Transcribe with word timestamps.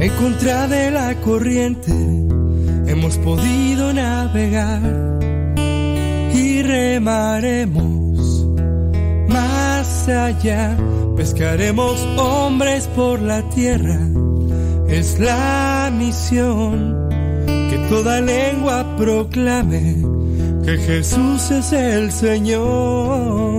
En 0.00 0.10
contra 0.18 0.66
de 0.66 0.90
la 0.90 1.14
corriente 1.16 1.92
hemos 2.86 3.16
podido 3.18 3.92
navegar 3.92 4.82
y 6.34 6.62
remaremos 6.62 8.46
más 9.28 10.08
allá. 10.08 10.76
Pescaremos 11.16 12.00
hombres 12.18 12.86
por 12.88 13.22
la 13.22 13.42
tierra. 13.50 13.98
Es 14.88 15.18
la 15.18 15.90
misión 15.96 17.08
que 17.46 17.86
toda 17.88 18.20
lengua 18.20 18.96
proclame 18.96 19.96
que 20.64 20.76
Jesús 20.76 21.50
es 21.50 21.72
el 21.72 22.12
Señor. 22.12 23.49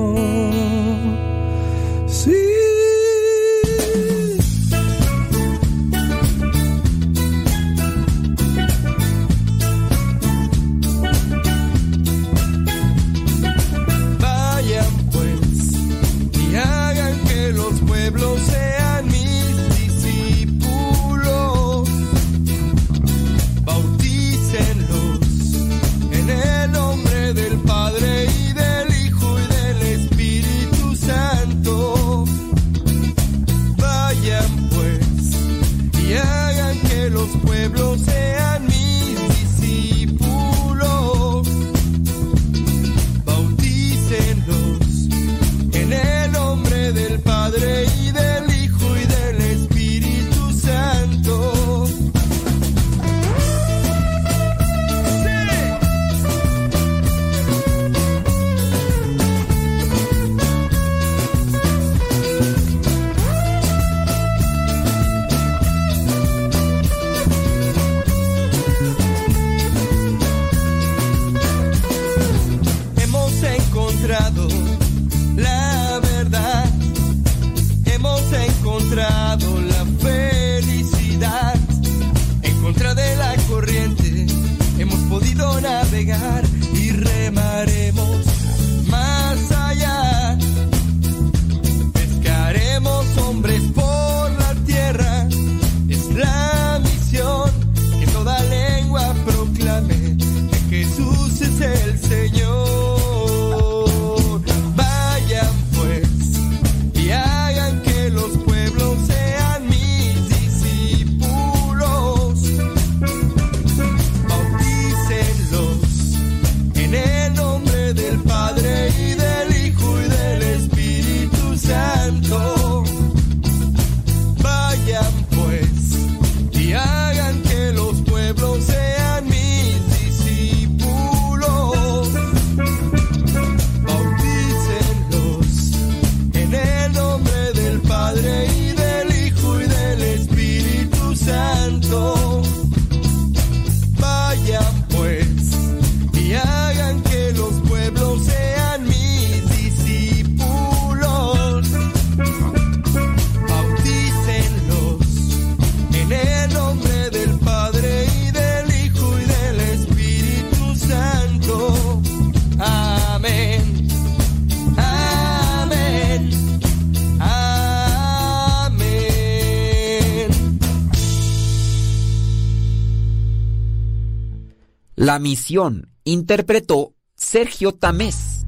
La 175.11 175.19
misión 175.19 175.91
interpretó 176.05 176.95
Sergio 177.15 177.73
Tamés. 177.73 178.45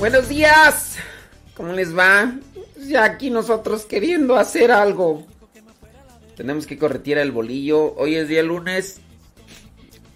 Buenos 0.00 0.28
días. 0.28 0.96
¿Cómo 1.54 1.72
les 1.72 1.96
va? 1.96 2.34
Ya 2.88 3.04
aquí 3.04 3.30
nosotros 3.30 3.84
queriendo 3.84 4.34
hacer 4.34 4.72
algo. 4.72 5.24
Tenemos 6.36 6.66
que 6.66 6.76
corretir 6.76 7.16
el 7.18 7.30
bolillo. 7.30 7.94
Hoy 7.94 8.16
es 8.16 8.26
día 8.26 8.42
lunes 8.42 9.00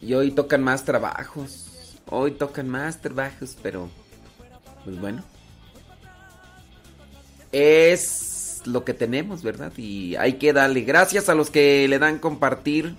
y 0.03 0.15
hoy 0.15 0.33
tocan 0.33 0.65
más 0.65 0.85
trabajos. 0.85 1.64
Hoy 2.10 2.32
tocan 2.32 2.69
más 2.69 3.00
trabajos, 3.00 3.56
pero 3.62 3.88
pues 4.84 5.00
bueno. 5.00 5.22
Es 7.53 8.62
lo 8.65 8.84
que 8.84 8.94
tenemos, 8.94 9.42
¿verdad? 9.42 9.72
Y 9.76 10.16
hay 10.16 10.34
que 10.34 10.53
darle 10.53 10.82
gracias 10.82 11.28
a 11.28 11.34
los 11.34 11.50
que 11.50 11.87
le 11.88 11.98
dan 11.98 12.19
compartir. 12.19 12.94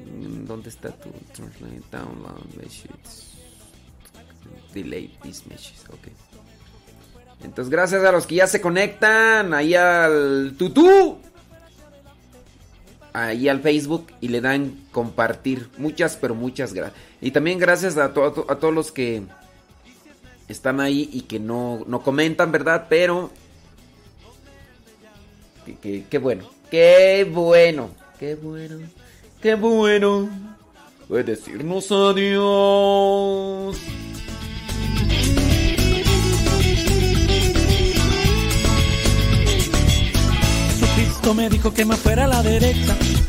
Mm, 0.00 0.46
¿Dónde 0.46 0.68
está 0.68 0.90
tu 0.90 1.10
translate 1.32 1.82
download 1.90 2.44
messages? 2.56 3.32
Delay 4.72 5.16
these 5.22 5.42
ok. 5.88 6.08
Entonces, 7.42 7.70
gracias 7.70 8.04
a 8.04 8.12
los 8.12 8.26
que 8.26 8.36
ya 8.36 8.46
se 8.46 8.60
conectan 8.60 9.54
ahí 9.54 9.74
al 9.74 10.54
tutú 10.58 11.18
ahí 13.14 13.48
al 13.48 13.60
Facebook 13.60 14.08
y 14.20 14.28
le 14.28 14.42
dan 14.42 14.76
compartir. 14.92 15.70
Muchas, 15.78 16.16
pero 16.16 16.34
muchas 16.34 16.74
gracias. 16.74 17.00
Y 17.22 17.30
también 17.30 17.58
gracias 17.58 17.96
a, 17.96 18.06
a, 18.06 18.12
todos 18.12 18.74
los 18.74 18.92
que 18.92 19.22
están 20.48 20.80
ahí 20.80 21.08
y 21.12 21.22
que 21.22 21.40
no, 21.40 21.84
no 21.86 22.02
comentan, 22.02 22.52
¿verdad? 22.52 22.86
Pero... 22.90 23.30
Qué 25.80 26.18
bueno. 26.18 26.44
Qué 26.70 27.26
bueno. 27.30 27.88
Qué 28.18 28.34
bueno. 28.34 28.78
Qué 29.40 29.54
bueno. 29.54 30.28
Puede 31.08 31.24
decirnos 31.24 31.90
adiós. 31.90 33.80
me 41.32 41.48
dijo 41.48 41.72
que 41.72 41.84
me 41.84 41.96
fuera 41.96 42.24
a 42.24 42.28
la 42.28 42.42
derecha, 42.42 42.96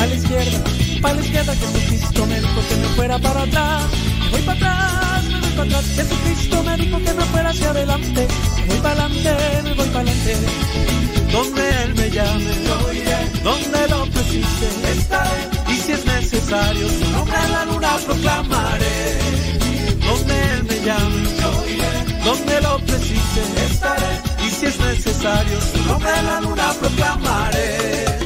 a 0.00 0.06
la 0.06 0.14
izquierda, 0.14 0.64
para 1.02 1.14
la 1.14 1.20
izquierda. 1.20 1.54
Jesucristo 1.54 2.26
me 2.26 2.40
dijo 2.40 2.60
que 2.68 2.76
me 2.76 2.88
fuera 2.96 3.18
para 3.18 3.42
atrás, 3.42 3.84
voy 4.30 4.42
para 4.42 4.58
atrás, 4.58 5.24
me 5.24 5.40
voy 5.40 5.50
para 5.50 5.64
atrás. 5.64 5.84
Jesucristo 5.96 6.62
me 6.62 6.76
dijo 6.76 6.98
que 6.98 7.14
me 7.14 7.24
fuera 7.24 7.50
hacia 7.50 7.70
adelante, 7.70 8.26
voy 8.66 8.78
para 8.78 9.04
adelante, 9.04 9.62
me 9.64 9.74
voy 9.74 9.88
para 9.88 10.00
adelante. 10.00 10.36
Donde 11.32 11.82
Él 11.82 11.94
me 11.94 12.10
llame, 12.10 12.52
yo 12.66 12.92
iré. 12.92 13.18
Donde 13.44 13.88
lo 13.88 14.06
precise, 14.06 14.68
estaré. 14.96 15.48
Y 15.68 15.76
si 15.76 15.92
es 15.92 16.04
necesario, 16.06 16.88
su 16.88 17.10
nombre 17.10 17.38
la 17.50 17.64
luna 17.66 17.96
proclamaré. 18.06 19.18
Donde 20.06 20.34
Él 20.52 20.64
me 20.64 20.80
llame, 20.86 21.22
yo 21.40 21.68
iré. 21.68 22.24
Donde 22.24 22.60
lo 22.62 22.78
precise, 22.78 23.42
estaré. 23.70 24.12
Y 24.46 24.50
si 24.50 24.66
es 24.66 24.80
necesario, 24.80 25.60
su 25.60 25.82
nombre 25.84 26.10
la 26.22 26.40
luna 26.40 26.72
proclamaré. 26.80 28.17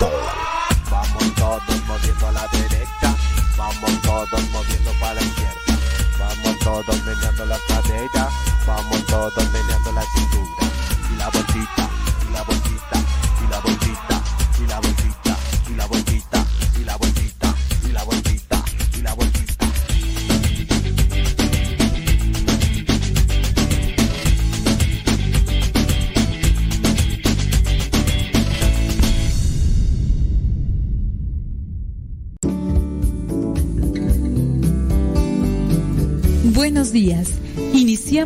Vamos 0.00 1.34
todos 1.34 1.86
moviendo 1.86 2.28
a 2.28 2.32
la 2.32 2.46
derecha, 2.48 3.14
vamos 3.56 4.02
todos 4.02 4.50
moviendo 4.50 4.92
para 5.00 5.14
la 5.14 5.22
izquierda, 5.22 5.78
vamos 6.18 6.58
todos 6.60 7.04
meneando 7.04 7.46
la 7.46 7.58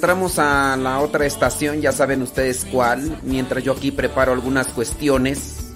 Entramos 0.00 0.38
a 0.38 0.78
la 0.78 1.00
otra 1.00 1.26
estación, 1.26 1.82
ya 1.82 1.92
saben 1.92 2.22
ustedes 2.22 2.66
cuál, 2.72 3.20
mientras 3.22 3.62
yo 3.62 3.72
aquí 3.72 3.90
preparo 3.90 4.32
algunas 4.32 4.68
cuestiones, 4.68 5.74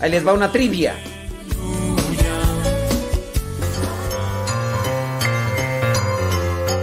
ahí 0.00 0.10
les 0.10 0.26
va 0.26 0.32
una 0.32 0.50
trivia. 0.50 0.96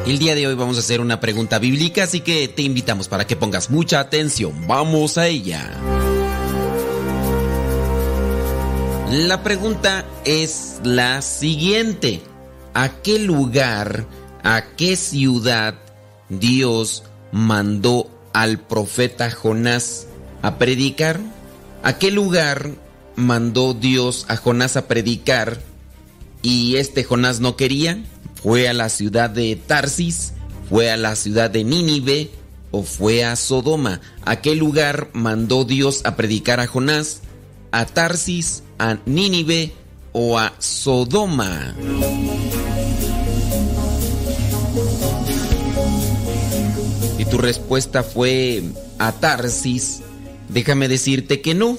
El 0.08 0.20
día 0.20 0.36
de 0.36 0.48
hoy 0.48 0.56
vamos 0.56 0.78
a 0.78 0.80
hacer 0.80 1.02
una 1.02 1.20
pregunta 1.20 1.60
bíblica, 1.60 2.04
así 2.04 2.22
que 2.22 2.48
te 2.48 2.62
invitamos 2.62 3.10
para 3.10 3.28
que 3.28 3.36
pongas 3.36 3.70
mucha 3.70 4.00
atención. 4.00 4.66
Vamos 4.66 5.18
a 5.18 5.28
ella. 5.28 5.70
La 9.12 9.44
pregunta 9.44 10.06
es 10.24 10.80
la 10.84 11.22
siguiente. 11.22 12.22
¿A 12.74 13.02
qué 13.02 13.20
lugar, 13.20 14.06
a 14.44 14.64
qué 14.78 14.96
ciudad 14.96 15.76
Dios 16.30 17.04
mandó 17.32 18.10
al 18.34 18.60
profeta 18.60 19.32
Jonás 19.32 20.08
a 20.42 20.58
predicar? 20.58 21.20
¿A 21.84 21.98
qué 21.98 22.12
lugar 22.12 22.72
mandó 23.16 23.74
Dios 23.74 24.26
a 24.30 24.38
Jonás 24.38 24.78
a 24.78 24.88
predicar 24.88 25.60
y 26.42 26.76
este 26.76 27.04
Jonás 27.04 27.40
no 27.40 27.56
quería? 27.56 28.04
¿Fue 28.42 28.70
a 28.70 28.74
la 28.74 28.90
ciudad 28.90 29.30
de 29.30 29.56
Tarsis? 29.56 30.34
¿Fue 30.70 30.92
a 30.92 30.98
la 30.98 31.16
ciudad 31.16 31.50
de 31.50 31.64
Nínive? 31.64 32.32
¿O 32.72 32.84
fue 32.84 33.26
a 33.26 33.36
Sodoma? 33.36 34.00
¿A 34.24 34.42
qué 34.42 34.56
lugar 34.56 35.10
mandó 35.14 35.66
Dios 35.66 36.02
a 36.06 36.16
predicar 36.16 36.60
a 36.60 36.68
Jonás? 36.68 37.22
¿A 37.72 37.86
Tarsis? 37.86 38.64
¿A 38.78 38.98
Nínive? 39.06 39.74
¿O 40.14 40.38
a 40.38 40.54
Sodoma? 40.60 41.76
Tu 47.30 47.38
respuesta 47.38 48.04
fue 48.04 48.64
a 48.98 49.12
Tarsis. 49.12 50.02
Déjame 50.50 50.88
decirte 50.88 51.42
que 51.42 51.54
no. 51.54 51.78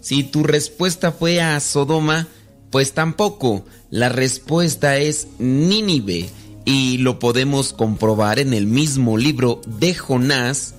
Si 0.00 0.24
tu 0.24 0.42
respuesta 0.42 1.12
fue 1.12 1.40
a 1.40 1.58
Sodoma, 1.60 2.28
pues 2.70 2.92
tampoco. 2.92 3.64
La 3.90 4.08
respuesta 4.08 4.98
es 4.98 5.28
Nínive 5.38 6.28
y 6.64 6.98
lo 6.98 7.18
podemos 7.18 7.72
comprobar 7.72 8.38
en 8.38 8.52
el 8.52 8.66
mismo 8.66 9.16
libro 9.16 9.60
de 9.66 9.94
Jonás, 9.94 10.74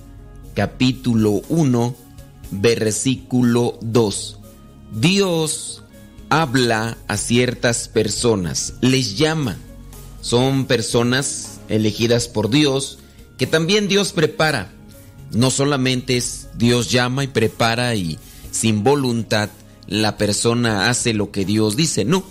capítulo 0.54 1.42
1, 1.48 1.94
versículo 2.52 3.78
2. 3.82 4.38
Dios 4.94 5.82
habla 6.30 6.96
a 7.08 7.16
ciertas 7.16 7.88
personas, 7.88 8.74
les 8.80 9.18
llama. 9.18 9.56
Son 10.20 10.66
personas 10.66 11.60
elegidas 11.68 12.28
por 12.28 12.48
Dios 12.48 12.98
que 13.42 13.48
también 13.48 13.88
Dios 13.88 14.12
prepara. 14.12 14.70
No 15.32 15.50
solamente 15.50 16.16
es 16.16 16.46
Dios 16.54 16.92
llama 16.92 17.24
y 17.24 17.26
prepara 17.26 17.96
y 17.96 18.16
sin 18.52 18.84
voluntad 18.84 19.50
la 19.88 20.16
persona 20.16 20.88
hace 20.88 21.12
lo 21.12 21.32
que 21.32 21.44
Dios 21.44 21.74
dice, 21.74 22.04
no. 22.04 22.22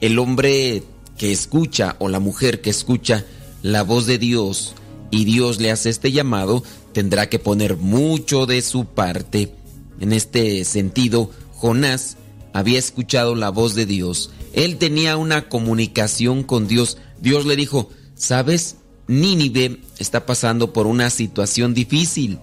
El 0.00 0.18
hombre 0.18 0.82
que 1.18 1.32
escucha 1.32 1.96
o 1.98 2.08
la 2.08 2.18
mujer 2.18 2.62
que 2.62 2.70
escucha 2.70 3.26
la 3.60 3.82
voz 3.82 4.06
de 4.06 4.16
Dios 4.16 4.72
y 5.10 5.26
Dios 5.26 5.60
le 5.60 5.70
hace 5.70 5.90
este 5.90 6.12
llamado, 6.12 6.62
tendrá 6.94 7.28
que 7.28 7.38
poner 7.38 7.76
mucho 7.76 8.46
de 8.46 8.62
su 8.62 8.86
parte. 8.86 9.52
En 10.00 10.14
este 10.14 10.64
sentido, 10.64 11.30
Jonás 11.52 12.16
había 12.54 12.78
escuchado 12.78 13.34
la 13.34 13.50
voz 13.50 13.74
de 13.74 13.84
Dios. 13.84 14.30
Él 14.54 14.78
tenía 14.78 15.18
una 15.18 15.50
comunicación 15.50 16.42
con 16.42 16.68
Dios. 16.68 16.96
Dios 17.20 17.44
le 17.44 17.54
dijo, 17.54 17.90
¿sabes? 18.14 18.76
Nínive 19.06 19.80
está 19.98 20.26
pasando 20.26 20.72
por 20.72 20.86
una 20.86 21.10
situación 21.10 21.74
difícil 21.74 22.38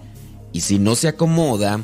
y 0.52 0.60
si 0.60 0.78
no 0.78 0.94
se 0.94 1.08
acomoda, 1.08 1.80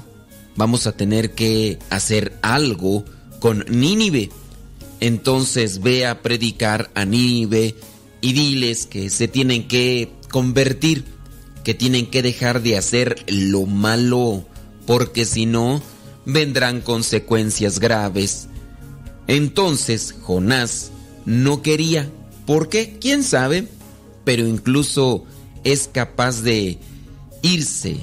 vamos 0.56 0.86
a 0.86 0.92
tener 0.92 1.34
que 1.34 1.78
hacer 1.90 2.38
algo 2.42 3.04
con 3.40 3.64
Nínive. 3.68 4.30
Entonces 5.00 5.80
ve 5.80 6.06
a 6.06 6.22
predicar 6.22 6.90
a 6.94 7.04
Nínive 7.04 7.74
y 8.20 8.32
diles 8.32 8.86
que 8.86 9.10
se 9.10 9.28
tienen 9.28 9.68
que 9.68 10.12
convertir, 10.30 11.04
que 11.64 11.74
tienen 11.74 12.06
que 12.06 12.22
dejar 12.22 12.62
de 12.62 12.76
hacer 12.76 13.24
lo 13.28 13.66
malo, 13.66 14.46
porque 14.86 15.24
si 15.24 15.46
no, 15.46 15.82
vendrán 16.24 16.80
consecuencias 16.80 17.78
graves. 17.78 18.48
Entonces 19.26 20.14
Jonás 20.22 20.90
no 21.24 21.62
quería. 21.62 22.10
¿Por 22.46 22.68
qué? 22.68 22.96
¿Quién 23.00 23.22
sabe? 23.22 23.68
Pero 24.28 24.46
incluso 24.46 25.24
es 25.64 25.88
capaz 25.90 26.42
de 26.42 26.76
irse 27.40 27.96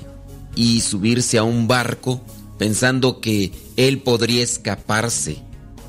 y 0.55 0.82
subirse 0.82 1.38
a 1.38 1.44
un 1.44 1.67
barco 1.67 2.20
pensando 2.58 3.22
que 3.22 3.51
él 3.77 4.00
podría 4.00 4.41
escaparse 4.41 5.38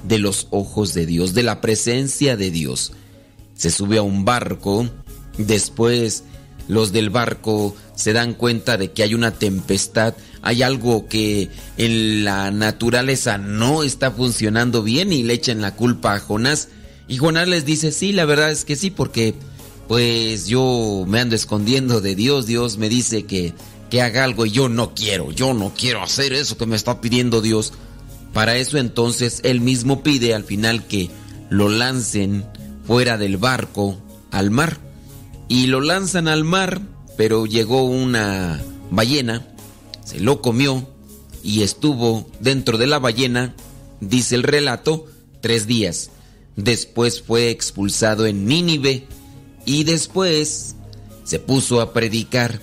de 0.07 0.19
los 0.19 0.49
ojos 0.51 0.93
de 0.93 1.07
Dios, 1.07 1.33
de 1.33 1.43
la 1.43 1.63
presencia 1.63 2.37
de 2.37 2.51
Dios. 2.51 2.93
Se 3.55 3.71
sube 3.71 3.97
a 3.97 4.03
un 4.03 4.27
barco, 4.27 4.87
después 5.39 6.23
los 6.69 6.93
del 6.93 7.09
barco 7.09 7.75
se 7.95 8.13
dan 8.13 8.35
cuenta 8.35 8.77
de 8.77 8.93
que 8.93 9.05
hay 9.05 9.15
una 9.15 9.31
tempestad, 9.31 10.17
hay 10.43 10.63
algo 10.63 11.09
que 11.09 11.49
en 11.79 12.25
la 12.25 12.51
naturaleza 12.51 13.39
no 13.39 13.83
está 13.83 14.11
funcionando 14.11 14.83
bien 14.83 15.15
y 15.15 15.23
le 15.23 15.33
echan 15.33 15.63
la 15.63 15.77
culpa 15.77 16.13
a 16.13 16.21
Jonás. 16.21 16.69
Y 17.09 17.17
Jonás 17.17 17.49
les 17.49 17.65
dice, 17.65 17.91
sí, 17.91 18.13
la 18.13 18.27
verdad 18.27 18.51
es 18.51 18.67
que 18.67 18.77
sí, 18.77 18.91
porque 18.91 19.35
pues 19.89 20.47
yo 20.47 21.05
me 21.07 21.21
ando 21.21 21.37
escondiendo 21.37 22.01
de 22.01 22.15
Dios, 22.15 22.47
Dios 22.47 22.77
me 22.77 22.89
dice 22.89 23.25
que, 23.25 23.55
que 23.91 24.03
haga 24.03 24.25
algo 24.25 24.47
y 24.47 24.51
yo 24.51 24.69
no 24.69 24.95
quiero, 24.95 25.31
yo 25.31 25.55
no 25.55 25.73
quiero 25.77 26.03
hacer 26.03 26.33
eso 26.33 26.59
que 26.59 26.67
me 26.67 26.77
está 26.77 27.01
pidiendo 27.01 27.41
Dios. 27.41 27.73
Para 28.33 28.57
eso 28.57 28.79
entonces 28.79 29.41
él 29.45 29.61
mismo 29.61 30.03
pide 30.03 30.35
al 30.35 30.45
final 30.45 30.87
que 30.87 31.11
lo 31.49 31.69
lancen 31.69 32.45
fuera 32.87 33.17
del 33.17 33.37
barco 33.37 33.99
al 34.31 34.51
mar. 34.51 34.79
Y 35.49 35.69
lo 35.69 35.81
lanzan 35.81 36.27
al 36.27 36.43
mar, 36.43 36.83
pero 37.17 37.47
llegó 37.47 37.85
una 37.85 38.61
ballena, 38.91 39.47
se 40.05 40.19
lo 40.21 40.43
comió 40.43 40.89
y 41.43 41.63
estuvo 41.63 42.29
dentro 42.41 42.77
de 42.77 42.89
la 42.89 42.99
ballena, 42.99 43.55
dice 44.01 44.35
el 44.35 44.43
relato, 44.43 45.07
tres 45.41 45.69
días. 45.69 46.11
Después 46.57 47.23
fue 47.23 47.51
expulsado 47.51 48.27
en 48.27 48.47
Nínive 48.47 49.07
y 49.67 49.85
después 49.85 50.77
se 51.25 51.39
puso 51.41 51.81
a 51.81 51.93
predicar 51.93 52.61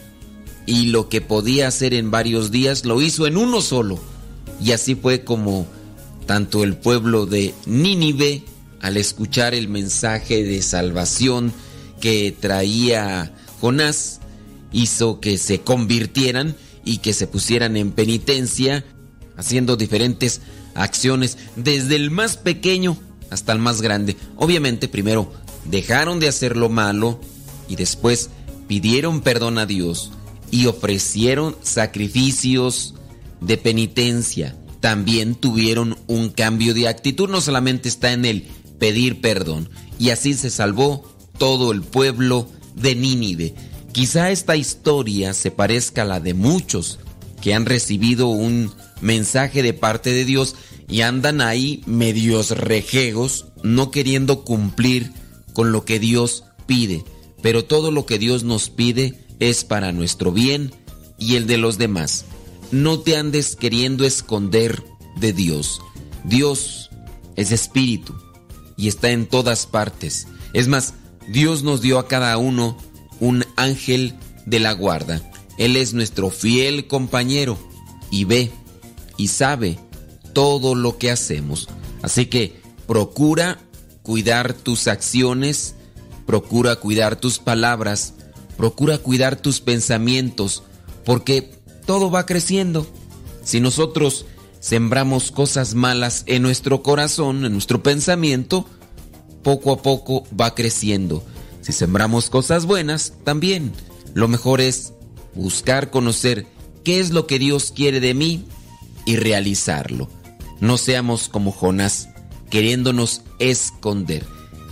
y 0.66 0.88
lo 0.88 1.10
que 1.10 1.22
podía 1.22 1.68
hacer 1.68 1.94
en 1.94 2.10
varios 2.10 2.50
días 2.50 2.86
lo 2.86 3.02
hizo 3.02 3.28
en 3.28 3.38
uno 3.38 3.62
solo. 3.62 4.00
Y 4.64 4.72
así 4.72 4.96
fue 4.96 5.24
como 5.26 5.68
tanto 6.26 6.64
el 6.64 6.78
pueblo 6.78 7.26
de 7.26 7.54
Nínive, 7.66 8.44
al 8.80 8.98
escuchar 8.98 9.54
el 9.54 9.68
mensaje 9.68 10.44
de 10.44 10.62
salvación 10.62 11.54
que 12.00 12.36
traía 12.38 13.34
Jonás, 13.60 14.22
hizo 14.72 15.20
que 15.20 15.38
se 15.38 15.60
convirtieran 15.62 16.56
y 16.86 16.98
que 16.98 17.14
se 17.14 17.28
pusieran 17.28 17.78
en 17.78 17.92
penitencia, 17.92 18.86
haciendo 19.38 19.76
diferentes 19.76 20.42
acciones, 20.76 21.38
desde 21.56 21.96
el 21.96 22.12
más 22.12 22.38
pequeño 22.38 22.98
hasta 23.30 23.52
el 23.52 23.60
más 23.60 23.82
grande. 23.82 24.16
Obviamente, 24.36 24.88
primero 24.88 25.32
dejaron 25.66 26.20
de 26.20 26.28
hacer 26.28 26.58
lo 26.58 26.70
malo 26.70 27.20
y 27.68 27.76
después 27.76 28.30
pidieron 28.68 29.22
perdón 29.22 29.58
a 29.58 29.66
Dios 29.66 30.12
y 30.52 30.68
ofrecieron 30.68 31.56
sacrificios 31.62 32.96
de 33.42 33.58
penitencia. 33.58 34.56
También 34.80 35.36
tuvieron 35.36 35.98
un 36.08 36.30
cambio 36.30 36.74
de 36.74 36.88
actitud, 36.88 37.30
no 37.30 37.42
solamente 37.42 37.90
está 37.90 38.12
en 38.12 38.26
el 38.26 38.44
pedir 38.80 39.22
perdón. 39.22 39.70
Y 39.98 40.10
así 40.10 40.34
se 40.34 40.50
salvó 40.50 41.10
todo 41.38 41.72
el 41.72 41.82
pueblo 41.82 42.48
de 42.76 42.96
Nínive. 42.96 43.56
Quizá 43.92 44.32
esta 44.32 44.56
historia 44.56 45.34
se 45.34 45.52
parezca 45.52 46.02
a 46.02 46.06
la 46.06 46.20
de 46.20 46.34
muchos 46.34 47.00
que 47.42 47.54
han 47.54 47.66
recibido 47.66 48.28
un 48.28 48.72
mensaje 49.02 49.64
de 49.64 49.74
parte 49.74 50.12
de 50.12 50.26
Dios 50.26 50.56
y 50.88 51.02
andan 51.02 51.42
ahí 51.42 51.84
medios 51.86 52.52
rejegos, 52.52 53.48
no 53.64 53.92
queriendo 53.92 54.44
cumplir 54.44 55.12
con 55.54 55.72
lo 55.72 55.86
que 55.86 56.00
Dios 56.00 56.44
pide. 56.66 57.04
Pero 57.42 57.66
todo 57.66 57.92
lo 57.92 58.06
que 58.06 58.20
Dios 58.20 58.44
nos 58.44 58.70
pide 58.70 59.20
es 59.40 59.64
para 59.64 59.92
nuestro 59.92 60.32
bien 60.32 60.74
y 61.18 61.36
el 61.36 61.48
de 61.48 61.58
los 61.58 61.78
demás. 61.78 62.26
No 62.72 63.00
te 63.00 63.18
andes 63.18 63.56
queriendo 63.56 64.06
esconder 64.06 64.84
de 65.18 65.34
Dios. 65.34 65.82
Dios 66.24 66.90
es 67.36 67.52
espíritu 67.52 68.14
y 68.78 68.88
está 68.88 69.12
en 69.12 69.28
todas 69.28 69.66
partes. 69.66 70.28
Es 70.54 70.68
más, 70.68 70.94
Dios 71.28 71.64
nos 71.64 71.82
dio 71.82 72.00
a 72.00 72.08
cada 72.08 72.38
uno 72.38 72.78
un 73.20 73.46
ángel 73.56 74.16
de 74.46 74.60
la 74.60 74.74
guarda. 74.74 75.22
Él 75.58 75.76
es 75.76 75.94
nuestro 75.94 76.30
fiel 76.30 76.88
compañero 76.88 77.58
y 78.12 78.26
ve 78.26 78.52
y 79.18 79.28
sabe 79.28 79.78
todo 80.34 80.76
lo 80.76 80.98
que 80.98 81.12
hacemos. 81.12 81.70
Así 82.02 82.26
que 82.26 82.60
procura 82.88 83.60
cuidar 84.04 84.54
tus 84.54 84.88
acciones, 84.88 85.76
procura 86.26 86.76
cuidar 86.76 87.16
tus 87.16 87.40
palabras, 87.40 88.14
procura 88.58 88.98
cuidar 88.98 89.36
tus 89.38 89.62
pensamientos, 89.62 90.64
porque 91.06 91.52
todo 91.86 92.12
va 92.12 92.26
creciendo. 92.26 92.86
Si 93.44 93.60
nosotros 93.60 94.26
sembramos 94.60 95.32
cosas 95.32 95.74
malas 95.74 96.24
en 96.28 96.44
nuestro 96.44 96.84
corazón, 96.84 97.46
en 97.46 97.54
nuestro 97.54 97.82
pensamiento, 97.82 98.66
poco 99.42 99.72
a 99.74 99.82
poco 99.82 100.26
va 100.40 100.56
creciendo. 100.56 101.24
Si 101.62 101.72
sembramos 101.72 102.30
cosas 102.30 102.66
buenas, 102.66 103.14
también. 103.24 103.74
Lo 104.14 104.28
mejor 104.28 104.62
es 104.62 104.94
buscar 105.34 105.90
conocer 105.90 106.46
qué 106.84 107.00
es 107.00 107.12
lo 107.12 107.28
que 107.28 107.40
Dios 107.40 107.72
quiere 107.76 108.00
de 108.00 108.14
mí 108.14 108.46
y 109.06 109.16
realizarlo. 109.16 110.10
No 110.60 110.78
seamos 110.78 111.28
como 111.30 111.52
Jonás, 111.52 112.10
queriéndonos 112.54 113.24
esconder. 113.40 114.24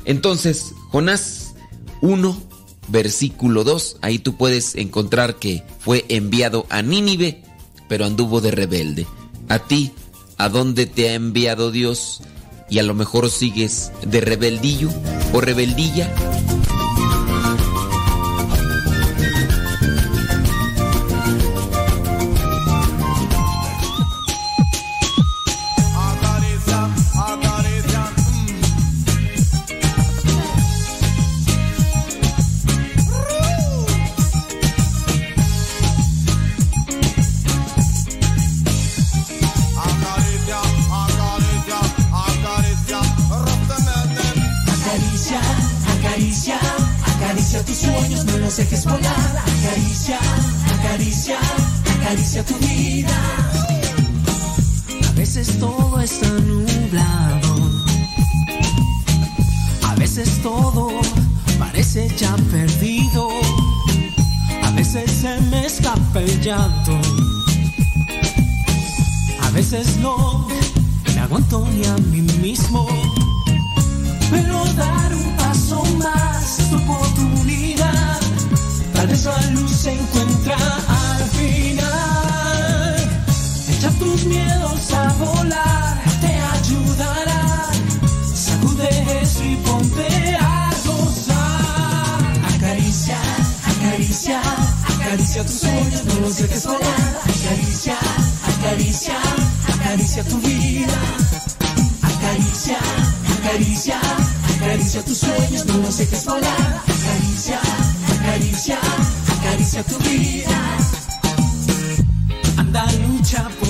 Entonces, 0.05 0.75
Jonás 0.91 1.55
1, 2.01 2.39
versículo 2.89 3.63
2, 3.63 3.97
ahí 4.03 4.19
tú 4.19 4.37
puedes 4.37 4.75
encontrar 4.75 5.39
que 5.39 5.63
fue 5.79 6.05
enviado 6.07 6.67
a 6.69 6.83
Nínive, 6.83 7.41
pero 7.89 8.05
anduvo 8.05 8.39
de 8.39 8.51
rebelde. 8.51 9.07
A 9.49 9.57
ti, 9.57 9.93
¿a 10.37 10.47
dónde 10.47 10.85
te 10.85 11.09
ha 11.09 11.15
enviado 11.15 11.71
Dios? 11.71 12.21
Y 12.69 12.77
a 12.77 12.83
lo 12.83 12.93
mejor 12.93 13.31
sigues 13.31 13.91
de 14.05 14.21
rebeldillo 14.21 14.89
o 15.33 15.41
rebeldilla. 15.41 16.07
Acaricia 52.11 52.43
tu 52.43 52.55
vida. 52.55 53.17
A 55.07 55.11
veces 55.13 55.57
todo 55.59 56.01
está 56.01 56.27
nublado. 56.27 57.55
A 59.87 59.95
veces 59.95 60.41
todo 60.43 60.89
parece 61.57 62.09
ya 62.17 62.35
perdido. 62.51 63.29
A 64.63 64.71
veces 64.71 65.09
se 65.09 65.39
me 65.51 65.65
escapa 65.65 66.19
el 66.19 66.41
llanto. 66.41 66.99
A 69.43 69.49
veces 69.51 69.95
no 69.97 70.47
me 71.15 71.19
aguanto 71.21 71.65
ni 71.73 71.85
a 71.85 71.95
mí 72.11 72.23
mismo. 72.41 72.87
Pero 74.29 74.65
dar 74.75 75.15
un 75.15 75.37
paso 75.37 75.81
más 76.03 76.59
es 76.59 76.69
tu 76.69 76.75
oportunidad. 76.75 78.19
Tal 78.95 79.07
vez 79.07 79.23
la 79.23 79.41
luz 79.51 79.71
se 79.71 79.93
encuentra 79.93 80.57
miedos 84.25 84.93
a 84.93 85.13
volar, 85.13 86.01
te 86.19 86.27
ayudará. 86.27 87.69
Sacude 88.33 88.89
eso 89.21 89.43
y 89.43 89.55
ponte 89.57 90.35
a 90.39 90.71
gozar. 90.85 92.55
Acaricia, 92.55 93.17
acaricia, 93.65 94.41
acaricia 94.95 95.43
tus 95.43 95.59
sueños, 95.59 96.05
no 96.05 96.19
los 96.21 96.37
dejes 96.37 96.65
volar. 96.65 97.19
Acaricia, 97.23 97.97
acaricia, 98.57 99.17
acaricia 99.73 100.23
tu 100.23 100.37
vida. 100.39 100.99
Acaricia, 102.01 102.77
acaricia, 103.39 103.99
acaricia 104.55 105.03
tus 105.03 105.17
sueños, 105.17 105.65
no 105.65 105.77
los 105.77 105.97
dejes 105.97 106.25
volar. 106.25 106.81
Acaricia, 106.87 107.59
acaricia, 108.19 108.79
acaricia 109.39 109.83
tu 109.83 109.97
vida. 109.99 111.00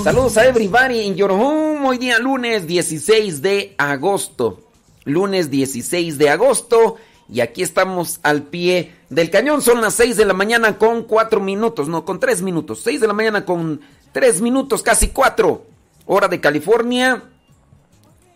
Saludos 0.04 0.38
a 0.38 0.48
everybody 0.48 1.02
in 1.02 1.16
your 1.16 1.32
home. 1.32 1.88
Hoy 1.88 1.98
día 1.98 2.20
lunes 2.20 2.68
16 2.68 3.42
de 3.42 3.76
agosto. 3.78 4.60
Lunes 5.06 5.50
16 5.50 6.18
de 6.18 6.30
agosto. 6.30 6.98
Y 7.30 7.42
aquí 7.42 7.64
estamos 7.64 8.20
al 8.24 8.44
pie 8.44 8.94
del 9.10 9.30
cañón. 9.30 9.62
Son 9.62 9.82
las 9.82 9.94
6 9.96 10.18
de 10.18 10.26
la 10.26 10.34
mañana 10.34 10.78
con 10.78 11.04
4 11.04 11.40
minutos. 11.40 11.88
No, 11.88 12.04
con 12.04 12.20
3 12.20 12.42
minutos. 12.42 12.82
6 12.84 13.02
de 13.02 13.08
la 13.08 13.14
mañana 13.14 13.46
con 13.46 13.82
3 14.12 14.42
minutos, 14.42 14.84
casi 14.84 15.10
4. 15.10 15.66
Hora 16.08 16.28
de 16.28 16.42
California. 16.42 17.24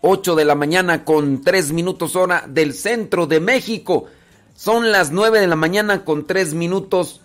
8 0.00 0.34
de 0.34 0.44
la 0.44 0.54
mañana 0.54 1.04
con 1.04 1.42
3 1.42 1.72
minutos 1.72 2.16
hora 2.16 2.44
del 2.46 2.72
centro 2.74 3.26
de 3.26 3.40
México. 3.40 4.04
Son 4.54 4.92
las 4.92 5.10
9 5.10 5.40
de 5.40 5.46
la 5.46 5.56
mañana 5.56 6.04
con 6.04 6.26
3 6.26 6.54
minutos 6.54 7.20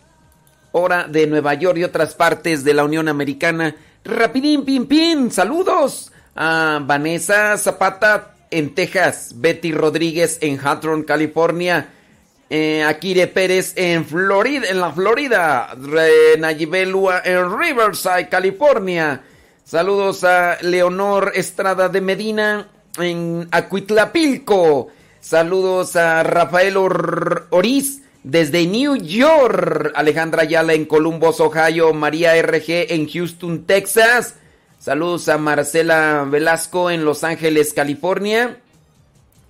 hora 0.72 1.06
de 1.08 1.28
Nueva 1.28 1.54
York 1.54 1.78
y 1.78 1.84
otras 1.84 2.16
partes 2.16 2.64
de 2.64 2.74
la 2.74 2.84
Unión 2.84 3.08
Americana. 3.08 3.76
Rapidín, 4.04 4.64
pin, 4.66 4.86
pin. 4.88 5.32
Saludos 5.32 6.12
a 6.36 6.80
Vanessa 6.84 7.58
Zapata 7.58 8.36
en 8.50 8.74
Texas, 8.76 9.34
Betty 9.36 9.72
Rodríguez 9.72 10.38
en 10.42 10.60
Hawthorne, 10.60 11.06
California, 11.06 11.90
eh, 12.50 12.84
Akire 12.84 13.28
Pérez 13.28 13.74
en 13.76 14.06
Florida, 14.06 14.68
en 14.70 14.80
la 14.82 14.92
Florida, 14.92 15.74
Nayibelua 16.40 17.22
en 17.24 17.58
Riverside, 17.58 18.28
California. 18.30 19.22
Saludos 19.64 20.24
a 20.26 20.58
Leonor 20.62 21.32
Estrada 21.36 21.88
de 21.88 22.02
Medina 22.02 22.68
en 22.98 23.48
Acuitlapilco. 23.52 24.90
Saludos 25.22 25.96
a 25.96 26.24
Rafael 26.24 26.76
Or- 26.76 27.48
Oriz 27.52 28.01
desde 28.24 28.66
New 28.66 28.96
York. 28.96 29.94
Alejandra 29.96 30.44
Ayala 30.44 30.74
en 30.74 30.86
Columbus, 30.86 31.40
Ohio. 31.40 31.94
María 31.94 32.40
RG 32.42 32.92
en 32.92 33.08
Houston, 33.10 33.66
Texas. 33.66 34.36
Saludos 34.80 35.30
a 35.30 35.38
Marcela 35.38 36.26
Velasco 36.30 36.90
en 36.90 37.06
Los 37.06 37.24
Ángeles, 37.24 37.74
California. 37.74 38.58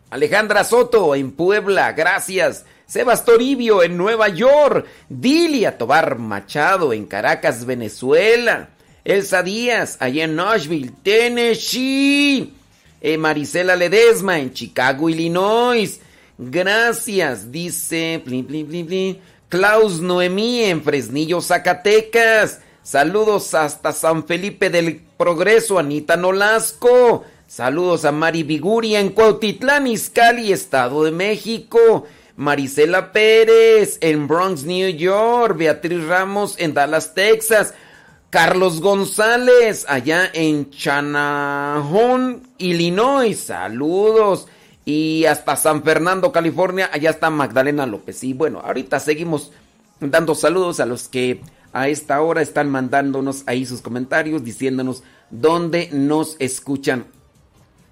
Alejandra 0.10 0.66
Soto 0.66 1.16
en 1.16 1.32
Puebla, 1.32 1.94
gracias. 1.94 2.66
Sebas 2.86 3.24
Toribio 3.24 3.82
en 3.84 3.96
Nueva 3.96 4.28
York. 4.28 4.86
Dilia 5.08 5.78
Tobar 5.78 6.18
Machado 6.18 6.92
en 6.92 7.06
Caracas, 7.06 7.66
Venezuela. 7.66 8.70
Elsa 9.06 9.42
Díaz 9.42 9.96
allá 10.02 10.26
en 10.26 10.36
Nashville, 10.36 10.92
Tennessee. 11.02 12.54
Eh, 13.00 13.18
Marisela 13.18 13.78
Ledesma 13.78 14.40
en 14.40 14.54
Chicago, 14.54 15.10
Illinois. 15.10 16.02
Gracias, 16.44 17.52
dice. 17.52 18.20
Plin, 18.26 18.48
plin, 18.48 18.66
plin. 18.66 19.20
Klaus 19.48 20.02
Noemí 20.02 20.64
en 20.64 20.82
Fresnillo, 20.82 21.40
Zacatecas. 21.40 22.62
Saludos 22.82 23.54
hasta 23.54 23.92
San 23.92 24.26
Felipe 24.26 24.72
del 24.72 25.02
Progreso, 25.18 25.78
Anita 25.78 26.18
Nolasco. 26.18 27.24
Saludos 27.46 28.06
a 28.06 28.12
Mari 28.12 28.42
Viguria 28.42 29.00
en 29.00 29.10
Cuautitlán, 29.10 29.86
Izcalli, 29.86 30.52
Estado 30.52 31.04
de 31.04 31.12
México. 31.12 32.08
Marisela 32.38 33.12
Pérez 33.12 34.00
en 34.02 34.28
Bronx, 34.28 34.64
New 34.64 34.90
York. 34.90 35.58
Beatriz 35.58 36.04
Ramos 36.06 36.56
en 36.58 36.74
Dallas, 36.74 37.14
Texas. 37.14 37.76
Carlos 38.32 38.82
González 38.82 39.86
allá 39.88 40.28
en 40.34 40.72
Chanajón, 40.72 42.48
Illinois. 42.58 43.40
Saludos. 43.40 44.48
Y 44.86 45.26
hasta 45.26 45.56
San 45.56 45.84
Fernando, 45.84 46.32
California. 46.32 46.90
Allá 46.92 47.12
está 47.12 47.30
Magdalena 47.30 47.86
López. 47.86 48.24
Y 48.24 48.34
bueno, 48.34 48.62
ahorita 48.64 49.00
seguimos 49.00 49.52
dando 50.00 50.34
saludos 50.36 50.80
a 50.80 50.86
los 50.86 51.08
que 51.08 51.42
a 51.74 51.88
esta 51.88 52.22
hora 52.22 52.42
están 52.42 52.70
mandándonos 52.70 53.44
ahí 53.46 53.66
sus 53.66 53.82
comentarios, 53.82 54.44
diciéndonos 54.44 55.04
dónde 55.30 55.90
nos 55.92 56.36
escuchan. 56.40 57.06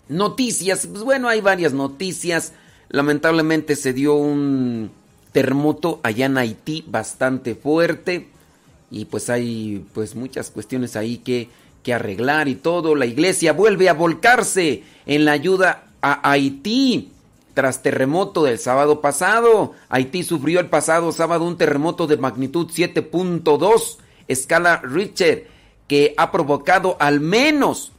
Noticias, 0.09 0.87
pues 0.87 1.03
bueno, 1.03 1.29
hay 1.29 1.41
varias 1.41 1.73
noticias. 1.73 2.53
Lamentablemente 2.89 3.75
se 3.75 3.93
dio 3.93 4.15
un 4.15 4.91
terremoto 5.31 5.99
allá 6.03 6.25
en 6.25 6.37
Haití 6.37 6.83
bastante 6.87 7.53
fuerte 7.53 8.27
y 8.89 9.05
pues 9.05 9.29
hay 9.29 9.85
pues 9.93 10.15
muchas 10.15 10.49
cuestiones 10.49 10.95
ahí 10.95 11.17
que, 11.17 11.49
que 11.83 11.93
arreglar 11.93 12.47
y 12.47 12.55
todo. 12.55 12.95
La 12.95 13.05
iglesia 13.05 13.53
vuelve 13.53 13.87
a 13.87 13.93
volcarse 13.93 14.83
en 15.05 15.25
la 15.25 15.33
ayuda 15.33 15.88
a 16.01 16.29
Haití 16.29 17.11
tras 17.53 17.81
terremoto 17.81 18.43
del 18.43 18.59
sábado 18.59 19.01
pasado. 19.01 19.73
Haití 19.89 20.23
sufrió 20.23 20.59
el 20.59 20.69
pasado 20.69 21.11
sábado 21.11 21.45
un 21.45 21.57
terremoto 21.57 22.07
de 22.07 22.17
magnitud 22.17 22.67
7.2 22.67 23.97
escala 24.27 24.77
Richter 24.83 25.47
que 25.87 26.13
ha 26.17 26.31
provocado 26.31 26.95
al 26.99 27.19
menos 27.19 27.91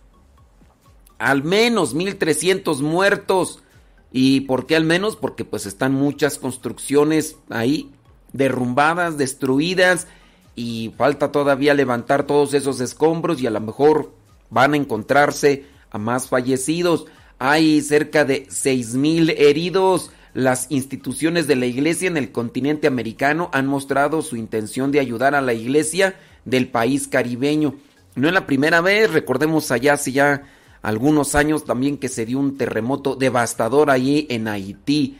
al 1.21 1.45
menos 1.45 1.95
1300 1.95 2.83
muertos. 2.83 3.63
¿Y 4.11 4.41
por 4.43 4.67
qué 4.67 4.75
al 4.75 4.85
menos? 4.85 5.15
Porque 5.15 5.45
pues 5.45 5.67
están 5.67 5.93
muchas 5.93 6.39
construcciones 6.39 7.37
ahí 7.51 7.93
derrumbadas, 8.33 9.19
destruidas 9.19 10.09
y 10.57 10.93
falta 10.97 11.31
todavía 11.31 11.75
levantar 11.75 12.25
todos 12.25 12.55
esos 12.55 12.81
escombros 12.81 13.41
y 13.41 13.47
a 13.47 13.51
lo 13.51 13.61
mejor 13.61 14.13
van 14.49 14.75
a 14.75 14.77
encontrarse 14.79 15.67
a 15.91 15.99
más 15.99 16.29
fallecidos. 16.29 17.05
Hay 17.43 17.81
cerca 17.81 18.27
de 18.27 18.47
seis 18.51 18.95
mil 18.95 19.31
heridos. 19.31 20.11
Las 20.35 20.67
instituciones 20.69 21.47
de 21.47 21.57
la 21.57 21.65
iglesia 21.65 22.07
en 22.07 22.19
el 22.19 22.33
continente 22.33 22.87
americano 22.87 23.49
han 23.55 23.67
mostrado 23.67 24.21
su 24.21 24.37
intención 24.37 24.93
de 24.93 25.01
ayudar 25.01 25.35
a 25.35 25.41
la 25.41 25.55
iglesia 25.55 26.17
del 26.45 26.69
país 26.69 27.09
caribeño. 27.09 27.77
No 28.15 28.29
es 28.29 28.35
la 28.35 28.47
primera 28.47 28.83
vez, 28.83 29.11
recordemos 29.11 29.71
allá 29.71 29.95
hace 29.95 30.13
ya 30.13 30.43
algunos 30.83 31.35
años 31.35 31.65
también 31.65 31.97
que 31.97 32.11
se 32.11 32.27
dio 32.27 32.39
un 32.39 32.59
terremoto 32.59 33.17
devastador 33.17 33.91
allí 33.91 34.27
en 34.29 34.47
Haití. 34.47 35.17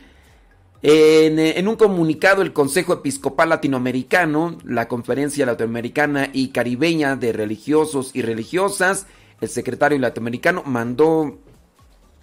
En, 0.83 1.39
eh, 1.39 1.57
en, 1.57 1.67
un 1.67 1.75
comunicado, 1.75 2.43
el 2.43 2.53
Consejo 2.53 2.93
Episcopal 2.93 3.49
Latinoamericano, 3.49 4.59
la 4.63 4.87
Conferencia 4.87 5.47
Latinoamericana 5.47 6.29
y 6.31 6.49
Caribeña 6.49 7.15
de 7.15 7.33
Religiosos 7.33 8.11
y 8.13 8.21
Religiosas, 8.21 9.07
el 9.41 9.49
secretario 9.49 9.97
latinoamericano 9.97 10.61
mandó 10.63 11.39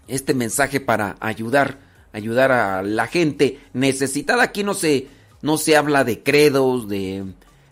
este 0.08 0.34
mensaje 0.34 0.80
para 0.80 1.16
ayudar, 1.20 1.78
ayudar 2.12 2.50
a 2.52 2.82
la 2.82 3.06
gente 3.06 3.60
necesitada. 3.72 4.42
Aquí 4.42 4.64
no 4.64 4.74
se, 4.74 5.06
no 5.42 5.58
se 5.58 5.76
habla 5.76 6.04
de 6.04 6.22
credos, 6.22 6.88
de, 6.88 7.24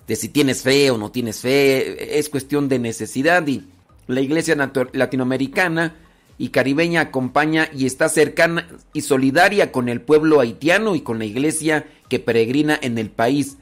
si 0.09 0.29
tienes 0.29 0.63
fe 0.63 0.91
o 0.91 0.99
no 0.99 1.11
tienes 1.11 1.41
fe, 1.41 2.19
es 2.19 2.29
cuestión 2.29 2.69
de 2.69 2.79
necesidad 2.79 3.47
y 3.47 3.67
la 4.07 4.21
Iglesia 4.21 4.57
Latinoamericana 4.93 5.97
y 6.39 6.51
caribeña 6.51 7.01
acompaña 7.01 7.69
y 7.75 7.87
está 7.87 8.09
cercana 8.09 8.69
y 8.93 9.01
solidaria 9.01 9.73
con 9.73 9.89
el 9.89 10.01
pueblo 10.01 10.41
haitiano 10.41 10.95
y 10.95 11.01
con 11.01 11.19
la 11.19 11.25
iglesia 11.25 11.87
que 12.09 12.19
peregrina 12.19 12.79
en 12.81 12.99
el 12.99 13.11
país. 13.11 13.57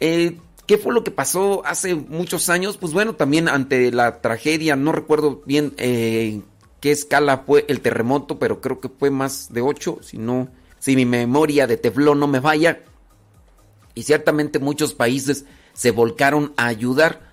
Eh, 0.00 0.38
¿Qué 0.66 0.78
fue 0.78 0.94
lo 0.94 1.02
que 1.02 1.10
pasó 1.10 1.66
hace 1.66 1.94
muchos 1.96 2.48
años? 2.48 2.76
Pues 2.76 2.92
bueno, 2.92 3.14
también 3.14 3.48
ante 3.48 3.90
la 3.90 4.20
tragedia, 4.20 4.76
no 4.76 4.92
recuerdo 4.92 5.42
bien 5.44 5.74
eh, 5.76 6.40
qué 6.82 6.90
escala 6.90 7.44
fue 7.46 7.64
el 7.68 7.80
terremoto, 7.80 8.40
pero 8.40 8.60
creo 8.60 8.80
que 8.80 8.88
fue 8.88 9.08
más 9.10 9.52
de 9.52 9.62
8, 9.62 10.00
si 10.02 10.18
no, 10.18 10.48
si 10.80 10.96
mi 10.96 11.06
memoria 11.06 11.68
de 11.68 11.76
teflón 11.76 12.18
no 12.18 12.26
me 12.26 12.40
falla. 12.40 12.80
Y 13.94 14.02
ciertamente 14.02 14.58
muchos 14.58 14.92
países 14.92 15.44
se 15.74 15.92
volcaron 15.92 16.52
a 16.56 16.66
ayudar. 16.66 17.32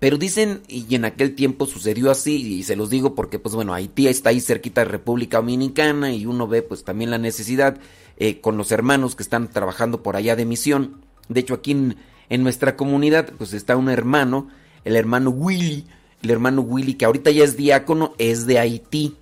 Pero 0.00 0.18
dicen, 0.18 0.60
y 0.68 0.94
en 0.94 1.06
aquel 1.06 1.34
tiempo 1.34 1.64
sucedió 1.64 2.10
así, 2.10 2.58
y 2.58 2.62
se 2.62 2.76
los 2.76 2.90
digo 2.90 3.14
porque, 3.14 3.38
pues 3.38 3.54
bueno, 3.54 3.72
Haití 3.72 4.06
está 4.06 4.30
ahí 4.30 4.40
cerquita 4.40 4.82
de 4.82 4.90
República 4.90 5.38
Dominicana 5.38 6.12
y 6.12 6.26
uno 6.26 6.46
ve 6.46 6.60
pues 6.60 6.84
también 6.84 7.10
la 7.10 7.18
necesidad 7.18 7.78
eh, 8.18 8.40
con 8.40 8.58
los 8.58 8.70
hermanos 8.70 9.16
que 9.16 9.22
están 9.22 9.48
trabajando 9.48 10.02
por 10.02 10.16
allá 10.16 10.36
de 10.36 10.44
misión. 10.44 11.00
De 11.30 11.40
hecho, 11.40 11.54
aquí 11.54 11.70
en, 11.70 11.96
en, 12.28 12.42
nuestra 12.42 12.76
comunidad 12.76 13.32
pues 13.38 13.54
está 13.54 13.78
un 13.78 13.88
hermano, 13.88 14.48
el 14.84 14.94
hermano 14.94 15.30
Willy, 15.30 15.86
el 16.22 16.30
hermano 16.30 16.62
Willy 16.62 16.94
que 16.94 17.04
ahorita 17.04 17.30
ya 17.30 17.44
es 17.44 17.56
diácono, 17.56 18.14
es 18.18 18.46
de 18.46 18.58
Haití. 18.58 19.16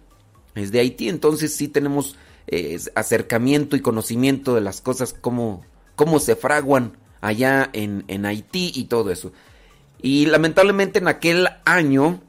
Es 0.54 0.72
de 0.72 0.80
Haití, 0.80 1.08
entonces 1.08 1.54
sí 1.54 1.68
tenemos 1.68 2.16
eh, 2.48 2.78
acercamiento 2.94 3.76
y 3.76 3.80
conocimiento 3.80 4.54
de 4.54 4.60
las 4.60 4.80
cosas, 4.80 5.14
cómo, 5.18 5.64
cómo 5.94 6.18
se 6.18 6.34
fraguan 6.34 6.96
allá 7.20 7.70
en, 7.72 8.04
en 8.08 8.26
Haití 8.26 8.72
y 8.74 8.84
todo 8.84 9.10
eso. 9.10 9.32
Y 10.00 10.26
lamentablemente 10.26 10.98
en 10.98 11.08
aquel 11.08 11.48
año, 11.64 12.20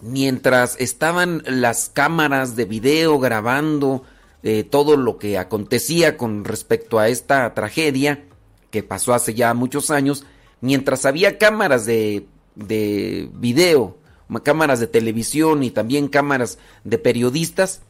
mientras 0.00 0.76
estaban 0.78 1.42
las 1.46 1.88
cámaras 1.88 2.56
de 2.56 2.64
video 2.64 3.18
grabando 3.18 4.02
eh, 4.42 4.64
todo 4.64 4.96
lo 4.96 5.18
que 5.18 5.36
acontecía 5.36 6.16
con 6.16 6.44
respecto 6.44 6.98
a 6.98 7.08
esta 7.08 7.52
tragedia, 7.54 8.24
que 8.70 8.82
pasó 8.82 9.12
hace 9.12 9.34
ya 9.34 9.52
muchos 9.52 9.90
años, 9.90 10.24
mientras 10.60 11.04
había 11.04 11.36
cámaras 11.38 11.84
de, 11.84 12.26
de 12.66 13.28
video, 13.34 13.98
cámaras 14.42 14.80
de 14.80 14.86
televisión 14.86 15.62
y 15.62 15.70
también 15.70 16.08
cámaras 16.08 16.58
de 16.84 16.98
periodistas, 16.98 17.82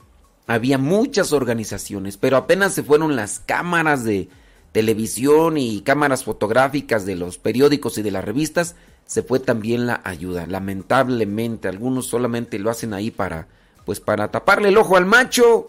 había 0.46 0.78
muchas 0.78 1.33
organizaciones, 1.33 2.16
pero 2.16 2.37
apenas 2.37 2.74
se 2.74 2.83
fueron 2.83 3.14
las 3.14 3.40
cámaras 3.40 4.04
de, 4.04 4.28
televisión 4.72 5.59
y 5.59 5.80
cámaras 5.83 6.24
fotográficas 6.24 7.04
de 7.04 7.16
los 7.16 7.38
periódicos 7.38 7.98
y 7.98 8.02
de 8.02 8.11
las 8.11 8.24
revistas, 8.24 8.76
se 9.06 9.22
fue 9.22 9.40
también 9.40 9.87
la 9.87 10.00
ayuda. 10.04 10.46
Lamentablemente, 10.46 11.68
algunos 11.68 12.06
solamente 12.06 12.59
lo 12.59 12.70
hacen 12.70 12.94
ahí 12.94 13.11
para, 13.11 13.48
pues 13.85 14.00
para 14.00 14.30
taparle 14.30 14.68
el 14.68 14.78
ojo 14.78 14.96
al 14.96 15.06
macho, 15.06 15.66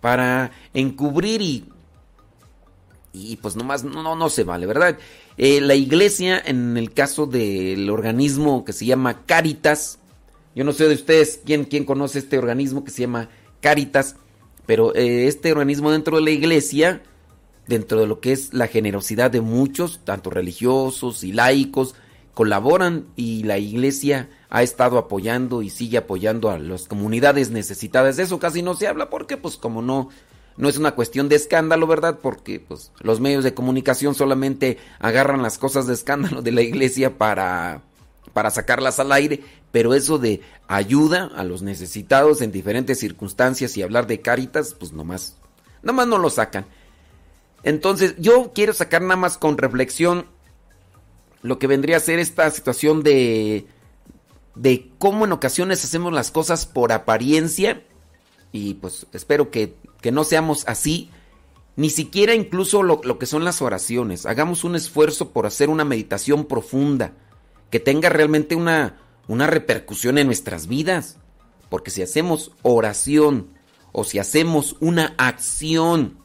para 0.00 0.52
encubrir 0.72 1.42
y, 1.42 1.64
y 3.14 3.36
pues 3.36 3.56
nomás 3.56 3.84
no, 3.84 4.16
no 4.16 4.28
se 4.28 4.44
vale, 4.44 4.66
¿verdad? 4.66 4.98
Eh, 5.36 5.60
la 5.60 5.76
iglesia, 5.76 6.42
en 6.44 6.76
el 6.76 6.92
caso 6.92 7.26
del 7.26 7.88
organismo 7.88 8.64
que 8.64 8.72
se 8.72 8.84
llama 8.84 9.24
Caritas, 9.24 10.00
yo 10.54 10.64
no 10.64 10.72
sé 10.72 10.88
de 10.88 10.94
ustedes 10.94 11.40
quién, 11.44 11.64
quién 11.64 11.84
conoce 11.84 12.18
este 12.18 12.38
organismo 12.38 12.84
que 12.84 12.90
se 12.90 13.02
llama 13.02 13.30
Caritas, 13.60 14.16
pero 14.66 14.94
eh, 14.94 15.28
este 15.28 15.52
organismo 15.52 15.92
dentro 15.92 16.16
de 16.16 16.22
la 16.22 16.30
iglesia, 16.30 17.02
dentro 17.68 18.00
de 18.00 18.08
lo 18.08 18.20
que 18.20 18.32
es 18.32 18.52
la 18.52 18.66
generosidad 18.66 19.30
de 19.30 19.40
muchos, 19.40 20.00
tanto 20.04 20.30
religiosos 20.30 21.22
y 21.22 21.32
laicos, 21.32 21.94
colaboran 22.34 23.06
y 23.14 23.44
la 23.44 23.58
iglesia 23.58 24.28
ha 24.50 24.64
estado 24.64 24.98
apoyando 24.98 25.62
y 25.62 25.70
sigue 25.70 25.98
apoyando 25.98 26.50
a 26.50 26.58
las 26.58 26.88
comunidades 26.88 27.50
necesitadas. 27.50 28.16
De 28.16 28.24
eso 28.24 28.40
casi 28.40 28.62
no 28.62 28.74
se 28.74 28.88
habla 28.88 29.08
porque 29.08 29.36
pues 29.36 29.56
como 29.56 29.82
no 29.82 30.08
no 30.56 30.68
es 30.68 30.76
una 30.76 30.94
cuestión 30.94 31.28
de 31.28 31.36
escándalo, 31.36 31.86
¿verdad? 31.86 32.18
Porque 32.22 32.60
pues 32.60 32.92
los 33.00 33.20
medios 33.20 33.44
de 33.44 33.54
comunicación 33.54 34.14
solamente 34.14 34.78
agarran 34.98 35.42
las 35.42 35.58
cosas 35.58 35.86
de 35.86 35.94
escándalo 35.94 36.42
de 36.42 36.52
la 36.52 36.62
iglesia 36.62 37.18
para 37.18 37.82
para 38.32 38.50
sacarlas 38.50 38.98
al 38.98 39.12
aire, 39.12 39.44
pero 39.70 39.94
eso 39.94 40.18
de 40.18 40.40
ayuda 40.66 41.30
a 41.36 41.44
los 41.44 41.62
necesitados 41.62 42.42
en 42.42 42.50
diferentes 42.50 42.98
circunstancias 42.98 43.76
y 43.76 43.82
hablar 43.82 44.06
de 44.06 44.20
caritas, 44.20 44.74
pues 44.74 44.92
nomás 44.92 45.36
nomás 45.82 46.06
no 46.08 46.18
lo 46.18 46.30
sacan. 46.30 46.66
Entonces, 47.62 48.14
yo 48.18 48.52
quiero 48.54 48.72
sacar 48.74 49.02
nada 49.02 49.16
más 49.16 49.38
con 49.38 49.56
reflexión 49.56 50.26
lo 51.42 51.58
que 51.58 51.66
vendría 51.66 51.96
a 51.96 52.00
ser 52.00 52.18
esta 52.18 52.50
situación 52.50 53.02
de, 53.02 53.66
de 54.54 54.90
cómo 54.98 55.24
en 55.24 55.32
ocasiones 55.32 55.84
hacemos 55.84 56.12
las 56.12 56.30
cosas 56.30 56.66
por 56.66 56.92
apariencia. 56.92 57.82
Y 58.54 58.74
pues 58.74 59.08
espero 59.12 59.50
que, 59.50 59.74
que 60.00 60.12
no 60.12 60.22
seamos 60.22 60.62
así. 60.68 61.10
Ni 61.74 61.90
siquiera 61.90 62.36
incluso 62.36 62.84
lo, 62.84 63.00
lo, 63.02 63.18
que 63.18 63.26
son 63.26 63.44
las 63.44 63.60
oraciones. 63.60 64.26
Hagamos 64.26 64.62
un 64.62 64.76
esfuerzo 64.76 65.32
por 65.32 65.44
hacer 65.44 65.70
una 65.70 65.84
meditación 65.84 66.44
profunda. 66.44 67.14
Que 67.72 67.80
tenga 67.80 68.10
realmente 68.10 68.54
una, 68.54 69.00
una 69.26 69.48
repercusión 69.48 70.18
en 70.18 70.28
nuestras 70.28 70.68
vidas. 70.68 71.18
Porque 71.68 71.90
si 71.90 72.00
hacemos 72.00 72.52
oración 72.62 73.48
o 73.90 74.04
si 74.04 74.20
hacemos 74.20 74.76
una 74.78 75.16
acción 75.18 76.18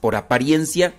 por 0.00 0.14
apariencia, 0.14 0.94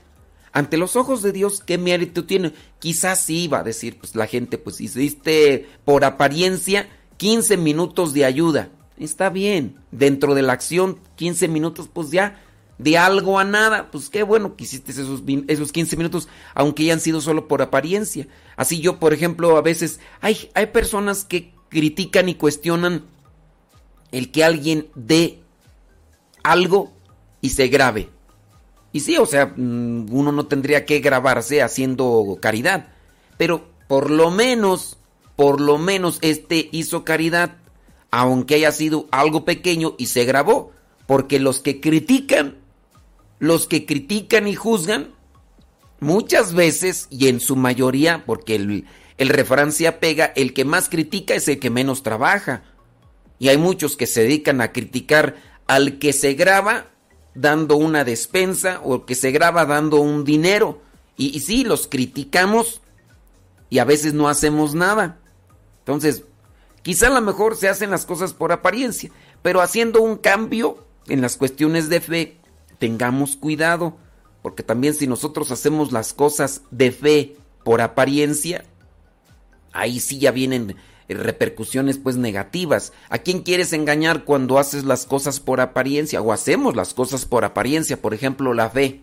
ante 0.51 0.75
los 0.75 0.97
ojos 0.97 1.21
de 1.21 1.31
Dios, 1.31 1.61
¿qué 1.65 1.77
mérito 1.77 2.25
tiene? 2.25 2.51
Quizás 2.79 3.23
sí 3.23 3.47
va 3.47 3.59
a 3.59 3.63
decir, 3.63 3.99
pues 3.99 4.17
la 4.17 4.27
gente, 4.27 4.57
pues 4.57 4.81
hiciste 4.81 5.65
por 5.85 6.03
apariencia 6.03 6.89
15 7.15 7.55
minutos 7.55 8.13
de 8.13 8.25
ayuda. 8.25 8.69
Está 9.03 9.29
bien, 9.29 9.75
dentro 9.91 10.33
de 10.33 10.43
la 10.43 10.53
acción, 10.53 10.97
15 11.17 11.49
minutos, 11.49 11.89
pues 11.91 12.09
ya, 12.09 12.41
de 12.77 12.97
algo 12.97 13.37
a 13.37 13.43
nada, 13.43 13.91
pues 13.91 14.09
qué 14.09 14.23
bueno 14.23 14.55
que 14.55 14.63
hiciste 14.63 14.93
esos, 14.93 15.21
esos 15.49 15.73
15 15.73 15.97
minutos, 15.97 16.29
aunque 16.55 16.83
hayan 16.83 17.01
sido 17.01 17.19
solo 17.19 17.49
por 17.49 17.61
apariencia. 17.61 18.29
Así 18.55 18.79
yo, 18.79 18.99
por 18.99 19.13
ejemplo, 19.13 19.57
a 19.57 19.61
veces 19.61 19.99
hay, 20.21 20.49
hay 20.53 20.67
personas 20.67 21.25
que 21.25 21.53
critican 21.67 22.29
y 22.29 22.35
cuestionan 22.35 23.03
el 24.13 24.31
que 24.31 24.45
alguien 24.45 24.87
dé 24.95 25.41
algo 26.41 26.93
y 27.41 27.49
se 27.49 27.67
grabe. 27.67 28.09
Y 28.93 29.01
sí, 29.01 29.17
o 29.17 29.25
sea, 29.25 29.47
mm, 29.47 30.13
uno 30.13 30.31
no 30.31 30.45
tendría 30.45 30.85
que 30.85 30.99
grabarse 30.99 31.61
haciendo 31.61 32.37
caridad. 32.39 32.87
Pero 33.37 33.67
por 33.89 34.09
lo 34.09 34.31
menos, 34.31 34.95
por 35.35 35.59
lo 35.59 35.77
menos 35.77 36.19
este 36.21 36.69
hizo 36.71 37.03
caridad, 37.03 37.57
aunque 38.15 38.53
haya 38.53 38.71
sido 38.71 39.07
algo 39.09 39.43
pequeño 39.43 39.95
y 39.97 40.05
se 40.05 40.23
grabó. 40.23 40.71
Porque 41.07 41.39
los 41.39 41.61
que 41.61 41.81
critican, 41.81 42.59
los 43.39 43.65
que 43.65 43.87
critican 43.87 44.47
y 44.47 44.53
juzgan, 44.53 45.15
muchas 45.99 46.53
veces 46.53 47.07
y 47.09 47.27
en 47.27 47.39
su 47.39 47.55
mayoría, 47.55 48.23
porque 48.27 48.53
el, 48.53 48.85
el 49.17 49.29
refrán 49.29 49.71
se 49.71 49.87
apega, 49.87 50.25
el 50.35 50.53
que 50.53 50.63
más 50.63 50.89
critica 50.89 51.33
es 51.33 51.47
el 51.47 51.57
que 51.57 51.71
menos 51.71 52.03
trabaja. 52.03 52.61
Y 53.39 53.47
hay 53.49 53.57
muchos 53.57 53.97
que 53.97 54.05
se 54.05 54.21
dedican 54.21 54.61
a 54.61 54.71
criticar 54.71 55.33
al 55.65 55.97
que 55.97 56.13
se 56.13 56.35
graba 56.35 56.91
dando 57.33 57.77
una 57.77 58.03
despensa 58.03 58.79
o 58.83 59.07
que 59.07 59.15
se 59.15 59.31
graba 59.31 59.65
dando 59.65 59.97
un 59.97 60.23
dinero. 60.23 60.83
Y, 61.17 61.35
y 61.35 61.39
sí, 61.39 61.63
los 61.63 61.87
criticamos 61.87 62.79
y 63.71 63.79
a 63.79 63.85
veces 63.85 64.13
no 64.13 64.29
hacemos 64.29 64.75
nada. 64.75 65.17
Entonces, 65.79 66.25
quizá 66.83 67.07
a 67.07 67.09
lo 67.09 67.21
mejor 67.21 67.55
se 67.55 67.67
hacen 67.67 67.89
las 67.89 68.05
cosas 68.05 68.33
por 68.33 68.51
apariencia, 68.51 69.09
pero 69.41 69.61
haciendo 69.61 70.01
un 70.01 70.17
cambio 70.17 70.85
en 71.07 71.21
las 71.21 71.35
cuestiones 71.37 71.89
de 71.89 71.99
fe, 71.99 72.37
tengamos 72.79 73.35
cuidado, 73.35 73.97
Porque 74.41 74.61
también 74.61 74.93
si 74.93 75.07
nosotros 75.07 75.51
hacemos 75.51 75.93
las 75.93 76.11
cosas 76.11 76.63
de 76.69 76.91
fe 76.91 77.37
por 77.63 77.79
apariencia, 77.79 78.65
ahí 79.71 80.01
sí 80.01 80.19
ya 80.19 80.31
vienen 80.31 80.75
repercusiones 81.07 81.97
pues 81.97 82.17
negativas. 82.17 82.91
¿A 83.09 83.19
quién 83.19 83.41
quieres 83.41 83.71
engañar 83.71 84.25
cuando 84.25 84.59
haces 84.59 84.83
las 84.83 85.05
cosas 85.05 85.39
por 85.39 85.61
apariencia 85.61 86.21
o 86.21 86.33
hacemos 86.33 86.75
las 86.75 86.93
cosas 86.93 87.25
por 87.25 87.45
apariencia? 87.45 88.01
Por 88.01 88.13
ejemplo, 88.13 88.53
la 88.53 88.69
fe. 88.69 89.01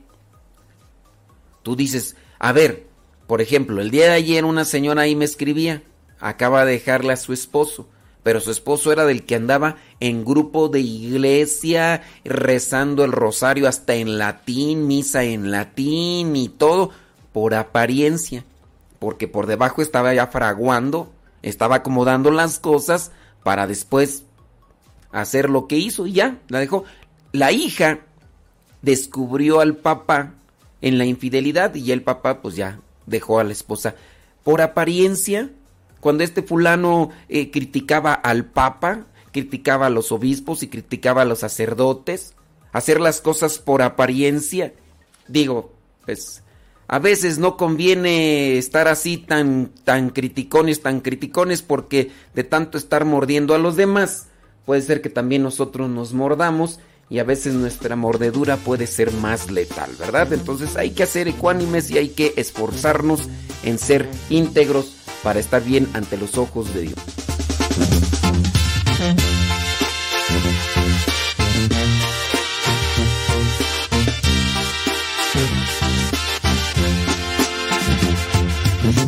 Tú 1.62 1.76
dices, 1.76 2.16
a 2.38 2.52
ver, 2.52 2.86
por 3.26 3.40
ejemplo, 3.40 3.80
el 3.80 3.90
día 3.90 4.06
de 4.06 4.12
ayer 4.12 4.44
una 4.44 4.64
señora 4.64 5.02
ahí 5.02 5.14
me 5.14 5.24
escribía, 5.24 5.82
acaba 6.20 6.64
de 6.64 6.72
dejarle 6.72 7.12
a 7.12 7.16
su 7.16 7.32
esposo, 7.32 7.88
pero 8.22 8.40
su 8.40 8.50
esposo 8.50 8.92
era 8.92 9.06
del 9.06 9.24
que 9.24 9.34
andaba 9.34 9.76
en 9.98 10.24
grupo 10.24 10.68
de 10.68 10.80
iglesia, 10.80 12.02
rezando 12.24 13.04
el 13.04 13.12
rosario 13.12 13.66
hasta 13.66 13.94
en 13.94 14.18
latín, 14.18 14.86
misa 14.86 15.24
en 15.24 15.50
latín 15.50 16.36
y 16.36 16.48
todo, 16.48 16.90
por 17.32 17.54
apariencia, 17.54 18.44
porque 18.98 19.26
por 19.26 19.46
debajo 19.46 19.80
estaba 19.82 20.12
ya 20.12 20.26
fraguando, 20.26 21.10
estaba 21.42 21.76
acomodando 21.76 22.30
las 22.30 22.58
cosas 22.58 23.12
para 23.42 23.66
después 23.66 24.24
hacer 25.12 25.48
lo 25.48 25.66
que 25.66 25.76
hizo 25.76 26.06
y 26.06 26.12
ya, 26.12 26.38
la 26.48 26.60
dejó. 26.60 26.84
La 27.32 27.52
hija 27.52 28.00
descubrió 28.82 29.60
al 29.60 29.76
papá 29.76 30.34
en 30.82 30.98
la 30.98 31.04
infidelidad 31.04 31.74
y 31.74 31.92
el 31.92 32.02
papá 32.02 32.42
pues 32.42 32.56
ya 32.56 32.80
dejó 33.06 33.38
a 33.38 33.44
la 33.44 33.52
esposa. 33.52 33.94
Por 34.42 34.60
apariencia, 34.60 35.50
cuando 36.00 36.24
este 36.24 36.42
fulano 36.42 37.10
eh, 37.28 37.50
criticaba 37.50 38.14
al 38.14 38.46
papa, 38.46 39.06
criticaba 39.32 39.86
a 39.86 39.90
los 39.90 40.12
obispos 40.12 40.62
y 40.62 40.68
criticaba 40.68 41.22
a 41.22 41.26
los 41.26 41.40
sacerdotes, 41.40 42.34
hacer 42.72 43.00
las 43.00 43.20
cosas 43.20 43.58
por 43.58 43.82
apariencia, 43.82 44.72
digo, 45.28 45.72
pues 46.04 46.42
a 46.88 46.98
veces 46.98 47.38
no 47.38 47.56
conviene 47.56 48.58
estar 48.58 48.88
así 48.88 49.16
tan 49.16 49.70
tan 49.84 50.10
criticones, 50.10 50.82
tan 50.82 51.00
criticones 51.00 51.62
porque 51.62 52.10
de 52.34 52.44
tanto 52.44 52.78
estar 52.78 53.04
mordiendo 53.04 53.54
a 53.54 53.58
los 53.58 53.76
demás, 53.76 54.26
puede 54.64 54.82
ser 54.82 55.00
que 55.00 55.10
también 55.10 55.42
nosotros 55.42 55.88
nos 55.88 56.14
mordamos 56.14 56.80
y 57.08 57.18
a 57.18 57.24
veces 57.24 57.54
nuestra 57.54 57.96
mordedura 57.96 58.56
puede 58.56 58.86
ser 58.86 59.12
más 59.12 59.50
letal, 59.50 59.90
¿verdad? 59.98 60.32
Entonces 60.32 60.76
hay 60.76 60.90
que 60.90 61.02
hacer 61.02 61.26
ecuánimes 61.26 61.90
y 61.90 61.98
hay 61.98 62.10
que 62.10 62.34
esforzarnos 62.36 63.28
en 63.64 63.78
ser 63.78 64.08
íntegros 64.30 64.99
para 65.22 65.40
estar 65.40 65.62
bien 65.62 65.88
ante 65.94 66.16
los 66.16 66.36
ojos 66.38 66.72
de 66.74 66.82
Dios. 66.82 66.98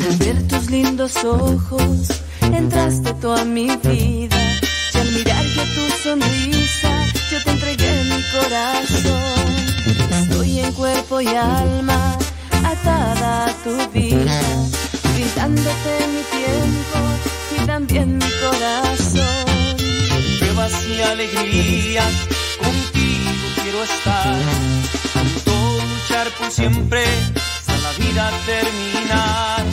Al 0.07 0.17
ver 0.19 0.49
tus 0.49 0.71
lindos 0.71 1.25
ojos, 1.25 2.23
entraste 2.41 3.15
tú 3.15 3.33
a 3.33 3.45
mi 3.45 3.69
vida. 3.77 4.39
Y 4.95 4.99
al 4.99 5.13
mirar 5.13 5.45
yo 5.45 5.63
tu 5.63 5.89
sonrisa, 6.03 7.07
yo 7.31 7.43
te 7.45 7.51
entregué 7.51 8.05
mi 8.05 8.23
corazón. 8.31 9.53
Estoy 10.23 10.61
en 10.61 10.73
cuerpo 10.73 11.21
y 11.21 11.29
alma, 11.29 12.17
atada 12.65 13.47
a 13.47 13.55
tu 13.65 13.91
vida, 13.91 14.41
brindándote 15.23 16.07
mi 16.09 16.23
tiempo 16.39 16.99
y 17.57 17.67
también 17.67 18.19
mi 18.19 18.31
corazón. 18.41 19.77
Pruebas 20.39 20.73
y 20.89 21.03
alegrías, 21.03 22.13
contigo 22.59 23.47
quiero 23.63 23.83
estar. 23.85 24.37
Junto 25.15 25.53
luchar 25.87 26.29
por 26.39 26.51
siempre, 26.51 27.05
hasta 27.35 27.77
la 27.79 27.93
vida 27.93 28.31
terminar. 28.47 29.65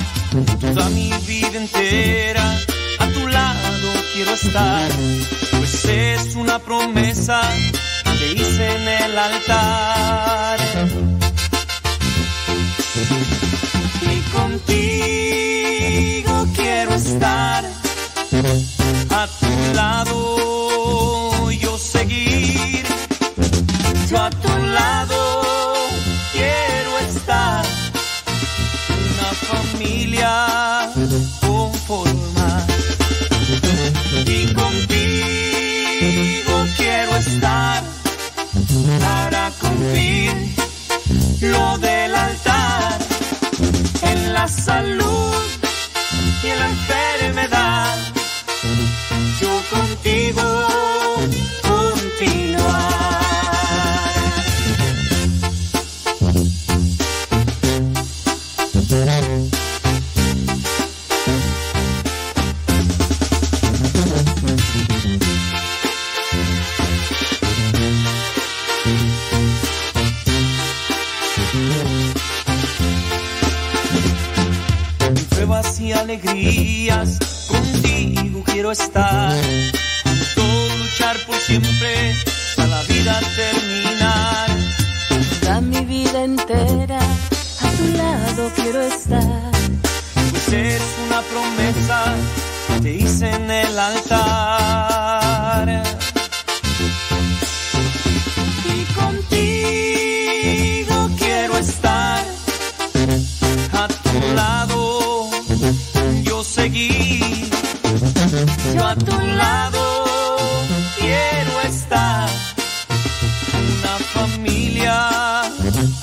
Toda 0.61 0.89
mi 0.89 1.11
vida 1.27 1.57
entera, 1.57 2.59
a 2.99 3.07
tu 3.07 3.27
lado 3.27 3.87
quiero 4.13 4.31
estar. 4.31 4.91
Pues 5.57 5.85
es 5.85 6.35
una 6.35 6.59
promesa 6.59 7.41
que 8.19 8.33
hice 8.33 8.75
en 8.75 8.87
el 8.87 9.17
altar. 9.17 10.59
Y 14.01 14.19
contigo 14.31 15.18
a 17.21 17.61
tu 19.39 19.73
lado 19.75 21.51
yo 21.51 21.77
seguir, 21.77 22.85
yo 24.09 24.17
a 24.17 24.29
tu 24.29 24.47
lado 24.47 25.73
quiero 26.31 26.99
estar, 27.09 27.65
una 28.87 29.33
familia 29.51 30.91
conformar 31.41 32.65
y 34.25 34.53
contigo 34.53 34.85
quiero 36.77 37.15
estar. 37.17 37.83
Para 38.99 39.51
cumplir 39.59 40.55
lo 41.41 41.77
del 41.79 42.15
altar. 42.15 42.99
En 44.01 44.33
la 44.33 44.47
salud 44.47 45.58
en 46.51 46.59
la 46.59 46.65
enfermedad. 46.65 47.97
Yo 49.39 49.61
contigo 49.69 51.08
alegrías, 76.09 77.19
contigo 77.47 78.41
quiero 78.43 78.71
estar. 78.71 79.37
Luchar 80.35 81.15
por 81.27 81.35
siempre, 81.35 82.15
a 82.57 82.65
la 82.65 82.81
vida 82.83 83.19
terminar. 83.35 84.49
Toda 85.39 85.61
mi 85.61 85.85
vida 85.85 86.23
entera, 86.23 86.97
a 86.97 87.69
tu 87.77 87.87
lado 87.95 88.51
quiero 88.55 88.81
estar. 88.81 89.51
Pues 90.31 90.53
es 90.53 90.81
una 91.05 91.21
promesa 91.21 92.15
que 92.67 92.79
te 92.81 92.91
hice 92.95 93.29
en 93.29 93.51
el 93.51 93.77
altar. 93.77 95.19
A 108.89 108.95
tu 108.95 109.19
lado 109.19 109.83
quiero 110.97 111.61
estar, 111.61 112.27
una 113.83 113.95
familia 114.15 114.97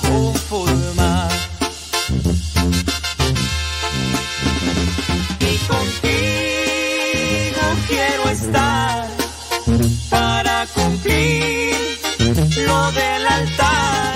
conformar. 0.01 1.31
Y 5.41 5.53
contigo 5.73 7.63
quiero 7.89 8.29
estar 8.29 9.07
para 10.09 10.65
cumplir 10.67 11.75
lo 12.69 12.91
del 12.93 13.27
altar 13.27 14.15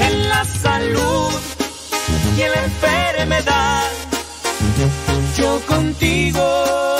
en 0.00 0.28
la 0.28 0.44
salud 0.44 1.32
y 2.36 2.42
en 2.42 2.50
la 2.50 2.64
enfermedad. 2.64 3.84
Yo 5.36 5.60
contigo 5.66 6.99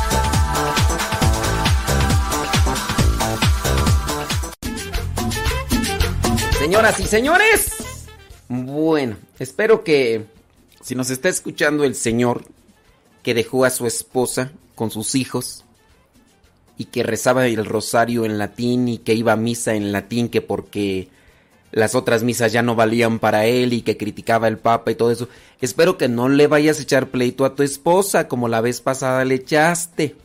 Señoras 6.91 6.99
y 6.99 7.07
señores, 7.07 7.71
bueno, 8.49 9.15
espero 9.39 9.81
que 9.83 10.25
si 10.81 10.93
nos 10.93 11.09
está 11.09 11.29
escuchando 11.29 11.85
el 11.85 11.95
Señor 11.95 12.43
que 13.23 13.33
dejó 13.33 13.63
a 13.63 13.69
su 13.69 13.87
esposa 13.87 14.51
con 14.75 14.91
sus 14.91 15.15
hijos 15.15 15.63
y 16.77 16.85
que 16.85 17.03
rezaba 17.03 17.47
el 17.47 17.65
rosario 17.65 18.25
en 18.25 18.37
latín 18.37 18.89
y 18.89 18.97
que 18.97 19.13
iba 19.13 19.31
a 19.31 19.37
misa 19.37 19.75
en 19.75 19.93
latín 19.93 20.27
que 20.27 20.41
porque 20.41 21.07
las 21.71 21.95
otras 21.95 22.23
misas 22.23 22.51
ya 22.51 22.61
no 22.61 22.75
valían 22.75 23.19
para 23.19 23.45
él 23.45 23.71
y 23.71 23.83
que 23.83 23.95
criticaba 23.95 24.49
el 24.49 24.57
Papa 24.57 24.91
y 24.91 24.95
todo 24.95 25.11
eso, 25.11 25.29
espero 25.61 25.97
que 25.97 26.09
no 26.09 26.27
le 26.27 26.47
vayas 26.47 26.79
a 26.79 26.83
echar 26.83 27.07
pleito 27.07 27.45
a 27.45 27.55
tu 27.55 27.63
esposa 27.63 28.27
como 28.27 28.49
la 28.49 28.59
vez 28.59 28.81
pasada 28.81 29.23
le 29.23 29.35
echaste. 29.35 30.17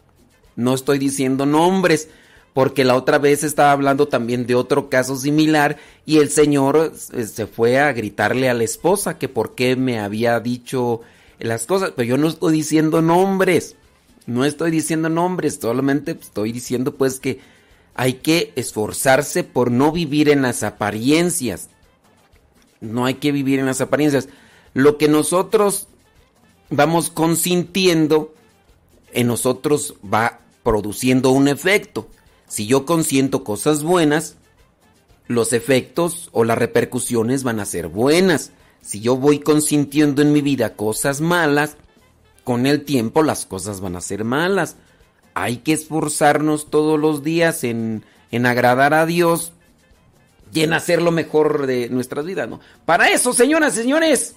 No 0.57 0.75
estoy 0.75 0.99
diciendo 0.99 1.47
nombres, 1.47 2.09
porque 2.57 2.87
la 2.87 2.97
otra 2.97 3.19
vez 3.19 3.45
estaba 3.45 3.71
hablando 3.71 4.09
también 4.09 4.47
de 4.47 4.55
otro 4.55 4.89
caso 4.89 5.15
similar 5.15 5.77
y 6.07 6.21
el 6.21 6.31
señor 6.31 6.95
eh, 7.13 7.25
se 7.27 7.47
fue 7.47 7.79
a 7.79 7.93
gritarle 7.93 8.49
a 8.49 8.55
la 8.55 8.65
esposa 8.65 9.19
que 9.19 9.29
por 9.29 9.55
qué 9.55 9.77
me 9.77 9.99
había 9.99 10.41
dicho 10.41 11.03
las 11.39 11.67
cosas, 11.67 11.93
pero 11.95 12.09
yo 12.09 12.17
no 12.17 12.29
estoy 12.29 12.55
diciendo 12.55 13.03
nombres, 13.03 13.77
no 14.25 14.47
estoy 14.47 14.71
diciendo 14.71 15.11
nombres, 15.11 15.59
solamente 15.61 16.13
estoy 16.13 16.51
diciendo 16.51 16.95
pues 16.95 17.21
que 17.21 17.41
hay 17.95 18.15
que 18.15 18.55
esforzarse 18.57 19.45
por 19.45 19.71
no 19.71 19.93
vivir 19.93 20.31
en 20.31 20.41
las 20.41 20.63
apariencias, 20.63 21.69
no 22.81 23.05
hay 23.05 23.17
que 23.17 23.33
vivir 23.33 23.59
en 23.59 23.67
las 23.67 23.83
apariencias, 23.83 24.31
lo 24.73 24.97
que 24.97 25.09
nosotros 25.09 25.89
vamos 26.71 27.11
consintiendo 27.11 28.33
en 29.13 29.27
nosotros 29.27 29.97
va 30.03 30.41
produciendo 30.63 31.33
un 31.33 31.49
efecto. 31.49 32.09
Si 32.49 32.67
yo 32.67 32.87
consiento 32.87 33.45
cosas 33.45 33.83
buenas, 33.83 34.37
los 35.27 35.53
efectos 35.53 36.29
o 36.33 36.45
las 36.45 36.59
repercusiones 36.59 37.43
van 37.43 37.61
a 37.61 37.65
ser 37.65 37.89
buenas. 37.89 38.53
Si 38.81 39.01
yo 39.01 39.17
voy 39.17 39.41
consintiendo 39.41 40.23
en 40.23 40.33
mi 40.33 40.41
vida 40.41 40.75
cosas 40.75 41.21
malas, 41.21 41.77
con 42.45 42.67
el 42.67 42.85
tiempo 42.85 43.23
las 43.23 43.45
cosas 43.45 43.81
van 43.81 43.97
a 43.97 44.01
ser 44.01 44.25
malas. 44.25 44.77
Hay 45.35 45.59
que 45.59 45.73
esforzarnos 45.73 46.71
todos 46.71 46.99
los 46.99 47.23
días 47.23 47.65
en, 47.65 48.05
en 48.31 48.47
agradar 48.47 48.95
a 48.95 49.05
Dios 49.05 49.53
y 50.53 50.63
en 50.63 50.73
hacer 50.73 51.03
lo 51.03 51.11
mejor 51.11 51.67
de 51.67 51.89
nuestras 51.89 52.25
vidas, 52.25 52.49
¿no? 52.49 52.61
Para 52.85 53.11
eso, 53.11 53.33
señoras 53.33 53.75
y 53.75 53.83
señores, 53.83 54.37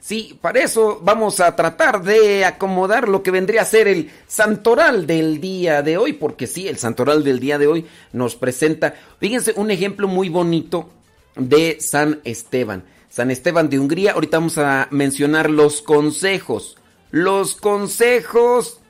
Sí, 0.00 0.38
para 0.40 0.60
eso 0.60 0.98
vamos 1.02 1.40
a 1.40 1.54
tratar 1.54 2.02
de 2.02 2.46
acomodar 2.46 3.06
lo 3.06 3.22
que 3.22 3.30
vendría 3.30 3.62
a 3.62 3.66
ser 3.66 3.86
el 3.86 4.10
santoral 4.26 5.06
del 5.06 5.40
día 5.42 5.82
de 5.82 5.98
hoy, 5.98 6.14
porque 6.14 6.46
sí, 6.46 6.66
el 6.66 6.78
santoral 6.78 7.22
del 7.22 7.38
día 7.38 7.58
de 7.58 7.66
hoy 7.66 7.86
nos 8.12 8.34
presenta, 8.34 8.94
fíjense, 9.18 9.52
un 9.56 9.70
ejemplo 9.70 10.08
muy 10.08 10.30
bonito 10.30 10.88
de 11.36 11.76
San 11.80 12.20
Esteban. 12.24 12.84
San 13.10 13.30
Esteban 13.30 13.68
de 13.68 13.78
Hungría, 13.78 14.12
ahorita 14.12 14.38
vamos 14.38 14.56
a 14.56 14.88
mencionar 14.90 15.50
los 15.50 15.82
consejos, 15.82 16.78
los 17.10 17.54
consejos 17.56 18.80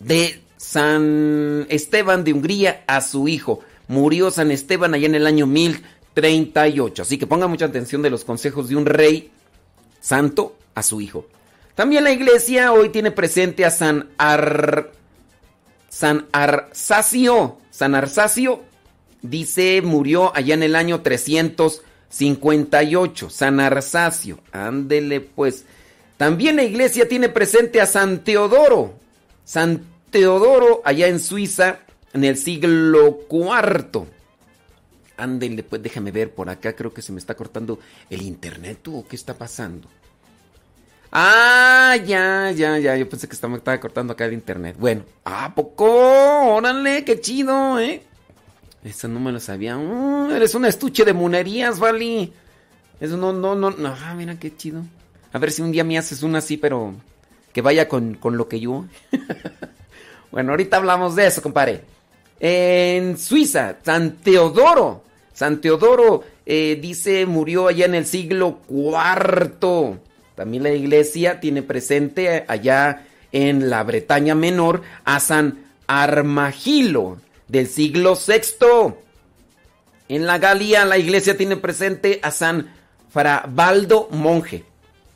de 0.00 0.40
San 0.56 1.66
Esteban 1.68 2.24
de 2.24 2.32
Hungría 2.32 2.82
a 2.88 3.02
su 3.02 3.28
hijo. 3.28 3.60
Murió 3.86 4.32
San 4.32 4.50
Esteban 4.50 4.94
allá 4.94 5.06
en 5.06 5.14
el 5.14 5.28
año 5.28 5.46
1038, 5.46 7.02
así 7.02 7.18
que 7.18 7.26
pongan 7.28 7.50
mucha 7.50 7.66
atención 7.66 8.02
de 8.02 8.10
los 8.10 8.24
consejos 8.24 8.68
de 8.68 8.74
un 8.76 8.86
rey 8.86 9.30
santo 10.02 10.54
a 10.74 10.82
su 10.82 11.00
hijo. 11.00 11.24
También 11.74 12.04
la 12.04 12.12
iglesia 12.12 12.70
hoy 12.72 12.90
tiene 12.90 13.10
presente 13.10 13.64
a 13.64 13.70
San 13.70 14.10
Ar 14.18 14.90
San 15.88 16.26
Arsacio. 16.32 17.56
San 17.70 17.94
Arsacio 17.94 18.60
dice 19.22 19.80
murió 19.82 20.36
allá 20.36 20.52
en 20.54 20.62
el 20.62 20.76
año 20.76 21.00
358. 21.00 23.30
San 23.30 23.58
Arsacio, 23.60 24.40
ándele 24.52 25.20
pues. 25.20 25.64
También 26.18 26.56
la 26.56 26.64
iglesia 26.64 27.08
tiene 27.08 27.30
presente 27.30 27.80
a 27.80 27.86
San 27.86 28.24
Teodoro. 28.24 28.92
San 29.44 29.86
Teodoro 30.10 30.82
allá 30.84 31.06
en 31.08 31.20
Suiza 31.20 31.78
en 32.12 32.24
el 32.24 32.36
siglo 32.36 33.20
IV. 33.30 34.04
Ándele, 35.16 35.62
pues 35.62 35.82
déjame 35.82 36.10
ver 36.10 36.34
por 36.34 36.48
acá, 36.48 36.74
creo 36.74 36.92
que 36.92 37.02
se 37.02 37.12
me 37.12 37.18
está 37.18 37.34
cortando 37.34 37.78
el 38.10 38.22
internet 38.22 38.88
o 38.88 39.06
qué 39.06 39.16
está 39.16 39.34
pasando. 39.34 39.88
Ah, 41.14 41.94
ya, 42.06 42.50
ya, 42.52 42.78
ya, 42.78 42.96
yo 42.96 43.06
pensé 43.06 43.28
que 43.28 43.34
estaba, 43.34 43.60
cortando 43.78 44.14
acá 44.14 44.24
el 44.24 44.32
internet. 44.32 44.76
Bueno, 44.78 45.04
¿a 45.24 45.54
poco? 45.54 46.54
Órale, 46.54 47.04
qué 47.04 47.20
chido, 47.20 47.78
¿eh? 47.78 48.02
Eso 48.82 49.08
no 49.08 49.20
me 49.20 49.30
lo 49.30 49.38
sabía. 49.38 49.76
Mm, 49.76 50.30
eres 50.30 50.54
un 50.54 50.64
estuche 50.64 51.04
de 51.04 51.12
monerías, 51.12 51.78
Vali. 51.78 52.32
Eso 52.98 53.18
no, 53.18 53.32
no, 53.32 53.54
no, 53.54 53.70
no. 53.70 53.94
Ah, 54.02 54.14
mira 54.16 54.38
qué 54.38 54.56
chido. 54.56 54.82
A 55.34 55.38
ver 55.38 55.52
si 55.52 55.60
un 55.60 55.70
día 55.70 55.84
me 55.84 55.98
haces 55.98 56.22
una 56.22 56.38
así, 56.38 56.56
pero 56.56 56.94
que 57.52 57.60
vaya 57.60 57.88
con, 57.88 58.14
con 58.14 58.38
lo 58.38 58.48
que 58.48 58.60
yo. 58.60 58.86
bueno, 60.32 60.52
ahorita 60.52 60.78
hablamos 60.78 61.14
de 61.14 61.26
eso, 61.26 61.42
compadre. 61.42 61.84
En 62.44 63.16
Suiza, 63.18 63.76
San 63.84 64.16
Teodoro. 64.16 65.04
San 65.32 65.60
Teodoro 65.60 66.24
eh, 66.44 66.76
dice 66.82 67.24
murió 67.24 67.68
allá 67.68 67.84
en 67.84 67.94
el 67.94 68.04
siglo 68.04 68.58
IV. 68.68 70.00
También 70.34 70.64
la 70.64 70.72
iglesia 70.72 71.38
tiene 71.38 71.62
presente 71.62 72.44
allá 72.48 73.06
en 73.30 73.70
la 73.70 73.84
Bretaña 73.84 74.34
Menor 74.34 74.82
a 75.04 75.20
San 75.20 75.66
Armagilo 75.86 77.18
del 77.46 77.68
siglo 77.68 78.16
VI. 78.16 78.94
En 80.08 80.26
la 80.26 80.38
Galia 80.38 80.84
la 80.84 80.98
iglesia 80.98 81.36
tiene 81.36 81.56
presente 81.56 82.18
a 82.24 82.32
San 82.32 82.72
Frabaldo 83.12 84.08
Monje 84.10 84.64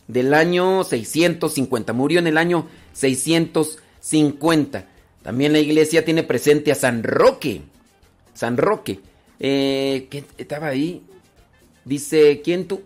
del 0.06 0.32
año 0.32 0.84
650. 0.84 1.92
Murió 1.92 2.20
en 2.20 2.28
el 2.28 2.38
año 2.38 2.68
650. 2.92 4.84
También 5.26 5.52
la 5.52 5.58
iglesia 5.58 6.04
tiene 6.04 6.22
presente 6.22 6.70
a 6.70 6.76
San 6.76 7.02
Roque. 7.02 7.62
San 8.32 8.56
Roque. 8.56 9.00
Eh, 9.40 10.06
¿Qué 10.08 10.22
estaba 10.38 10.68
ahí? 10.68 11.02
Dice, 11.84 12.42
¿quién 12.44 12.68
tú? 12.68 12.82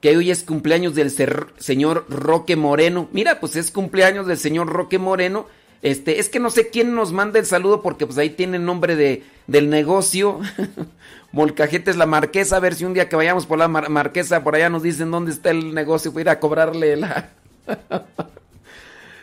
Que 0.00 0.16
hoy 0.16 0.30
es 0.30 0.44
cumpleaños 0.44 0.94
del 0.94 1.10
señor 1.10 2.06
Roque 2.08 2.54
Moreno. 2.54 3.08
Mira, 3.10 3.40
pues 3.40 3.56
es 3.56 3.72
cumpleaños 3.72 4.28
del 4.28 4.38
señor 4.38 4.68
Roque 4.68 5.00
Moreno. 5.00 5.46
Este, 5.82 6.20
es 6.20 6.28
que 6.28 6.38
no 6.38 6.48
sé 6.48 6.70
quién 6.70 6.94
nos 6.94 7.10
manda 7.10 7.40
el 7.40 7.46
saludo 7.46 7.82
porque 7.82 8.06
pues 8.06 8.18
ahí 8.18 8.30
tiene 8.30 8.58
el 8.58 8.64
nombre 8.64 8.94
de, 8.94 9.24
del 9.48 9.68
negocio. 9.68 10.38
Molcajetes 11.32 11.96
La 11.96 12.06
Marquesa, 12.06 12.58
a 12.58 12.60
ver 12.60 12.76
si 12.76 12.84
un 12.84 12.94
día 12.94 13.08
que 13.08 13.16
vayamos 13.16 13.46
por 13.46 13.58
la 13.58 13.66
Marquesa, 13.66 14.44
por 14.44 14.54
allá 14.54 14.70
nos 14.70 14.84
dicen 14.84 15.10
dónde 15.10 15.32
está 15.32 15.50
el 15.50 15.74
negocio, 15.74 16.12
para 16.12 16.20
ir 16.20 16.28
a 16.28 16.38
cobrarle 16.38 16.96
la... 16.98 17.30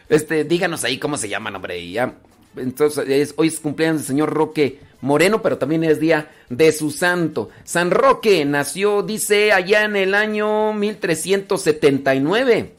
Este, 0.10 0.43
díganos 0.43 0.84
ahí 0.84 0.97
cómo 0.97 1.18
se 1.18 1.30
llama, 1.30 1.51
hombre. 1.55 1.80
Y 1.80 1.93
ya. 1.93 2.16
Entonces, 2.57 3.34
hoy 3.38 3.47
es 3.47 3.60
cumpleaños 3.60 4.01
del 4.01 4.07
señor 4.07 4.34
Roque 4.34 4.80
Moreno, 5.01 5.41
pero 5.41 5.57
también 5.57 5.84
es 5.84 5.99
día 5.99 6.32
de 6.49 6.72
su 6.72 6.91
santo. 6.91 7.49
San 7.64 7.91
Roque 7.91 8.43
nació, 8.43 9.03
dice, 9.03 9.51
allá 9.51 9.86
en 9.86 9.95
el 9.95 10.16
año 10.16 10.74
1379. 10.74 12.74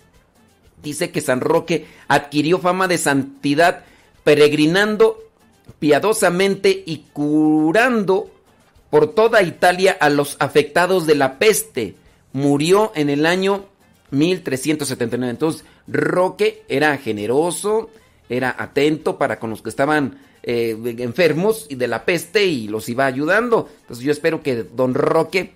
Dice 0.83 1.11
que 1.11 1.21
San 1.21 1.41
Roque 1.41 1.87
adquirió 2.09 2.59
fama 2.59 2.89
de 2.89 2.99
santidad 2.99 3.85
peregrinando 4.25 5.19
piadosamente 5.79 6.83
y 6.85 7.05
curando 7.13 8.31
por 8.91 9.15
toda 9.15 9.43
Italia 9.43 9.97
a 9.99 10.11
los 10.11 10.37
afectados 10.41 11.07
de 11.07 11.15
la 11.15 11.39
peste. 11.39 11.95
Murió 12.33 12.93
en 12.95 13.09
el 13.09 13.25
año 13.25 13.67
1379. 14.11 15.31
Entonces, 15.31 15.65
Roque 15.91 16.63
era 16.69 16.97
generoso, 16.99 17.91
era 18.29 18.55
atento 18.57 19.19
para 19.19 19.39
con 19.39 19.51
los 19.51 19.61
que 19.61 19.71
estaban 19.71 20.19
eh, 20.43 20.77
enfermos 20.99 21.67
y 21.69 21.75
de 21.75 21.89
la 21.89 22.05
peste 22.05 22.47
y 22.47 22.69
los 22.69 22.89
iba 22.89 23.07
ayudando. 23.07 23.69
Entonces 23.83 24.05
yo 24.05 24.13
espero 24.13 24.43
que 24.43 24.63
don 24.63 24.95
Roque, 24.95 25.53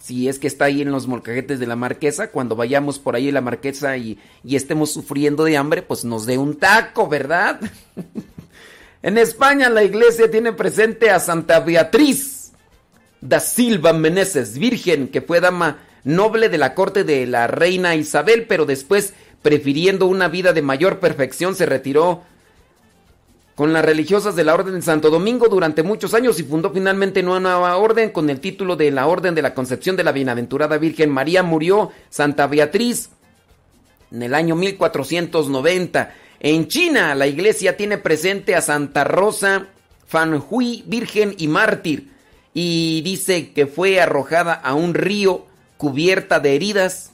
si 0.00 0.28
es 0.28 0.38
que 0.38 0.46
está 0.46 0.66
ahí 0.66 0.82
en 0.82 0.90
los 0.90 1.06
molcajetes 1.06 1.58
de 1.60 1.66
la 1.66 1.76
marquesa, 1.76 2.30
cuando 2.30 2.56
vayamos 2.56 2.98
por 2.98 3.16
ahí 3.16 3.30
la 3.30 3.40
marquesa 3.40 3.96
y, 3.96 4.18
y 4.44 4.56
estemos 4.56 4.92
sufriendo 4.92 5.44
de 5.44 5.56
hambre, 5.56 5.82
pues 5.82 6.04
nos 6.04 6.26
dé 6.26 6.36
un 6.36 6.56
taco, 6.56 7.08
¿verdad? 7.08 7.60
en 9.02 9.18
España 9.18 9.70
la 9.70 9.84
iglesia 9.84 10.30
tiene 10.30 10.52
presente 10.52 11.10
a 11.10 11.20
Santa 11.20 11.60
Beatriz. 11.60 12.52
da 13.20 13.40
Silva 13.40 13.92
Meneses, 13.92 14.58
virgen, 14.58 15.08
que 15.08 15.22
fue 15.22 15.40
dama 15.40 15.78
noble 16.06 16.48
de 16.48 16.58
la 16.58 16.74
corte 16.74 17.02
de 17.02 17.26
la 17.26 17.48
reina 17.48 17.96
Isabel, 17.96 18.46
pero 18.46 18.64
después, 18.64 19.12
prefiriendo 19.46 20.06
una 20.06 20.26
vida 20.26 20.52
de 20.52 20.60
mayor 20.60 20.98
perfección, 20.98 21.54
se 21.54 21.66
retiró 21.66 22.24
con 23.54 23.72
las 23.72 23.84
religiosas 23.84 24.34
de 24.34 24.42
la 24.42 24.54
Orden 24.54 24.74
de 24.74 24.82
Santo 24.82 25.08
Domingo 25.08 25.46
durante 25.46 25.84
muchos 25.84 26.14
años 26.14 26.40
y 26.40 26.42
fundó 26.42 26.72
finalmente 26.72 27.20
una 27.20 27.38
nueva 27.38 27.76
orden 27.76 28.10
con 28.10 28.28
el 28.28 28.40
título 28.40 28.74
de 28.74 28.90
la 28.90 29.06
Orden 29.06 29.36
de 29.36 29.42
la 29.42 29.54
Concepción 29.54 29.94
de 29.94 30.02
la 30.02 30.10
Bienaventurada 30.10 30.78
Virgen 30.78 31.10
María. 31.10 31.44
Murió 31.44 31.92
Santa 32.10 32.48
Beatriz 32.48 33.10
en 34.10 34.24
el 34.24 34.34
año 34.34 34.56
1490. 34.56 36.12
En 36.40 36.66
China, 36.66 37.14
la 37.14 37.28
iglesia 37.28 37.76
tiene 37.76 37.98
presente 37.98 38.56
a 38.56 38.60
Santa 38.60 39.04
Rosa 39.04 39.68
Fanhui, 40.08 40.82
Virgen 40.88 41.36
y 41.38 41.46
Mártir, 41.46 42.08
y 42.52 43.00
dice 43.02 43.52
que 43.52 43.68
fue 43.68 44.00
arrojada 44.00 44.54
a 44.54 44.74
un 44.74 44.92
río 44.92 45.46
cubierta 45.76 46.40
de 46.40 46.56
heridas 46.56 47.12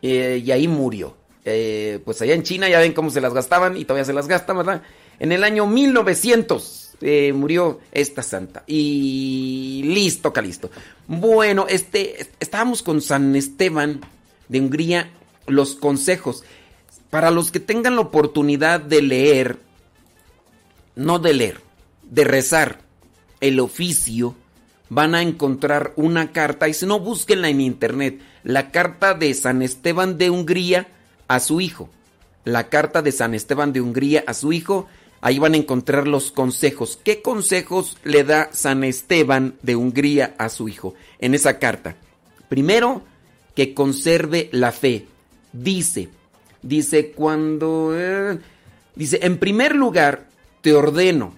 eh, 0.00 0.40
y 0.42 0.50
ahí 0.52 0.66
murió. 0.66 1.19
Eh, 1.44 2.00
pues 2.04 2.20
allá 2.20 2.34
en 2.34 2.42
China 2.42 2.68
ya 2.68 2.80
ven 2.80 2.92
cómo 2.92 3.10
se 3.10 3.20
las 3.20 3.32
gastaban 3.32 3.76
y 3.76 3.84
todavía 3.84 4.04
se 4.04 4.12
las 4.12 4.28
gastan, 4.28 4.58
¿verdad? 4.58 4.82
En 5.18 5.32
el 5.32 5.44
año 5.44 5.66
1900 5.66 6.90
eh, 7.00 7.32
murió 7.32 7.80
esta 7.92 8.22
santa. 8.22 8.62
Y 8.66 9.82
listo, 9.84 10.32
Calisto. 10.32 10.70
Bueno, 11.06 11.66
este, 11.68 12.28
estábamos 12.40 12.82
con 12.82 13.00
San 13.00 13.34
Esteban 13.36 14.00
de 14.48 14.60
Hungría, 14.60 15.10
los 15.46 15.76
consejos. 15.76 16.44
Para 17.08 17.30
los 17.30 17.50
que 17.50 17.60
tengan 17.60 17.96
la 17.96 18.02
oportunidad 18.02 18.80
de 18.80 19.02
leer, 19.02 19.58
no 20.94 21.18
de 21.18 21.34
leer, 21.34 21.60
de 22.02 22.24
rezar 22.24 22.80
el 23.40 23.60
oficio, 23.60 24.36
van 24.90 25.14
a 25.14 25.22
encontrar 25.22 25.92
una 25.96 26.32
carta, 26.32 26.68
y 26.68 26.74
si 26.74 26.84
no, 26.84 27.00
búsquenla 27.00 27.48
en 27.48 27.60
internet, 27.60 28.20
la 28.42 28.70
carta 28.70 29.14
de 29.14 29.32
San 29.34 29.62
Esteban 29.62 30.18
de 30.18 30.30
Hungría 30.30 30.88
a 31.30 31.40
su 31.40 31.60
hijo. 31.60 31.88
La 32.44 32.68
carta 32.68 33.00
de 33.02 33.12
San 33.12 33.34
Esteban 33.34 33.72
de 33.72 33.80
Hungría 33.80 34.24
a 34.26 34.34
su 34.34 34.52
hijo 34.52 34.86
Ahí 35.22 35.38
van 35.38 35.54
a 35.54 35.58
encontrar 35.58 36.08
los 36.08 36.30
consejos. 36.30 36.98
¿Qué 37.02 37.20
consejos 37.20 37.98
le 38.04 38.24
da 38.24 38.48
San 38.52 38.84
Esteban 38.84 39.54
de 39.62 39.76
Hungría 39.76 40.34
a 40.38 40.48
su 40.48 40.68
hijo 40.68 40.94
en 41.18 41.34
esa 41.34 41.58
carta? 41.58 41.96
Primero, 42.48 43.02
que 43.54 43.74
conserve 43.74 44.48
la 44.52 44.72
fe. 44.72 45.06
Dice, 45.52 46.08
dice 46.62 47.12
cuando... 47.12 47.92
eh, 47.94 48.38
dice, 48.94 49.20
en 49.22 49.38
primer 49.38 49.76
lugar, 49.76 50.26
te 50.62 50.72
ordeno. 50.72 51.34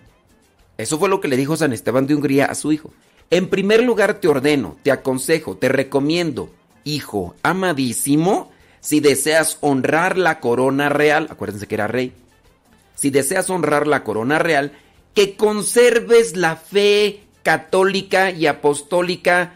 Eso 0.78 0.98
fue 0.98 1.08
lo 1.08 1.20
que 1.20 1.28
le 1.28 1.36
dijo 1.36 1.56
San 1.56 1.72
Esteban 1.72 2.06
de 2.06 2.14
Hungría 2.14 2.46
a 2.46 2.54
su 2.54 2.70
hijo. 2.70 2.92
En 3.30 3.48
primer 3.48 3.82
lugar, 3.82 4.20
te 4.20 4.28
ordeno, 4.28 4.76
te 4.82 4.92
aconsejo, 4.92 5.56
te 5.56 5.68
recomiendo, 5.68 6.50
hijo 6.84 7.34
amadísimo, 7.42 8.51
si 8.82 8.98
deseas 8.98 9.58
honrar 9.60 10.18
la 10.18 10.40
corona 10.40 10.88
real, 10.88 11.28
acuérdense 11.30 11.68
que 11.68 11.76
era 11.76 11.86
rey, 11.86 12.12
si 12.96 13.10
deseas 13.10 13.48
honrar 13.48 13.86
la 13.86 14.02
corona 14.02 14.40
real, 14.40 14.72
que 15.14 15.36
conserves 15.36 16.36
la 16.36 16.56
fe 16.56 17.22
católica 17.44 18.32
y 18.32 18.46
apostólica 18.46 19.54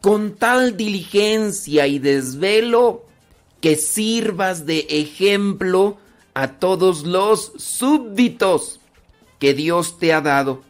con 0.00 0.36
tal 0.36 0.76
diligencia 0.76 1.88
y 1.88 1.98
desvelo 1.98 3.04
que 3.60 3.74
sirvas 3.74 4.64
de 4.64 4.86
ejemplo 4.88 5.98
a 6.34 6.52
todos 6.60 7.04
los 7.04 7.52
súbditos 7.56 8.78
que 9.40 9.54
Dios 9.54 9.98
te 9.98 10.12
ha 10.12 10.20
dado. 10.20 10.62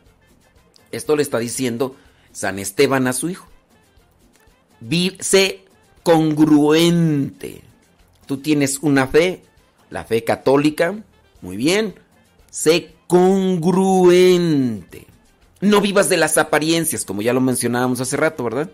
Esto 0.92 1.14
le 1.14 1.22
está 1.22 1.38
diciendo 1.38 1.94
San 2.32 2.58
Esteban 2.58 3.06
a 3.06 3.12
su 3.12 3.28
hijo. 3.28 3.48
Sé 5.20 5.66
congruente. 6.02 7.67
Tú 8.28 8.36
tienes 8.36 8.80
una 8.82 9.06
fe, 9.06 9.42
la 9.88 10.04
fe 10.04 10.22
católica, 10.22 10.94
muy 11.40 11.56
bien. 11.56 11.94
Sé 12.50 12.92
congruente. 13.06 15.06
No 15.62 15.80
vivas 15.80 16.10
de 16.10 16.18
las 16.18 16.36
apariencias, 16.36 17.06
como 17.06 17.22
ya 17.22 17.32
lo 17.32 17.40
mencionábamos 17.40 18.02
hace 18.02 18.18
rato, 18.18 18.44
¿verdad? 18.44 18.70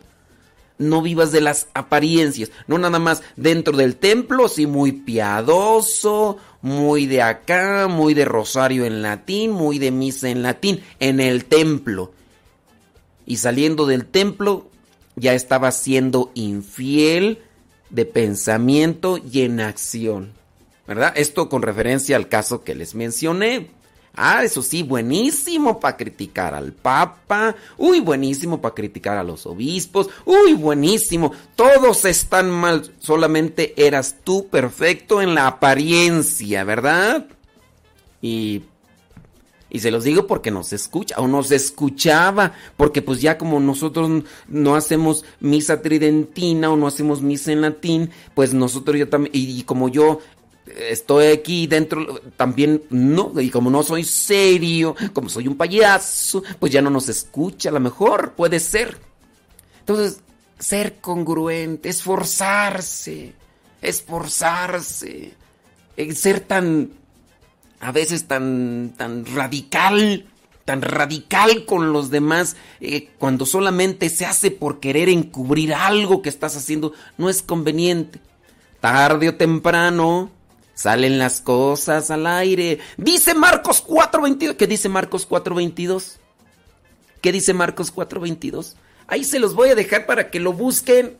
No 0.76 1.02
vivas 1.02 1.30
de 1.30 1.40
las 1.40 1.68
apariencias, 1.72 2.50
no 2.66 2.78
nada 2.78 2.98
más 2.98 3.22
dentro 3.36 3.76
del 3.76 3.94
templo, 3.94 4.48
sí 4.48 4.66
muy 4.66 4.90
piadoso, 4.90 6.38
muy 6.60 7.06
de 7.06 7.22
acá, 7.22 7.86
muy 7.88 8.12
de 8.12 8.24
rosario 8.24 8.84
en 8.84 9.02
latín, 9.02 9.52
muy 9.52 9.78
de 9.78 9.92
misa 9.92 10.30
en 10.30 10.42
latín, 10.42 10.80
en 10.98 11.20
el 11.20 11.44
templo. 11.44 12.12
Y 13.24 13.36
saliendo 13.36 13.86
del 13.86 14.04
templo 14.04 14.68
ya 15.14 15.32
estaba 15.32 15.70
siendo 15.70 16.32
infiel 16.34 17.38
de 17.90 18.04
pensamiento 18.06 19.18
y 19.18 19.42
en 19.42 19.60
acción. 19.60 20.32
¿Verdad? 20.86 21.12
Esto 21.16 21.48
con 21.48 21.62
referencia 21.62 22.16
al 22.16 22.28
caso 22.28 22.62
que 22.62 22.74
les 22.74 22.94
mencioné. 22.94 23.70
Ah, 24.16 24.44
eso 24.44 24.62
sí, 24.62 24.82
buenísimo 24.82 25.80
para 25.80 25.96
criticar 25.96 26.54
al 26.54 26.72
Papa. 26.72 27.56
Uy, 27.76 28.00
buenísimo 28.00 28.60
para 28.60 28.74
criticar 28.74 29.16
a 29.16 29.24
los 29.24 29.44
obispos. 29.44 30.08
Uy, 30.24 30.52
buenísimo. 30.52 31.32
Todos 31.56 32.04
están 32.04 32.48
mal. 32.50 32.92
Solamente 33.00 33.74
eras 33.76 34.16
tú 34.22 34.46
perfecto 34.48 35.20
en 35.20 35.34
la 35.34 35.48
apariencia, 35.48 36.62
¿verdad? 36.62 37.26
Y 38.22 38.62
y 39.74 39.80
se 39.80 39.90
los 39.90 40.04
digo 40.04 40.28
porque 40.28 40.52
nos 40.52 40.72
escucha 40.72 41.16
o 41.18 41.26
nos 41.26 41.50
escuchaba, 41.50 42.52
porque 42.76 43.02
pues 43.02 43.20
ya 43.20 43.36
como 43.36 43.58
nosotros 43.58 44.22
no 44.46 44.76
hacemos 44.76 45.24
misa 45.40 45.82
tridentina 45.82 46.70
o 46.70 46.76
no 46.76 46.86
hacemos 46.86 47.22
misa 47.22 47.50
en 47.50 47.62
latín, 47.62 48.10
pues 48.36 48.54
nosotros 48.54 48.96
yo 48.96 49.08
también, 49.08 49.32
y, 49.34 49.64
como 49.64 49.88
yo 49.88 50.20
estoy 50.88 51.26
aquí 51.26 51.66
dentro, 51.66 52.20
también 52.36 52.84
no, 52.88 53.32
y 53.40 53.50
como 53.50 53.68
no 53.68 53.82
soy 53.82 54.04
serio, 54.04 54.94
como 55.12 55.28
soy 55.28 55.48
un 55.48 55.56
payaso, 55.56 56.44
pues 56.60 56.70
ya 56.70 56.80
no 56.80 56.88
nos 56.88 57.08
escucha, 57.08 57.70
a 57.70 57.72
lo 57.72 57.80
mejor 57.80 58.34
puede 58.34 58.60
ser. 58.60 58.96
Entonces, 59.80 60.20
ser 60.56 60.98
congruente, 61.00 61.88
esforzarse, 61.88 63.32
esforzarse, 63.82 65.34
eh, 65.96 66.14
ser 66.14 66.38
tan 66.38 66.90
a 67.84 67.92
veces 67.92 68.26
tan, 68.26 68.94
tan 68.96 69.26
radical, 69.26 70.24
tan 70.64 70.80
radical 70.80 71.66
con 71.66 71.92
los 71.92 72.08
demás, 72.08 72.56
eh, 72.80 73.10
cuando 73.18 73.44
solamente 73.44 74.08
se 74.08 74.24
hace 74.24 74.50
por 74.50 74.80
querer 74.80 75.10
encubrir 75.10 75.74
algo 75.74 76.22
que 76.22 76.30
estás 76.30 76.56
haciendo, 76.56 76.94
no 77.18 77.28
es 77.28 77.42
conveniente. 77.42 78.20
Tarde 78.80 79.28
o 79.28 79.34
temprano 79.34 80.30
salen 80.72 81.18
las 81.18 81.42
cosas 81.42 82.10
al 82.10 82.26
aire. 82.26 82.78
Dice 82.96 83.34
Marcos 83.34 83.84
4:22. 83.86 84.56
¿Qué 84.56 84.66
dice 84.66 84.88
Marcos 84.88 85.28
4:22? 85.28 86.20
¿Qué 87.20 87.32
dice 87.32 87.52
Marcos 87.52 87.92
4:22? 87.94 88.76
Ahí 89.08 89.24
se 89.24 89.38
los 89.38 89.54
voy 89.54 89.68
a 89.68 89.74
dejar 89.74 90.06
para 90.06 90.30
que 90.30 90.40
lo 90.40 90.54
busquen 90.54 91.18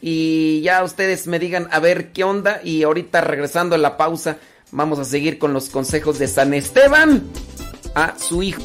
y 0.00 0.60
ya 0.60 0.84
ustedes 0.84 1.26
me 1.26 1.40
digan 1.40 1.66
a 1.72 1.80
ver 1.80 2.12
qué 2.12 2.22
onda 2.22 2.60
y 2.62 2.84
ahorita 2.84 3.22
regresando 3.22 3.74
a 3.74 3.78
la 3.78 3.96
pausa 3.96 4.38
vamos 4.72 4.98
a 4.98 5.04
seguir 5.04 5.38
con 5.38 5.52
los 5.52 5.68
consejos 5.68 6.18
de 6.18 6.28
San 6.28 6.54
Esteban 6.54 7.24
a 7.94 8.18
su 8.18 8.42
hijo. 8.42 8.62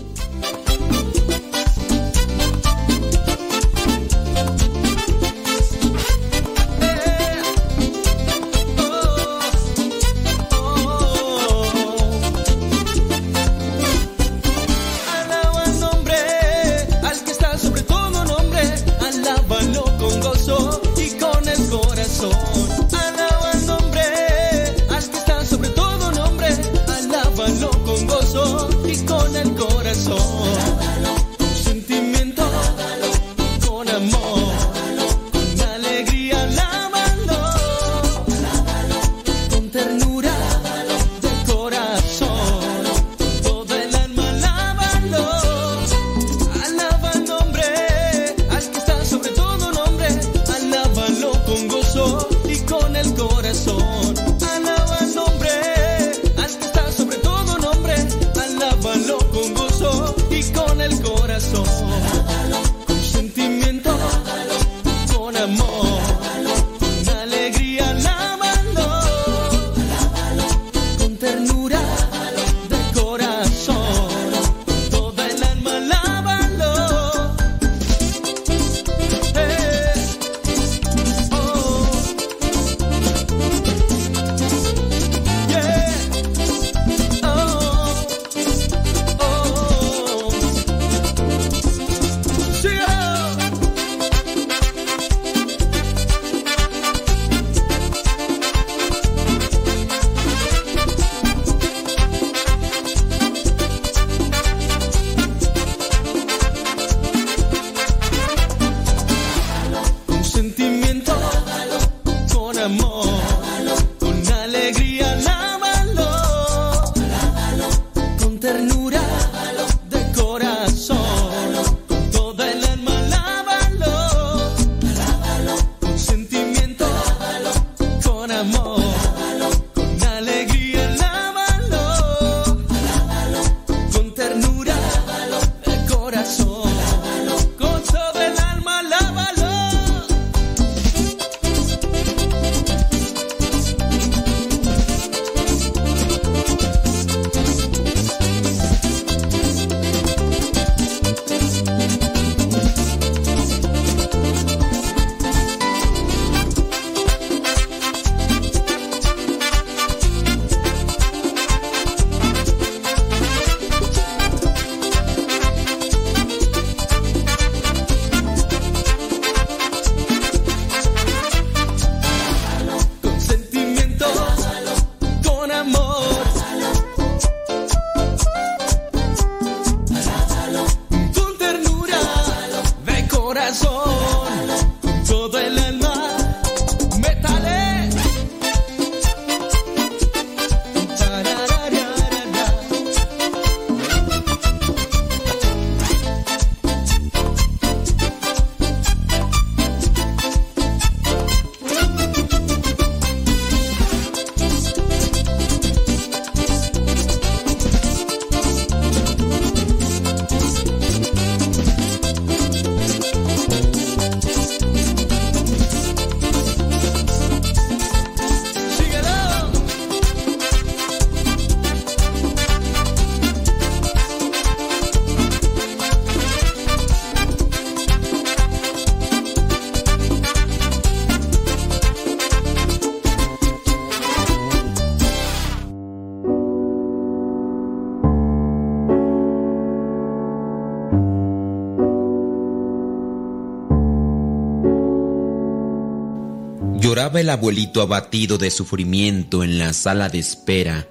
El 247.18 247.30
abuelito 247.30 247.82
abatido 247.82 248.38
de 248.38 248.52
sufrimiento 248.52 249.44
en 249.46 249.58
la 249.58 249.72
sala 249.72 250.10
de 250.10 250.20
espera 250.20 250.90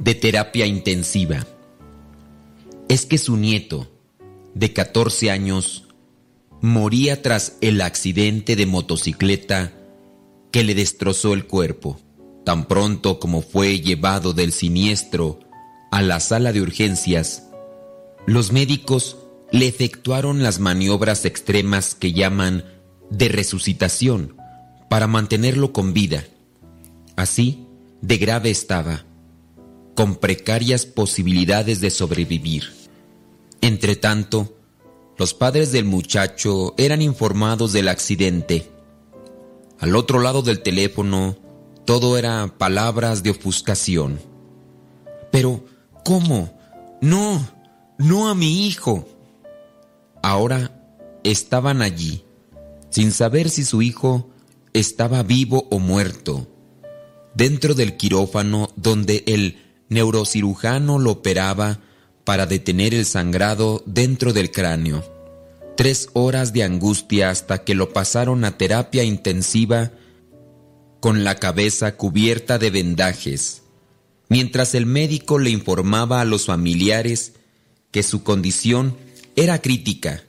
de 0.00 0.16
terapia 0.16 0.66
intensiva. 0.66 1.46
Es 2.88 3.06
que 3.06 3.16
su 3.16 3.36
nieto, 3.36 3.88
de 4.54 4.72
14 4.72 5.30
años, 5.30 5.84
moría 6.60 7.22
tras 7.22 7.58
el 7.60 7.80
accidente 7.80 8.56
de 8.56 8.66
motocicleta 8.66 9.72
que 10.50 10.64
le 10.64 10.74
destrozó 10.74 11.32
el 11.32 11.46
cuerpo. 11.46 12.00
Tan 12.44 12.66
pronto 12.66 13.20
como 13.20 13.40
fue 13.40 13.78
llevado 13.80 14.32
del 14.32 14.52
siniestro 14.52 15.38
a 15.92 16.02
la 16.02 16.18
sala 16.18 16.52
de 16.52 16.60
urgencias, 16.60 17.44
los 18.26 18.50
médicos 18.50 19.16
le 19.52 19.68
efectuaron 19.68 20.42
las 20.42 20.58
maniobras 20.58 21.24
extremas 21.24 21.94
que 21.94 22.12
llaman 22.12 22.64
de 23.10 23.28
resucitación 23.28 24.41
para 24.92 25.06
mantenerlo 25.06 25.72
con 25.72 25.94
vida. 25.94 26.22
Así 27.16 27.66
de 28.02 28.18
grave 28.18 28.50
estaba, 28.50 29.06
con 29.94 30.16
precarias 30.16 30.84
posibilidades 30.84 31.80
de 31.80 31.88
sobrevivir. 31.88 32.64
Entretanto, 33.62 34.54
los 35.16 35.32
padres 35.32 35.72
del 35.72 35.86
muchacho 35.86 36.74
eran 36.76 37.00
informados 37.00 37.72
del 37.72 37.88
accidente. 37.88 38.70
Al 39.78 39.96
otro 39.96 40.20
lado 40.20 40.42
del 40.42 40.60
teléfono, 40.60 41.38
todo 41.86 42.18
era 42.18 42.52
palabras 42.58 43.22
de 43.22 43.30
ofuscación. 43.30 44.20
Pero, 45.30 45.64
¿cómo? 46.04 46.60
No, 47.00 47.48
no 47.96 48.28
a 48.28 48.34
mi 48.34 48.66
hijo. 48.66 49.08
Ahora 50.22 50.84
estaban 51.24 51.80
allí, 51.80 52.26
sin 52.90 53.10
saber 53.10 53.48
si 53.48 53.64
su 53.64 53.80
hijo 53.80 54.28
estaba 54.72 55.22
vivo 55.22 55.68
o 55.70 55.78
muerto, 55.78 56.48
dentro 57.34 57.74
del 57.74 57.96
quirófano 57.96 58.70
donde 58.76 59.22
el 59.26 59.58
neurocirujano 59.88 60.98
lo 60.98 61.12
operaba 61.12 61.80
para 62.24 62.46
detener 62.46 62.94
el 62.94 63.04
sangrado 63.04 63.82
dentro 63.86 64.32
del 64.32 64.50
cráneo. 64.50 65.04
Tres 65.76 66.08
horas 66.12 66.52
de 66.52 66.62
angustia 66.62 67.30
hasta 67.30 67.64
que 67.64 67.74
lo 67.74 67.92
pasaron 67.92 68.44
a 68.44 68.56
terapia 68.56 69.04
intensiva 69.04 69.92
con 71.00 71.24
la 71.24 71.36
cabeza 71.36 71.96
cubierta 71.96 72.58
de 72.58 72.70
vendajes, 72.70 73.62
mientras 74.28 74.74
el 74.74 74.86
médico 74.86 75.38
le 75.38 75.50
informaba 75.50 76.20
a 76.20 76.24
los 76.24 76.46
familiares 76.46 77.32
que 77.90 78.02
su 78.02 78.22
condición 78.22 78.96
era 79.34 79.60
crítica, 79.60 80.22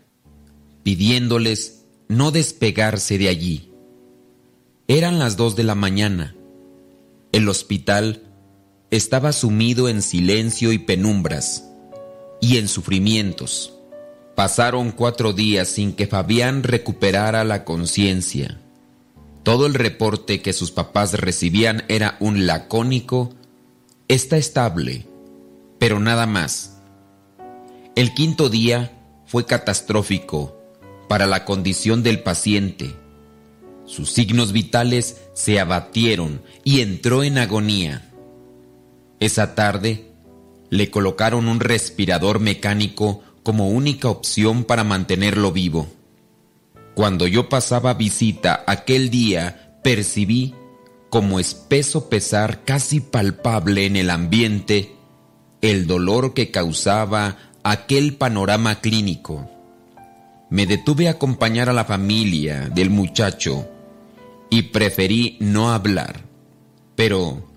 pidiéndoles 0.82 1.84
no 2.08 2.32
despegarse 2.32 3.18
de 3.18 3.30
allí. 3.30 3.73
Eran 4.90 5.18
las 5.18 5.38
dos 5.38 5.56
de 5.56 5.64
la 5.64 5.76
mañana. 5.76 6.36
El 7.32 7.48
hospital 7.48 8.24
estaba 8.92 9.32
sumido 9.32 9.88
en 9.88 10.02
silencio 10.02 10.74
y 10.74 10.78
penumbras, 10.78 11.70
y 12.42 12.58
en 12.58 12.68
sufrimientos. 12.68 13.74
Pasaron 14.36 14.92
cuatro 14.92 15.32
días 15.32 15.70
sin 15.70 15.94
que 15.94 16.06
Fabián 16.06 16.64
recuperara 16.64 17.46
la 17.46 17.64
conciencia. 17.64 18.60
Todo 19.44 19.68
el 19.68 19.74
reporte 19.74 20.42
que 20.42 20.52
sus 20.52 20.72
papás 20.72 21.14
recibían 21.14 21.86
era 21.88 22.18
un 22.20 22.46
lacónico, 22.46 23.34
está 24.10 24.36
estable, 24.36 25.08
pero 25.80 26.02
nada 26.02 26.26
más. 26.26 26.78
El 27.96 28.14
quinto 28.14 28.50
día 28.50 28.92
fue 29.26 29.46
catastrófico 29.46 30.58
para 31.08 31.26
la 31.26 31.46
condición 31.46 32.04
del 32.04 32.22
paciente. 32.22 33.03
Sus 33.86 34.12
signos 34.12 34.52
vitales 34.52 35.22
se 35.34 35.60
abatieron 35.60 36.42
y 36.64 36.82
entró 36.82 37.24
en 37.24 37.38
agonía. 37.38 38.10
Esa 39.20 39.56
tarde 39.56 40.12
le 40.70 40.90
colocaron 40.90 41.48
un 41.48 41.60
respirador 41.60 42.40
mecánico 42.40 43.22
como 43.44 43.70
única 43.70 44.10
opción 44.10 44.64
para 44.64 44.84
mantenerlo 44.84 45.52
vivo. 45.52 45.88
Cuando 46.96 47.28
yo 47.28 47.50
pasaba 47.50 47.94
visita 47.94 48.64
aquel 48.68 49.10
día, 49.10 49.80
percibí 49.84 50.56
como 51.10 51.40
espeso 51.40 52.10
pesar 52.10 52.64
casi 52.64 53.00
palpable 53.00 53.86
en 53.86 53.96
el 53.96 54.10
ambiente 54.10 54.96
el 55.62 55.88
dolor 55.88 56.34
que 56.34 56.52
causaba 56.52 57.38
aquel 57.64 58.16
panorama 58.16 58.82
clínico. 58.82 59.50
Me 60.54 60.68
detuve 60.68 61.08
a 61.08 61.14
acompañar 61.14 61.68
a 61.68 61.74
la 61.74 61.84
familia 61.84 62.70
del 62.70 62.92
muchacho 62.92 63.68
y 64.52 64.62
preferí 64.62 65.36
no 65.40 65.74
hablar. 65.74 66.26
Pero 66.96 67.50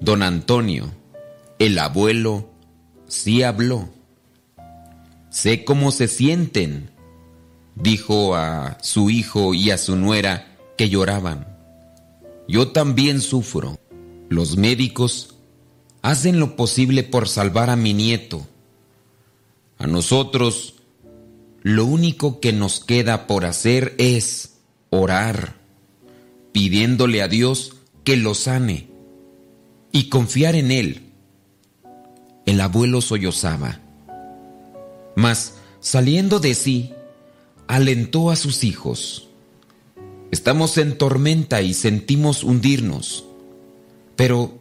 don 0.00 0.24
Antonio, 0.24 0.92
el 1.60 1.78
abuelo, 1.78 2.50
sí 3.06 3.44
habló. 3.44 3.90
Sé 5.30 5.64
cómo 5.64 5.92
se 5.92 6.08
sienten. 6.08 6.90
dijo 7.76 8.34
a 8.34 8.76
su 8.82 9.08
hijo 9.08 9.54
y 9.54 9.70
a 9.70 9.78
su 9.78 9.94
nuera 9.94 10.58
que 10.76 10.88
lloraban. 10.88 11.46
Yo 12.48 12.72
también 12.72 13.20
sufro. 13.20 13.78
Los 14.28 14.56
médicos 14.56 15.36
hacen 16.02 16.40
lo 16.40 16.56
posible 16.56 17.04
por 17.04 17.28
salvar 17.28 17.70
a 17.70 17.76
mi 17.76 17.94
nieto. 17.94 18.48
A 19.78 19.86
nosotros 19.86 20.75
lo 21.66 21.84
único 21.84 22.38
que 22.38 22.52
nos 22.52 22.78
queda 22.78 23.26
por 23.26 23.44
hacer 23.44 23.96
es 23.98 24.58
orar, 24.90 25.56
pidiéndole 26.52 27.22
a 27.22 27.26
Dios 27.26 27.74
que 28.04 28.16
lo 28.16 28.36
sane 28.36 28.86
y 29.90 30.08
confiar 30.08 30.54
en 30.54 30.70
Él. 30.70 31.10
El 32.44 32.60
abuelo 32.60 33.00
sollozaba, 33.00 33.80
mas 35.16 35.54
saliendo 35.80 36.38
de 36.38 36.54
sí, 36.54 36.92
alentó 37.66 38.30
a 38.30 38.36
sus 38.36 38.62
hijos. 38.62 39.28
Estamos 40.30 40.78
en 40.78 40.96
tormenta 40.96 41.62
y 41.62 41.74
sentimos 41.74 42.44
hundirnos, 42.44 43.24
pero 44.14 44.56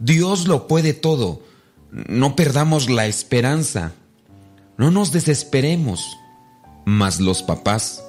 Dios 0.00 0.48
lo 0.48 0.66
puede 0.66 0.94
todo. 0.94 1.42
No 1.92 2.34
perdamos 2.34 2.90
la 2.90 3.06
esperanza. 3.06 3.92
No 4.76 4.90
nos 4.90 5.12
desesperemos. 5.12 6.18
Mas 6.84 7.20
los 7.20 7.42
papás 7.42 8.04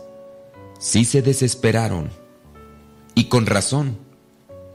sí 0.79 1.05
se 1.05 1.21
desesperaron. 1.21 2.09
Y 3.15 3.25
con 3.25 3.45
razón, 3.45 3.97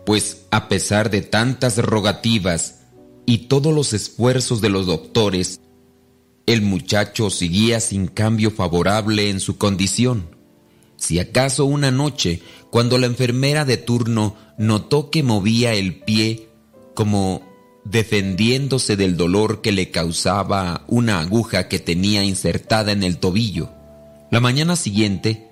pues 0.07 0.47
a 0.51 0.69
pesar 0.69 1.11
de 1.11 1.23
tantas 1.23 1.79
rogativas 1.79 2.81
y 3.27 3.49
todos 3.49 3.75
los 3.75 3.93
esfuerzos 3.93 4.61
de 4.61 4.71
los 4.71 4.87
doctores, 4.87 5.61
el 6.47 6.63
muchacho 6.63 7.31
seguía 7.31 7.81
sin 7.81 8.07
cambio 8.07 8.51
favorable 8.51 9.31
en 9.31 9.41
su 9.41 9.57
condición. 9.57 10.35
Si 10.97 11.19
acaso 11.19 11.65
una 11.65 11.91
noche, 11.91 12.43
cuando 12.71 12.99
la 12.99 13.07
enfermera 13.07 13.65
de 13.65 13.77
turno 13.77 14.37
notó 14.59 15.11
que 15.11 15.23
movía 15.23 15.75
el 15.75 16.01
pie 16.03 16.49
como 16.95 17.43
defendiéndose 17.85 18.97
del 18.97 19.17
dolor 19.17 19.63
que 19.63 19.73
le 19.73 19.91
causaba 19.91 20.85
una 20.89 21.21
aguja 21.21 21.69
que 21.69 21.79
tenía 21.79 22.25
insertada 22.25 22.93
en 22.93 23.03
el 23.03 23.19
tobillo, 23.19 23.71
la 24.31 24.41
mañana 24.41 24.76
siguiente, 24.76 25.51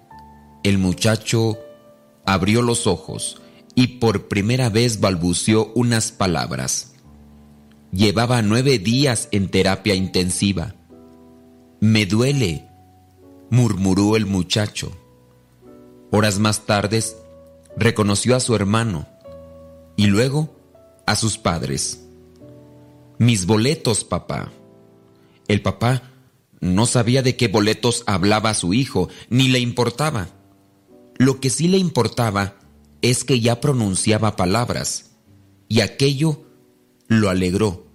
el 0.62 0.78
muchacho 0.78 1.58
abrió 2.24 2.62
los 2.62 2.86
ojos 2.86 3.40
y 3.74 3.98
por 3.98 4.28
primera 4.28 4.70
vez 4.70 5.00
balbuceó 5.00 5.72
unas 5.74 6.12
palabras. 6.12 6.92
Llevaba 7.92 8.42
nueve 8.42 8.78
días 8.78 9.28
en 9.32 9.48
terapia 9.50 9.94
intensiva. 9.94 10.74
Me 11.80 12.06
duele, 12.06 12.68
murmuró 13.50 14.16
el 14.16 14.26
muchacho. 14.26 14.92
Horas 16.10 16.38
más 16.38 16.66
tarde, 16.66 17.02
reconoció 17.76 18.36
a 18.36 18.40
su 18.40 18.54
hermano 18.54 19.06
y 19.96 20.06
luego 20.06 20.54
a 21.06 21.16
sus 21.16 21.38
padres. 21.38 22.04
Mis 23.18 23.46
boletos, 23.46 24.04
papá. 24.04 24.52
El 25.48 25.62
papá 25.62 26.02
no 26.60 26.86
sabía 26.86 27.22
de 27.22 27.36
qué 27.36 27.48
boletos 27.48 28.04
hablaba 28.06 28.54
su 28.54 28.74
hijo, 28.74 29.08
ni 29.28 29.48
le 29.48 29.58
importaba. 29.58 30.28
Lo 31.16 31.40
que 31.40 31.50
sí 31.50 31.68
le 31.68 31.78
importaba 31.78 32.56
es 33.02 33.24
que 33.24 33.40
ya 33.40 33.60
pronunciaba 33.60 34.36
palabras, 34.36 35.12
y 35.68 35.80
aquello 35.80 36.42
lo 37.06 37.30
alegró, 37.30 37.86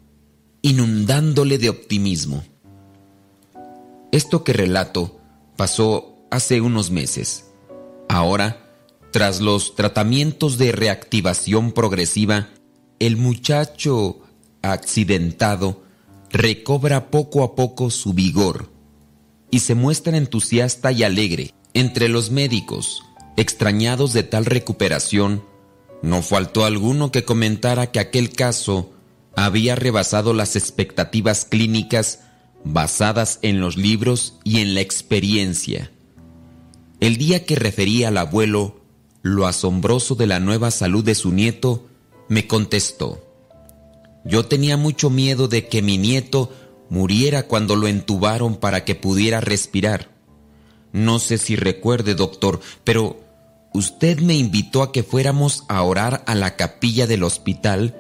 inundándole 0.61 1.57
de 1.57 1.69
optimismo. 1.69 2.43
Esto 4.11 4.43
que 4.43 4.53
relato 4.53 5.19
pasó 5.57 6.17
hace 6.29 6.61
unos 6.61 6.91
meses. 6.91 7.51
Ahora, 8.09 8.63
tras 9.11 9.41
los 9.41 9.75
tratamientos 9.75 10.57
de 10.57 10.71
reactivación 10.71 11.71
progresiva, 11.71 12.49
el 12.99 13.17
muchacho 13.17 14.19
accidentado 14.61 15.82
recobra 16.33 17.11
poco 17.11 17.43
a 17.43 17.55
poco 17.55 17.91
su 17.91 18.13
vigor 18.13 18.71
y 19.51 19.59
se 19.59 19.75
muestra 19.75 20.17
entusiasta 20.17 20.91
y 20.91 21.03
alegre. 21.03 21.53
Entre 21.75 22.09
los 22.09 22.31
médicos, 22.31 23.03
extrañados 23.37 24.13
de 24.13 24.23
tal 24.23 24.45
recuperación, 24.45 25.43
no 26.01 26.23
faltó 26.23 26.65
alguno 26.65 27.11
que 27.11 27.23
comentara 27.23 27.91
que 27.91 27.99
aquel 27.99 28.31
caso 28.31 28.91
había 29.35 29.75
rebasado 29.75 30.33
las 30.33 30.55
expectativas 30.55 31.45
clínicas 31.45 32.21
basadas 32.63 33.37
en 33.43 33.59
los 33.59 33.77
libros 33.77 34.39
y 34.43 34.59
en 34.59 34.73
la 34.73 34.81
experiencia. 34.81 35.91
El 36.99 37.17
día 37.17 37.45
que 37.45 37.55
refería 37.55 38.07
al 38.07 38.17
abuelo 38.17 38.81
lo 39.21 39.45
asombroso 39.45 40.15
de 40.15 40.27
la 40.27 40.39
nueva 40.39 40.71
salud 40.71 41.03
de 41.03 41.15
su 41.15 41.31
nieto, 41.31 41.87
me 42.27 42.47
contestó, 42.47 43.23
yo 44.25 44.45
tenía 44.45 44.77
mucho 44.77 45.09
miedo 45.09 45.47
de 45.47 45.67
que 45.67 45.81
mi 45.81 45.97
nieto 45.97 46.51
muriera 46.89 47.47
cuando 47.47 47.75
lo 47.75 47.87
entubaron 47.87 48.55
para 48.55 48.85
que 48.85 48.95
pudiera 48.95 49.41
respirar. 49.41 50.09
No 50.91 51.19
sé 51.19 51.37
si 51.37 51.55
recuerde, 51.55 52.15
doctor, 52.15 52.59
pero 52.83 53.19
usted 53.73 54.19
me 54.19 54.35
invitó 54.35 54.83
a 54.83 54.91
que 54.91 55.03
fuéramos 55.03 55.63
a 55.67 55.81
orar 55.81 56.23
a 56.27 56.35
la 56.35 56.55
capilla 56.55 57.07
del 57.07 57.23
hospital 57.23 57.97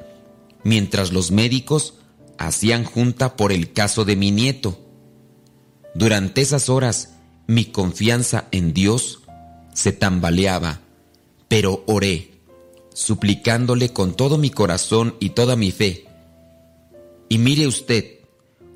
mientras 0.63 1.11
los 1.11 1.31
médicos 1.31 1.95
hacían 2.37 2.85
junta 2.85 3.35
por 3.35 3.51
el 3.51 3.73
caso 3.73 4.05
de 4.05 4.15
mi 4.15 4.31
nieto. 4.31 4.79
Durante 5.95 6.41
esas 6.41 6.69
horas 6.69 7.15
mi 7.47 7.65
confianza 7.65 8.47
en 8.51 8.73
Dios 8.73 9.21
se 9.73 9.91
tambaleaba, 9.91 10.79
pero 11.47 11.83
oré, 11.87 12.31
suplicándole 12.93 13.89
con 13.89 14.15
todo 14.15 14.37
mi 14.37 14.51
corazón 14.51 15.15
y 15.19 15.31
toda 15.31 15.55
mi 15.55 15.71
fe 15.71 16.12
y 17.33 17.39
mire 17.39 17.65
usted 17.65 18.19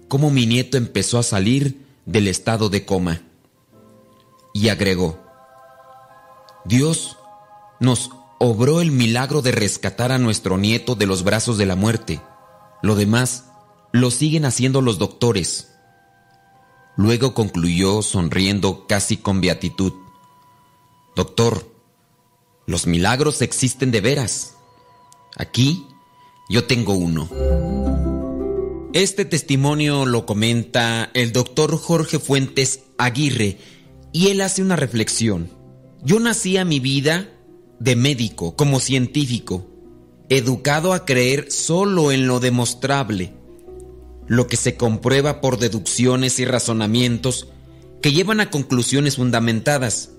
cómo 0.08 0.32
mi 0.32 0.48
nieto 0.48 0.78
empezó 0.78 1.20
a 1.20 1.24
salir 1.24 1.86
del 2.08 2.28
estado 2.28 2.70
de 2.70 2.88
coma. 2.88 3.22
Y 4.52 4.70
agregó, 4.70 5.20
Dios 6.66 7.18
nos 7.80 8.10
obró 8.40 8.82
el 8.82 8.90
milagro 8.90 9.44
de 9.44 9.52
rescatar 9.52 10.12
a 10.12 10.18
nuestro 10.18 10.58
nieto 10.58 10.96
de 10.96 11.06
los 11.06 11.24
brazos 11.24 11.60
de 11.60 11.68
la 11.68 11.76
muerte. 11.76 12.20
Lo 12.82 12.96
demás 12.96 13.46
lo 13.92 14.10
siguen 14.10 14.44
haciendo 14.44 14.82
los 14.82 14.98
doctores. 14.98 15.72
Luego 16.96 17.36
concluyó 17.36 18.02
sonriendo 18.02 18.88
casi 18.88 19.18
con 19.18 19.40
beatitud. 19.40 19.94
Doctor, 21.16 21.72
los 22.66 22.88
milagros 22.88 23.44
existen 23.44 23.92
de 23.92 24.02
veras. 24.02 24.56
Aquí 25.36 25.86
yo 26.50 26.66
tengo 26.66 26.94
uno. 26.94 27.30
Este 28.98 29.26
testimonio 29.26 30.08
lo 30.08 30.26
comenta 30.26 31.12
el 31.14 31.32
doctor 31.32 31.78
Jorge 31.78 32.18
Fuentes 32.18 32.80
Aguirre 32.98 33.60
y 34.12 34.30
él 34.30 34.42
hace 34.42 34.64
una 34.64 34.76
reflexión. 34.76 35.52
Yo 36.04 36.20
nací 36.20 36.58
a 36.58 36.66
mi 36.66 36.80
vida 36.80 37.30
de 37.80 37.96
médico, 37.96 38.56
como 38.56 38.80
científico, 38.80 39.68
educado 40.30 40.94
a 40.94 41.06
creer 41.06 41.52
solo 41.52 42.12
en 42.12 42.26
lo 42.26 42.40
demostrable, 42.40 43.36
lo 44.26 44.48
que 44.48 44.58
se 44.58 44.78
comprueba 44.78 45.42
por 45.42 45.60
deducciones 45.60 46.40
y 46.40 46.46
razonamientos 46.46 47.50
que 48.02 48.14
llevan 48.14 48.40
a 48.40 48.50
conclusiones 48.50 49.18
fundamentadas. 49.18 50.10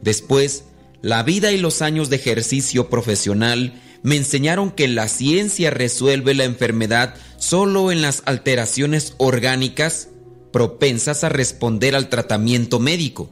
Después, 0.00 0.62
la 1.02 1.24
vida 1.24 1.50
y 1.50 1.58
los 1.58 1.82
años 1.82 2.08
de 2.08 2.14
ejercicio 2.14 2.88
profesional 2.88 3.82
me 4.02 4.16
enseñaron 4.16 4.70
que 4.70 4.88
la 4.88 5.08
ciencia 5.08 5.70
resuelve 5.70 6.34
la 6.34 6.44
enfermedad 6.44 7.14
solo 7.36 7.92
en 7.92 8.02
las 8.02 8.22
alteraciones 8.26 9.14
orgánicas 9.18 10.08
propensas 10.52 11.22
a 11.24 11.28
responder 11.28 11.94
al 11.94 12.08
tratamiento 12.08 12.80
médico, 12.80 13.30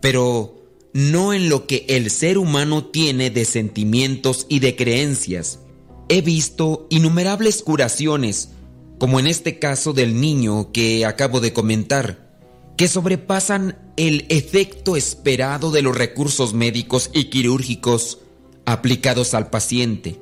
pero 0.00 0.62
no 0.92 1.32
en 1.32 1.48
lo 1.48 1.66
que 1.66 1.86
el 1.88 2.10
ser 2.10 2.36
humano 2.36 2.86
tiene 2.86 3.30
de 3.30 3.44
sentimientos 3.44 4.46
y 4.48 4.58
de 4.58 4.76
creencias. 4.76 5.60
He 6.08 6.20
visto 6.20 6.86
innumerables 6.90 7.62
curaciones, 7.62 8.50
como 8.98 9.18
en 9.18 9.26
este 9.26 9.58
caso 9.58 9.92
del 9.92 10.20
niño 10.20 10.72
que 10.72 11.06
acabo 11.06 11.40
de 11.40 11.52
comentar, 11.52 12.36
que 12.76 12.88
sobrepasan 12.88 13.78
el 13.96 14.26
efecto 14.28 14.96
esperado 14.96 15.70
de 15.70 15.82
los 15.82 15.96
recursos 15.96 16.54
médicos 16.54 17.10
y 17.14 17.24
quirúrgicos 17.24 18.18
aplicados 18.64 19.34
al 19.34 19.50
paciente. 19.50 20.20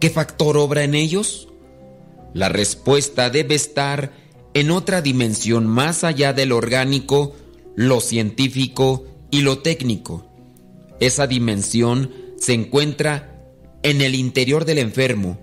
¿Qué 0.00 0.10
factor 0.10 0.56
obra 0.56 0.84
en 0.84 0.94
ellos? 0.94 1.48
La 2.34 2.48
respuesta 2.48 3.30
debe 3.30 3.54
estar 3.54 4.12
en 4.54 4.70
otra 4.70 5.02
dimensión 5.02 5.66
más 5.66 6.04
allá 6.04 6.32
del 6.32 6.52
orgánico, 6.52 7.34
lo 7.74 8.00
científico 8.00 9.04
y 9.30 9.40
lo 9.40 9.58
técnico. 9.58 10.26
Esa 11.00 11.26
dimensión 11.26 12.10
se 12.38 12.54
encuentra 12.54 13.42
en 13.82 14.00
el 14.00 14.14
interior 14.14 14.64
del 14.64 14.78
enfermo, 14.78 15.38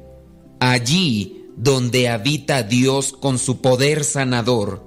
allí 0.60 1.46
donde 1.56 2.10
habita 2.10 2.64
Dios 2.64 3.14
con 3.14 3.38
su 3.38 3.62
poder 3.62 4.04
sanador. 4.04 4.84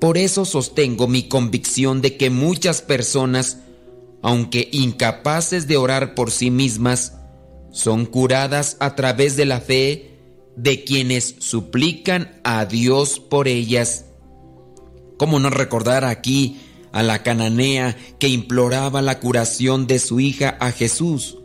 Por 0.00 0.18
eso 0.18 0.44
sostengo 0.44 1.08
mi 1.08 1.24
convicción 1.28 2.02
de 2.02 2.16
que 2.16 2.28
muchas 2.30 2.82
personas, 2.82 3.58
aunque 4.22 4.68
incapaces 4.72 5.66
de 5.66 5.76
orar 5.76 6.14
por 6.14 6.30
sí 6.30 6.50
mismas, 6.50 7.14
son 7.72 8.06
curadas 8.06 8.76
a 8.80 8.94
través 8.94 9.36
de 9.36 9.44
la 9.44 9.60
fe 9.60 10.12
de 10.56 10.84
quienes 10.84 11.36
suplican 11.38 12.40
a 12.44 12.64
Dios 12.66 13.18
por 13.18 13.48
ellas. 13.48 14.06
¿Cómo 15.18 15.40
no 15.40 15.50
recordar 15.50 16.04
aquí 16.04 16.60
a 16.92 17.02
la 17.02 17.22
cananea 17.22 17.96
que 18.18 18.28
imploraba 18.28 19.02
la 19.02 19.18
curación 19.18 19.86
de 19.86 19.98
su 19.98 20.20
hija 20.20 20.56
a 20.60 20.70
Jesús? 20.70 21.38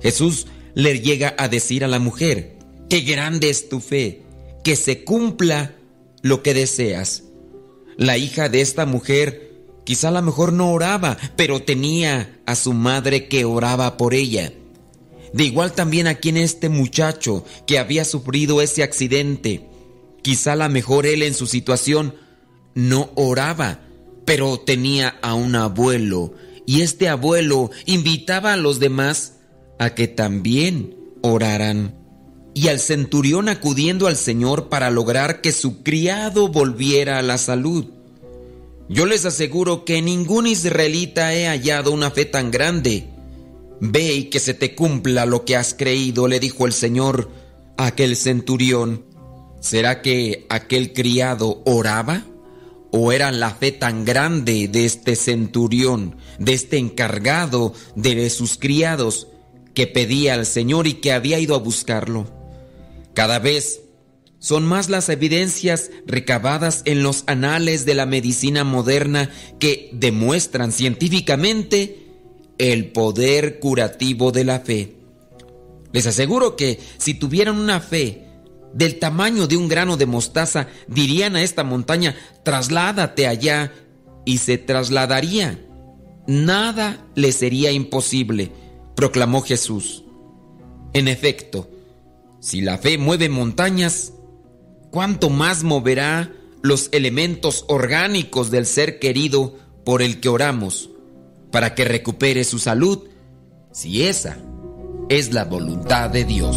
Jesús 0.00 0.46
le 0.74 1.00
llega 1.00 1.34
a 1.38 1.48
decir 1.48 1.84
a 1.84 1.88
la 1.88 1.98
mujer, 1.98 2.56
qué 2.88 3.00
grande 3.00 3.50
es 3.50 3.68
tu 3.68 3.80
fe, 3.80 4.22
que 4.62 4.76
se 4.76 5.04
cumpla 5.04 5.74
lo 6.22 6.42
que 6.42 6.54
deseas. 6.54 7.24
La 7.96 8.16
hija 8.16 8.48
de 8.48 8.60
esta 8.60 8.86
mujer 8.86 9.47
quizá 9.88 10.08
a 10.08 10.10
lo 10.10 10.20
mejor 10.20 10.52
no 10.52 10.70
oraba, 10.70 11.16
pero 11.34 11.62
tenía 11.62 12.42
a 12.44 12.56
su 12.56 12.74
madre 12.74 13.26
que 13.26 13.46
oraba 13.46 13.96
por 13.96 14.12
ella. 14.12 14.52
De 15.32 15.44
igual 15.44 15.72
también 15.72 16.06
aquí 16.06 16.28
en 16.28 16.36
este 16.36 16.68
muchacho 16.68 17.42
que 17.66 17.78
había 17.78 18.04
sufrido 18.04 18.60
ese 18.60 18.82
accidente. 18.82 19.66
Quizá 20.20 20.52
a 20.52 20.56
lo 20.56 20.68
mejor 20.68 21.06
él 21.06 21.22
en 21.22 21.32
su 21.32 21.46
situación 21.46 22.16
no 22.74 23.08
oraba, 23.14 23.80
pero 24.26 24.60
tenía 24.60 25.16
a 25.22 25.32
un 25.32 25.56
abuelo 25.56 26.34
y 26.66 26.82
este 26.82 27.08
abuelo 27.08 27.70
invitaba 27.86 28.52
a 28.52 28.58
los 28.58 28.80
demás 28.80 29.36
a 29.78 29.94
que 29.94 30.06
también 30.06 30.98
oraran. 31.22 31.94
Y 32.52 32.68
al 32.68 32.78
centurión 32.78 33.48
acudiendo 33.48 34.06
al 34.06 34.18
Señor 34.18 34.68
para 34.68 34.90
lograr 34.90 35.40
que 35.40 35.52
su 35.52 35.82
criado 35.82 36.48
volviera 36.48 37.16
a 37.16 37.22
la 37.22 37.38
salud. 37.38 37.97
Yo 38.88 39.04
les 39.04 39.26
aseguro 39.26 39.84
que 39.84 40.00
ningún 40.00 40.46
israelita 40.46 41.34
he 41.34 41.46
hallado 41.46 41.92
una 41.92 42.10
fe 42.10 42.24
tan 42.24 42.50
grande. 42.50 43.08
Ve 43.80 44.14
y 44.14 44.24
que 44.24 44.40
se 44.40 44.54
te 44.54 44.74
cumpla 44.74 45.26
lo 45.26 45.44
que 45.44 45.56
has 45.56 45.74
creído, 45.74 46.26
le 46.26 46.40
dijo 46.40 46.66
el 46.66 46.72
Señor 46.72 47.30
a 47.76 47.86
aquel 47.86 48.16
centurión. 48.16 49.04
¿Será 49.60 50.00
que 50.00 50.46
aquel 50.48 50.94
criado 50.94 51.62
oraba? 51.66 52.24
¿O 52.90 53.12
era 53.12 53.30
la 53.30 53.50
fe 53.50 53.72
tan 53.72 54.06
grande 54.06 54.68
de 54.68 54.86
este 54.86 55.16
centurión, 55.16 56.16
de 56.38 56.54
este 56.54 56.78
encargado 56.78 57.74
de 57.94 58.30
sus 58.30 58.56
criados, 58.56 59.28
que 59.74 59.86
pedía 59.86 60.32
al 60.32 60.46
Señor 60.46 60.86
y 60.86 60.94
que 60.94 61.12
había 61.12 61.38
ido 61.38 61.54
a 61.54 61.58
buscarlo? 61.58 62.26
Cada 63.12 63.38
vez 63.38 63.82
son 64.38 64.64
más 64.64 64.88
las 64.88 65.08
evidencias 65.08 65.90
recabadas 66.06 66.82
en 66.84 67.02
los 67.02 67.24
anales 67.26 67.84
de 67.84 67.94
la 67.94 68.06
medicina 68.06 68.64
moderna 68.64 69.30
que 69.58 69.90
demuestran 69.92 70.72
científicamente 70.72 72.06
el 72.58 72.92
poder 72.92 73.58
curativo 73.58 74.32
de 74.32 74.44
la 74.44 74.60
fe. 74.60 74.96
Les 75.92 76.06
aseguro 76.06 76.56
que 76.56 76.78
si 76.98 77.14
tuvieran 77.14 77.58
una 77.58 77.80
fe 77.80 78.26
del 78.74 78.98
tamaño 78.98 79.46
de 79.46 79.56
un 79.56 79.68
grano 79.68 79.96
de 79.96 80.06
mostaza, 80.06 80.68
dirían 80.86 81.36
a 81.36 81.42
esta 81.42 81.64
montaña, 81.64 82.14
trasládate 82.44 83.26
allá, 83.26 83.72
y 84.28 84.38
se 84.38 84.58
trasladaría. 84.58 85.58
Nada 86.26 87.06
le 87.14 87.32
sería 87.32 87.72
imposible, 87.72 88.52
proclamó 88.94 89.40
Jesús. 89.40 90.04
En 90.92 91.08
efecto, 91.08 91.70
si 92.38 92.60
la 92.60 92.76
fe 92.76 92.98
mueve 92.98 93.30
montañas, 93.30 94.12
¿cuánto 94.90 95.30
más 95.30 95.64
moverá 95.64 96.32
los 96.62 96.88
elementos 96.92 97.64
orgánicos 97.68 98.50
del 98.50 98.66
ser 98.66 98.98
querido 98.98 99.56
por 99.84 100.02
el 100.02 100.20
que 100.20 100.28
oramos 100.28 100.90
para 101.50 101.74
que 101.74 101.84
recupere 101.84 102.44
su 102.44 102.58
salud, 102.58 103.08
si 103.72 104.04
esa 104.04 104.38
es 105.08 105.32
la 105.32 105.44
voluntad 105.44 106.10
de 106.10 106.24
Dios? 106.24 106.56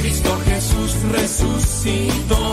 Cristo 0.00 0.38
Jesús 0.46 0.96
resucitó. 1.12 2.43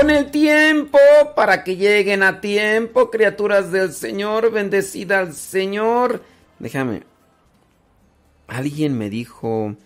Con 0.00 0.10
el 0.10 0.30
tiempo, 0.30 0.98
para 1.36 1.62
que 1.62 1.76
lleguen 1.76 2.22
a 2.22 2.40
tiempo, 2.40 3.10
criaturas 3.10 3.70
del 3.70 3.92
Señor, 3.92 4.50
bendecida 4.50 5.18
al 5.18 5.34
Señor. 5.34 6.22
Déjame. 6.58 7.02
Alguien 8.46 8.96
me 8.96 9.10
dijo... 9.10 9.76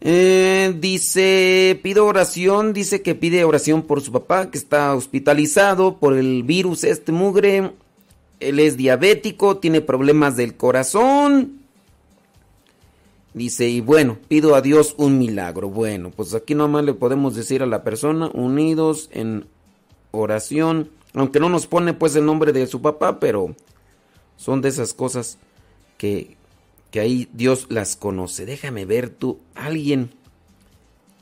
eh, 0.00 0.74
dice, 0.78 1.78
pido 1.82 2.06
oración, 2.06 2.72
dice 2.72 3.00
que 3.02 3.14
pide 3.14 3.44
oración 3.44 3.82
por 3.82 4.00
su 4.00 4.12
papá, 4.12 4.50
que 4.50 4.58
está 4.58 4.94
hospitalizado 4.94 5.98
por 5.98 6.14
el 6.14 6.42
virus 6.42 6.84
este 6.84 7.12
mugre. 7.12 7.72
Él 8.40 8.58
es 8.58 8.76
diabético, 8.76 9.58
tiene 9.58 9.80
problemas 9.80 10.36
del 10.36 10.56
corazón. 10.56 11.63
Dice, 13.34 13.68
y 13.68 13.80
bueno, 13.80 14.16
pido 14.28 14.54
a 14.54 14.60
Dios 14.60 14.94
un 14.96 15.18
milagro. 15.18 15.68
Bueno, 15.68 16.12
pues 16.12 16.34
aquí 16.34 16.54
nomás 16.54 16.84
le 16.84 16.94
podemos 16.94 17.34
decir 17.34 17.64
a 17.64 17.66
la 17.66 17.82
persona, 17.82 18.30
unidos 18.32 19.10
en 19.12 19.46
oración, 20.12 20.90
aunque 21.14 21.40
no 21.40 21.48
nos 21.48 21.66
pone 21.66 21.94
pues 21.94 22.14
el 22.14 22.24
nombre 22.24 22.52
de 22.52 22.68
su 22.68 22.80
papá, 22.80 23.18
pero 23.18 23.56
son 24.36 24.62
de 24.62 24.68
esas 24.68 24.94
cosas 24.94 25.38
que, 25.98 26.36
que 26.92 27.00
ahí 27.00 27.28
Dios 27.32 27.66
las 27.70 27.96
conoce. 27.96 28.46
Déjame 28.46 28.84
ver 28.84 29.10
tú, 29.10 29.40
alguien, 29.56 30.12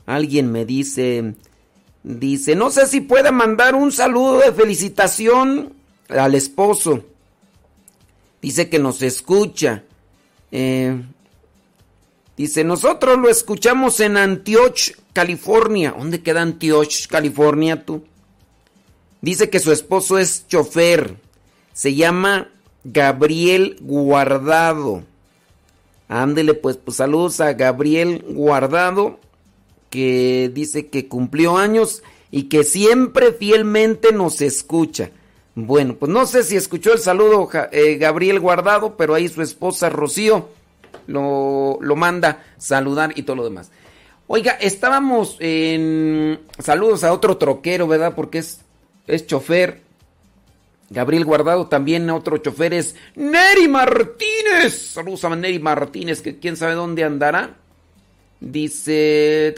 alguien 0.05 0.51
me 0.51 0.65
dice, 0.65 1.33
dice, 2.03 2.55
no 2.55 2.69
sé 2.69 2.85
si 2.85 3.01
puede 3.01 3.31
mandar 3.31 3.73
un 3.73 3.91
saludo 3.91 4.37
de 4.37 4.51
felicitación 4.51 5.73
al 6.09 6.35
esposo. 6.35 7.03
Dice 8.39 8.69
que 8.69 8.77
nos 8.77 9.01
escucha. 9.01 9.83
Eh, 10.51 11.01
Dice, 12.35 12.63
nosotros 12.63 13.19
lo 13.19 13.29
escuchamos 13.29 13.99
en 13.99 14.17
Antioch, 14.17 14.91
California. 15.13 15.93
¿Dónde 15.97 16.21
queda 16.21 16.41
Antioch, 16.41 17.07
California 17.07 17.85
tú? 17.85 18.03
Dice 19.21 19.49
que 19.49 19.59
su 19.59 19.71
esposo 19.71 20.17
es 20.17 20.47
chofer. 20.47 21.15
Se 21.73 21.93
llama 21.93 22.49
Gabriel 22.83 23.77
Guardado. 23.81 25.03
Ándele 26.07 26.55
pues, 26.55 26.77
pues 26.77 26.97
saludos 26.97 27.39
a 27.39 27.53
Gabriel 27.53 28.25
Guardado, 28.27 29.19
que 29.89 30.51
dice 30.53 30.87
que 30.87 31.07
cumplió 31.07 31.57
años 31.57 32.03
y 32.31 32.43
que 32.43 32.63
siempre 32.63 33.31
fielmente 33.31 34.11
nos 34.11 34.41
escucha. 34.41 35.11
Bueno, 35.55 35.95
pues 35.95 36.11
no 36.11 36.25
sé 36.25 36.43
si 36.43 36.55
escuchó 36.55 36.93
el 36.93 36.99
saludo 36.99 37.47
eh, 37.71 37.97
Gabriel 37.97 38.39
Guardado, 38.39 38.97
pero 38.97 39.13
ahí 39.13 39.27
su 39.29 39.41
esposa 39.43 39.89
Rocío 39.89 40.49
lo, 41.07 41.77
lo 41.81 41.95
manda 41.95 42.43
saludar 42.57 43.13
y 43.15 43.23
todo 43.23 43.37
lo 43.37 43.43
demás. 43.43 43.71
Oiga, 44.27 44.53
estábamos 44.53 45.37
en... 45.39 46.39
Saludos 46.59 47.03
a 47.03 47.13
otro 47.13 47.37
troquero, 47.37 47.87
¿verdad? 47.87 48.15
Porque 48.15 48.39
es, 48.39 48.61
es 49.05 49.27
chofer. 49.27 49.81
Gabriel 50.89 51.25
Guardado 51.25 51.67
también, 51.67 52.09
otro 52.09 52.37
chofer 52.37 52.73
es 52.73 52.95
Neri 53.15 53.67
Martínez. 53.67 54.91
Saludos 54.93 55.25
a 55.25 55.35
Neri 55.35 55.59
Martínez, 55.59 56.21
que 56.21 56.39
quién 56.39 56.55
sabe 56.55 56.73
dónde 56.73 57.03
andará. 57.03 57.55
Dice... 58.39 59.53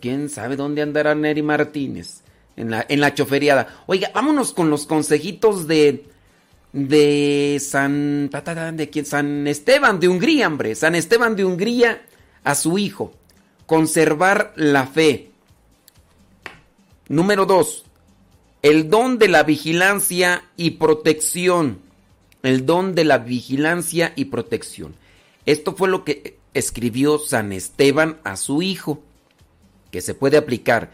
¿Quién 0.00 0.28
sabe 0.28 0.56
dónde 0.56 0.82
andará 0.82 1.14
Neri 1.14 1.42
Martínez? 1.42 2.22
En 2.56 2.70
la, 2.70 2.86
en 2.88 3.00
la 3.00 3.14
choferiada. 3.14 3.82
Oiga, 3.86 4.10
vámonos 4.14 4.52
con 4.52 4.70
los 4.70 4.86
consejitos 4.86 5.66
de... 5.66 6.04
De 6.74 7.58
San... 7.60 8.28
¿De 8.72 8.90
quién? 8.90 9.06
San 9.06 9.46
Esteban 9.46 10.00
de 10.00 10.08
Hungría, 10.08 10.48
hombre. 10.48 10.74
San 10.74 10.96
Esteban 10.96 11.36
de 11.36 11.44
Hungría 11.44 12.04
a 12.42 12.56
su 12.56 12.78
hijo. 12.78 13.12
Conservar 13.64 14.52
la 14.56 14.88
fe. 14.88 15.30
Número 17.08 17.46
dos. 17.46 17.84
El 18.60 18.90
don 18.90 19.20
de 19.20 19.28
la 19.28 19.44
vigilancia 19.44 20.42
y 20.56 20.72
protección. 20.72 21.78
El 22.42 22.66
don 22.66 22.96
de 22.96 23.04
la 23.04 23.18
vigilancia 23.18 24.12
y 24.16 24.24
protección. 24.24 24.96
Esto 25.46 25.76
fue 25.76 25.88
lo 25.88 26.02
que 26.02 26.38
escribió 26.54 27.20
San 27.20 27.52
Esteban 27.52 28.18
a 28.24 28.36
su 28.36 28.62
hijo, 28.62 29.00
que 29.92 30.00
se 30.00 30.14
puede 30.14 30.38
aplicar. 30.38 30.90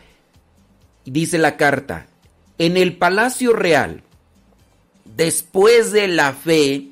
Dice 1.06 1.38
la 1.38 1.56
carta, 1.56 2.06
en 2.58 2.76
el 2.76 2.98
palacio 2.98 3.54
real, 3.54 4.02
después 5.16 5.92
de 5.92 6.08
la 6.08 6.32
fe, 6.32 6.88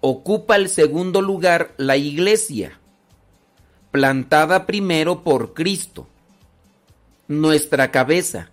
ocupa 0.00 0.56
el 0.56 0.68
segundo 0.68 1.22
lugar 1.22 1.74
la 1.76 1.96
iglesia, 1.96 2.78
plantada 3.90 4.66
primero 4.66 5.22
por 5.22 5.54
Cristo, 5.54 6.06
nuestra 7.28 7.90
cabeza 7.90 8.50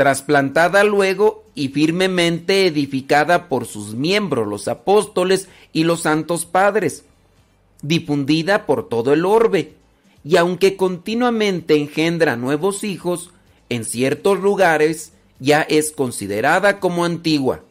trasplantada 0.00 0.82
luego 0.82 1.44
y 1.54 1.68
firmemente 1.68 2.66
edificada 2.66 3.50
por 3.50 3.66
sus 3.66 3.94
miembros, 3.94 4.48
los 4.48 4.66
apóstoles 4.66 5.46
y 5.74 5.84
los 5.84 6.00
santos 6.00 6.46
padres, 6.46 7.04
difundida 7.82 8.64
por 8.64 8.88
todo 8.88 9.12
el 9.12 9.26
orbe, 9.26 9.74
y 10.24 10.38
aunque 10.38 10.78
continuamente 10.78 11.76
engendra 11.76 12.36
nuevos 12.36 12.82
hijos, 12.82 13.28
en 13.68 13.84
ciertos 13.84 14.40
lugares 14.40 15.12
ya 15.40 15.62
es 15.62 15.90
considerada 15.90 16.78
como 16.78 17.04
antigua. 17.04 17.64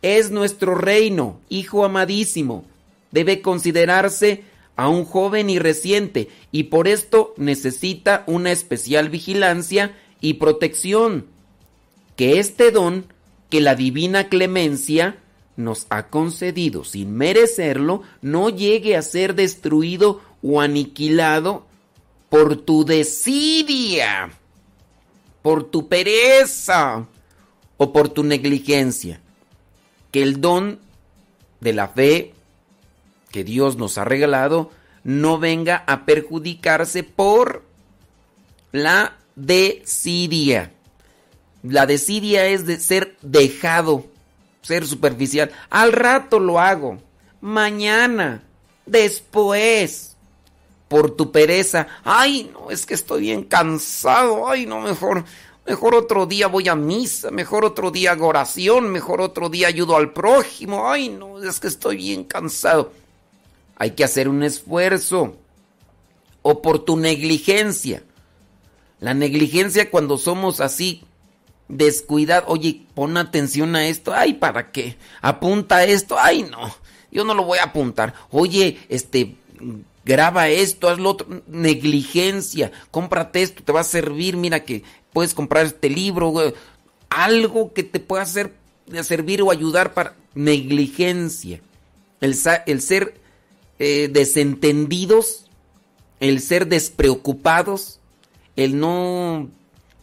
Es 0.00 0.30
nuestro 0.30 0.74
reino, 0.74 1.40
hijo 1.48 1.84
amadísimo, 1.84 2.64
debe 3.10 3.42
considerarse 3.42 4.44
aún 4.76 5.04
joven 5.04 5.50
y 5.50 5.58
reciente, 5.58 6.28
y 6.50 6.64
por 6.64 6.88
esto 6.88 7.34
necesita 7.36 8.24
una 8.26 8.50
especial 8.50 9.08
vigilancia 9.08 9.96
y 10.20 10.34
protección, 10.34 11.26
que 12.16 12.38
este 12.38 12.70
don 12.70 13.06
que 13.50 13.60
la 13.60 13.74
divina 13.74 14.28
clemencia 14.28 15.18
nos 15.56 15.86
ha 15.88 16.08
concedido 16.08 16.84
sin 16.84 17.14
merecerlo 17.14 18.02
no 18.22 18.50
llegue 18.50 18.96
a 18.96 19.02
ser 19.02 19.34
destruido 19.34 20.20
o 20.42 20.60
aniquilado 20.60 21.66
por 22.28 22.56
tu 22.56 22.84
desidia, 22.84 24.32
por 25.44 25.64
tu 25.64 25.88
pereza 25.90 27.06
o 27.76 27.92
por 27.92 28.08
tu 28.08 28.24
negligencia. 28.24 29.20
Que 30.10 30.22
el 30.22 30.40
don 30.40 30.80
de 31.60 31.74
la 31.74 31.88
fe 31.88 32.32
que 33.30 33.44
Dios 33.44 33.76
nos 33.76 33.98
ha 33.98 34.04
regalado 34.04 34.70
no 35.02 35.38
venga 35.38 35.84
a 35.86 36.06
perjudicarse 36.06 37.02
por 37.02 37.62
la 38.72 39.18
desidia. 39.36 40.72
La 41.62 41.84
desidia 41.84 42.46
es 42.46 42.64
de 42.64 42.80
ser 42.80 43.14
dejado, 43.20 44.06
ser 44.62 44.86
superficial. 44.86 45.50
Al 45.68 45.92
rato 45.92 46.40
lo 46.40 46.58
hago. 46.58 47.02
Mañana. 47.42 48.44
Después. 48.86 50.13
Por 50.88 51.10
tu 51.12 51.32
pereza. 51.32 51.86
Ay, 52.04 52.50
no, 52.52 52.70
es 52.70 52.86
que 52.86 52.94
estoy 52.94 53.22
bien 53.22 53.44
cansado. 53.44 54.48
Ay, 54.48 54.66
no, 54.66 54.80
mejor. 54.80 55.24
Mejor 55.66 55.94
otro 55.94 56.26
día 56.26 56.46
voy 56.46 56.68
a 56.68 56.74
misa, 56.74 57.30
mejor 57.30 57.64
otro 57.64 57.90
día 57.90 58.12
hago 58.12 58.26
oración, 58.26 58.90
mejor 58.90 59.22
otro 59.22 59.48
día 59.48 59.68
ayudo 59.68 59.96
al 59.96 60.12
prójimo. 60.12 60.90
Ay, 60.90 61.08
no, 61.08 61.42
es 61.42 61.58
que 61.58 61.68
estoy 61.68 61.96
bien 61.96 62.24
cansado. 62.24 62.92
Hay 63.76 63.92
que 63.92 64.04
hacer 64.04 64.28
un 64.28 64.42
esfuerzo. 64.42 65.36
O 66.42 66.60
por 66.60 66.80
tu 66.80 66.98
negligencia. 66.98 68.02
La 69.00 69.14
negligencia 69.14 69.90
cuando 69.90 70.18
somos 70.18 70.60
así 70.60 71.02
descuidados. 71.68 72.48
Oye, 72.48 72.82
pon 72.94 73.16
atención 73.16 73.74
a 73.74 73.88
esto. 73.88 74.12
Ay, 74.12 74.34
¿para 74.34 74.70
qué? 74.70 74.98
Apunta 75.22 75.84
esto. 75.84 76.16
Ay, 76.18 76.42
no. 76.42 76.74
Yo 77.10 77.24
no 77.24 77.32
lo 77.32 77.44
voy 77.44 77.58
a 77.58 77.64
apuntar. 77.64 78.12
Oye, 78.30 78.78
este, 78.90 79.36
graba 80.04 80.48
esto, 80.48 80.88
haz 80.88 80.98
lo 80.98 81.10
otro. 81.10 81.42
Negligencia. 81.46 82.72
Cómprate 82.90 83.42
esto, 83.42 83.62
te 83.62 83.72
va 83.72 83.80
a 83.80 83.84
servir. 83.84 84.36
Mira 84.36 84.64
que 84.64 84.82
puedes 85.12 85.34
comprar 85.34 85.66
este 85.66 85.90
libro. 85.90 86.34
Algo 87.08 87.72
que 87.72 87.82
te 87.82 88.00
pueda 88.00 88.22
hacer, 88.22 88.54
servir 89.02 89.42
o 89.42 89.50
ayudar 89.50 89.94
para 89.94 90.16
negligencia. 90.34 91.60
El 92.20 92.34
ser 92.34 93.20
eh, 93.78 94.08
desentendidos, 94.10 95.46
el 96.20 96.40
ser 96.40 96.68
despreocupados, 96.68 98.00
el 98.56 98.78
no 98.78 99.50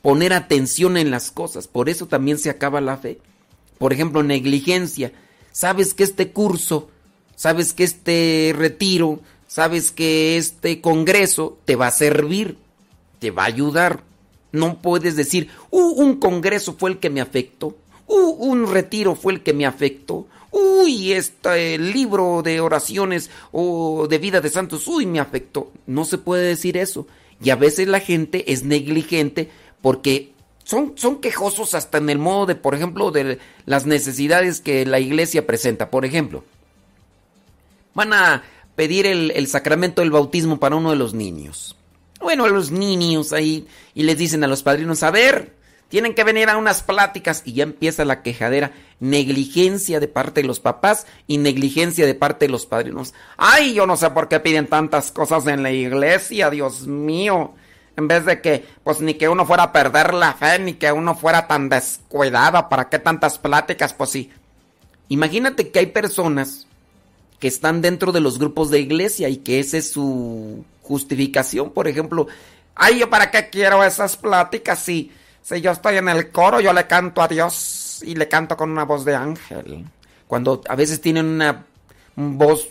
poner 0.02 0.34
atención 0.34 0.98
en 0.98 1.12
las 1.12 1.32
cosas. 1.32 1.68
Por 1.68 1.90
eso 1.90 2.08
también 2.08 2.38
se 2.38 2.50
acaba 2.50 2.82
la 2.82 2.98
fe. 2.98 3.20
Por 3.78 3.94
ejemplo, 3.94 4.24
negligencia. 4.24 5.12
Sabes 5.52 5.94
que 5.94 6.04
este 6.04 6.32
curso, 6.32 6.90
sabes 7.36 7.74
que 7.74 7.84
este 7.84 8.54
retiro, 8.56 9.22
sabes 9.52 9.92
que 9.92 10.38
este 10.38 10.80
congreso 10.80 11.60
te 11.66 11.76
va 11.76 11.88
a 11.88 11.92
servir, 11.92 12.58
te 13.20 13.32
va 13.32 13.44
a 13.44 13.48
ayudar. 13.48 14.02
No 14.54 14.82
puedes 14.82 15.18
decir, 15.18 15.50
"Uh, 15.72 16.02
un 16.02 16.22
congreso 16.22 16.78
fue 16.80 16.92
el 16.92 17.00
que 17.00 17.10
me 17.10 17.20
afectó, 17.20 17.76
"Uh, 18.08 18.30
un 18.30 18.72
retiro 18.72 19.14
fue 19.14 19.34
el 19.34 19.44
que 19.44 19.52
me 19.52 19.66
afectó, 19.66 20.26
uy, 20.52 21.12
este 21.12 21.78
libro 21.78 22.42
de 22.44 22.62
oraciones 22.62 23.30
o 23.52 24.08
de 24.08 24.20
vida 24.20 24.40
de 24.40 24.50
santos, 24.50 24.88
uy, 24.88 25.06
me 25.06 25.20
afectó. 25.20 25.74
No 25.86 26.06
se 26.06 26.18
puede 26.18 26.48
decir 26.48 26.78
eso. 26.78 27.06
Y 27.44 27.50
a 27.50 27.58
veces 27.58 27.90
la 27.90 28.00
gente 28.00 28.54
es 28.54 28.64
negligente 28.64 29.50
porque 29.82 30.32
son, 30.64 30.94
son 30.96 31.20
quejosos 31.20 31.74
hasta 31.74 31.98
en 31.98 32.10
el 32.10 32.20
modo 32.20 32.46
de, 32.46 32.56
por 32.56 32.74
ejemplo, 32.74 33.12
de 33.12 33.38
las 33.66 33.86
necesidades 33.86 34.62
que 34.62 34.86
la 34.86 35.02
iglesia 35.02 35.46
presenta. 35.46 35.90
Por 35.90 36.06
ejemplo, 36.06 36.46
van 37.94 38.14
a 38.14 38.44
pedir 38.76 39.06
el, 39.06 39.32
el 39.32 39.48
sacramento 39.48 40.02
del 40.02 40.12
bautismo 40.12 40.60
para 40.60 40.76
uno 40.76 40.92
de 40.92 40.98
los 40.98 41.14
niños. 41.14 41.76
Bueno, 42.20 42.46
a 42.46 42.50
los 42.50 42.72
niños 42.72 43.34
ahí 43.34 43.68
y 43.94 44.04
les 44.04 44.18
dicen 44.18 44.44
a 44.44 44.48
los 44.48 44.62
padrinos, 44.64 45.02
a 45.04 45.12
ver, 45.12 45.56
tienen 45.92 46.16
que 46.16 46.24
venir 46.24 46.50
a 46.50 46.56
unas 46.56 46.84
pláticas 46.84 47.42
y 47.44 47.52
ya 47.52 47.64
empieza 47.64 48.06
la 48.06 48.22
quejadera, 48.22 48.72
negligencia 49.02 50.00
de 50.00 50.08
parte 50.08 50.42
de 50.42 50.48
los 50.48 50.62
papás 50.62 51.06
y 51.28 51.38
negligencia 51.38 52.06
de 52.06 52.16
parte 52.16 52.46
de 52.46 52.52
los 52.52 52.66
padrinos. 52.66 53.14
Ay, 53.36 53.74
yo 53.74 53.86
no 53.86 53.98
sé 53.98 54.10
por 54.12 54.30
qué 54.30 54.40
piden 54.40 54.68
tantas 54.68 55.12
cosas 55.12 55.48
en 55.48 55.64
la 55.64 55.72
iglesia, 55.72 56.50
Dios 56.50 56.88
mío. 56.88 57.56
En 57.98 58.08
vez 58.08 58.24
de 58.26 58.40
que, 58.40 58.66
pues 58.86 59.02
ni 59.02 59.16
que 59.16 59.28
uno 59.28 59.46
fuera 59.46 59.64
a 59.64 59.72
perder 59.74 60.14
la 60.14 60.34
fe, 60.34 60.60
ni 60.60 60.76
que 60.76 60.94
uno 60.94 61.14
fuera 61.14 61.46
tan 61.48 61.68
descuidado, 61.68 62.70
¿para 62.70 62.88
qué 62.88 62.98
tantas 62.98 63.38
pláticas? 63.38 63.94
Pues 63.94 64.12
sí. 64.12 64.32
Imagínate 65.10 65.72
que 65.72 65.80
hay 65.80 65.88
personas 65.88 66.68
que 67.42 67.48
están 67.48 67.82
dentro 67.82 68.12
de 68.12 68.22
los 68.22 68.38
grupos 68.38 68.70
de 68.70 68.80
iglesia 68.80 69.28
y 69.28 69.38
que 69.38 69.60
esa 69.60 69.78
es 69.78 69.92
su 69.92 70.64
justificación. 70.84 71.72
Por 71.72 71.88
ejemplo, 71.88 72.28
ay, 72.76 73.00
yo 73.00 73.10
para 73.10 73.32
qué 73.32 73.50
quiero 73.50 73.84
esas 73.84 74.16
pláticas 74.16 74.78
si, 74.78 75.12
si 75.42 75.60
yo 75.60 75.72
estoy 75.72 75.98
en 75.98 76.08
el 76.08 76.30
coro, 76.30 76.62
yo 76.62 76.72
le 76.72 76.86
canto 76.86 77.20
a 77.20 77.28
Dios 77.28 78.04
y 78.06 78.14
le 78.14 78.28
canto 78.28 78.56
con 78.56 78.70
una 78.70 78.86
voz 78.86 79.06
de 79.06 79.16
ángel. 79.16 79.86
Cuando 80.28 80.62
a 80.70 80.76
veces 80.76 81.02
tienen 81.02 81.26
una 81.26 81.66
voz 82.16 82.70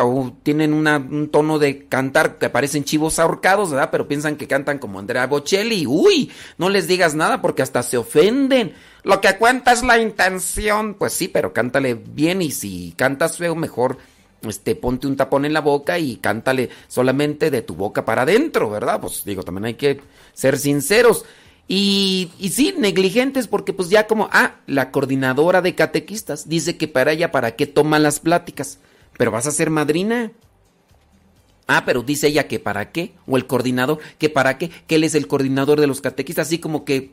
o 0.00 0.32
tienen 0.42 0.72
una- 0.72 0.98
un 0.98 1.28
tono 1.28 1.58
de 1.58 1.86
cantar 1.86 2.38
que 2.38 2.50
parecen 2.50 2.84
chivos 2.84 3.18
ahorcados, 3.18 3.70
¿verdad? 3.70 3.88
Pero 3.90 4.08
piensan 4.08 4.36
que 4.36 4.46
cantan 4.46 4.78
como 4.78 4.98
Andrea 4.98 5.26
Bocelli. 5.26 5.86
Uy, 5.86 6.30
no 6.58 6.68
les 6.68 6.86
digas 6.88 7.14
nada 7.14 7.40
porque 7.42 7.62
hasta 7.62 7.82
se 7.82 7.96
ofenden. 7.96 8.74
Lo 9.02 9.20
que 9.20 9.36
cuenta 9.36 9.72
es 9.72 9.82
la 9.82 9.98
intención. 9.98 10.94
Pues 10.94 11.12
sí, 11.12 11.28
pero 11.28 11.52
cántale 11.52 11.94
bien 11.94 12.42
y 12.42 12.50
si 12.50 12.94
cantas 12.96 13.38
feo, 13.38 13.54
mejor 13.54 13.98
este, 14.42 14.74
ponte 14.74 15.06
un 15.06 15.16
tapón 15.16 15.44
en 15.44 15.52
la 15.52 15.60
boca 15.60 15.98
y 15.98 16.16
cántale 16.16 16.68
solamente 16.88 17.50
de 17.50 17.62
tu 17.62 17.74
boca 17.74 18.04
para 18.04 18.22
adentro, 18.22 18.70
¿verdad? 18.70 19.00
Pues 19.00 19.24
digo, 19.24 19.42
también 19.42 19.66
hay 19.66 19.74
que 19.74 20.00
ser 20.32 20.58
sinceros. 20.58 21.24
Y, 21.68 22.30
y 22.38 22.48
sí, 22.50 22.74
negligentes 22.76 23.46
porque 23.46 23.72
pues 23.72 23.88
ya 23.88 24.06
como, 24.06 24.28
ah, 24.32 24.56
la 24.66 24.90
coordinadora 24.90 25.62
de 25.62 25.74
catequistas 25.74 26.48
dice 26.48 26.76
que 26.76 26.88
para 26.88 27.12
ella, 27.12 27.30
¿para 27.30 27.54
qué 27.56 27.66
toma 27.66 27.98
las 28.00 28.18
pláticas? 28.20 28.78
Pero 29.16 29.30
vas 29.30 29.46
a 29.46 29.50
ser 29.50 29.70
madrina. 29.70 30.32
Ah, 31.66 31.84
pero 31.86 32.02
dice 32.02 32.26
ella 32.26 32.48
que 32.48 32.58
para 32.58 32.92
qué, 32.92 33.14
o 33.26 33.36
el 33.36 33.46
coordinador, 33.46 33.98
que 34.18 34.28
para 34.28 34.58
qué, 34.58 34.70
que 34.86 34.96
él 34.96 35.04
es 35.04 35.14
el 35.14 35.26
coordinador 35.26 35.80
de 35.80 35.86
los 35.86 36.00
catequistas, 36.00 36.48
así 36.48 36.58
como 36.58 36.84
que, 36.84 37.12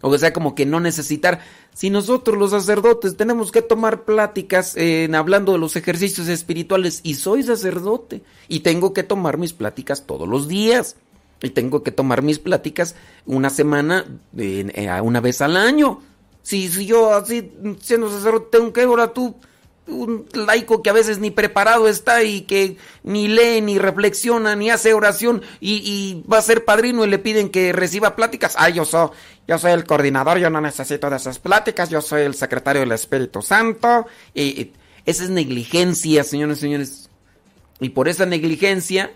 o 0.00 0.16
sea, 0.18 0.32
como 0.32 0.54
que 0.54 0.66
no 0.66 0.80
necesitar. 0.80 1.40
Si 1.74 1.90
nosotros 1.90 2.38
los 2.38 2.50
sacerdotes 2.50 3.16
tenemos 3.16 3.50
que 3.50 3.62
tomar 3.62 4.04
pláticas 4.04 4.76
hablando 5.14 5.52
de 5.52 5.58
los 5.58 5.76
ejercicios 5.76 6.28
espirituales, 6.28 7.00
y 7.02 7.14
soy 7.14 7.42
sacerdote, 7.42 8.22
y 8.48 8.60
tengo 8.60 8.92
que 8.92 9.02
tomar 9.02 9.38
mis 9.38 9.54
pláticas 9.54 10.06
todos 10.06 10.28
los 10.28 10.46
días, 10.46 10.96
y 11.42 11.50
tengo 11.50 11.82
que 11.82 11.92
tomar 11.92 12.22
mis 12.22 12.38
pláticas 12.38 12.96
una 13.24 13.50
semana, 13.50 14.04
eh, 14.36 15.00
una 15.02 15.20
vez 15.20 15.40
al 15.40 15.56
año. 15.56 16.00
Si, 16.42 16.68
si 16.68 16.86
yo 16.86 17.14
así, 17.14 17.52
siendo 17.80 18.10
sacerdote, 18.10 18.58
tengo 18.58 18.72
que, 18.72 18.82
ahora 18.82 19.12
tú, 19.12 19.36
un 19.88 20.26
laico 20.34 20.82
que 20.82 20.90
a 20.90 20.92
veces 20.92 21.18
ni 21.18 21.30
preparado 21.30 21.88
está 21.88 22.22
y 22.22 22.42
que 22.42 22.76
ni 23.02 23.28
lee, 23.28 23.60
ni 23.60 23.78
reflexiona, 23.78 24.54
ni 24.54 24.70
hace 24.70 24.94
oración 24.94 25.42
y, 25.60 26.22
va 26.30 26.38
a 26.38 26.42
ser 26.42 26.64
padrino 26.64 27.04
y 27.04 27.08
le 27.08 27.18
piden 27.18 27.48
que 27.48 27.72
reciba 27.72 28.16
pláticas. 28.16 28.54
Ay, 28.58 28.74
yo 28.74 28.84
soy, 28.84 29.10
yo 29.46 29.58
soy 29.58 29.72
el 29.72 29.84
coordinador, 29.84 30.38
yo 30.38 30.50
no 30.50 30.60
necesito 30.60 31.10
de 31.10 31.16
esas 31.16 31.38
pláticas, 31.38 31.90
yo 31.90 32.00
soy 32.00 32.22
el 32.22 32.34
secretario 32.34 32.80
del 32.80 32.92
Espíritu 32.92 33.42
Santo. 33.42 34.06
Y, 34.34 34.42
y 34.42 34.72
esa 35.06 35.24
es 35.24 35.30
negligencia, 35.30 36.22
señores 36.24 36.58
y 36.58 36.60
señores. 36.60 37.10
Y 37.80 37.90
por 37.90 38.08
esa 38.08 38.26
negligencia, 38.26 39.12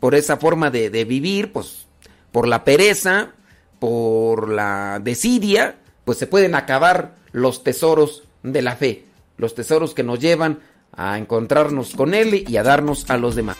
por 0.00 0.14
esa 0.14 0.36
forma 0.36 0.70
de, 0.70 0.90
de 0.90 1.04
vivir, 1.04 1.52
pues 1.52 1.86
por 2.32 2.46
la 2.48 2.64
pereza, 2.64 3.32
por 3.78 4.48
la 4.48 5.00
desidia, 5.02 5.76
pues 6.04 6.18
se 6.18 6.26
pueden 6.26 6.54
acabar 6.54 7.16
los 7.32 7.62
tesoros 7.62 8.24
de 8.42 8.62
la 8.62 8.76
fe, 8.76 9.04
los 9.38 9.54
tesoros 9.54 9.94
que 9.94 10.02
nos 10.02 10.18
llevan 10.18 10.60
a 10.92 11.16
encontrarnos 11.16 11.94
con 11.94 12.12
Él 12.12 12.44
y 12.46 12.56
a 12.56 12.62
darnos 12.62 13.08
a 13.08 13.16
los 13.16 13.34
demás. 13.34 13.56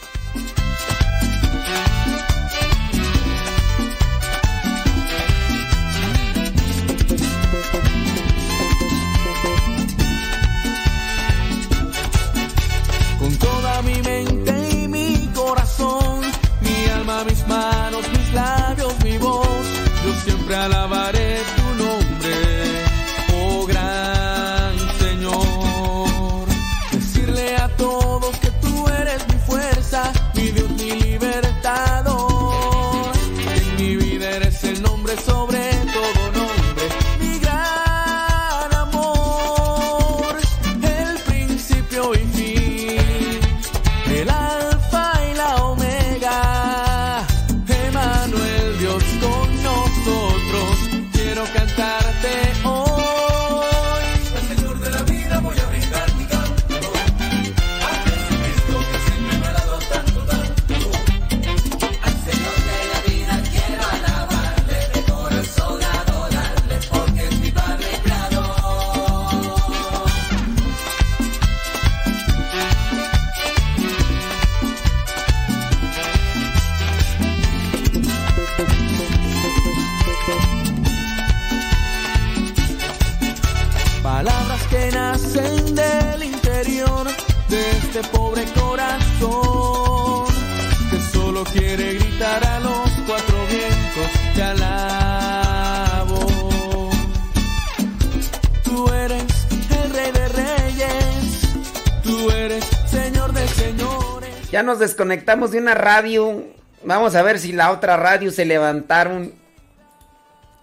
Ya 104.59 104.65
nos 104.65 104.81
desconectamos 104.81 105.53
de 105.53 105.59
una 105.59 105.75
radio. 105.75 106.43
Vamos 106.83 107.15
a 107.15 107.23
ver 107.23 107.39
si 107.39 107.53
la 107.53 107.71
otra 107.71 107.97
radio 107.97 108.33
se 108.33 108.45
levantaron. 108.45 109.33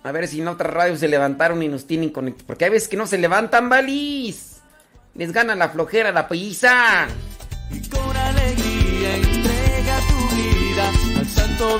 A 0.03 0.11
ver 0.11 0.27
si 0.27 0.41
la 0.41 0.51
otra 0.51 0.69
radio 0.69 0.97
se 0.97 1.07
levantaron 1.07 1.63
y 1.63 1.69
nos 1.69 1.87
tienen 1.87 2.09
conectados. 2.09 2.45
Porque 2.45 2.65
hay 2.65 2.71
veces 2.71 2.89
que 2.89 2.97
no 2.97 3.07
se 3.07 3.17
levantan, 3.17 3.69
balis. 3.69 4.57
Les 5.13 5.31
gana 5.31 5.55
la 5.55 5.69
flojera, 5.69 6.11
la 6.11 6.27
pizza. 6.27 7.07
Con 7.89 8.17
alegría 8.17 9.15
entrega 9.15 9.99
tu 10.09 10.35
vida 10.35 10.89
al 11.17 11.27
Santo 11.27 11.79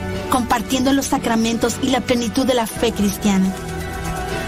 compartiendo 0.31 0.93
los 0.93 1.07
sacramentos 1.07 1.75
y 1.83 1.89
la 1.89 1.99
plenitud 2.01 2.47
de 2.47 2.55
la 2.55 2.65
fe 2.65 2.93
cristiana. 2.93 3.53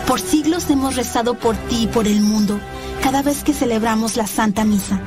Por 0.08 0.20
siglos 0.20 0.70
hemos 0.70 0.96
rezado 0.96 1.36
por 1.36 1.56
ti 1.56 1.84
y 1.84 1.88
por 1.88 2.08
el 2.08 2.22
mundo 2.22 2.60
cada 3.04 3.22
vez 3.22 3.44
que 3.44 3.54
celebramos 3.54 4.16
la 4.16 4.26
Santa 4.26 4.64
Misa. 4.64 5.00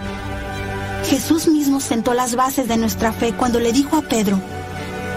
Jesús 1.09 1.49
mismo 1.49 1.81
sentó 1.81 2.13
las 2.13 2.37
bases 2.37 2.69
de 2.69 2.77
nuestra 2.77 3.13
fe 3.13 3.33
cuando 3.33 3.59
le 3.59 3.73
dijo 3.73 3.97
a 3.97 4.03
Pedro, 4.03 4.39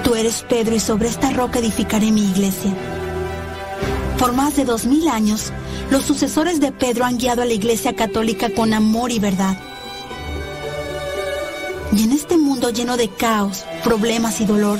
Tú 0.04 0.16
eres 0.16 0.46
Pedro 0.48 0.76
y 0.76 0.80
sobre 0.80 1.10
esta 1.10 1.30
roca 1.32 1.60
edificaré 1.60 2.10
mi 2.12 2.24
iglesia. 2.24 2.74
Por 4.18 4.32
más 4.32 4.56
de 4.56 4.64
dos 4.64 4.86
mil 4.86 5.10
años, 5.10 5.52
los 5.92 6.04
sucesores 6.04 6.62
de 6.62 6.72
Pedro 6.72 7.04
han 7.04 7.18
guiado 7.18 7.42
a 7.42 7.46
la 7.46 7.54
Iglesia 7.54 7.96
Católica 7.96 8.50
con 8.50 8.74
amor 8.74 9.12
y 9.12 9.20
verdad. 9.20 9.58
Y 11.96 12.04
en 12.04 12.14
este 12.14 12.38
mundo 12.38 12.70
lleno 12.70 12.96
de 12.96 13.10
caos, 13.10 13.66
problemas 13.84 14.40
y 14.40 14.46
dolor, 14.46 14.80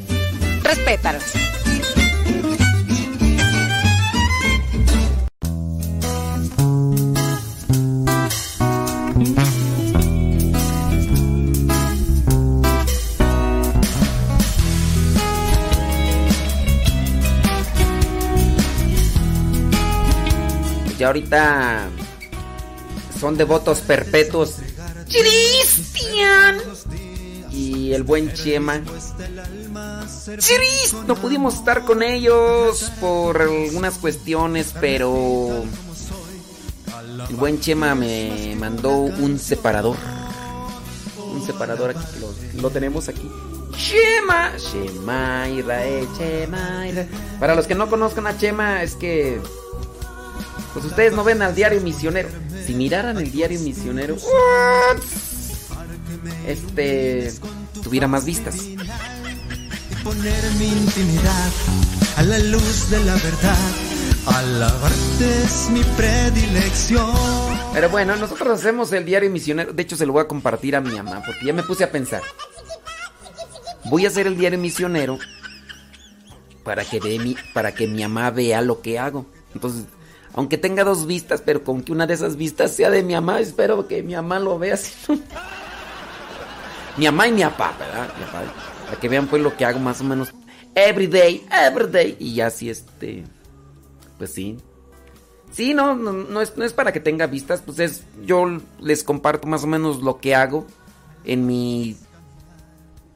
Respétalas. 0.63 1.41
Ya 21.01 21.07
ahorita 21.07 21.89
son 23.19 23.35
devotos 23.35 23.79
perpetuos. 23.79 24.57
Cristian 25.09 26.59
y 27.51 27.91
el 27.93 28.03
buen 28.03 28.31
Chema. 28.33 28.83
Chiris, 30.37 30.95
no 31.07 31.15
pudimos 31.15 31.55
estar 31.55 31.83
con 31.83 32.03
ellos 32.03 32.91
por 32.99 33.41
algunas 33.41 33.97
cuestiones, 33.97 34.73
pero 34.79 35.63
el 37.29 37.35
buen 37.35 37.59
Chema 37.59 37.95
me 37.95 38.55
mandó 38.59 38.91
un 38.97 39.39
separador. 39.39 39.97
Un 41.33 41.45
separador 41.45 41.91
aquí, 41.91 42.05
lo, 42.19 42.61
lo 42.61 42.69
tenemos 42.69 43.07
aquí. 43.09 43.29
Chema, 43.77 44.51
Chema, 44.57 45.49
Israel, 45.49 46.07
Chema, 46.17 46.87
Israel. 46.87 47.09
Para 47.39 47.55
los 47.55 47.67
que 47.67 47.75
no 47.75 47.89
conozcan 47.89 48.27
a 48.27 48.37
Chema, 48.37 48.83
es 48.83 48.95
que 48.95 49.39
pues 50.73 50.85
ustedes 50.85 51.13
no 51.13 51.23
ven 51.23 51.41
al 51.41 51.55
diario 51.55 51.81
misionero. 51.81 52.29
Si 52.65 52.73
miraran 52.73 53.17
el 53.17 53.31
diario 53.31 53.59
misionero, 53.59 54.15
este 56.47 57.33
tuviera 57.83 58.07
más 58.07 58.25
vistas. 58.25 58.55
Poner 60.03 60.43
mi 60.57 60.65
intimidad 60.65 61.51
a 62.17 62.23
la 62.23 62.39
luz 62.39 62.89
de 62.89 62.99
la 63.05 63.13
verdad. 63.13 63.71
Alabarte 64.25 65.43
es 65.43 65.69
mi 65.69 65.83
predilección. 65.83 67.13
Pero 67.71 67.89
bueno, 67.89 68.15
nosotros 68.15 68.59
hacemos 68.59 68.91
el 68.93 69.05
diario 69.05 69.29
misionero. 69.29 69.73
De 69.73 69.83
hecho, 69.83 69.95
se 69.95 70.07
lo 70.07 70.13
voy 70.13 70.23
a 70.23 70.27
compartir 70.27 70.75
a 70.75 70.81
mi 70.81 70.95
mamá 70.95 71.21
porque 71.23 71.45
ya 71.45 71.53
me 71.53 71.61
puse 71.61 71.83
a 71.83 71.91
pensar. 71.91 72.21
Voy 73.85 74.05
a 74.05 74.07
hacer 74.07 74.25
el 74.25 74.37
diario 74.37 74.57
misionero 74.57 75.19
para 76.63 76.83
que, 76.83 76.99
mi, 76.99 77.35
para 77.53 77.73
que 77.73 77.87
mi 77.87 78.01
mamá 78.01 78.31
vea 78.31 78.61
lo 78.61 78.81
que 78.81 78.97
hago. 78.97 79.27
Entonces, 79.53 79.83
aunque 80.33 80.57
tenga 80.57 80.83
dos 80.83 81.05
vistas, 81.05 81.43
pero 81.45 81.63
con 81.63 81.83
que 81.83 81.91
una 81.91 82.07
de 82.07 82.15
esas 82.15 82.37
vistas 82.37 82.75
sea 82.75 82.89
de 82.89 83.03
mi 83.03 83.13
mamá, 83.13 83.39
espero 83.39 83.87
que 83.87 84.01
mi 84.01 84.15
mamá 84.15 84.39
lo 84.39 84.57
vea 84.57 84.73
así. 84.73 84.93
mi 86.97 87.05
mamá 87.05 87.27
y 87.27 87.33
mi 87.33 87.41
papá, 87.43 87.75
¿verdad? 87.77 88.09
Mi 88.17 88.25
papá, 88.25 88.70
para 88.91 88.99
que 88.99 89.07
vean 89.07 89.27
pues 89.27 89.41
lo 89.41 89.55
que 89.55 89.63
hago 89.63 89.79
más 89.79 90.01
o 90.01 90.03
menos 90.03 90.33
every 90.75 91.07
day, 91.07 91.47
every 91.49 91.89
day. 91.89 92.17
Y 92.19 92.35
ya 92.35 92.47
así 92.47 92.69
este, 92.69 93.23
pues 94.17 94.33
sí. 94.33 94.57
Sí, 95.49 95.73
no, 95.73 95.95
no, 95.95 96.11
no, 96.11 96.41
es, 96.41 96.57
no 96.57 96.65
es 96.65 96.73
para 96.73 96.91
que 96.91 96.99
tenga 96.99 97.25
vistas, 97.27 97.61
pues 97.65 97.79
es, 97.79 98.03
yo 98.25 98.45
les 98.81 99.05
comparto 99.05 99.47
más 99.47 99.63
o 99.63 99.67
menos 99.67 100.01
lo 100.01 100.19
que 100.19 100.35
hago 100.35 100.67
en 101.23 101.47
mi 101.47 101.95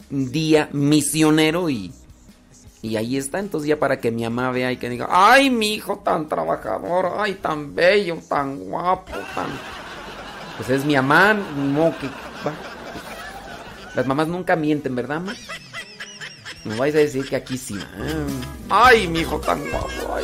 día 0.10 0.70
misionero 0.72 1.70
y, 1.70 1.92
y 2.82 2.96
ahí 2.96 3.18
está, 3.18 3.40
entonces 3.40 3.68
ya 3.68 3.78
para 3.78 4.00
que 4.00 4.12
mi 4.12 4.24
mamá 4.24 4.52
vea 4.52 4.72
y 4.72 4.78
que 4.78 4.88
diga, 4.88 5.10
ay, 5.10 5.50
mi 5.50 5.74
hijo 5.74 6.00
tan 6.00 6.30
trabajador, 6.30 7.16
ay, 7.18 7.34
tan 7.36 7.76
bello, 7.76 8.18
tan 8.30 8.60
guapo, 8.60 9.12
tan... 9.12 9.48
Pues 10.56 10.70
es 10.70 10.86
mi 10.86 10.96
mamá, 10.96 11.34
no, 11.34 11.94
que... 12.00 12.10
Las 13.94 14.08
mamás 14.08 14.30
nunca 14.30 14.56
mienten, 14.56 14.96
¿verdad, 14.96 15.20
mamá? 15.20 15.36
Me 16.66 16.76
vais 16.76 16.96
a 16.96 16.98
decir 16.98 17.30
que 17.30 17.36
aquí 17.36 17.58
sí. 17.58 17.78
Ay, 18.70 19.08
mi 19.08 19.20
hijo 19.20 19.40
tan 19.40 19.70
guapo, 19.70 19.88
ay, 20.16 20.24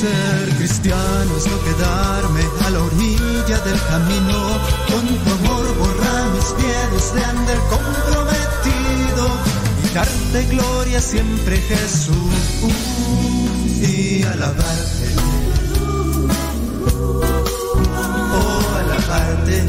Ser 0.00 0.56
cristiano 0.56 1.36
es 1.36 1.46
no 1.46 1.62
quedarme 1.62 1.74
a 1.74 1.82
la 1.82 1.82
orilla 1.84 2.13
del 2.13 2.13
camino. 3.94 4.38
Con 4.90 5.06
tu 5.22 5.30
amor 5.38 5.64
borrar 5.78 6.24
mis 6.34 6.50
miedos 6.62 7.14
de 7.14 7.24
andar 7.24 7.58
comprometido 7.74 9.24
y 9.84 9.94
darte 9.94 10.38
gloria 10.54 11.00
siempre 11.00 11.56
Jesús 11.58 12.34
y 13.80 14.22
alabarte. 14.24 15.06
Oh, 18.36 18.76
alabarte. 18.82 19.62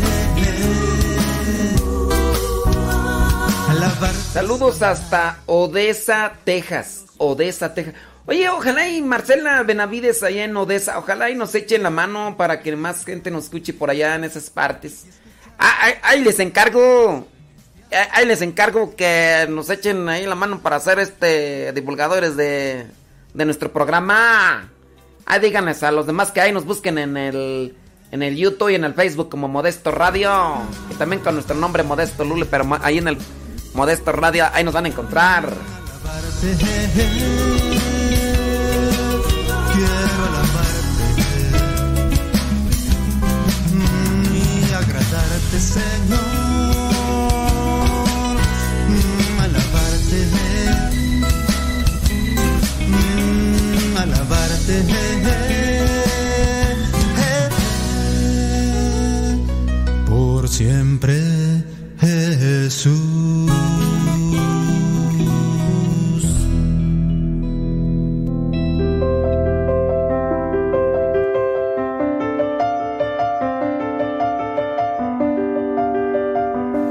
Alabarte. 3.70 4.20
Saludos 4.34 4.82
hasta 4.82 5.38
Odessa, 5.46 6.34
Texas. 6.44 7.06
Odessa, 7.18 7.74
Texas. 7.74 7.96
Oye, 8.28 8.50
ojalá 8.50 8.88
y 8.90 9.02
Marcela 9.04 9.62
Benavides 9.62 10.24
allá 10.24 10.46
en 10.46 10.58
Odessa, 10.58 10.98
ojalá 10.98 11.30
y 11.30 11.36
nos 11.36 11.54
echen 11.54 11.84
la 11.84 11.92
mano 11.92 12.36
para 12.38 12.62
que 12.62 12.76
más 12.76 13.06
gente 13.06 13.30
nos 13.30 13.46
escuche 13.46 13.74
por 13.74 13.92
allá 13.92 14.16
en 14.16 14.24
esas 14.24 14.50
partes. 14.50 15.06
Ah, 15.60 15.94
ahí, 16.02 16.24
les 16.24 16.40
encargo, 16.40 17.28
ah, 17.92 18.08
ahí 18.14 18.26
les 18.26 18.42
encargo 18.42 18.96
que 18.96 19.46
nos 19.50 19.70
echen 19.70 20.10
ahí 20.10 20.26
la 20.26 20.34
mano 20.34 20.60
para 20.62 20.78
hacer 20.78 20.98
este 20.98 21.72
divulgadores 21.74 22.36
de, 22.36 22.88
de 23.36 23.46
nuestro 23.46 23.72
programa. 23.72 24.72
Ahí 25.28 25.40
díganles 25.40 25.84
a 25.84 25.92
los 25.92 26.08
demás 26.08 26.32
que 26.32 26.42
ahí 26.42 26.52
nos 26.52 26.66
busquen 26.66 26.98
en 26.98 27.18
el, 27.18 27.76
en 28.12 28.24
el 28.24 28.36
YouTube 28.36 28.70
y 28.70 28.76
en 28.76 28.86
el 28.86 28.96
Facebook 28.96 29.30
como 29.30 29.48
Modesto 29.48 29.92
Radio. 29.92 30.32
Y 30.90 30.96
también 30.96 31.22
con 31.22 31.36
nuestro 31.36 31.56
nombre 31.56 31.84
Modesto 31.84 32.26
Lule, 32.26 32.46
pero 32.46 32.66
ahí 32.82 32.98
en 32.98 33.08
el 33.08 33.18
Modesto 33.76 34.12
Radio, 34.12 34.48
ahí 34.52 34.64
nos 34.64 34.74
van 34.74 34.86
a 34.86 34.88
encontrar. 34.88 35.48
Quiero 39.76 40.22
alabarte 40.30 41.08
mm, 43.74 44.36
y 44.36 44.74
agradarte, 44.74 45.58
Señor. 45.60 46.20
Mm, 48.90 49.40
Alabarte, 49.42 50.20
mm, 52.88 53.98
alabarte. 53.98 54.76
Por 60.08 60.48
siempre, 60.48 61.20
Jesús. 62.00 63.05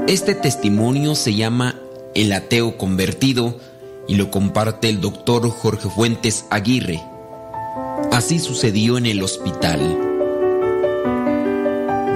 Este 0.07 0.35
testimonio 0.35 1.15
se 1.15 1.33
llama 1.33 1.79
El 2.13 2.31
ateo 2.31 2.77
convertido 2.77 3.57
y 4.07 4.13
lo 4.15 4.29
comparte 4.29 4.87
el 4.87 5.01
doctor 5.01 5.49
Jorge 5.49 5.89
Fuentes 5.89 6.45
Aguirre. 6.51 7.01
Así 8.11 8.37
sucedió 8.37 8.99
en 8.99 9.07
el 9.07 9.23
hospital. 9.23 9.79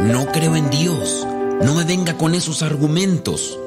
No 0.06 0.28
creo 0.32 0.56
en 0.56 0.70
Dios. 0.70 1.26
No 1.64 1.74
me 1.74 1.84
venga 1.84 2.16
con 2.16 2.36
esos 2.36 2.62
argumentos. 2.62 3.58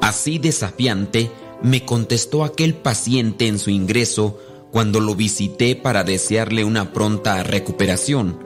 Así 0.00 0.38
desafiante 0.38 1.30
me 1.62 1.84
contestó 1.84 2.44
aquel 2.44 2.72
paciente 2.72 3.46
en 3.46 3.58
su 3.58 3.68
ingreso 3.68 4.38
cuando 4.70 5.00
lo 5.00 5.14
visité 5.14 5.76
para 5.76 6.02
desearle 6.02 6.64
una 6.64 6.94
pronta 6.94 7.42
recuperación, 7.42 8.38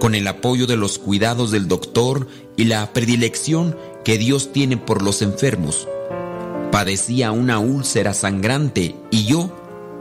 con 0.00 0.14
el 0.14 0.26
apoyo 0.26 0.66
de 0.66 0.78
los 0.78 0.98
cuidados 0.98 1.50
del 1.50 1.68
doctor 1.68 2.26
y 2.56 2.64
la 2.64 2.94
predilección 2.94 3.76
que 4.08 4.16
Dios 4.16 4.52
tiene 4.54 4.78
por 4.78 5.02
los 5.02 5.20
enfermos. 5.20 5.86
Padecía 6.72 7.30
una 7.30 7.58
úlcera 7.58 8.14
sangrante 8.14 8.96
y 9.10 9.26
yo, 9.26 9.54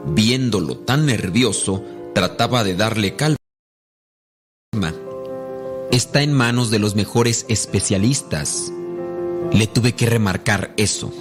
viéndolo 0.06 0.78
tan 0.78 1.06
nervioso, 1.06 1.84
trataba 2.16 2.64
de 2.64 2.78
darle 2.78 3.18
calma. 3.18 3.36
Está 5.92 6.22
en 6.22 6.32
manos 6.32 6.72
de 6.72 6.80
los 6.80 6.96
mejores 6.96 7.46
especialistas. 7.50 8.72
Le 9.52 9.68
tuve 9.68 9.92
que 9.92 10.06
remarcar 10.06 10.74
eso. 10.78 11.12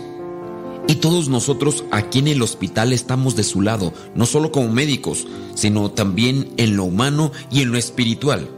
Y 0.86 0.94
todos 0.94 1.28
nosotros 1.28 1.82
aquí 1.90 2.20
en 2.20 2.28
el 2.28 2.40
hospital 2.40 2.92
estamos 2.92 3.34
de 3.34 3.42
su 3.42 3.62
lado, 3.62 3.92
no 4.14 4.26
solo 4.26 4.52
como 4.52 4.68
médicos, 4.68 5.26
sino 5.56 5.90
también 5.90 6.52
en 6.56 6.76
lo 6.76 6.84
humano 6.84 7.32
y 7.50 7.62
en 7.62 7.72
lo 7.72 7.78
espiritual. 7.78 8.48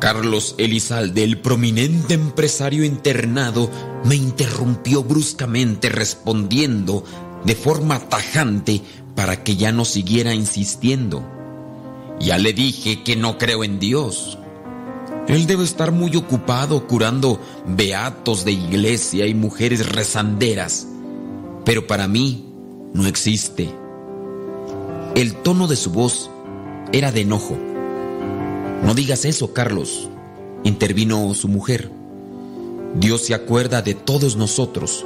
Carlos 0.00 0.54
Elizalde, 0.58 1.24
el 1.24 1.38
prominente 1.38 2.14
empresario 2.14 2.84
internado, 2.84 3.70
me 4.04 4.14
interrumpió 4.14 5.02
bruscamente 5.02 5.88
respondiendo 5.88 7.04
de 7.44 7.54
forma 7.54 7.98
tajante 8.00 8.82
para 9.14 9.42
que 9.42 9.56
ya 9.56 9.72
no 9.72 9.84
siguiera 9.84 10.34
insistiendo. 10.34 11.24
Ya 12.20 12.38
le 12.38 12.52
dije 12.52 13.02
que 13.02 13.16
no 13.16 13.38
creo 13.38 13.64
en 13.64 13.78
Dios. 13.78 14.38
Él 15.28 15.46
debe 15.46 15.64
estar 15.64 15.92
muy 15.92 16.14
ocupado 16.16 16.86
curando 16.86 17.40
beatos 17.66 18.44
de 18.44 18.52
iglesia 18.52 19.26
y 19.26 19.34
mujeres 19.34 19.88
rezanderas, 19.88 20.86
pero 21.64 21.86
para 21.86 22.06
mí 22.06 22.46
no 22.94 23.06
existe. 23.06 23.74
El 25.14 25.34
tono 25.36 25.66
de 25.66 25.76
su 25.76 25.90
voz 25.90 26.30
era 26.92 27.10
de 27.10 27.22
enojo. 27.22 27.56
No 28.86 28.94
digas 28.94 29.24
eso, 29.24 29.52
Carlos, 29.52 30.08
intervino 30.62 31.34
su 31.34 31.48
mujer. 31.48 31.90
Dios 32.94 33.22
se 33.22 33.34
acuerda 33.34 33.82
de 33.82 33.94
todos 33.94 34.36
nosotros. 34.36 35.04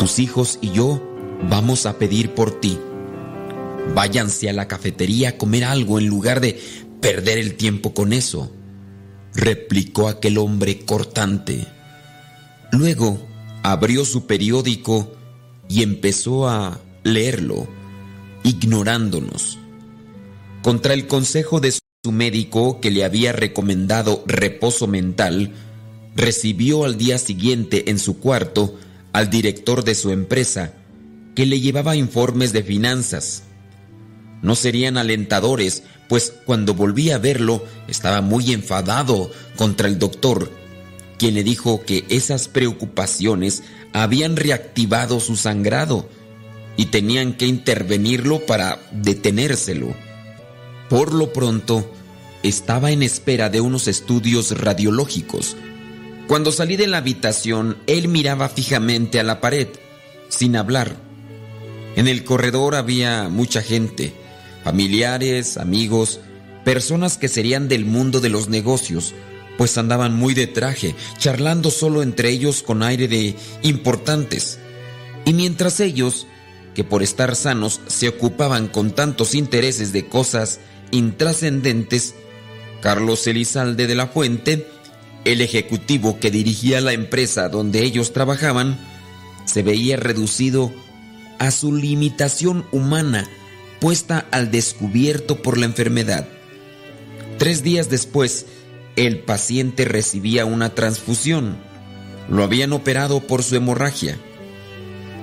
Tus 0.00 0.18
hijos 0.18 0.58
y 0.60 0.72
yo 0.72 1.00
vamos 1.48 1.86
a 1.86 1.96
pedir 1.96 2.34
por 2.34 2.60
ti. 2.60 2.76
Váyanse 3.94 4.50
a 4.50 4.52
la 4.52 4.66
cafetería 4.66 5.28
a 5.28 5.36
comer 5.38 5.62
algo 5.62 6.00
en 6.00 6.08
lugar 6.08 6.40
de 6.40 6.60
perder 7.00 7.38
el 7.38 7.54
tiempo 7.54 7.94
con 7.94 8.12
eso, 8.12 8.50
replicó 9.32 10.08
aquel 10.08 10.36
hombre 10.36 10.80
cortante. 10.80 11.68
Luego 12.72 13.24
abrió 13.62 14.04
su 14.04 14.26
periódico 14.26 15.12
y 15.68 15.84
empezó 15.84 16.48
a 16.48 16.80
leerlo, 17.04 17.68
ignorándonos. 18.42 19.56
Contra 20.62 20.94
el 20.94 21.06
consejo 21.06 21.60
de 21.60 21.77
su 22.04 22.12
médico 22.12 22.80
que 22.80 22.92
le 22.92 23.04
había 23.04 23.32
recomendado 23.32 24.22
reposo 24.24 24.86
mental, 24.86 25.50
recibió 26.14 26.84
al 26.84 26.96
día 26.96 27.18
siguiente 27.18 27.90
en 27.90 27.98
su 27.98 28.20
cuarto 28.20 28.78
al 29.12 29.30
director 29.30 29.82
de 29.82 29.96
su 29.96 30.12
empresa, 30.12 30.74
que 31.34 31.44
le 31.44 31.58
llevaba 31.58 31.96
informes 31.96 32.52
de 32.52 32.62
finanzas. 32.62 33.42
No 34.42 34.54
serían 34.54 34.96
alentadores, 34.96 35.82
pues 36.08 36.32
cuando 36.46 36.72
volví 36.72 37.10
a 37.10 37.18
verlo 37.18 37.64
estaba 37.88 38.20
muy 38.20 38.52
enfadado 38.52 39.32
contra 39.56 39.88
el 39.88 39.98
doctor, 39.98 40.52
quien 41.18 41.34
le 41.34 41.42
dijo 41.42 41.82
que 41.84 42.04
esas 42.10 42.46
preocupaciones 42.46 43.64
habían 43.92 44.36
reactivado 44.36 45.18
su 45.18 45.34
sangrado 45.34 46.08
y 46.76 46.86
tenían 46.86 47.32
que 47.32 47.48
intervenirlo 47.48 48.46
para 48.46 48.78
detenérselo. 48.92 50.07
Por 50.88 51.12
lo 51.12 51.32
pronto, 51.32 51.90
estaba 52.42 52.90
en 52.90 53.02
espera 53.02 53.50
de 53.50 53.60
unos 53.60 53.88
estudios 53.88 54.58
radiológicos. 54.58 55.56
Cuando 56.26 56.52
salí 56.52 56.76
de 56.76 56.86
la 56.86 56.98
habitación, 56.98 57.76
él 57.86 58.08
miraba 58.08 58.48
fijamente 58.48 59.20
a 59.20 59.22
la 59.22 59.40
pared, 59.40 59.68
sin 60.28 60.56
hablar. 60.56 60.96
En 61.96 62.06
el 62.06 62.24
corredor 62.24 62.74
había 62.74 63.28
mucha 63.28 63.60
gente, 63.60 64.14
familiares, 64.64 65.56
amigos, 65.56 66.20
personas 66.64 67.18
que 67.18 67.28
serían 67.28 67.68
del 67.68 67.84
mundo 67.84 68.20
de 68.20 68.28
los 68.28 68.48
negocios, 68.48 69.14
pues 69.56 69.76
andaban 69.76 70.14
muy 70.14 70.34
de 70.34 70.46
traje, 70.46 70.94
charlando 71.18 71.70
solo 71.70 72.02
entre 72.02 72.30
ellos 72.30 72.62
con 72.62 72.82
aire 72.82 73.08
de 73.08 73.34
importantes. 73.62 74.58
Y 75.24 75.32
mientras 75.32 75.80
ellos, 75.80 76.26
que 76.74 76.84
por 76.84 77.02
estar 77.02 77.34
sanos 77.34 77.80
se 77.88 78.08
ocupaban 78.08 78.68
con 78.68 78.92
tantos 78.92 79.34
intereses 79.34 79.92
de 79.92 80.06
cosas 80.06 80.60
intrascendentes, 80.90 82.14
Carlos 82.80 83.26
Elizalde 83.26 83.86
de 83.86 83.94
la 83.94 84.06
Fuente, 84.06 84.66
el 85.24 85.40
ejecutivo 85.40 86.18
que 86.20 86.30
dirigía 86.30 86.80
la 86.80 86.92
empresa 86.92 87.48
donde 87.48 87.82
ellos 87.82 88.12
trabajaban, 88.12 88.78
se 89.44 89.62
veía 89.62 89.96
reducido 89.96 90.72
a 91.38 91.50
su 91.50 91.74
limitación 91.74 92.66
humana 92.72 93.28
puesta 93.80 94.26
al 94.30 94.50
descubierto 94.50 95.42
por 95.42 95.58
la 95.58 95.66
enfermedad. 95.66 96.26
Tres 97.38 97.62
días 97.62 97.88
después, 97.88 98.46
el 98.96 99.20
paciente 99.20 99.84
recibía 99.84 100.44
una 100.44 100.74
transfusión. 100.74 101.56
Lo 102.28 102.42
habían 102.42 102.72
operado 102.72 103.20
por 103.20 103.42
su 103.42 103.54
hemorragia. 103.56 104.18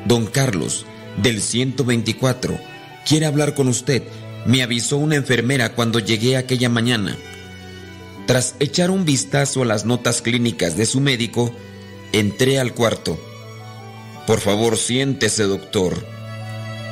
Don 0.06 0.26
Carlos, 0.26 0.86
del 1.22 1.42
124, 1.42 2.58
quiere 3.06 3.26
hablar 3.26 3.54
con 3.54 3.68
usted. 3.68 4.04
Me 4.46 4.62
avisó 4.62 4.98
una 4.98 5.16
enfermera 5.16 5.74
cuando 5.74 6.00
llegué 6.00 6.38
aquella 6.38 6.70
mañana. 6.70 7.18
Tras 8.28 8.56
echar 8.60 8.92
un 8.92 9.06
vistazo 9.06 9.64
a 9.64 9.66
las 9.66 9.86
notas 9.86 10.22
clínicas 10.22 10.78
de 10.78 10.86
su 10.86 11.00
médico, 11.00 11.54
entré 12.12 12.60
al 12.60 12.74
cuarto. 12.74 13.20
Por 14.28 14.40
favor, 14.40 14.78
siéntese, 14.78 15.44
doctor. 15.44 16.06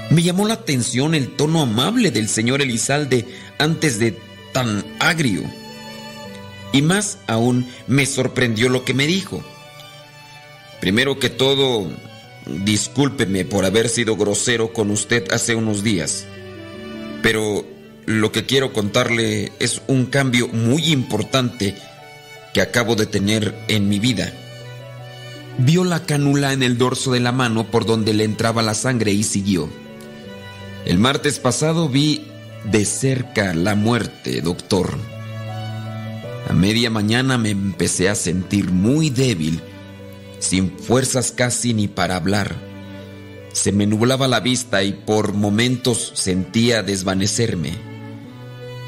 Me 0.09 0.21
llamó 0.21 0.47
la 0.47 0.55
atención 0.55 1.15
el 1.15 1.35
tono 1.35 1.61
amable 1.61 2.11
del 2.11 2.27
señor 2.27 2.61
Elizalde 2.61 3.25
antes 3.57 3.99
de 3.99 4.17
tan 4.51 4.83
agrio. 4.99 5.43
Y 6.71 6.81
más 6.81 7.19
aún 7.27 7.67
me 7.87 8.05
sorprendió 8.05 8.69
lo 8.69 8.83
que 8.83 8.93
me 8.93 9.07
dijo. 9.07 9.43
Primero 10.81 11.19
que 11.19 11.29
todo, 11.29 11.87
discúlpeme 12.45 13.45
por 13.45 13.65
haber 13.65 13.89
sido 13.89 14.15
grosero 14.17 14.73
con 14.73 14.91
usted 14.91 15.31
hace 15.31 15.55
unos 15.55 15.83
días. 15.83 16.25
Pero 17.23 17.65
lo 18.05 18.31
que 18.31 18.45
quiero 18.45 18.73
contarle 18.73 19.53
es 19.59 19.81
un 19.87 20.05
cambio 20.05 20.49
muy 20.49 20.91
importante 20.91 21.73
que 22.53 22.61
acabo 22.61 22.95
de 22.95 23.07
tener 23.07 23.55
en 23.69 23.89
mi 23.89 23.97
vida. 23.97 24.31
Vio 25.57 25.85
la 25.85 26.05
cánula 26.05 26.51
en 26.51 26.63
el 26.63 26.77
dorso 26.77 27.13
de 27.13 27.21
la 27.21 27.31
mano 27.31 27.71
por 27.71 27.85
donde 27.85 28.13
le 28.13 28.25
entraba 28.25 28.61
la 28.61 28.75
sangre 28.75 29.13
y 29.13 29.23
siguió. 29.23 29.69
El 30.85 30.99
martes 30.99 31.39
pasado 31.39 31.87
vi 31.87 32.25
de 32.65 32.83
cerca 32.83 33.53
la 33.53 33.75
muerte, 33.75 34.41
doctor. 34.41 34.97
A 36.49 36.53
media 36.53 36.89
mañana 36.89 37.37
me 37.37 37.51
empecé 37.51 38.09
a 38.09 38.15
sentir 38.15 38.69
muy 38.71 39.09
débil, 39.09 39.61
sin 40.39 40.77
fuerzas 40.77 41.31
casi 41.31 41.73
ni 41.73 41.87
para 41.87 42.17
hablar. 42.17 42.72
Se 43.53 43.71
me 43.71 43.85
nublaba 43.85 44.27
la 44.27 44.39
vista 44.39 44.83
y 44.83 44.93
por 44.93 45.33
momentos 45.33 46.11
sentía 46.15 46.83
desvanecerme. 46.83 47.73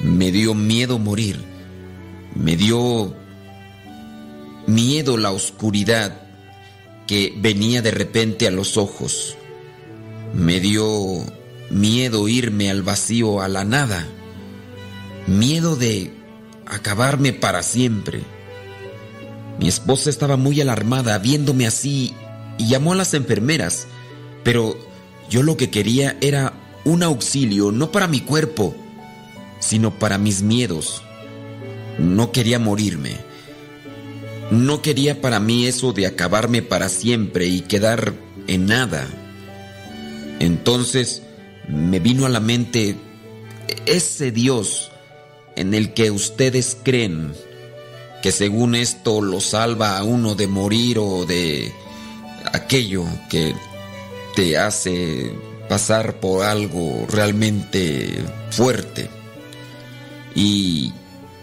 Me 0.02 0.32
dio 0.32 0.54
miedo 0.54 1.00
morir. 1.00 1.40
Me 2.36 2.58
dio 2.58 3.16
miedo 4.68 5.18
la 5.18 5.32
oscuridad 5.32 6.22
que 7.08 7.34
venía 7.38 7.82
de 7.82 7.92
repente 7.92 8.48
a 8.48 8.52
los 8.52 8.76
ojos. 8.78 9.38
Me 10.34 10.60
dio 10.60 11.24
miedo 11.70 12.28
irme 12.28 12.70
al 12.70 12.82
vacío, 12.82 13.42
a 13.42 13.48
la 13.48 13.64
nada. 13.64 14.08
Miedo 15.28 15.76
de 15.76 16.12
acabarme 16.66 17.34
para 17.34 17.62
siempre. 17.62 18.24
Mi 19.60 19.68
esposa 19.68 20.10
estaba 20.10 20.38
muy 20.38 20.60
alarmada 20.60 21.18
viéndome 21.20 21.68
así 21.68 22.14
y 22.58 22.68
llamó 22.68 22.94
a 22.94 22.96
las 22.96 23.14
enfermeras, 23.14 23.88
pero 24.46 24.78
yo 25.28 25.42
lo 25.42 25.58
que 25.58 25.72
quería 25.72 26.16
era 26.22 26.54
un 26.86 27.02
auxilio, 27.02 27.72
no 27.72 27.92
para 27.92 28.08
mi 28.08 28.22
cuerpo, 28.22 28.76
sino 29.60 29.98
para 29.98 30.20
mis 30.20 30.44
miedos. 30.44 31.02
No 31.98 32.32
quería 32.32 32.60
morirme. 32.60 33.18
No 34.52 34.84
quería 34.84 35.20
para 35.20 35.40
mí 35.40 35.66
eso 35.66 35.94
de 35.94 36.06
acabarme 36.06 36.62
para 36.62 36.90
siempre 36.90 37.48
y 37.48 37.62
quedar 37.62 38.14
en 38.46 38.68
nada. 38.68 39.08
Entonces 40.40 41.24
me 41.68 42.00
vino 42.00 42.28
a 42.28 42.30
la 42.30 42.40
mente 42.40 42.96
ese 43.88 44.32
Dios 44.32 44.92
en 45.56 45.74
el 45.74 45.96
que 45.96 46.12
ustedes 46.12 46.78
creen 46.84 47.34
que 48.22 48.32
según 48.32 48.76
esto 48.76 49.22
lo 49.22 49.42
salva 49.42 49.98
a 49.98 50.04
uno 50.04 50.36
de 50.36 50.46
morir 50.46 51.00
o 51.00 51.26
de 51.26 51.74
aquello 52.54 53.06
que 53.32 53.56
te 54.36 54.58
hace 54.58 55.32
pasar 55.70 56.20
por 56.20 56.46
algo 56.46 57.08
realmente 57.10 58.10
fuerte 58.52 59.10
y 60.36 60.92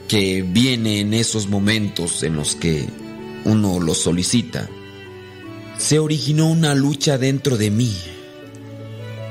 que 0.09 0.43
viene 0.43 1.01
en 1.01 1.15
esos 1.15 1.49
momentos 1.49 2.23
en 2.23 2.37
los 2.37 2.55
que 2.55 2.87
uno 3.45 3.81
lo 3.81 3.95
solicita. 3.95 4.69
Se 5.79 5.99
originó 5.99 6.51
una 6.51 6.75
lucha 6.75 7.17
dentro 7.17 7.57
de 7.57 7.71
mí. 7.71 7.97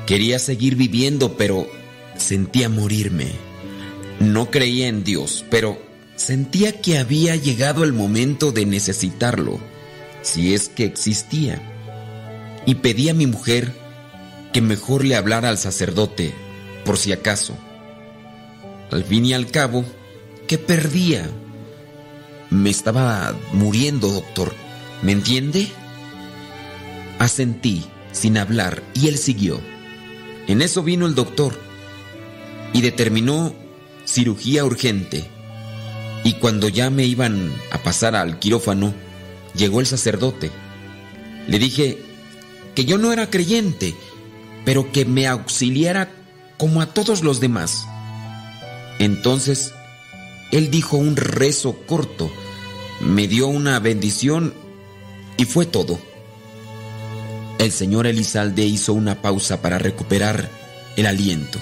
Quería 0.06 0.40
seguir 0.40 0.74
viviendo, 0.74 1.36
pero 1.36 1.68
sentía 2.16 2.68
morirme. 2.68 3.28
No 4.18 4.50
creía 4.50 4.88
en 4.88 5.04
Dios, 5.04 5.44
pero 5.50 5.80
sentía 6.16 6.80
que 6.80 6.98
había 6.98 7.36
llegado 7.36 7.84
el 7.84 7.92
momento 7.92 8.50
de 8.50 8.66
necesitarlo, 8.66 9.60
si 10.22 10.52
es 10.52 10.68
que 10.68 10.84
existía. 10.84 11.71
Y 12.66 12.76
pedí 12.76 13.08
a 13.08 13.14
mi 13.14 13.26
mujer 13.26 13.72
que 14.52 14.60
mejor 14.60 15.04
le 15.04 15.16
hablara 15.16 15.48
al 15.48 15.58
sacerdote, 15.58 16.34
por 16.84 16.98
si 16.98 17.12
acaso. 17.12 17.56
Al 18.90 19.04
fin 19.04 19.24
y 19.24 19.32
al 19.32 19.46
cabo, 19.46 19.84
¿qué 20.46 20.58
perdía? 20.58 21.28
Me 22.50 22.70
estaba 22.70 23.34
muriendo, 23.52 24.08
doctor. 24.08 24.52
¿Me 25.00 25.12
entiende? 25.12 25.68
Asentí, 27.18 27.84
sin 28.12 28.36
hablar, 28.36 28.82
y 28.94 29.08
él 29.08 29.16
siguió. 29.16 29.60
En 30.46 30.60
eso 30.60 30.82
vino 30.82 31.06
el 31.06 31.14
doctor 31.14 31.58
y 32.72 32.82
determinó 32.82 33.54
cirugía 34.04 34.64
urgente. 34.64 35.24
Y 36.24 36.34
cuando 36.34 36.68
ya 36.68 36.90
me 36.90 37.04
iban 37.04 37.52
a 37.70 37.78
pasar 37.78 38.14
al 38.14 38.38
quirófano, 38.38 38.94
llegó 39.54 39.80
el 39.80 39.86
sacerdote. 39.86 40.50
Le 41.48 41.58
dije 41.58 41.98
que 42.74 42.84
yo 42.84 42.98
no 42.98 43.12
era 43.12 43.30
creyente, 43.30 43.94
pero 44.64 44.92
que 44.92 45.04
me 45.04 45.26
auxiliara 45.26 46.10
como 46.56 46.80
a 46.80 46.86
todos 46.86 47.22
los 47.22 47.40
demás. 47.40 47.86
Entonces, 48.98 49.72
él 50.52 50.70
dijo 50.70 50.96
un 50.96 51.16
rezo 51.16 51.76
corto, 51.86 52.30
me 53.00 53.26
dio 53.26 53.48
una 53.48 53.80
bendición 53.80 54.54
y 55.36 55.44
fue 55.44 55.66
todo. 55.66 55.98
El 57.58 57.72
señor 57.72 58.06
Elizalde 58.06 58.64
hizo 58.64 58.92
una 58.92 59.22
pausa 59.22 59.62
para 59.62 59.78
recuperar 59.78 60.50
el 60.96 61.06
aliento. 61.06 61.58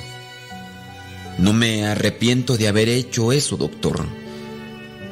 No 1.39 1.53
me 1.53 1.87
arrepiento 1.87 2.57
de 2.57 2.69
haber 2.69 2.89
hecho 2.89 3.33
eso, 3.33 3.57
doctor. 3.57 4.07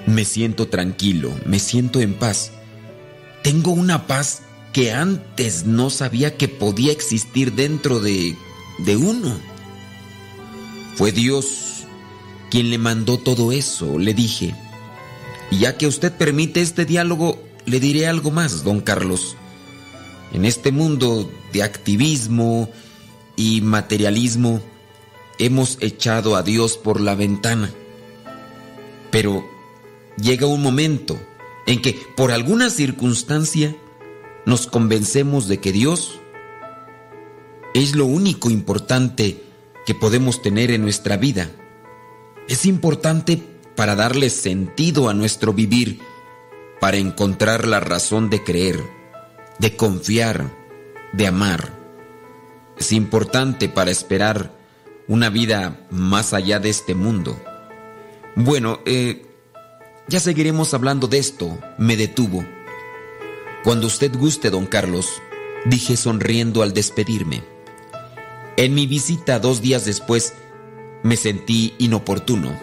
Me 0.07 0.25
siento 0.25 0.69
tranquilo, 0.69 1.33
me 1.47 1.59
siento 1.59 2.01
en 2.01 2.15
paz. 2.15 2.53
Tengo 3.43 3.71
una 3.71 4.07
paz 4.07 4.43
que 4.73 4.93
antes 4.93 5.65
no 5.65 5.91
sabía 5.91 6.37
que 6.37 6.49
podía 6.49 6.93
existir 6.93 7.53
dentro 7.53 8.01
de, 8.01 8.37
de 8.79 8.97
uno. 8.97 9.37
Fue 10.97 11.13
Dios 11.13 11.85
quien 12.51 12.71
le 12.71 12.79
mandó 12.79 13.19
todo 13.19 13.53
eso, 13.53 13.99
le 13.99 14.15
dije. 14.15 14.55
Y 15.51 15.59
ya 15.59 15.77
que 15.77 15.87
usted 15.87 16.13
permite 16.13 16.61
este 16.61 16.85
diálogo, 16.85 17.43
le 17.67 17.81
diré 17.81 18.07
algo 18.07 18.31
más, 18.31 18.65
don 18.65 18.81
Carlos. 18.81 19.37
En 20.33 20.45
este 20.45 20.73
mundo 20.73 21.31
de 21.53 21.63
activismo 21.63 22.71
y 23.37 23.61
materialismo, 23.61 24.61
hemos 25.39 25.79
echado 25.81 26.37
a 26.37 26.43
Dios 26.43 26.77
por 26.77 27.01
la 27.01 27.15
ventana. 27.15 27.71
Pero 29.11 29.45
llega 30.21 30.47
un 30.47 30.63
momento 30.63 31.19
en 31.67 31.81
que 31.81 31.99
por 32.17 32.33
alguna 32.33 32.71
circunstancia 32.71 33.75
nos 34.49 34.67
convencemos 34.67 35.47
de 35.47 35.61
que 35.61 35.73
Dios 35.73 36.21
es 37.75 37.95
lo 37.95 38.07
único 38.07 38.49
importante 38.49 39.45
que 39.85 39.95
podemos 39.95 40.41
tener 40.41 40.71
en 40.71 40.81
nuestra 40.81 41.19
vida. 41.19 41.51
Es 42.49 42.65
importante 42.65 43.43
para 43.77 43.95
darle 43.95 44.31
sentido 44.31 45.11
a 45.11 45.13
nuestro 45.13 45.53
vivir, 45.53 46.01
para 46.81 46.97
encontrar 46.97 47.69
la 47.69 47.81
razón 47.81 48.31
de 48.31 48.43
creer, 48.43 48.83
de 49.59 49.77
confiar, 49.77 50.51
de 51.13 51.27
amar. 51.27 51.75
Es 52.79 52.93
importante 52.93 53.69
para 53.69 53.91
esperar 53.91 54.57
una 55.09 55.29
vida 55.29 55.87
más 55.91 56.33
allá 56.33 56.59
de 56.59 56.71
este 56.71 56.95
mundo. 56.95 57.39
Bueno, 58.35 58.81
eh, 58.87 59.27
ya 60.09 60.21
seguiremos 60.21 60.73
hablando 60.73 61.07
de 61.07 61.19
esto, 61.19 61.59
me 61.77 61.99
detuvo. 61.99 62.47
Cuando 63.65 63.89
usted 63.89 64.17
guste, 64.17 64.51
don 64.51 64.67
Carlos, 64.67 65.21
dije 65.67 65.97
sonriendo 65.97 66.63
al 66.63 66.73
despedirme. 66.73 67.43
En 68.57 68.75
mi 68.75 68.87
visita 68.87 69.39
dos 69.39 69.61
días 69.61 69.85
después, 69.85 70.35
me 71.03 71.17
sentí 71.17 71.75
inoportuno. 71.79 72.59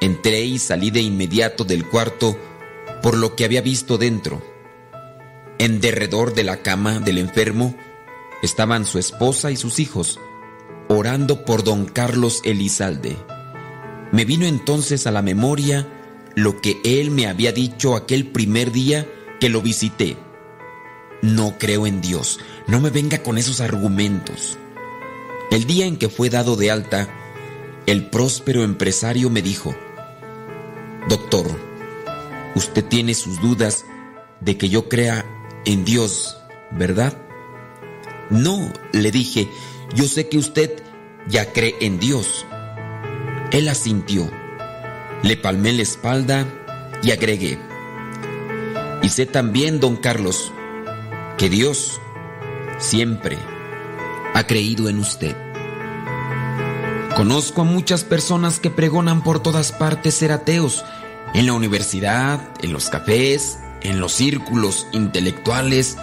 Entré 0.00 0.44
y 0.44 0.58
salí 0.58 0.90
de 0.90 1.00
inmediato 1.00 1.64
del 1.64 1.86
cuarto 1.86 2.36
por 3.02 3.16
lo 3.16 3.36
que 3.36 3.44
había 3.44 3.60
visto 3.60 3.98
dentro. 3.98 4.42
En 5.58 5.80
derredor 5.80 6.34
de 6.34 6.44
la 6.44 6.62
cama 6.62 7.00
del 7.00 7.18
enfermo 7.18 7.76
estaban 8.42 8.86
su 8.86 8.98
esposa 8.98 9.50
y 9.50 9.56
sus 9.56 9.78
hijos, 9.78 10.20
orando 10.88 11.44
por 11.44 11.64
don 11.64 11.86
Carlos 11.86 12.40
Elizalde. 12.44 13.16
Me 14.12 14.24
vino 14.24 14.46
entonces 14.46 15.06
a 15.06 15.10
la 15.10 15.22
memoria 15.22 15.88
lo 16.34 16.60
que 16.60 16.80
él 16.84 17.10
me 17.10 17.26
había 17.26 17.52
dicho 17.52 17.96
aquel 17.96 18.26
primer 18.28 18.72
día 18.72 19.06
que 19.40 19.48
lo 19.48 19.62
visité. 19.62 20.16
No 21.22 21.58
creo 21.58 21.86
en 21.86 22.00
Dios, 22.00 22.38
no 22.66 22.80
me 22.80 22.90
venga 22.90 23.22
con 23.22 23.38
esos 23.38 23.60
argumentos. 23.60 24.58
El 25.50 25.64
día 25.64 25.86
en 25.86 25.96
que 25.96 26.08
fue 26.08 26.30
dado 26.30 26.56
de 26.56 26.70
alta, 26.70 27.08
el 27.86 28.06
próspero 28.06 28.62
empresario 28.62 29.30
me 29.30 29.42
dijo, 29.42 29.74
Doctor, 31.08 31.46
usted 32.54 32.84
tiene 32.84 33.14
sus 33.14 33.40
dudas 33.40 33.84
de 34.40 34.56
que 34.58 34.68
yo 34.68 34.88
crea 34.88 35.24
en 35.64 35.84
Dios, 35.84 36.36
¿verdad? 36.70 37.16
No, 38.30 38.72
le 38.92 39.10
dije, 39.10 39.48
yo 39.94 40.04
sé 40.04 40.28
que 40.28 40.38
usted 40.38 40.82
ya 41.28 41.52
cree 41.52 41.74
en 41.80 41.98
Dios. 41.98 42.44
Él 43.52 43.68
asintió. 43.68 44.30
Le 45.22 45.36
palmé 45.36 45.72
la 45.72 45.82
espalda 45.82 46.46
y 47.02 47.10
agregué. 47.10 47.58
Y 49.02 49.08
sé 49.10 49.26
también, 49.26 49.80
don 49.80 49.96
Carlos, 49.96 50.52
que 51.36 51.48
Dios 51.48 52.00
siempre 52.78 53.38
ha 54.34 54.46
creído 54.46 54.88
en 54.88 54.98
usted. 54.98 55.36
Conozco 57.16 57.62
a 57.62 57.64
muchas 57.64 58.04
personas 58.04 58.60
que 58.60 58.70
pregonan 58.70 59.22
por 59.22 59.40
todas 59.40 59.72
partes 59.72 60.14
ser 60.14 60.32
ateos, 60.32 60.84
en 61.34 61.46
la 61.46 61.52
universidad, 61.52 62.40
en 62.62 62.72
los 62.72 62.88
cafés, 62.88 63.58
en 63.82 64.00
los 64.00 64.12
círculos 64.12 64.86
intelectuales, 64.92 65.96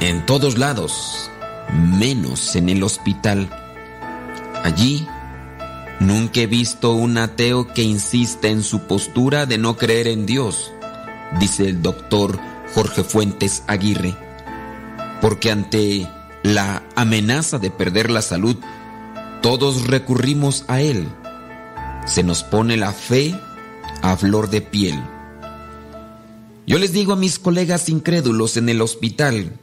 en 0.00 0.24
todos 0.26 0.58
lados, 0.58 1.30
menos 1.72 2.56
en 2.56 2.68
el 2.68 2.82
hospital. 2.82 3.48
Allí, 4.62 5.06
nunca 6.00 6.40
he 6.40 6.46
visto 6.46 6.92
un 6.92 7.18
ateo 7.18 7.72
que 7.72 7.82
insista 7.82 8.48
en 8.48 8.62
su 8.62 8.80
postura 8.80 9.46
de 9.46 9.58
no 9.58 9.76
creer 9.76 10.08
en 10.08 10.26
Dios, 10.26 10.72
dice 11.38 11.68
el 11.68 11.82
doctor 11.82 12.38
Jorge 12.74 13.04
Fuentes 13.04 13.62
Aguirre, 13.66 14.16
porque 15.20 15.50
ante 15.50 16.08
la 16.42 16.82
amenaza 16.96 17.58
de 17.58 17.70
perder 17.70 18.10
la 18.10 18.22
salud, 18.22 18.56
todos 19.42 19.86
recurrimos 19.86 20.64
a 20.68 20.80
Él. 20.80 21.08
Se 22.06 22.22
nos 22.22 22.42
pone 22.42 22.76
la 22.76 22.92
fe 22.92 23.38
a 24.02 24.16
flor 24.16 24.50
de 24.50 24.60
piel. 24.60 25.02
Yo 26.66 26.78
les 26.78 26.92
digo 26.92 27.12
a 27.12 27.16
mis 27.16 27.38
colegas 27.38 27.88
incrédulos 27.88 28.56
en 28.56 28.68
el 28.68 28.80
hospital 28.80 29.58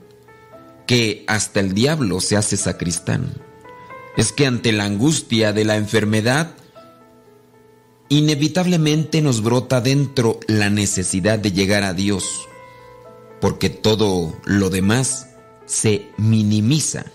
que 0.86 1.24
hasta 1.28 1.60
el 1.60 1.74
diablo 1.74 2.20
se 2.22 2.38
hace 2.38 2.58
sacristán. 2.58 3.34
Es 4.18 4.32
que 4.32 4.46
ante 4.46 4.72
la 4.72 4.86
angustia 4.86 5.54
de 5.54 5.66
la 5.66 5.78
enfermedad, 5.78 6.56
inevitablemente 8.12 9.22
nos 9.22 9.42
brota 9.42 9.80
dentro 9.80 10.38
la 10.46 10.70
necesidad 10.70 11.40
de 11.40 11.54
llegar 11.54 11.84
a 11.84 11.94
Dios, 11.94 12.46
porque 13.40 13.70
todo 13.70 14.36
lo 14.44 14.70
demás 14.70 15.30
se 15.66 16.10
minimiza. 16.18 17.06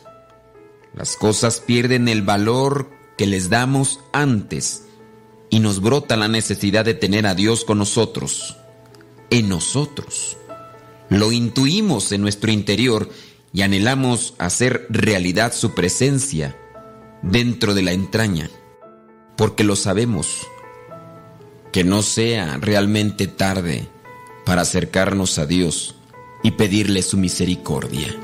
Las 0.94 1.16
cosas 1.16 1.60
pierden 1.60 2.08
el 2.08 2.22
valor 2.22 2.88
que 3.18 3.26
les 3.26 3.50
damos 3.50 4.00
antes 4.14 4.84
y 5.50 5.60
nos 5.60 5.82
brota 5.82 6.16
la 6.16 6.28
necesidad 6.28 6.86
de 6.86 6.94
tener 6.94 7.26
a 7.26 7.34
Dios 7.34 7.66
con 7.66 7.76
nosotros, 7.76 8.56
en 9.28 9.50
nosotros. 9.50 10.38
Lo 11.10 11.30
intuimos 11.30 12.10
en 12.12 12.22
nuestro 12.22 12.50
interior 12.50 13.10
y 13.52 13.60
anhelamos 13.60 14.32
hacer 14.38 14.86
realidad 14.88 15.52
su 15.52 15.74
presencia 15.74 16.56
dentro 17.20 17.74
de 17.74 17.82
la 17.82 17.92
entraña, 17.92 18.48
porque 19.36 19.62
lo 19.62 19.76
sabemos. 19.76 20.48
Que 21.76 21.84
no 21.84 22.00
sea 22.00 22.56
realmente 22.58 23.26
tarde 23.26 23.86
para 24.46 24.62
acercarnos 24.62 25.38
a 25.38 25.44
Dios 25.44 25.94
y 26.42 26.52
pedirle 26.52 27.02
su 27.02 27.18
misericordia. 27.18 28.18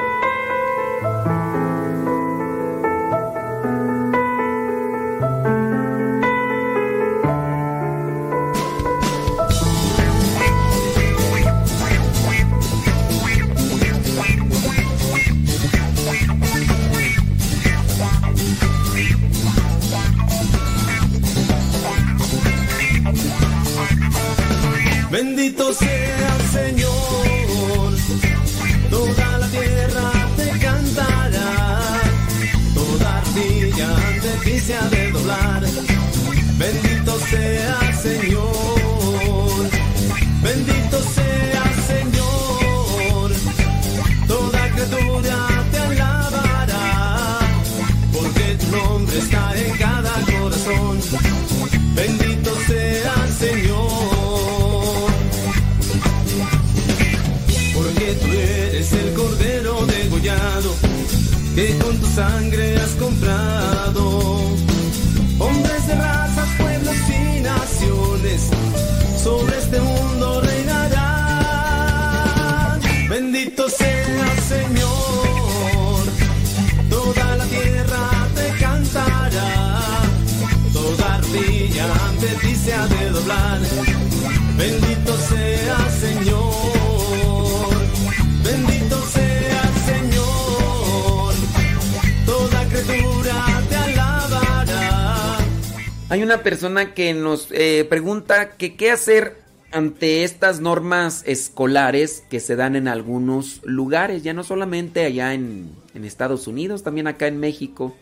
Una 96.33 96.43
persona 96.43 96.95
que 96.95 97.13
nos 97.13 97.49
eh, 97.51 97.85
pregunta 97.91 98.53
que 98.53 98.75
qué 98.75 98.91
hacer 98.91 99.37
ante 99.71 100.25
estas 100.25 100.61
normas 100.61 101.23
escolares 101.27 102.25
que 102.31 102.41
se 102.41 102.57
dan 102.57 102.75
en 102.75 102.89
algunos 102.89 103.61
lugares, 103.65 104.23
ya 104.23 104.33
no 104.33 104.43
solamente 104.43 105.05
allá 105.05 105.35
en, 105.35 105.77
Estados 105.93 106.47
Unidos, 106.47 106.83
también 106.83 107.07
acá 107.07 107.27
en 107.27 107.39
México, 107.39 107.95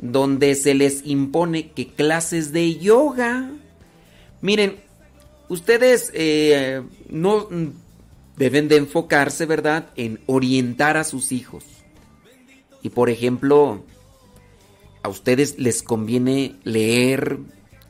donde 0.00 0.56
se 0.56 0.74
les 0.74 1.06
impone 1.06 1.70
que 1.70 1.86
clases 1.86 2.50
de 2.52 2.78
yoga. 2.78 3.48
Miren, 4.40 4.78
ustedes 5.48 6.10
eh, 6.14 6.82
no 7.08 7.48
deben 8.36 8.66
de 8.66 8.76
enfocarse, 8.76 9.46
¿verdad?, 9.46 9.90
en 9.94 10.18
orientar 10.26 10.96
a 10.96 11.04
sus 11.04 11.30
hijos. 11.30 11.62
Y 12.82 12.88
por 12.88 13.08
ejemplo, 13.08 13.84
a 15.06 15.08
ustedes 15.08 15.58
les 15.58 15.84
conviene 15.84 16.56
leer 16.64 17.38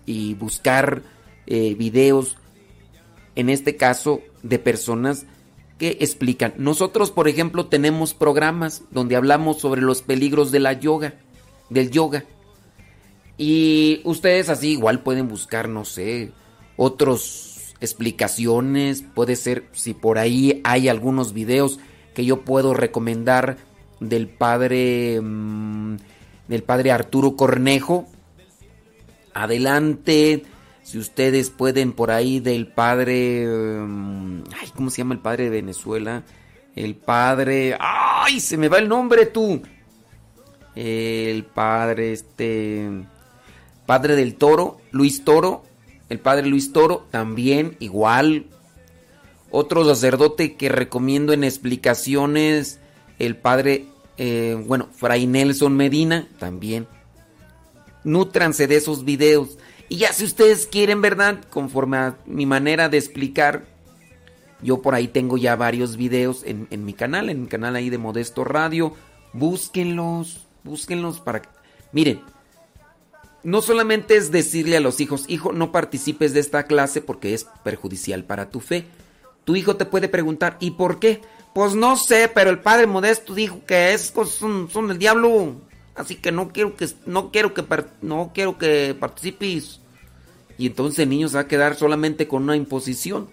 y 0.04 0.34
buscar 0.34 1.02
eh, 1.46 1.74
videos, 1.74 2.36
en 3.34 3.48
este 3.48 3.76
caso, 3.76 4.20
de 4.42 4.58
personas 4.58 5.24
que 5.78 5.96
explican. 6.00 6.52
Nosotros, 6.58 7.10
por 7.10 7.26
ejemplo, 7.26 7.66
tenemos 7.66 8.12
programas 8.12 8.82
donde 8.90 9.16
hablamos 9.16 9.58
sobre 9.58 9.80
los 9.80 10.02
peligros 10.02 10.52
de 10.52 10.60
la 10.60 10.74
yoga, 10.74 11.14
del 11.70 11.90
yoga. 11.90 12.24
Y 13.38 14.02
ustedes 14.04 14.50
así 14.50 14.72
igual 14.72 15.02
pueden 15.02 15.26
buscar, 15.26 15.70
no 15.70 15.86
sé, 15.86 16.32
otras 16.76 17.74
explicaciones, 17.80 19.04
puede 19.14 19.36
ser 19.36 19.64
si 19.72 19.94
por 19.94 20.18
ahí 20.18 20.60
hay 20.64 20.88
algunos 20.88 21.32
videos 21.32 21.78
que 22.14 22.26
yo 22.26 22.42
puedo 22.42 22.74
recomendar 22.74 23.56
del 24.00 24.28
padre 24.28 25.18
mm, 25.22 25.96
del 26.48 26.62
padre 26.62 26.92
Arturo 26.92 27.36
Cornejo. 27.36 28.06
Adelante, 29.34 30.44
si 30.82 30.98
ustedes 30.98 31.50
pueden 31.50 31.92
por 31.92 32.10
ahí 32.10 32.40
del 32.40 32.68
padre 32.68 33.46
mm, 33.46 34.44
ay, 34.60 34.70
¿cómo 34.74 34.90
se 34.90 34.98
llama 34.98 35.14
el 35.14 35.20
padre 35.20 35.44
de 35.44 35.50
Venezuela? 35.50 36.22
El 36.74 36.94
padre, 36.94 37.76
ay, 37.80 38.40
se 38.40 38.56
me 38.56 38.68
va 38.68 38.78
el 38.78 38.88
nombre 38.88 39.26
tú. 39.26 39.62
El 40.74 41.44
padre 41.44 42.12
este 42.12 43.06
padre 43.86 44.16
del 44.16 44.34
Toro, 44.34 44.78
Luis 44.90 45.24
Toro, 45.24 45.62
el 46.08 46.18
padre 46.18 46.46
Luis 46.46 46.72
Toro, 46.72 47.06
también 47.10 47.76
igual. 47.78 48.46
Otro 49.50 49.84
sacerdote 49.84 50.56
que 50.56 50.68
recomiendo 50.68 51.32
en 51.32 51.44
explicaciones, 51.44 52.80
el 53.18 53.36
padre, 53.36 53.86
eh, 54.18 54.62
bueno, 54.66 54.88
Fray 54.94 55.26
Nelson 55.26 55.76
Medina, 55.76 56.28
también. 56.38 56.86
Nútranse 58.04 58.66
de 58.66 58.76
esos 58.76 59.04
videos. 59.04 59.58
Y 59.88 59.98
ya 59.98 60.12
si 60.12 60.24
ustedes 60.24 60.66
quieren, 60.66 61.00
¿verdad? 61.00 61.44
Conforme 61.50 61.96
a 61.96 62.18
mi 62.26 62.46
manera 62.46 62.88
de 62.88 62.98
explicar, 62.98 63.64
yo 64.62 64.80
por 64.82 64.94
ahí 64.94 65.08
tengo 65.08 65.36
ya 65.36 65.54
varios 65.56 65.96
videos 65.96 66.42
en, 66.44 66.84
mi 66.84 66.94
canal, 66.94 67.30
en 67.30 67.42
mi 67.42 67.46
canal 67.48 67.76
ahí 67.76 67.90
de 67.90 67.98
Modesto 67.98 68.44
Radio. 68.44 68.94
Búsquenlos, 69.32 70.46
búsquenlos 70.64 71.20
para... 71.20 71.42
Miren, 71.92 72.22
no 73.42 73.62
solamente 73.62 74.16
es 74.16 74.32
decirle 74.32 74.76
a 74.76 74.80
los 74.80 75.00
hijos, 75.00 75.24
hijo, 75.28 75.52
no 75.52 75.72
participes 75.72 76.32
de 76.32 76.40
esta 76.40 76.64
clase 76.64 77.00
porque 77.00 77.34
es 77.34 77.46
perjudicial 77.62 78.24
para 78.24 78.50
tu 78.50 78.60
fe. 78.60 78.86
Tu 79.44 79.54
hijo 79.54 79.76
te 79.76 79.84
puede 79.84 80.08
preguntar, 80.08 80.56
¿y 80.58 80.72
por 80.72 80.98
qué? 80.98 81.20
Pues 81.56 81.74
no 81.74 81.96
sé, 81.96 82.28
pero 82.34 82.50
el 82.50 82.58
padre 82.58 82.86
modesto 82.86 83.34
dijo 83.34 83.64
que 83.64 83.94
es 83.94 84.12
son, 84.26 84.68
son 84.68 84.90
el 84.90 84.98
diablo, 84.98 85.54
así 85.94 86.16
que 86.16 86.30
no 86.30 86.50
quiero 86.50 86.76
que 86.76 86.86
no 87.06 87.32
quiero 87.32 87.54
que 87.54 87.64
no 88.02 88.30
quiero 88.34 88.58
que 88.58 88.94
participes. 89.00 89.80
Y 90.58 90.66
entonces 90.66 90.98
el 90.98 91.08
niño 91.08 91.28
se 91.28 91.36
va 91.36 91.40
a 91.40 91.48
quedar 91.48 91.74
solamente 91.74 92.28
con 92.28 92.42
una 92.42 92.56
imposición. 92.56 93.30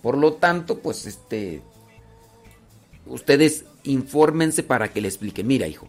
Por 0.00 0.16
lo 0.16 0.32
tanto, 0.32 0.78
pues 0.78 1.04
este 1.04 1.60
ustedes 3.04 3.66
infórmense 3.82 4.62
para 4.62 4.90
que 4.90 5.02
le 5.02 5.08
explique, 5.08 5.44
mira, 5.44 5.68
hijo, 5.68 5.86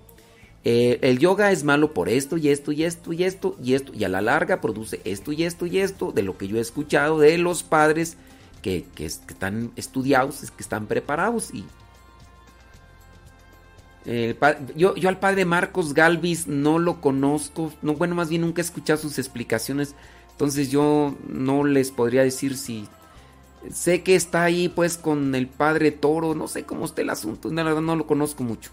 eh, 0.66 1.00
el 1.04 1.20
yoga 1.20 1.54
es 1.54 1.64
malo 1.64 1.94
por 1.94 2.10
esto 2.10 2.36
y 2.36 2.50
esto 2.50 2.74
y 2.74 2.84
esto 2.84 3.14
y 3.14 3.24
esto 3.24 3.56
y 3.64 3.76
esto 3.76 3.94
y 3.96 4.04
a 4.04 4.10
la 4.10 4.20
larga 4.20 4.60
produce 4.60 5.00
esto 5.06 5.32
y 5.32 5.46
esto 5.46 5.66
y 5.68 5.80
esto 5.80 6.12
de 6.12 6.24
lo 6.24 6.38
que 6.38 6.50
yo 6.50 6.58
he 6.58 6.60
escuchado 6.60 7.18
de 7.18 7.38
los 7.38 7.64
padres 7.64 8.18
que, 8.62 8.86
están 8.98 9.72
estudiados, 9.76 10.52
que 10.52 10.64
están 10.64 10.88
preparados 10.88 11.54
y 11.54 11.66
yo, 14.76 14.96
yo, 14.96 15.10
al 15.10 15.20
padre 15.20 15.46
Marcos 15.46 15.94
Galvis 15.94 16.48
no 16.48 16.80
lo 16.80 17.02
conozco, 17.02 17.72
no, 17.84 17.94
bueno, 17.94 18.16
más 18.16 18.30
bien 18.30 18.42
nunca 18.42 18.62
he 18.62 18.66
escuchado 18.66 19.00
sus 19.00 19.20
explicaciones, 19.20 19.94
entonces 20.32 20.72
yo 20.72 21.16
no 21.28 21.64
les 21.64 21.92
podría 21.92 22.24
decir 22.24 22.58
si 22.58 22.88
sé 23.72 24.02
que 24.02 24.16
está 24.16 24.44
ahí 24.44 24.70
pues 24.70 24.98
con 24.98 25.36
el 25.36 25.48
padre 25.48 25.92
Toro, 25.92 26.34
no 26.34 26.48
sé 26.48 26.64
cómo 26.64 26.86
está 26.86 27.02
el 27.02 27.12
asunto, 27.12 27.52
la 27.52 27.64
verdad 27.64 27.82
no 27.82 27.96
lo 27.96 28.08
conozco 28.08 28.44
mucho. 28.44 28.72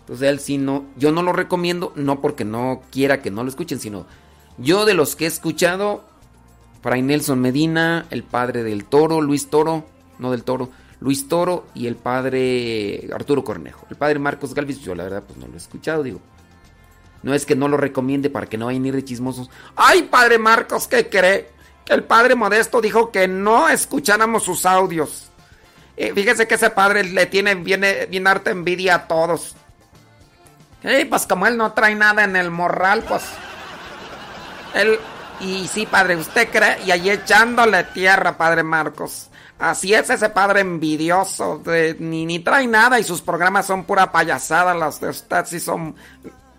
Entonces 0.00 0.28
él 0.28 0.38
sí 0.38 0.58
no, 0.58 0.84
yo 0.96 1.10
no 1.10 1.22
lo 1.22 1.32
recomiendo, 1.32 1.92
no 1.96 2.20
porque 2.20 2.44
no 2.44 2.82
quiera 2.92 3.22
que 3.22 3.32
no 3.32 3.42
lo 3.42 3.48
escuchen, 3.48 3.80
sino 3.80 4.06
yo 4.58 4.84
de 4.84 4.94
los 4.94 5.16
que 5.16 5.24
he 5.24 5.28
escuchado, 5.28 6.04
Fray 6.84 7.00
Nelson 7.00 7.40
Medina, 7.40 8.04
el 8.10 8.24
padre 8.24 8.62
del 8.62 8.84
Toro, 8.84 9.22
Luis 9.22 9.48
Toro, 9.48 9.86
no 10.18 10.30
del 10.32 10.44
Toro, 10.44 10.68
Luis 11.00 11.28
Toro 11.28 11.64
y 11.72 11.86
el 11.86 11.96
padre 11.96 13.08
Arturo 13.10 13.42
Cornejo. 13.42 13.86
El 13.88 13.96
padre 13.96 14.18
Marcos 14.18 14.52
Galvis, 14.52 14.82
yo 14.82 14.94
la 14.94 15.04
verdad 15.04 15.22
pues 15.26 15.38
no 15.38 15.46
lo 15.46 15.54
he 15.54 15.56
escuchado, 15.56 16.02
digo. 16.02 16.20
No 17.22 17.32
es 17.32 17.46
que 17.46 17.56
no 17.56 17.68
lo 17.68 17.78
recomiende 17.78 18.28
para 18.28 18.44
que 18.44 18.58
no 18.58 18.66
vayan 18.66 18.84
ir 18.84 18.94
de 18.94 19.02
chismosos. 19.02 19.48
¡Ay, 19.74 20.02
padre 20.02 20.36
Marcos, 20.36 20.86
qué 20.86 21.08
cree! 21.08 21.48
Que 21.86 21.94
el 21.94 22.04
padre 22.04 22.34
Modesto 22.34 22.82
dijo 22.82 23.10
que 23.10 23.28
no 23.28 23.70
escucháramos 23.70 24.42
sus 24.42 24.66
audios. 24.66 25.30
Eh, 25.96 26.12
fíjese 26.14 26.46
que 26.46 26.56
ese 26.56 26.68
padre 26.68 27.02
le 27.02 27.24
tiene 27.24 27.54
bien, 27.54 27.82
bien 28.10 28.26
harta 28.26 28.50
envidia 28.50 28.96
a 28.96 29.08
todos. 29.08 29.56
Y 30.82 31.06
pues 31.06 31.26
como 31.26 31.46
él 31.46 31.56
no 31.56 31.72
trae 31.72 31.94
nada 31.94 32.24
en 32.24 32.36
el 32.36 32.50
morral, 32.50 33.02
pues. 33.08 33.22
Él. 34.74 34.98
Y 35.40 35.66
sí, 35.68 35.86
padre, 35.86 36.16
usted 36.16 36.48
cree. 36.50 36.78
Y 36.86 36.90
ahí 36.90 37.10
echándole 37.10 37.84
tierra, 37.84 38.36
padre 38.36 38.62
Marcos. 38.62 39.28
Así 39.58 39.94
es 39.94 40.10
ese 40.10 40.28
padre 40.30 40.60
envidioso. 40.60 41.62
ni, 41.98 42.26
ni 42.26 42.38
trae 42.40 42.66
nada 42.66 42.98
y 42.98 43.04
sus 43.04 43.20
programas 43.20 43.66
son 43.66 43.84
pura 43.84 44.10
payasada. 44.10 44.74
Las 44.74 45.00
de 45.00 45.08
usted 45.08 45.44
sí 45.46 45.60
son. 45.60 45.94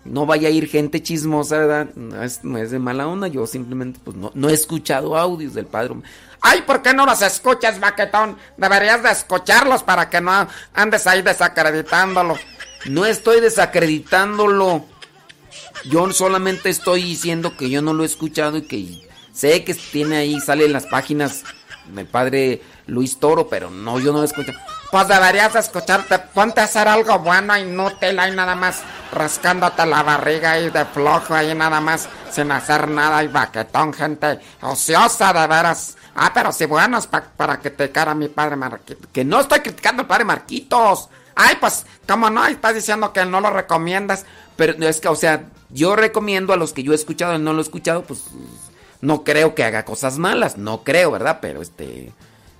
No 0.04 0.24
vaya 0.24 0.48
a 0.48 0.52
ir 0.52 0.68
gente 0.68 1.02
chismosa, 1.02 1.58
¿verdad? 1.58 1.88
No 1.96 2.22
es, 2.22 2.44
no 2.44 2.58
es 2.58 2.70
de 2.70 2.78
mala 2.78 3.08
onda. 3.08 3.26
Yo 3.26 3.46
simplemente, 3.46 3.98
pues 4.04 4.16
no, 4.16 4.30
no 4.34 4.48
he 4.48 4.54
escuchado 4.54 5.16
audios 5.16 5.54
del 5.54 5.66
padre. 5.66 5.94
Ay, 6.40 6.62
¿por 6.62 6.80
qué 6.80 6.94
no 6.94 7.06
los 7.06 7.22
escuchas, 7.22 7.80
baquetón? 7.80 8.36
Deberías 8.56 9.02
de 9.02 9.10
escucharlos 9.10 9.82
para 9.82 10.08
que 10.08 10.20
no 10.20 10.46
andes 10.74 11.06
ahí 11.06 11.22
desacreditándolo. 11.22 12.36
No 12.88 13.04
estoy 13.04 13.40
desacreditándolo. 13.40 14.84
Yo 15.84 16.10
solamente 16.12 16.68
estoy 16.68 17.02
diciendo 17.02 17.56
que 17.56 17.70
yo 17.70 17.82
no 17.82 17.92
lo 17.92 18.02
he 18.02 18.06
escuchado 18.06 18.58
y 18.58 18.62
que 18.62 19.08
sé 19.32 19.64
que 19.64 19.74
tiene 19.74 20.16
ahí, 20.16 20.40
sale 20.40 20.64
en 20.64 20.72
las 20.72 20.86
páginas 20.86 21.44
del 21.94 22.06
padre 22.06 22.62
Luis 22.86 23.18
Toro, 23.18 23.48
pero 23.48 23.70
no, 23.70 23.98
yo 23.98 24.12
no 24.12 24.18
lo 24.18 24.24
escucho. 24.24 24.52
Pues 24.90 25.08
deberías 25.08 25.54
escucharte, 25.56 26.18
ponte 26.18 26.60
a 26.60 26.64
hacer 26.64 26.86
algo 26.86 27.18
bueno, 27.18 27.56
inútil, 27.56 28.18
ahí 28.18 28.34
nada 28.34 28.54
más 28.54 28.82
rascándote 29.12 29.84
la 29.84 30.02
barriga 30.02 30.52
ahí 30.52 30.70
de 30.70 30.84
flojo, 30.84 31.34
ahí 31.34 31.54
nada 31.54 31.80
más, 31.80 32.08
sin 32.30 32.52
hacer 32.52 32.88
nada, 32.88 33.22
y 33.22 33.28
baquetón, 33.28 33.92
gente 33.92 34.38
ociosa 34.62 35.32
de 35.32 35.46
veras. 35.46 35.96
Ah, 36.14 36.30
pero 36.32 36.52
si 36.52 36.64
buenos 36.64 37.06
para 37.06 37.60
que 37.60 37.70
te 37.70 37.90
cara 37.90 38.14
mi 38.14 38.28
padre 38.28 38.56
Marquitos. 38.56 39.08
Que 39.12 39.24
no 39.24 39.40
estoy 39.40 39.60
criticando 39.60 40.02
al 40.02 40.08
padre 40.08 40.24
Marquitos. 40.24 41.10
Ay, 41.34 41.56
pues, 41.60 41.84
como 42.08 42.30
no, 42.30 42.46
estás 42.46 42.74
diciendo 42.74 43.12
que 43.12 43.26
no 43.26 43.42
lo 43.42 43.50
recomiendas. 43.50 44.24
Pero 44.56 44.72
es 44.86 45.00
que, 45.00 45.08
o 45.08 45.16
sea, 45.16 45.48
yo 45.70 45.96
recomiendo 45.96 46.52
a 46.52 46.56
los 46.56 46.72
que 46.72 46.82
yo 46.82 46.92
he 46.92 46.94
escuchado 46.94 47.34
y 47.34 47.38
no 47.38 47.52
lo 47.52 47.58
he 47.58 47.62
escuchado, 47.62 48.02
pues 48.02 48.24
no 49.00 49.24
creo 49.24 49.54
que 49.54 49.64
haga 49.64 49.84
cosas 49.84 50.18
malas, 50.18 50.56
no 50.56 50.82
creo, 50.82 51.10
¿verdad? 51.10 51.38
Pero 51.40 51.60
este, 51.60 52.12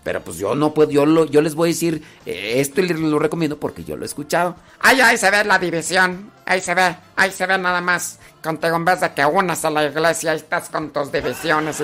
pero 0.07 0.23
pues 0.23 0.39
yo 0.39 0.55
no 0.55 0.75
puedo, 0.75 0.91
yo, 0.91 1.07
lo, 1.07 1.25
yo 1.25 1.41
les 1.41 1.55
voy 1.55 1.71
a 1.71 1.73
decir 1.73 2.03
eh, 2.27 2.55
esto 2.57 2.81
y 2.81 2.89
lo 2.89 3.19
recomiendo 3.19 3.59
porque 3.59 3.83
yo 3.83 3.97
lo 3.97 4.05
he 4.05 4.07
escuchado. 4.07 4.55
Ay, 4.79 5.01
ahí 5.01 5.17
se 5.17 5.31
ve 5.31 5.43
la 5.45 5.59
división, 5.59 6.31
ahí 6.45 6.61
se 6.61 6.75
ve, 6.75 6.97
ahí 7.17 7.33
se 7.33 7.47
ve 7.47 7.59
nada 7.59 7.81
más. 7.81 8.19
Contigo 8.43 8.77
en 8.77 8.85
vez 8.85 9.01
de 9.01 9.13
que 9.13 9.25
unas 9.25 9.65
a 9.65 9.71
la 9.71 9.85
iglesia, 9.85 10.31
ahí 10.33 10.37
estás 10.37 10.69
con 10.69 10.91
tus 10.91 11.11
divisiones. 11.11 11.83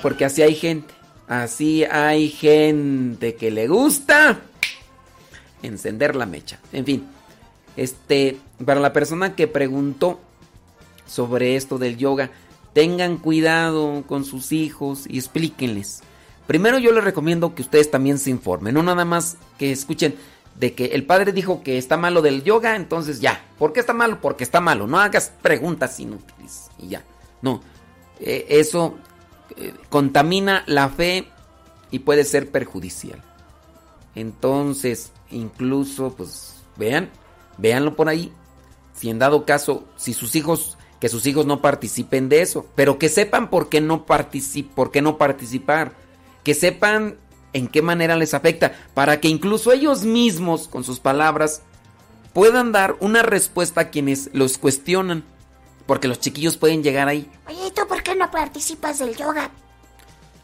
Porque 0.00 0.26
así 0.26 0.42
hay 0.42 0.54
gente. 0.54 0.94
Así 1.26 1.84
hay 1.84 2.28
gente 2.28 3.34
que 3.34 3.50
le 3.50 3.66
gusta 3.66 4.38
encender 5.66 6.16
la 6.16 6.26
mecha. 6.26 6.58
En 6.72 6.84
fin, 6.84 7.06
este, 7.76 8.38
para 8.64 8.80
la 8.80 8.92
persona 8.92 9.34
que 9.34 9.48
preguntó 9.48 10.20
sobre 11.06 11.56
esto 11.56 11.78
del 11.78 11.96
yoga, 11.96 12.30
tengan 12.72 13.18
cuidado 13.18 14.04
con 14.06 14.24
sus 14.24 14.52
hijos 14.52 15.04
y 15.08 15.18
explíquenles. 15.18 16.02
Primero 16.46 16.78
yo 16.78 16.92
les 16.92 17.04
recomiendo 17.04 17.54
que 17.54 17.62
ustedes 17.62 17.90
también 17.90 18.18
se 18.18 18.30
informen, 18.30 18.74
no 18.74 18.82
nada 18.82 19.04
más 19.04 19.36
que 19.58 19.72
escuchen 19.72 20.14
de 20.58 20.74
que 20.74 20.86
el 20.86 21.04
padre 21.04 21.32
dijo 21.32 21.62
que 21.62 21.78
está 21.78 21.96
malo 21.96 22.22
del 22.22 22.44
yoga, 22.44 22.76
entonces 22.76 23.20
ya. 23.20 23.44
¿Por 23.58 23.72
qué 23.72 23.80
está 23.80 23.92
malo? 23.92 24.20
Porque 24.20 24.44
está 24.44 24.60
malo. 24.60 24.86
No 24.86 25.00
hagas 25.00 25.32
preguntas 25.42 25.98
inútiles 25.98 26.70
y 26.78 26.88
ya. 26.88 27.02
No, 27.42 27.60
eh, 28.20 28.46
eso 28.48 28.94
eh, 29.56 29.74
contamina 29.88 30.62
la 30.66 30.88
fe 30.88 31.26
y 31.90 32.00
puede 32.00 32.24
ser 32.24 32.50
perjudicial. 32.50 33.20
Entonces, 34.14 35.10
incluso, 35.30 36.14
pues, 36.16 36.56
vean, 36.76 37.10
véanlo 37.58 37.96
por 37.96 38.08
ahí. 38.08 38.32
Si 38.94 39.10
en 39.10 39.18
dado 39.18 39.44
caso, 39.44 39.84
si 39.96 40.14
sus 40.14 40.34
hijos 40.34 40.76
que 41.04 41.10
sus 41.10 41.26
hijos 41.26 41.44
no 41.44 41.60
participen 41.60 42.30
de 42.30 42.40
eso, 42.40 42.66
pero 42.74 42.98
que 42.98 43.10
sepan 43.10 43.50
por 43.50 43.68
qué 43.68 43.82
no, 43.82 44.06
particip 44.06 44.70
por 44.72 44.90
qué 44.90 45.02
no 45.02 45.18
participar, 45.18 45.92
que 46.42 46.54
sepan 46.54 47.18
en 47.52 47.68
qué 47.68 47.82
manera 47.82 48.16
les 48.16 48.32
afecta, 48.32 48.72
para 48.94 49.20
que 49.20 49.28
incluso 49.28 49.72
ellos 49.72 50.04
mismos, 50.04 50.66
con 50.66 50.82
sus 50.82 51.00
palabras, 51.00 51.60
puedan 52.32 52.72
dar 52.72 52.96
una 53.00 53.22
respuesta 53.22 53.82
a 53.82 53.90
quienes 53.90 54.30
los 54.32 54.56
cuestionan, 54.56 55.24
porque 55.84 56.08
los 56.08 56.20
chiquillos 56.20 56.56
pueden 56.56 56.82
llegar 56.82 57.08
ahí. 57.08 57.30
Oye, 57.48 57.66
¿y 57.66 57.70
tú 57.70 57.86
por 57.86 58.02
qué 58.02 58.14
no 58.14 58.30
participas 58.30 58.98
del 58.98 59.14
yoga? 59.14 59.50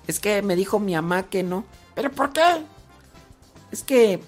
Es 0.07 0.21
que 0.21 0.43
me 0.43 0.57
dijo 0.57 0.79
mi 0.79 0.95
mamá 0.95 1.23
que 1.25 1.43
no. 1.43 1.65
¿Pero 1.95 2.11
por 2.11 2.35
qué? 2.35 2.43
Es 3.73 3.83
que, 3.83 4.21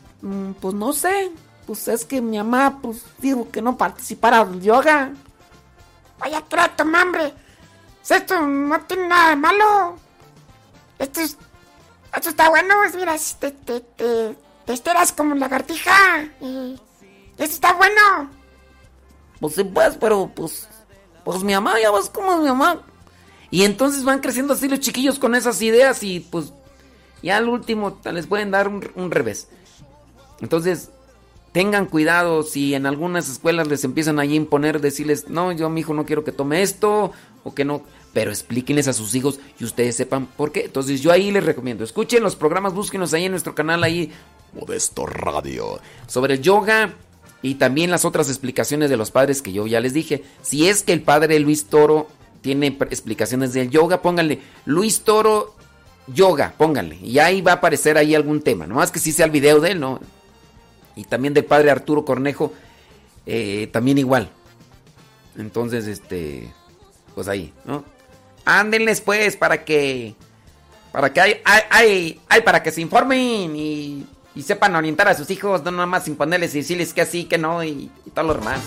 pues 0.60 0.74
no 0.74 0.92
sé, 0.92 1.32
pues 1.66 1.88
es 1.88 2.04
que 2.04 2.20
mi 2.20 2.38
mamá, 2.38 2.78
pues 2.80 3.04
dijo 3.18 3.50
que 3.50 3.60
no 3.60 3.76
participara 3.76 4.44
del 4.44 4.62
yoga. 4.62 5.12
Vaya 6.18 6.40
trato, 6.42 6.84
mambre. 6.84 7.32
Esto 8.08 8.40
no 8.40 8.80
tiene 8.82 9.08
nada 9.08 9.30
de 9.30 9.36
malo. 9.36 9.96
Esto 10.98 11.20
es. 11.20 11.36
Esto 12.14 12.28
está 12.28 12.50
bueno, 12.50 12.84
es, 12.84 12.94
mira, 12.94 13.16
te, 13.40 13.50
te, 13.52 13.80
te, 13.80 14.36
te 14.66 14.72
estiras 14.72 15.12
como 15.12 15.34
lagartija. 15.34 16.24
Y 16.40 16.78
esto 17.38 17.54
está 17.54 17.72
bueno. 17.72 18.30
Pues 19.40 19.54
sí, 19.54 19.64
pues, 19.64 19.96
pero 20.00 20.30
pues. 20.34 20.68
Pues 21.24 21.42
mi 21.42 21.54
mamá, 21.54 21.80
ya 21.80 21.90
ves 21.90 22.08
como 22.08 22.36
mi 22.38 22.48
mamá. 22.48 22.82
Y 23.50 23.64
entonces 23.64 24.04
van 24.04 24.20
creciendo 24.20 24.54
así 24.54 24.68
los 24.68 24.80
chiquillos 24.80 25.18
con 25.18 25.34
esas 25.34 25.60
ideas 25.62 26.02
y 26.02 26.20
pues. 26.20 26.52
Ya 27.22 27.36
al 27.36 27.48
último 27.48 28.00
les 28.04 28.26
pueden 28.26 28.50
dar 28.50 28.68
un, 28.68 28.90
un 28.96 29.10
revés. 29.10 29.48
Entonces, 30.42 30.90
tengan 31.52 31.86
cuidado 31.86 32.42
si 32.42 32.74
en 32.74 32.84
algunas 32.84 33.28
escuelas 33.28 33.68
les 33.68 33.84
empiezan 33.84 34.18
a 34.18 34.24
imponer, 34.24 34.80
decirles, 34.80 35.28
no, 35.28 35.52
yo 35.52 35.70
mi 35.70 35.80
hijo 35.80 35.94
no 35.94 36.04
quiero 36.04 36.24
que 36.24 36.32
tome 36.32 36.62
esto, 36.62 37.12
o 37.44 37.54
que 37.54 37.64
no, 37.64 37.82
pero 38.12 38.30
explíquenles 38.30 38.88
a 38.88 38.92
sus 38.92 39.14
hijos 39.14 39.38
y 39.58 39.64
ustedes 39.64 39.96
sepan 39.96 40.26
por 40.26 40.52
qué. 40.52 40.64
Entonces 40.64 41.00
yo 41.00 41.12
ahí 41.12 41.30
les 41.30 41.44
recomiendo, 41.44 41.84
escuchen 41.84 42.22
los 42.22 42.36
programas, 42.36 42.74
búsquenos 42.74 43.14
ahí 43.14 43.24
en 43.24 43.32
nuestro 43.32 43.54
canal, 43.54 43.84
ahí, 43.84 44.12
Modesto 44.54 45.06
Radio, 45.06 45.80
sobre 46.06 46.34
el 46.34 46.42
yoga 46.42 46.94
y 47.42 47.56
también 47.56 47.90
las 47.90 48.04
otras 48.04 48.28
explicaciones 48.28 48.90
de 48.90 48.96
los 48.96 49.10
padres 49.10 49.42
que 49.42 49.52
yo 49.52 49.66
ya 49.66 49.80
les 49.80 49.92
dije. 49.92 50.24
Si 50.42 50.68
es 50.68 50.82
que 50.82 50.92
el 50.92 51.02
padre 51.02 51.38
Luis 51.40 51.66
Toro 51.66 52.08
tiene 52.40 52.66
explicaciones 52.66 53.52
del 53.52 53.70
yoga, 53.70 54.02
pónganle 54.02 54.40
Luis 54.64 55.00
Toro 55.00 55.54
yoga, 56.06 56.54
pónganle, 56.58 56.96
y 56.96 57.18
ahí 57.18 57.42
va 57.42 57.52
a 57.52 57.54
aparecer 57.56 57.96
ahí 57.96 58.14
algún 58.14 58.42
tema, 58.42 58.66
nomás 58.66 58.90
que 58.90 58.98
si 58.98 59.12
sea 59.12 59.26
el 59.26 59.30
video 59.30 59.60
de 59.60 59.72
él, 59.72 59.80
¿no? 59.80 60.00
Y 60.96 61.04
también 61.04 61.34
del 61.34 61.44
padre 61.44 61.70
Arturo 61.70 62.04
Cornejo, 62.04 62.52
eh, 63.26 63.68
también 63.72 63.98
igual. 63.98 64.30
Entonces, 65.36 65.86
este, 65.86 66.52
pues 67.14 67.28
ahí, 67.28 67.52
¿no? 67.64 67.84
Ándenles 68.44 69.00
pues 69.00 69.36
para 69.36 69.64
que, 69.64 70.14
para 70.90 71.12
que 71.12 71.20
hay, 71.20 71.40
hay, 71.70 72.20
hay, 72.28 72.40
para 72.42 72.62
que 72.62 72.72
se 72.72 72.80
informen 72.80 73.54
y, 73.56 74.06
sepan 74.42 74.74
orientar 74.74 75.08
a 75.08 75.14
sus 75.14 75.30
hijos, 75.30 75.62
no 75.62 75.70
nada 75.70 75.86
más 75.86 76.08
imponerles 76.08 76.54
y 76.54 76.58
decirles 76.58 76.92
que 76.92 77.02
así, 77.02 77.24
que 77.24 77.38
no 77.38 77.62
y, 77.62 77.90
y 78.04 78.10
todo 78.10 78.28
lo 78.28 78.34
demás. 78.34 78.60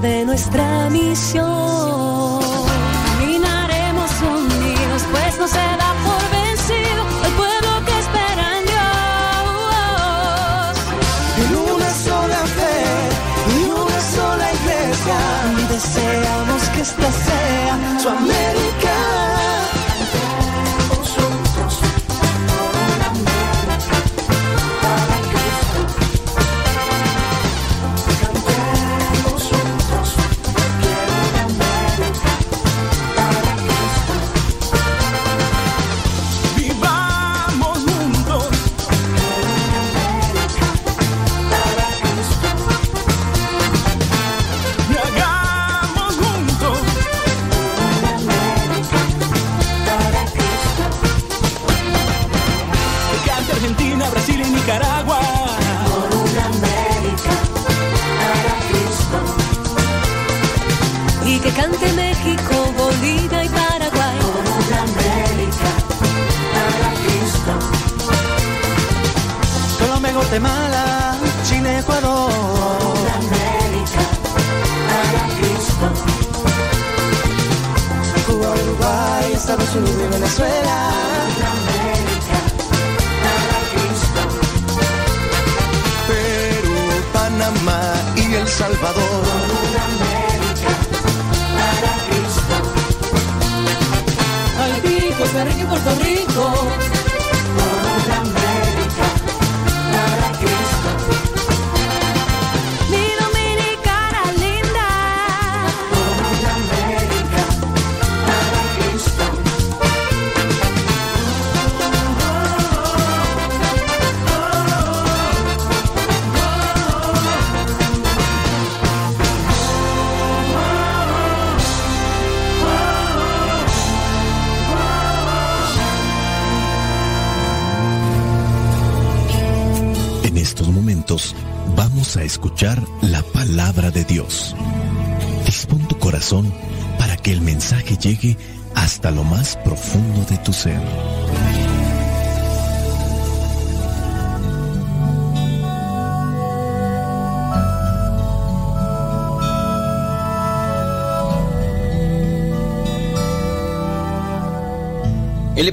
De 0.00 0.24
nuestra 0.24 0.88
misión. 0.90 2.40
Caminaremos 3.18 4.10
unidos, 4.22 5.02
pues 5.10 5.38
no 5.38 5.48
se 5.48 5.58
da 5.58 5.94
por 6.04 6.30
vencido 6.30 7.02
el 7.24 7.32
pueblo 7.32 7.70
que 7.86 7.98
espera 7.98 8.58
en 8.58 8.64
Dios. 8.72 8.86
En 11.42 11.50
una 11.74 11.90
sola 11.90 12.40
fe 12.56 12.78
y 13.56 13.58
una 13.70 14.00
sola 14.16 14.46
iglesia, 14.52 15.18
deseamos 15.68 16.62
que 16.70 16.80
esta 16.82 17.10
sea 17.12 17.74
su 18.00 18.08
América. 18.08 18.67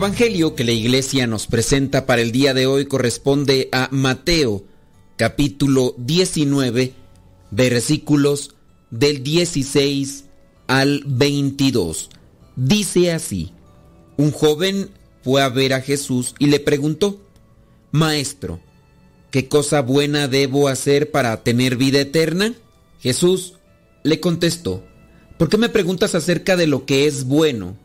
Evangelio 0.05 0.53
que 0.53 0.63
la 0.63 0.71
iglesia 0.71 1.25
nos 1.25 1.47
presenta 1.47 2.05
para 2.05 2.21
el 2.21 2.31
día 2.31 2.53
de 2.53 2.67
hoy 2.67 2.85
corresponde 2.85 3.69
a 3.71 3.89
Mateo, 3.89 4.63
capítulo 5.15 5.95
19, 5.97 6.93
versículos 7.49 8.53
del 8.91 9.23
16 9.23 10.25
al 10.67 11.01
22. 11.07 12.11
Dice 12.55 13.13
así, 13.13 13.51
un 14.15 14.29
joven 14.29 14.91
fue 15.23 15.41
a 15.41 15.49
ver 15.49 15.73
a 15.73 15.81
Jesús 15.81 16.35
y 16.37 16.45
le 16.45 16.59
preguntó, 16.59 17.19
Maestro, 17.91 18.59
¿qué 19.31 19.47
cosa 19.47 19.81
buena 19.81 20.27
debo 20.27 20.67
hacer 20.67 21.09
para 21.09 21.41
tener 21.41 21.77
vida 21.77 21.99
eterna? 21.99 22.53
Jesús 22.99 23.55
le 24.03 24.19
contestó, 24.19 24.83
¿por 25.39 25.49
qué 25.49 25.57
me 25.57 25.69
preguntas 25.69 26.13
acerca 26.13 26.55
de 26.55 26.67
lo 26.67 26.85
que 26.85 27.07
es 27.07 27.23
bueno? 27.23 27.75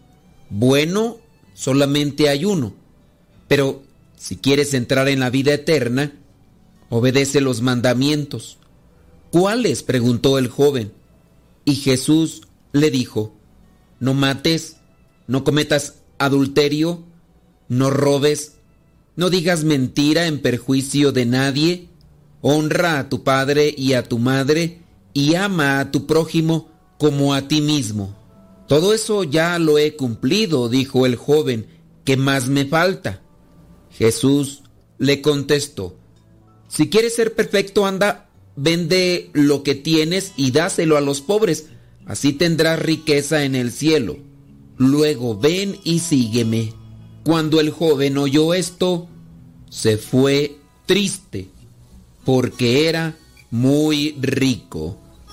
Bueno 0.51 1.16
solamente 1.60 2.30
hay 2.30 2.46
uno. 2.46 2.72
Pero 3.46 3.82
si 4.16 4.36
quieres 4.36 4.72
entrar 4.72 5.08
en 5.08 5.20
la 5.20 5.28
vida 5.28 5.52
eterna, 5.52 6.18
obedece 6.88 7.42
los 7.42 7.60
mandamientos. 7.60 8.56
¿Cuáles? 9.30 9.82
preguntó 9.82 10.38
el 10.38 10.48
joven. 10.48 10.92
Y 11.66 11.74
Jesús 11.74 12.48
le 12.72 12.90
dijo, 12.90 13.34
no 13.98 14.14
mates, 14.14 14.76
no 15.26 15.44
cometas 15.44 15.96
adulterio, 16.18 17.04
no 17.68 17.90
robes, 17.90 18.54
no 19.14 19.28
digas 19.28 19.62
mentira 19.62 20.28
en 20.28 20.40
perjuicio 20.40 21.12
de 21.12 21.26
nadie, 21.26 21.88
honra 22.40 22.98
a 22.98 23.08
tu 23.10 23.22
padre 23.22 23.74
y 23.76 23.92
a 23.92 24.08
tu 24.08 24.18
madre, 24.18 24.80
y 25.12 25.34
ama 25.34 25.78
a 25.78 25.90
tu 25.90 26.06
prójimo 26.06 26.70
como 26.96 27.34
a 27.34 27.48
ti 27.48 27.60
mismo. 27.60 28.16
Todo 28.70 28.94
eso 28.94 29.24
ya 29.24 29.59
lo 29.59 29.78
he 29.78 29.97
cumplido, 29.97 30.68
dijo 30.68 31.05
el 31.05 31.16
joven, 31.16 31.66
¿qué 32.05 32.16
más 32.16 32.47
me 32.47 32.66
falta? 32.66 33.20
Jesús 33.90 34.62
le 34.97 35.20
contestó, 35.22 35.97
si 36.68 36.88
quieres 36.88 37.16
ser 37.16 37.34
perfecto, 37.34 37.84
anda, 37.84 38.30
vende 38.55 39.30
lo 39.32 39.64
que 39.64 39.74
tienes 39.74 40.34
y 40.36 40.52
dáselo 40.52 40.97
a 40.97 41.01
los 41.01 41.20
pobres, 41.20 41.66
así 42.06 42.32
tendrás 42.32 42.78
riqueza 42.78 43.42
en 43.42 43.56
el 43.56 43.72
cielo. 43.72 44.18
Luego 44.76 45.36
ven 45.36 45.76
y 45.82 45.98
sígueme. 45.98 46.72
Cuando 47.24 47.59
el 47.59 47.70
joven 47.70 48.18
oyó 48.18 48.55
esto, 48.55 49.09
se 49.68 49.97
fue 49.97 50.59
triste, 50.86 51.48
porque 52.24 52.88
era 52.88 53.18
muy 53.51 54.16
rico. 54.20 54.99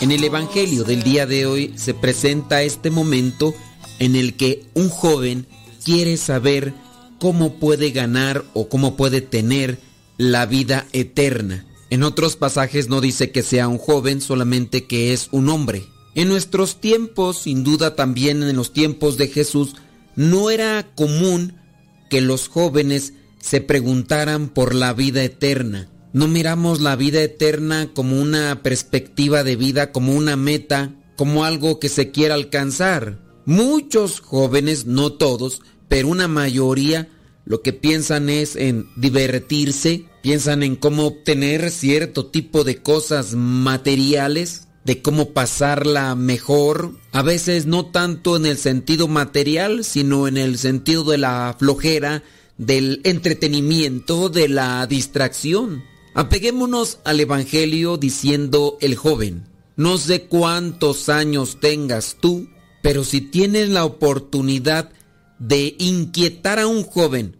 En 0.00 0.10
el 0.10 0.24
Evangelio 0.24 0.84
del 0.84 1.02
día 1.02 1.26
de 1.26 1.46
hoy 1.46 1.72
se 1.76 1.94
presenta 1.94 2.62
este 2.62 2.90
momento 2.90 3.54
en 3.98 4.16
el 4.16 4.34
que 4.34 4.64
un 4.74 4.88
joven 4.88 5.46
quiere 5.84 6.16
saber 6.16 6.74
cómo 7.18 7.54
puede 7.54 7.90
ganar 7.90 8.44
o 8.52 8.68
cómo 8.68 8.96
puede 8.96 9.20
tener 9.20 9.78
la 10.18 10.46
vida 10.46 10.86
eterna. 10.92 11.64
En 11.90 12.02
otros 12.02 12.36
pasajes 12.36 12.88
no 12.88 13.00
dice 13.00 13.30
que 13.30 13.42
sea 13.42 13.68
un 13.68 13.78
joven, 13.78 14.20
solamente 14.20 14.84
que 14.86 15.12
es 15.12 15.28
un 15.32 15.48
hombre. 15.48 15.84
En 16.14 16.28
nuestros 16.28 16.80
tiempos, 16.80 17.38
sin 17.38 17.64
duda 17.64 17.96
también 17.96 18.42
en 18.42 18.56
los 18.56 18.72
tiempos 18.72 19.16
de 19.16 19.28
Jesús, 19.28 19.74
no 20.14 20.50
era 20.50 20.86
común 20.94 21.54
que 22.10 22.20
los 22.20 22.48
jóvenes 22.48 23.14
se 23.42 23.60
preguntaran 23.60 24.48
por 24.48 24.74
la 24.74 24.94
vida 24.94 25.22
eterna. 25.22 25.90
No 26.14 26.28
miramos 26.28 26.80
la 26.80 26.94
vida 26.96 27.20
eterna 27.22 27.90
como 27.92 28.20
una 28.20 28.62
perspectiva 28.62 29.42
de 29.42 29.56
vida, 29.56 29.92
como 29.92 30.14
una 30.14 30.36
meta, 30.36 30.94
como 31.16 31.44
algo 31.44 31.80
que 31.80 31.88
se 31.88 32.12
quiera 32.12 32.34
alcanzar. 32.34 33.18
Muchos 33.44 34.20
jóvenes, 34.20 34.86
no 34.86 35.12
todos, 35.12 35.60
pero 35.88 36.08
una 36.08 36.28
mayoría, 36.28 37.08
lo 37.44 37.62
que 37.62 37.72
piensan 37.72 38.30
es 38.30 38.54
en 38.54 38.86
divertirse, 38.96 40.06
piensan 40.22 40.62
en 40.62 40.76
cómo 40.76 41.06
obtener 41.06 41.70
cierto 41.70 42.26
tipo 42.26 42.62
de 42.62 42.80
cosas 42.80 43.34
materiales, 43.34 44.68
de 44.84 45.02
cómo 45.02 45.30
pasarla 45.30 46.14
mejor, 46.14 46.92
a 47.10 47.22
veces 47.22 47.66
no 47.66 47.86
tanto 47.86 48.36
en 48.36 48.46
el 48.46 48.58
sentido 48.58 49.08
material, 49.08 49.84
sino 49.84 50.28
en 50.28 50.36
el 50.36 50.58
sentido 50.58 51.04
de 51.04 51.18
la 51.18 51.56
flojera, 51.58 52.22
del 52.66 53.00
entretenimiento, 53.04 54.28
de 54.28 54.48
la 54.48 54.86
distracción. 54.86 55.82
Apeguémonos 56.14 56.98
al 57.04 57.20
Evangelio 57.20 57.96
diciendo 57.96 58.78
el 58.80 58.94
joven, 58.94 59.48
no 59.76 59.98
sé 59.98 60.24
cuántos 60.24 61.08
años 61.08 61.58
tengas 61.60 62.18
tú, 62.20 62.48
pero 62.82 63.02
si 63.04 63.20
tienes 63.20 63.68
la 63.68 63.84
oportunidad 63.84 64.90
de 65.38 65.74
inquietar 65.78 66.60
a 66.60 66.66
un 66.68 66.84
joven 66.84 67.36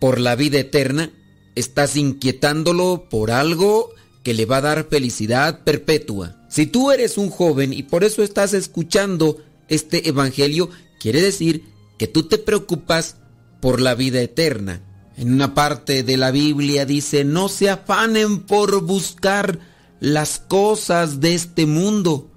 por 0.00 0.18
la 0.18 0.36
vida 0.36 0.60
eterna, 0.60 1.12
estás 1.54 1.96
inquietándolo 1.96 3.08
por 3.10 3.30
algo 3.30 3.90
que 4.22 4.32
le 4.32 4.46
va 4.46 4.58
a 4.58 4.62
dar 4.62 4.88
felicidad 4.88 5.64
perpetua. 5.64 6.46
Si 6.48 6.66
tú 6.66 6.92
eres 6.92 7.18
un 7.18 7.28
joven 7.28 7.72
y 7.72 7.82
por 7.82 8.04
eso 8.04 8.22
estás 8.22 8.54
escuchando 8.54 9.38
este 9.68 10.08
Evangelio, 10.08 10.70
quiere 10.98 11.20
decir 11.20 11.64
que 11.98 12.06
tú 12.06 12.22
te 12.22 12.38
preocupas 12.38 13.16
por 13.62 13.80
la 13.80 13.94
vida 13.94 14.20
eterna. 14.20 14.82
En 15.16 15.32
una 15.32 15.54
parte 15.54 16.02
de 16.02 16.16
la 16.16 16.32
Biblia 16.32 16.84
dice, 16.84 17.24
no 17.24 17.48
se 17.48 17.70
afanen 17.70 18.40
por 18.40 18.82
buscar 18.82 19.60
las 20.00 20.40
cosas 20.40 21.20
de 21.20 21.34
este 21.34 21.64
mundo, 21.64 22.28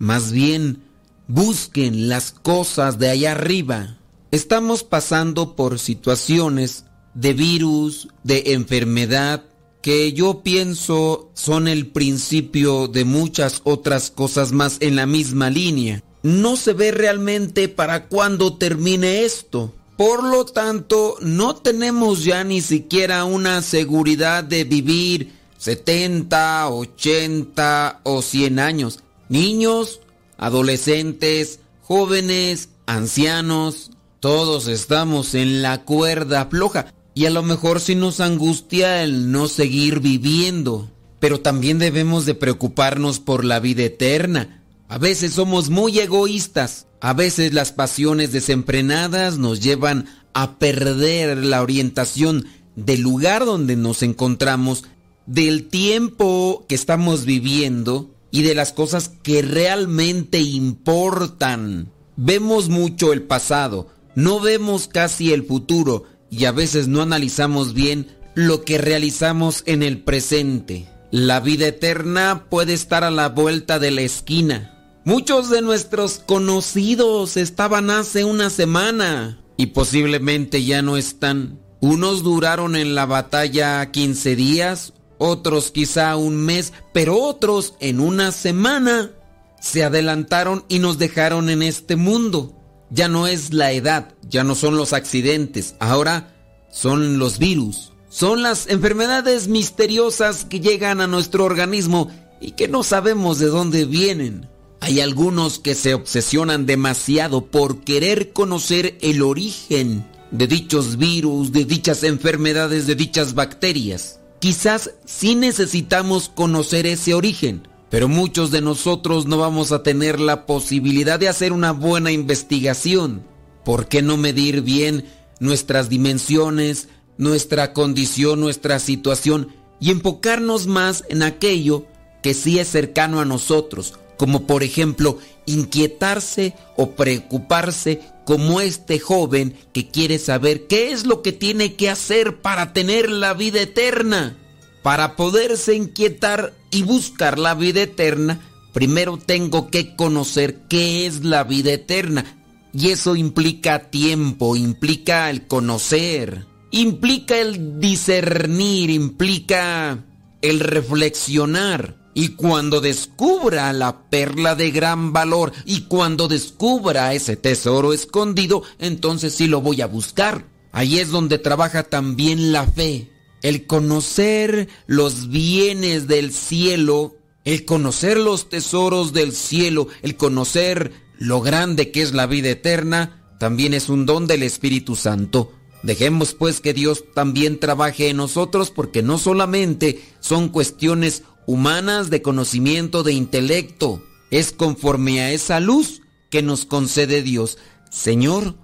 más 0.00 0.32
bien 0.32 0.82
busquen 1.28 2.08
las 2.08 2.32
cosas 2.32 2.98
de 2.98 3.10
allá 3.10 3.32
arriba. 3.32 3.98
Estamos 4.32 4.82
pasando 4.82 5.54
por 5.54 5.78
situaciones 5.78 6.84
de 7.14 7.32
virus, 7.32 8.08
de 8.24 8.42
enfermedad, 8.46 9.44
que 9.82 10.12
yo 10.14 10.42
pienso 10.42 11.30
son 11.34 11.68
el 11.68 11.86
principio 11.86 12.88
de 12.88 13.04
muchas 13.04 13.60
otras 13.62 14.10
cosas 14.10 14.50
más 14.50 14.78
en 14.80 14.96
la 14.96 15.06
misma 15.06 15.48
línea. 15.48 16.02
No 16.24 16.56
se 16.56 16.72
ve 16.72 16.90
realmente 16.90 17.68
para 17.68 18.08
cuándo 18.08 18.54
termine 18.54 19.24
esto. 19.24 19.72
Por 19.96 20.24
lo 20.24 20.44
tanto, 20.44 21.16
no 21.20 21.56
tenemos 21.56 22.24
ya 22.24 22.44
ni 22.44 22.60
siquiera 22.60 23.24
una 23.24 23.62
seguridad 23.62 24.44
de 24.44 24.64
vivir 24.64 25.32
70, 25.58 26.68
80 26.68 28.00
o 28.02 28.20
100 28.20 28.58
años. 28.58 29.00
Niños, 29.28 30.00
adolescentes, 30.36 31.60
jóvenes, 31.82 32.68
ancianos, 32.86 33.90
todos 34.20 34.66
estamos 34.68 35.34
en 35.34 35.62
la 35.62 35.84
cuerda 35.84 36.46
floja 36.46 36.92
y 37.14 37.24
a 37.24 37.30
lo 37.30 37.42
mejor 37.42 37.80
sí 37.80 37.94
nos 37.94 38.20
angustia 38.20 39.02
el 39.02 39.32
no 39.32 39.48
seguir 39.48 40.00
viviendo. 40.00 40.90
Pero 41.20 41.40
también 41.40 41.78
debemos 41.78 42.26
de 42.26 42.34
preocuparnos 42.34 43.20
por 43.20 43.44
la 43.44 43.60
vida 43.60 43.84
eterna. 43.84 44.62
A 44.88 44.98
veces 44.98 45.32
somos 45.32 45.68
muy 45.68 45.98
egoístas. 45.98 46.86
A 47.00 47.12
veces 47.12 47.52
las 47.52 47.72
pasiones 47.72 48.32
desenfrenadas 48.32 49.38
nos 49.38 49.60
llevan 49.60 50.06
a 50.32 50.58
perder 50.58 51.38
la 51.38 51.62
orientación 51.62 52.46
del 52.74 53.00
lugar 53.00 53.44
donde 53.44 53.76
nos 53.76 54.02
encontramos, 54.02 54.84
del 55.26 55.68
tiempo 55.68 56.64
que 56.68 56.74
estamos 56.74 57.24
viviendo 57.24 58.10
y 58.30 58.42
de 58.42 58.54
las 58.54 58.72
cosas 58.72 59.10
que 59.22 59.42
realmente 59.42 60.40
importan. 60.40 61.90
Vemos 62.16 62.68
mucho 62.68 63.12
el 63.12 63.22
pasado, 63.22 63.88
no 64.14 64.40
vemos 64.40 64.88
casi 64.88 65.32
el 65.32 65.44
futuro 65.44 66.04
y 66.30 66.44
a 66.44 66.52
veces 66.52 66.88
no 66.88 67.02
analizamos 67.02 67.74
bien 67.74 68.08
lo 68.34 68.62
que 68.62 68.78
realizamos 68.78 69.62
en 69.66 69.82
el 69.82 70.02
presente. 70.02 70.88
La 71.10 71.40
vida 71.40 71.68
eterna 71.68 72.46
puede 72.50 72.74
estar 72.74 73.04
a 73.04 73.10
la 73.10 73.28
vuelta 73.28 73.78
de 73.78 73.90
la 73.90 74.02
esquina. 74.02 74.75
Muchos 75.06 75.50
de 75.50 75.62
nuestros 75.62 76.18
conocidos 76.18 77.36
estaban 77.36 77.90
hace 77.90 78.24
una 78.24 78.50
semana 78.50 79.40
y 79.56 79.66
posiblemente 79.66 80.64
ya 80.64 80.82
no 80.82 80.96
están. 80.96 81.60
Unos 81.80 82.24
duraron 82.24 82.74
en 82.74 82.96
la 82.96 83.06
batalla 83.06 83.86
15 83.92 84.34
días, 84.34 84.94
otros 85.18 85.70
quizá 85.70 86.16
un 86.16 86.36
mes, 86.38 86.72
pero 86.92 87.22
otros 87.22 87.74
en 87.78 88.00
una 88.00 88.32
semana. 88.32 89.12
Se 89.60 89.84
adelantaron 89.84 90.64
y 90.66 90.80
nos 90.80 90.98
dejaron 90.98 91.50
en 91.50 91.62
este 91.62 91.94
mundo. 91.94 92.56
Ya 92.90 93.06
no 93.06 93.28
es 93.28 93.52
la 93.52 93.70
edad, 93.70 94.12
ya 94.28 94.42
no 94.42 94.56
son 94.56 94.76
los 94.76 94.92
accidentes, 94.92 95.76
ahora 95.78 96.34
son 96.68 97.20
los 97.20 97.38
virus. 97.38 97.92
Son 98.08 98.42
las 98.42 98.66
enfermedades 98.66 99.46
misteriosas 99.46 100.44
que 100.44 100.58
llegan 100.58 101.00
a 101.00 101.06
nuestro 101.06 101.44
organismo 101.44 102.10
y 102.40 102.50
que 102.50 102.66
no 102.66 102.82
sabemos 102.82 103.38
de 103.38 103.46
dónde 103.46 103.84
vienen. 103.84 104.48
Hay 104.80 105.00
algunos 105.00 105.58
que 105.58 105.74
se 105.74 105.94
obsesionan 105.94 106.66
demasiado 106.66 107.46
por 107.46 107.80
querer 107.80 108.32
conocer 108.32 108.98
el 109.00 109.22
origen 109.22 110.06
de 110.30 110.46
dichos 110.46 110.96
virus, 110.96 111.52
de 111.52 111.64
dichas 111.64 112.02
enfermedades, 112.02 112.86
de 112.86 112.94
dichas 112.94 113.34
bacterias. 113.34 114.20
Quizás 114.38 114.92
sí 115.04 115.34
necesitamos 115.34 116.28
conocer 116.28 116.86
ese 116.86 117.14
origen, 117.14 117.66
pero 117.90 118.08
muchos 118.08 118.50
de 118.50 118.60
nosotros 118.60 119.26
no 119.26 119.38
vamos 119.38 119.72
a 119.72 119.82
tener 119.82 120.20
la 120.20 120.46
posibilidad 120.46 121.18
de 121.18 121.28
hacer 121.28 121.52
una 121.52 121.72
buena 121.72 122.12
investigación. 122.12 123.24
¿Por 123.64 123.88
qué 123.88 124.02
no 124.02 124.16
medir 124.16 124.62
bien 124.62 125.06
nuestras 125.40 125.88
dimensiones, 125.88 126.88
nuestra 127.18 127.72
condición, 127.72 128.40
nuestra 128.40 128.78
situación 128.78 129.48
y 129.80 129.90
enfocarnos 129.90 130.66
más 130.66 131.04
en 131.08 131.22
aquello 131.22 131.86
que 132.22 132.34
sí 132.34 132.58
es 132.58 132.68
cercano 132.68 133.20
a 133.20 133.24
nosotros? 133.24 133.94
Como 134.16 134.46
por 134.46 134.62
ejemplo 134.62 135.18
inquietarse 135.46 136.54
o 136.76 136.92
preocuparse 136.92 138.00
como 138.24 138.60
este 138.60 138.98
joven 138.98 139.56
que 139.72 139.88
quiere 139.88 140.18
saber 140.18 140.66
qué 140.66 140.90
es 140.90 141.06
lo 141.06 141.22
que 141.22 141.32
tiene 141.32 141.74
que 141.74 141.88
hacer 141.88 142.42
para 142.42 142.72
tener 142.72 143.08
la 143.08 143.34
vida 143.34 143.62
eterna. 143.62 144.36
Para 144.82 145.16
poderse 145.16 145.74
inquietar 145.74 146.52
y 146.70 146.82
buscar 146.82 147.38
la 147.38 147.54
vida 147.54 147.82
eterna, 147.82 148.40
primero 148.72 149.16
tengo 149.16 149.70
que 149.70 149.96
conocer 149.96 150.62
qué 150.68 151.06
es 151.06 151.24
la 151.24 151.44
vida 151.44 151.72
eterna. 151.72 152.24
Y 152.72 152.90
eso 152.90 153.16
implica 153.16 153.90
tiempo, 153.90 154.54
implica 154.54 155.30
el 155.30 155.46
conocer, 155.46 156.46
implica 156.70 157.38
el 157.38 157.80
discernir, 157.80 158.90
implica 158.90 160.04
el 160.42 160.60
reflexionar. 160.60 162.05
Y 162.18 162.28
cuando 162.28 162.80
descubra 162.80 163.70
la 163.74 164.08
perla 164.08 164.54
de 164.54 164.70
gran 164.70 165.12
valor 165.12 165.52
y 165.66 165.82
cuando 165.82 166.28
descubra 166.28 167.12
ese 167.12 167.36
tesoro 167.36 167.92
escondido, 167.92 168.62
entonces 168.78 169.34
sí 169.34 169.48
lo 169.48 169.60
voy 169.60 169.82
a 169.82 169.86
buscar. 169.86 170.46
Ahí 170.72 170.98
es 170.98 171.10
donde 171.10 171.36
trabaja 171.36 171.82
también 171.82 172.52
la 172.52 172.66
fe. 172.66 173.10
El 173.42 173.66
conocer 173.66 174.66
los 174.86 175.28
bienes 175.28 176.08
del 176.08 176.32
cielo, 176.32 177.16
el 177.44 177.66
conocer 177.66 178.16
los 178.16 178.48
tesoros 178.48 179.12
del 179.12 179.32
cielo, 179.32 179.88
el 180.00 180.16
conocer 180.16 180.92
lo 181.18 181.42
grande 181.42 181.90
que 181.90 182.00
es 182.00 182.14
la 182.14 182.24
vida 182.24 182.48
eterna, 182.48 183.26
también 183.38 183.74
es 183.74 183.90
un 183.90 184.06
don 184.06 184.26
del 184.26 184.42
Espíritu 184.42 184.96
Santo. 184.96 185.52
Dejemos 185.82 186.32
pues 186.32 186.60
que 186.62 186.72
Dios 186.72 187.04
también 187.14 187.60
trabaje 187.60 188.08
en 188.08 188.16
nosotros 188.16 188.70
porque 188.70 189.02
no 189.02 189.18
solamente 189.18 190.02
son 190.20 190.48
cuestiones 190.48 191.22
humanas 191.46 192.10
de 192.10 192.22
conocimiento, 192.22 193.02
de 193.02 193.12
intelecto. 193.12 194.02
Es 194.30 194.52
conforme 194.52 195.20
a 195.20 195.32
esa 195.32 195.60
luz 195.60 196.02
que 196.30 196.42
nos 196.42 196.64
concede 196.64 197.22
Dios. 197.22 197.58
Señor, 197.90 198.56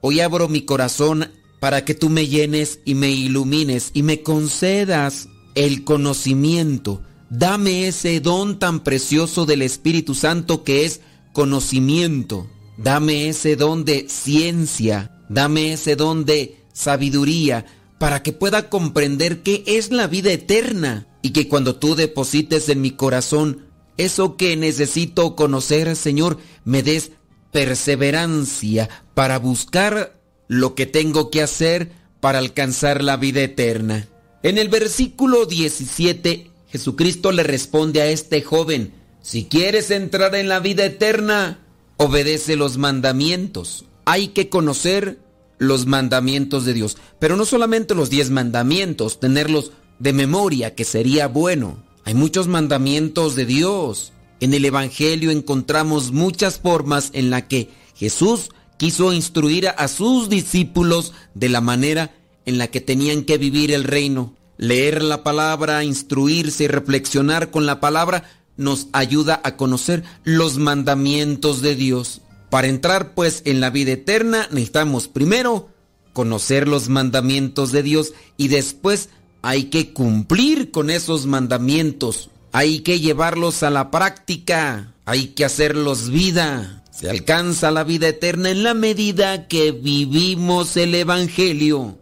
hoy 0.00 0.20
abro 0.20 0.48
mi 0.48 0.62
corazón 0.62 1.30
para 1.60 1.84
que 1.84 1.94
tú 1.94 2.10
me 2.10 2.28
llenes 2.28 2.80
y 2.84 2.94
me 2.94 3.10
ilumines 3.10 3.90
y 3.94 4.02
me 4.02 4.22
concedas 4.22 5.28
el 5.54 5.84
conocimiento. 5.84 7.02
Dame 7.30 7.88
ese 7.88 8.20
don 8.20 8.58
tan 8.58 8.84
precioso 8.84 9.46
del 9.46 9.62
Espíritu 9.62 10.14
Santo 10.14 10.62
que 10.62 10.84
es 10.84 11.00
conocimiento. 11.32 12.46
Dame 12.76 13.28
ese 13.28 13.56
don 13.56 13.84
de 13.84 14.06
ciencia. 14.08 15.10
Dame 15.28 15.72
ese 15.72 15.96
don 15.96 16.24
de 16.24 16.60
sabiduría 16.72 17.64
para 17.98 18.22
que 18.22 18.32
pueda 18.32 18.68
comprender 18.68 19.42
qué 19.42 19.64
es 19.66 19.90
la 19.90 20.06
vida 20.06 20.32
eterna 20.32 21.06
y 21.22 21.30
que 21.30 21.48
cuando 21.48 21.76
tú 21.76 21.94
deposites 21.94 22.68
en 22.68 22.80
mi 22.80 22.92
corazón 22.92 23.66
eso 23.96 24.36
que 24.36 24.56
necesito 24.56 25.34
conocer, 25.36 25.96
Señor, 25.96 26.38
me 26.64 26.82
des 26.82 27.12
perseverancia 27.52 28.90
para 29.14 29.38
buscar 29.38 30.20
lo 30.48 30.74
que 30.74 30.86
tengo 30.86 31.30
que 31.30 31.42
hacer 31.42 31.92
para 32.20 32.38
alcanzar 32.38 33.02
la 33.02 33.16
vida 33.16 33.42
eterna. 33.42 34.08
En 34.42 34.58
el 34.58 34.68
versículo 34.68 35.46
17, 35.46 36.50
Jesucristo 36.68 37.32
le 37.32 37.42
responde 37.42 38.02
a 38.02 38.06
este 38.06 38.42
joven, 38.42 38.92
si 39.22 39.46
quieres 39.46 39.90
entrar 39.90 40.34
en 40.34 40.48
la 40.48 40.60
vida 40.60 40.84
eterna, 40.84 41.58
obedece 41.96 42.56
los 42.56 42.76
mandamientos. 42.76 43.86
Hay 44.04 44.28
que 44.28 44.48
conocer 44.48 45.18
los 45.58 45.86
mandamientos 45.86 46.64
de 46.64 46.74
Dios, 46.74 46.96
pero 47.18 47.36
no 47.36 47.44
solamente 47.44 47.94
los 47.94 48.10
diez 48.10 48.30
mandamientos, 48.30 49.20
tenerlos 49.20 49.72
de 49.98 50.12
memoria 50.12 50.74
que 50.74 50.84
sería 50.84 51.28
bueno. 51.28 51.82
Hay 52.04 52.14
muchos 52.14 52.46
mandamientos 52.48 53.34
de 53.34 53.46
Dios. 53.46 54.12
En 54.40 54.54
el 54.54 54.64
Evangelio 54.64 55.30
encontramos 55.30 56.12
muchas 56.12 56.58
formas 56.60 57.10
en 57.14 57.30
la 57.30 57.48
que 57.48 57.70
Jesús 57.94 58.50
quiso 58.76 59.12
instruir 59.12 59.68
a 59.68 59.88
sus 59.88 60.28
discípulos 60.28 61.12
de 61.34 61.48
la 61.48 61.60
manera 61.60 62.14
en 62.44 62.58
la 62.58 62.68
que 62.68 62.80
tenían 62.80 63.22
que 63.22 63.38
vivir 63.38 63.72
el 63.72 63.84
reino. 63.84 64.34
Leer 64.58 65.02
la 65.02 65.22
palabra, 65.22 65.84
instruirse 65.84 66.64
y 66.64 66.68
reflexionar 66.68 67.50
con 67.50 67.66
la 67.66 67.80
palabra 67.80 68.24
nos 68.56 68.88
ayuda 68.92 69.40
a 69.44 69.56
conocer 69.56 70.02
los 70.24 70.58
mandamientos 70.58 71.60
de 71.60 71.74
Dios. 71.74 72.22
Para 72.50 72.68
entrar 72.68 73.14
pues 73.14 73.42
en 73.44 73.60
la 73.60 73.70
vida 73.70 73.92
eterna 73.92 74.48
necesitamos 74.50 75.08
primero 75.08 75.68
conocer 76.12 76.68
los 76.68 76.88
mandamientos 76.88 77.72
de 77.72 77.82
Dios 77.82 78.14
y 78.36 78.48
después 78.48 79.10
hay 79.42 79.64
que 79.64 79.92
cumplir 79.92 80.70
con 80.70 80.90
esos 80.90 81.26
mandamientos, 81.26 82.30
hay 82.52 82.80
que 82.80 83.00
llevarlos 83.00 83.62
a 83.62 83.70
la 83.70 83.90
práctica, 83.90 84.94
hay 85.04 85.28
que 85.28 85.44
hacerlos 85.44 86.10
vida. 86.10 86.82
Se 86.90 87.10
alcanza 87.10 87.70
la 87.70 87.84
vida 87.84 88.08
eterna 88.08 88.50
en 88.50 88.62
la 88.62 88.72
medida 88.72 89.46
que 89.48 89.72
vivimos 89.72 90.76
el 90.78 90.94
Evangelio. 90.94 91.98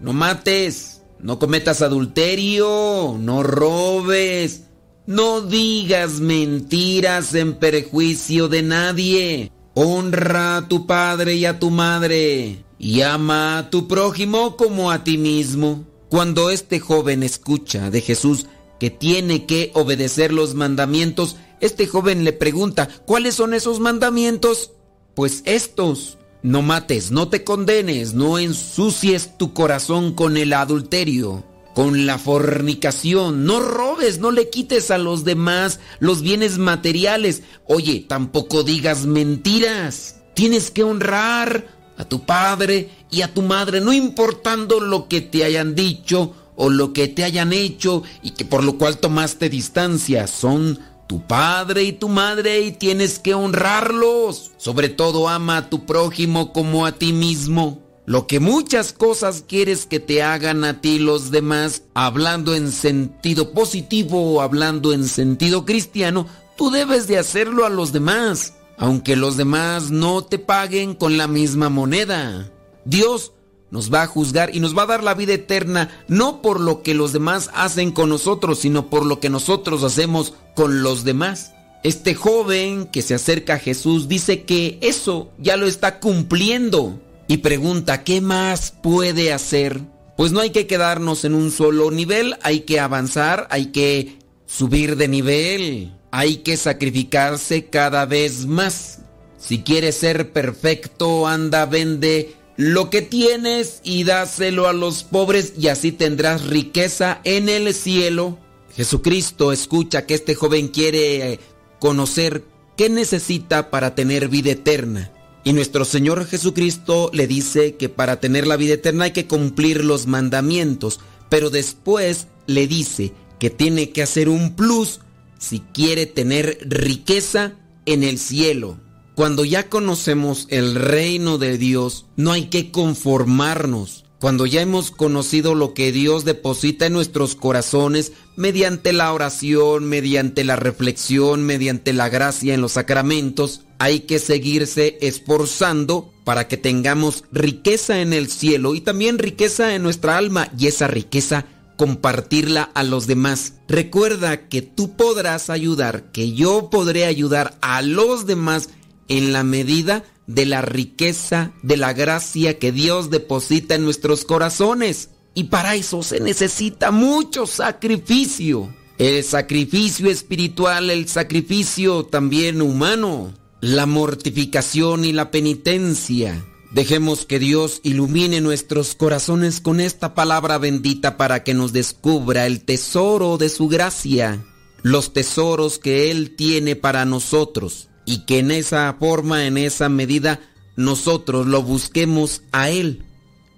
No 0.00 0.12
mates, 0.12 1.00
no 1.18 1.38
cometas 1.38 1.80
adulterio, 1.80 3.16
no 3.18 3.42
robes, 3.42 4.64
no 5.06 5.40
digas 5.40 6.20
mentiras 6.20 7.34
en 7.34 7.54
perjuicio 7.54 8.48
de 8.48 8.62
nadie. 8.62 9.52
Honra 9.80 10.56
a 10.56 10.66
tu 10.66 10.88
padre 10.88 11.36
y 11.36 11.44
a 11.44 11.60
tu 11.60 11.70
madre 11.70 12.64
y 12.80 13.02
ama 13.02 13.58
a 13.58 13.70
tu 13.70 13.86
prójimo 13.86 14.56
como 14.56 14.90
a 14.90 15.04
ti 15.04 15.18
mismo. 15.18 15.84
Cuando 16.10 16.50
este 16.50 16.80
joven 16.80 17.22
escucha 17.22 17.88
de 17.88 18.00
Jesús 18.00 18.46
que 18.80 18.90
tiene 18.90 19.46
que 19.46 19.70
obedecer 19.74 20.32
los 20.32 20.54
mandamientos, 20.56 21.36
este 21.60 21.86
joven 21.86 22.24
le 22.24 22.32
pregunta, 22.32 22.88
¿cuáles 23.06 23.36
son 23.36 23.54
esos 23.54 23.78
mandamientos? 23.78 24.72
Pues 25.14 25.42
estos, 25.44 26.18
no 26.42 26.60
mates, 26.60 27.12
no 27.12 27.28
te 27.28 27.44
condenes, 27.44 28.14
no 28.14 28.40
ensucies 28.40 29.38
tu 29.38 29.54
corazón 29.54 30.12
con 30.12 30.36
el 30.36 30.54
adulterio, 30.54 31.44
con 31.78 32.06
la 32.06 32.18
fornicación, 32.18 33.44
no 33.44 33.60
robes, 33.60 34.18
no 34.18 34.32
le 34.32 34.50
quites 34.50 34.90
a 34.90 34.98
los 34.98 35.22
demás 35.22 35.78
los 36.00 36.22
bienes 36.22 36.58
materiales, 36.58 37.44
oye, 37.66 38.04
tampoco 38.08 38.64
digas 38.64 39.06
mentiras, 39.06 40.16
tienes 40.34 40.72
que 40.72 40.82
honrar 40.82 41.68
a 41.96 42.04
tu 42.04 42.26
padre 42.26 42.90
y 43.12 43.22
a 43.22 43.32
tu 43.32 43.42
madre, 43.42 43.80
no 43.80 43.92
importando 43.92 44.80
lo 44.80 45.06
que 45.06 45.20
te 45.20 45.44
hayan 45.44 45.76
dicho 45.76 46.34
o 46.56 46.68
lo 46.68 46.92
que 46.92 47.06
te 47.06 47.22
hayan 47.22 47.52
hecho 47.52 48.02
y 48.24 48.32
que 48.32 48.44
por 48.44 48.64
lo 48.64 48.76
cual 48.76 48.98
tomaste 48.98 49.48
distancia, 49.48 50.26
son 50.26 50.80
tu 51.06 51.28
padre 51.28 51.84
y 51.84 51.92
tu 51.92 52.08
madre 52.08 52.60
y 52.60 52.72
tienes 52.72 53.20
que 53.20 53.34
honrarlos. 53.34 54.50
Sobre 54.56 54.88
todo 54.88 55.28
ama 55.28 55.58
a 55.58 55.70
tu 55.70 55.86
prójimo 55.86 56.52
como 56.52 56.86
a 56.86 56.90
ti 56.90 57.12
mismo. 57.12 57.87
Lo 58.08 58.26
que 58.26 58.40
muchas 58.40 58.94
cosas 58.94 59.44
quieres 59.46 59.84
que 59.84 60.00
te 60.00 60.22
hagan 60.22 60.64
a 60.64 60.80
ti 60.80 60.98
los 60.98 61.30
demás, 61.30 61.82
hablando 61.92 62.54
en 62.54 62.72
sentido 62.72 63.50
positivo 63.50 64.32
o 64.32 64.40
hablando 64.40 64.94
en 64.94 65.06
sentido 65.06 65.66
cristiano, 65.66 66.26
tú 66.56 66.70
debes 66.70 67.06
de 67.06 67.18
hacerlo 67.18 67.66
a 67.66 67.68
los 67.68 67.92
demás. 67.92 68.54
aunque 68.78 69.14
los 69.14 69.36
demás 69.36 69.90
no 69.90 70.24
te 70.24 70.38
paguen 70.38 70.94
con 70.94 71.18
la 71.18 71.26
misma 71.26 71.68
moneda. 71.68 72.50
Dios 72.86 73.32
nos 73.70 73.92
va 73.92 74.04
a 74.04 74.06
juzgar 74.06 74.56
y 74.56 74.60
nos 74.60 74.74
va 74.74 74.84
a 74.84 74.86
dar 74.86 75.02
la 75.04 75.12
vida 75.12 75.34
eterna 75.34 75.90
no 76.08 76.40
por 76.40 76.60
lo 76.60 76.82
que 76.82 76.94
los 76.94 77.12
demás 77.12 77.50
hacen 77.52 77.90
con 77.90 78.08
nosotros, 78.08 78.60
sino 78.60 78.88
por 78.88 79.04
lo 79.04 79.20
que 79.20 79.28
nosotros 79.28 79.82
hacemos 79.82 80.32
con 80.54 80.82
los 80.82 81.04
demás. 81.04 81.52
Este 81.84 82.14
joven 82.14 82.86
que 82.86 83.02
se 83.02 83.14
acerca 83.14 83.54
a 83.54 83.58
Jesús 83.58 84.08
dice 84.08 84.44
que 84.44 84.78
eso 84.80 85.30
ya 85.38 85.58
lo 85.58 85.66
está 85.66 86.00
cumpliendo 86.00 87.00
y 87.28 87.38
pregunta, 87.38 88.02
¿qué 88.02 88.20
más 88.22 88.72
puede 88.72 89.32
hacer? 89.32 89.82
Pues 90.16 90.32
no 90.32 90.40
hay 90.40 90.50
que 90.50 90.66
quedarnos 90.66 91.24
en 91.24 91.34
un 91.34 91.52
solo 91.52 91.90
nivel, 91.90 92.36
hay 92.42 92.60
que 92.60 92.80
avanzar, 92.80 93.46
hay 93.50 93.66
que 93.66 94.18
subir 94.46 94.96
de 94.96 95.06
nivel, 95.06 95.92
hay 96.10 96.38
que 96.38 96.56
sacrificarse 96.56 97.66
cada 97.66 98.06
vez 98.06 98.46
más. 98.46 99.00
Si 99.38 99.62
quieres 99.62 99.94
ser 99.96 100.32
perfecto, 100.32 101.28
anda, 101.28 101.66
vende 101.66 102.34
lo 102.56 102.90
que 102.90 103.02
tienes 103.02 103.80
y 103.84 104.02
dáselo 104.02 104.66
a 104.66 104.72
los 104.72 105.04
pobres 105.04 105.52
y 105.56 105.68
así 105.68 105.92
tendrás 105.92 106.46
riqueza 106.46 107.20
en 107.24 107.48
el 107.48 107.72
cielo. 107.74 108.38
Jesucristo 108.74 109.52
escucha 109.52 110.06
que 110.06 110.14
este 110.14 110.34
joven 110.34 110.68
quiere 110.68 111.38
conocer 111.78 112.42
qué 112.76 112.88
necesita 112.88 113.70
para 113.70 113.94
tener 113.94 114.28
vida 114.28 114.52
eterna. 114.52 115.12
Y 115.48 115.54
nuestro 115.54 115.86
Señor 115.86 116.26
Jesucristo 116.26 117.10
le 117.14 117.26
dice 117.26 117.76
que 117.76 117.88
para 117.88 118.20
tener 118.20 118.46
la 118.46 118.58
vida 118.58 118.74
eterna 118.74 119.06
hay 119.06 119.12
que 119.12 119.26
cumplir 119.26 119.82
los 119.82 120.06
mandamientos, 120.06 121.00
pero 121.30 121.48
después 121.48 122.26
le 122.46 122.66
dice 122.66 123.14
que 123.38 123.48
tiene 123.48 123.88
que 123.88 124.02
hacer 124.02 124.28
un 124.28 124.54
plus 124.56 125.00
si 125.38 125.60
quiere 125.60 126.04
tener 126.04 126.58
riqueza 126.68 127.54
en 127.86 128.02
el 128.02 128.18
cielo. 128.18 128.76
Cuando 129.14 129.42
ya 129.46 129.70
conocemos 129.70 130.48
el 130.50 130.74
reino 130.74 131.38
de 131.38 131.56
Dios, 131.56 132.04
no 132.16 132.32
hay 132.32 132.48
que 132.48 132.70
conformarnos. 132.70 134.04
Cuando 134.20 134.44
ya 134.44 134.60
hemos 134.60 134.90
conocido 134.90 135.54
lo 135.54 135.72
que 135.72 135.92
Dios 135.92 136.26
deposita 136.26 136.84
en 136.84 136.92
nuestros 136.92 137.34
corazones 137.34 138.12
mediante 138.36 138.92
la 138.92 139.14
oración, 139.14 139.84
mediante 139.84 140.44
la 140.44 140.56
reflexión, 140.56 141.42
mediante 141.42 141.94
la 141.94 142.10
gracia 142.10 142.52
en 142.52 142.60
los 142.60 142.72
sacramentos, 142.72 143.62
hay 143.78 144.00
que 144.00 144.18
seguirse 144.18 144.98
esforzando 145.00 146.12
para 146.24 146.48
que 146.48 146.56
tengamos 146.56 147.24
riqueza 147.32 148.00
en 148.00 148.12
el 148.12 148.30
cielo 148.30 148.74
y 148.74 148.80
también 148.80 149.18
riqueza 149.18 149.74
en 149.74 149.82
nuestra 149.82 150.16
alma 150.18 150.50
y 150.58 150.66
esa 150.66 150.88
riqueza 150.88 151.46
compartirla 151.76 152.64
a 152.74 152.82
los 152.82 153.06
demás. 153.06 153.54
Recuerda 153.68 154.48
que 154.48 154.62
tú 154.62 154.96
podrás 154.96 155.48
ayudar, 155.48 156.10
que 156.10 156.32
yo 156.32 156.70
podré 156.70 157.06
ayudar 157.06 157.56
a 157.60 157.80
los 157.82 158.26
demás 158.26 158.70
en 159.08 159.32
la 159.32 159.44
medida 159.44 160.04
de 160.26 160.44
la 160.44 160.60
riqueza, 160.60 161.52
de 161.62 161.76
la 161.76 161.92
gracia 161.94 162.58
que 162.58 162.72
Dios 162.72 163.10
deposita 163.10 163.76
en 163.76 163.84
nuestros 163.84 164.24
corazones. 164.24 165.10
Y 165.34 165.44
para 165.44 165.76
eso 165.76 166.02
se 166.02 166.20
necesita 166.20 166.90
mucho 166.90 167.46
sacrificio. 167.46 168.74
El 168.98 169.22
sacrificio 169.22 170.10
espiritual, 170.10 170.90
el 170.90 171.08
sacrificio 171.08 172.04
también 172.04 172.60
humano, 172.60 173.32
la 173.60 173.86
mortificación 173.86 175.04
y 175.04 175.12
la 175.12 175.30
penitencia. 175.30 176.44
Dejemos 176.70 177.24
que 177.24 177.38
Dios 177.38 177.80
ilumine 177.82 178.40
nuestros 178.40 178.94
corazones 178.94 179.60
con 179.60 179.80
esta 179.80 180.14
palabra 180.14 180.58
bendita 180.58 181.16
para 181.16 181.42
que 181.42 181.54
nos 181.54 181.72
descubra 181.72 182.46
el 182.46 182.62
tesoro 182.62 183.38
de 183.38 183.48
su 183.48 183.68
gracia, 183.68 184.44
los 184.82 185.12
tesoros 185.12 185.78
que 185.78 186.10
Él 186.10 186.36
tiene 186.36 186.76
para 186.76 187.04
nosotros 187.04 187.88
y 188.04 188.26
que 188.26 188.38
en 188.38 188.50
esa 188.50 188.94
forma, 189.00 189.46
en 189.46 189.56
esa 189.56 189.88
medida, 189.88 190.40
nosotros 190.76 191.46
lo 191.46 191.62
busquemos 191.62 192.42
a 192.52 192.70
Él 192.70 193.04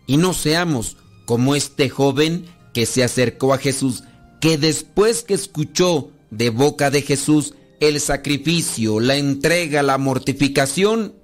y 0.07 0.17
no 0.17 0.33
seamos 0.33 0.97
como 1.27 1.55
este 1.55 1.89
joven 1.89 2.47
que 2.73 2.87
se 2.87 3.05
acercó 3.05 3.53
a 3.53 3.59
Jesús, 3.59 4.05
que 4.41 4.57
después 4.57 5.23
que 5.23 5.35
escuchó 5.35 6.11
de 6.31 6.51
boca 6.51 6.91
de 6.91 7.03
Jesús 7.03 7.55
el 7.81 7.99
sacrificio, 7.99 9.01
la 9.01 9.17
entrega, 9.17 9.83
la 9.83 9.99
mortificación, 9.99 11.15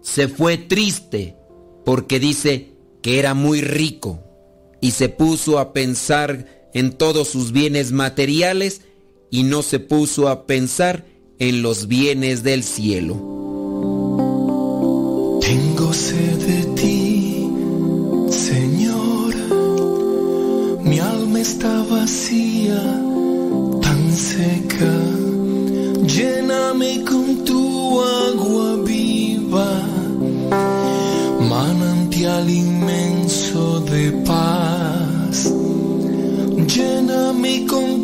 se 0.00 0.28
fue 0.28 0.56
triste 0.56 1.36
porque 1.84 2.20
dice 2.20 2.72
que 3.02 3.18
era 3.18 3.34
muy 3.34 3.60
rico 3.60 4.20
y 4.80 4.92
se 4.92 5.08
puso 5.08 5.58
a 5.58 5.72
pensar 5.72 6.68
en 6.72 6.92
todos 6.92 7.28
sus 7.28 7.52
bienes 7.52 7.92
materiales 7.92 8.82
y 9.30 9.42
no 9.42 9.62
se 9.62 9.80
puso 9.80 10.28
a 10.28 10.46
pensar 10.46 11.04
en 11.38 11.62
los 11.62 11.88
bienes 11.88 12.42
del 12.42 12.62
cielo. 12.62 13.14
Tengo 15.40 15.92
sed 15.92 16.38
de 16.38 16.62
ti, 16.80 17.48
Señor. 18.30 19.34
Mi 20.84 20.98
alma 20.98 21.40
está 21.40 21.82
vacía, 21.84 22.80
tan 23.80 24.12
seca. 24.12 25.21
Lléname 26.14 27.02
con 27.04 27.42
tu 27.42 27.98
agua 28.02 28.76
viva, 28.84 29.80
manantial 31.48 32.50
inmenso 32.50 33.80
de 33.80 34.12
paz. 34.26 35.50
Lléname 36.66 37.64
con 37.66 38.01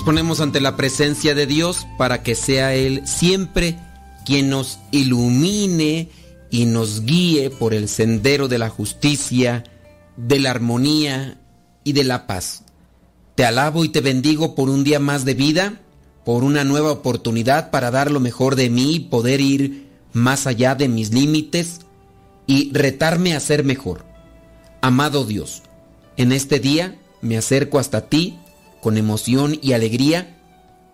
Nos 0.00 0.06
ponemos 0.06 0.40
ante 0.40 0.62
la 0.62 0.78
presencia 0.78 1.34
de 1.34 1.44
Dios 1.44 1.86
para 1.98 2.22
que 2.22 2.34
sea 2.34 2.74
Él 2.74 3.02
siempre 3.04 3.76
quien 4.24 4.48
nos 4.48 4.78
ilumine 4.92 6.08
y 6.48 6.64
nos 6.64 7.04
guíe 7.04 7.50
por 7.50 7.74
el 7.74 7.86
sendero 7.86 8.48
de 8.48 8.56
la 8.56 8.70
justicia, 8.70 9.62
de 10.16 10.40
la 10.40 10.52
armonía 10.52 11.38
y 11.84 11.92
de 11.92 12.04
la 12.04 12.26
paz. 12.26 12.62
Te 13.34 13.44
alabo 13.44 13.84
y 13.84 13.90
te 13.90 14.00
bendigo 14.00 14.54
por 14.54 14.70
un 14.70 14.84
día 14.84 15.00
más 15.00 15.26
de 15.26 15.34
vida, 15.34 15.82
por 16.24 16.44
una 16.44 16.64
nueva 16.64 16.92
oportunidad 16.92 17.70
para 17.70 17.90
dar 17.90 18.10
lo 18.10 18.20
mejor 18.20 18.56
de 18.56 18.70
mí 18.70 18.94
y 18.94 19.00
poder 19.00 19.42
ir 19.42 19.86
más 20.14 20.46
allá 20.46 20.74
de 20.74 20.88
mis 20.88 21.12
límites 21.12 21.80
y 22.46 22.72
retarme 22.72 23.36
a 23.36 23.40
ser 23.40 23.64
mejor. 23.64 24.06
Amado 24.80 25.26
Dios, 25.26 25.62
en 26.16 26.32
este 26.32 26.58
día 26.58 26.98
me 27.20 27.36
acerco 27.36 27.78
hasta 27.78 28.08
ti 28.08 28.38
con 28.80 28.96
emoción 28.96 29.58
y 29.62 29.72
alegría 29.72 30.36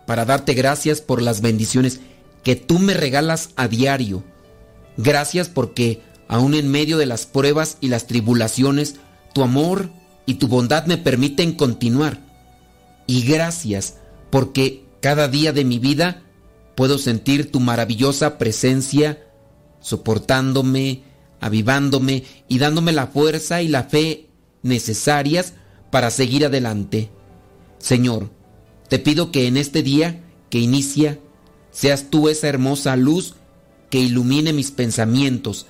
para 0.06 0.24
darte 0.24 0.54
gracias 0.54 1.00
por 1.00 1.20
las 1.20 1.40
bendiciones 1.40 2.00
que 2.42 2.56
tú 2.56 2.78
me 2.78 2.94
regalas 2.94 3.50
a 3.56 3.68
diario. 3.68 4.24
Gracias 4.96 5.48
porque 5.48 6.00
aún 6.28 6.54
en 6.54 6.70
medio 6.70 6.96
de 6.98 7.06
las 7.06 7.26
pruebas 7.26 7.78
y 7.80 7.88
las 7.88 8.06
tribulaciones, 8.06 8.96
tu 9.34 9.42
amor 9.42 9.90
y 10.26 10.34
tu 10.34 10.48
bondad 10.48 10.86
me 10.86 10.98
permiten 10.98 11.52
continuar. 11.52 12.20
Y 13.06 13.22
gracias 13.22 13.98
porque 14.30 14.84
cada 15.00 15.28
día 15.28 15.52
de 15.52 15.64
mi 15.64 15.78
vida 15.78 16.22
puedo 16.74 16.98
sentir 16.98 17.50
tu 17.50 17.60
maravillosa 17.60 18.38
presencia 18.38 19.22
soportándome, 19.80 21.02
avivándome 21.40 22.24
y 22.48 22.58
dándome 22.58 22.92
la 22.92 23.06
fuerza 23.06 23.62
y 23.62 23.68
la 23.68 23.84
fe 23.84 24.28
necesarias 24.62 25.54
para 25.90 26.10
seguir 26.10 26.44
adelante. 26.44 27.10
Señor, 27.86 28.30
te 28.88 28.98
pido 28.98 29.30
que 29.30 29.46
en 29.46 29.56
este 29.56 29.84
día 29.84 30.20
que 30.50 30.58
inicia 30.58 31.20
seas 31.70 32.10
tú 32.10 32.28
esa 32.28 32.48
hermosa 32.48 32.96
luz 32.96 33.34
que 33.90 34.00
ilumine 34.00 34.52
mis 34.52 34.72
pensamientos, 34.72 35.66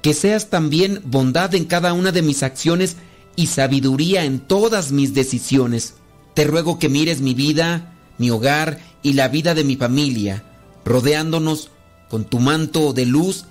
que 0.00 0.14
seas 0.14 0.48
también 0.48 1.02
bondad 1.04 1.54
en 1.54 1.66
cada 1.66 1.92
una 1.92 2.12
de 2.12 2.22
mis 2.22 2.42
acciones 2.42 2.96
y 3.36 3.48
sabiduría 3.48 4.24
en 4.24 4.40
todas 4.40 4.90
mis 4.90 5.12
decisiones. 5.12 5.96
Te 6.32 6.44
ruego 6.44 6.78
que 6.78 6.88
mires 6.88 7.20
mi 7.20 7.34
vida, 7.34 7.94
mi 8.16 8.30
hogar 8.30 8.80
y 9.02 9.12
la 9.12 9.28
vida 9.28 9.54
de 9.54 9.64
mi 9.64 9.76
familia, 9.76 10.44
rodeándonos 10.86 11.68
con 12.08 12.24
tu 12.24 12.38
manto 12.38 12.94
de 12.94 13.04
luz 13.04 13.44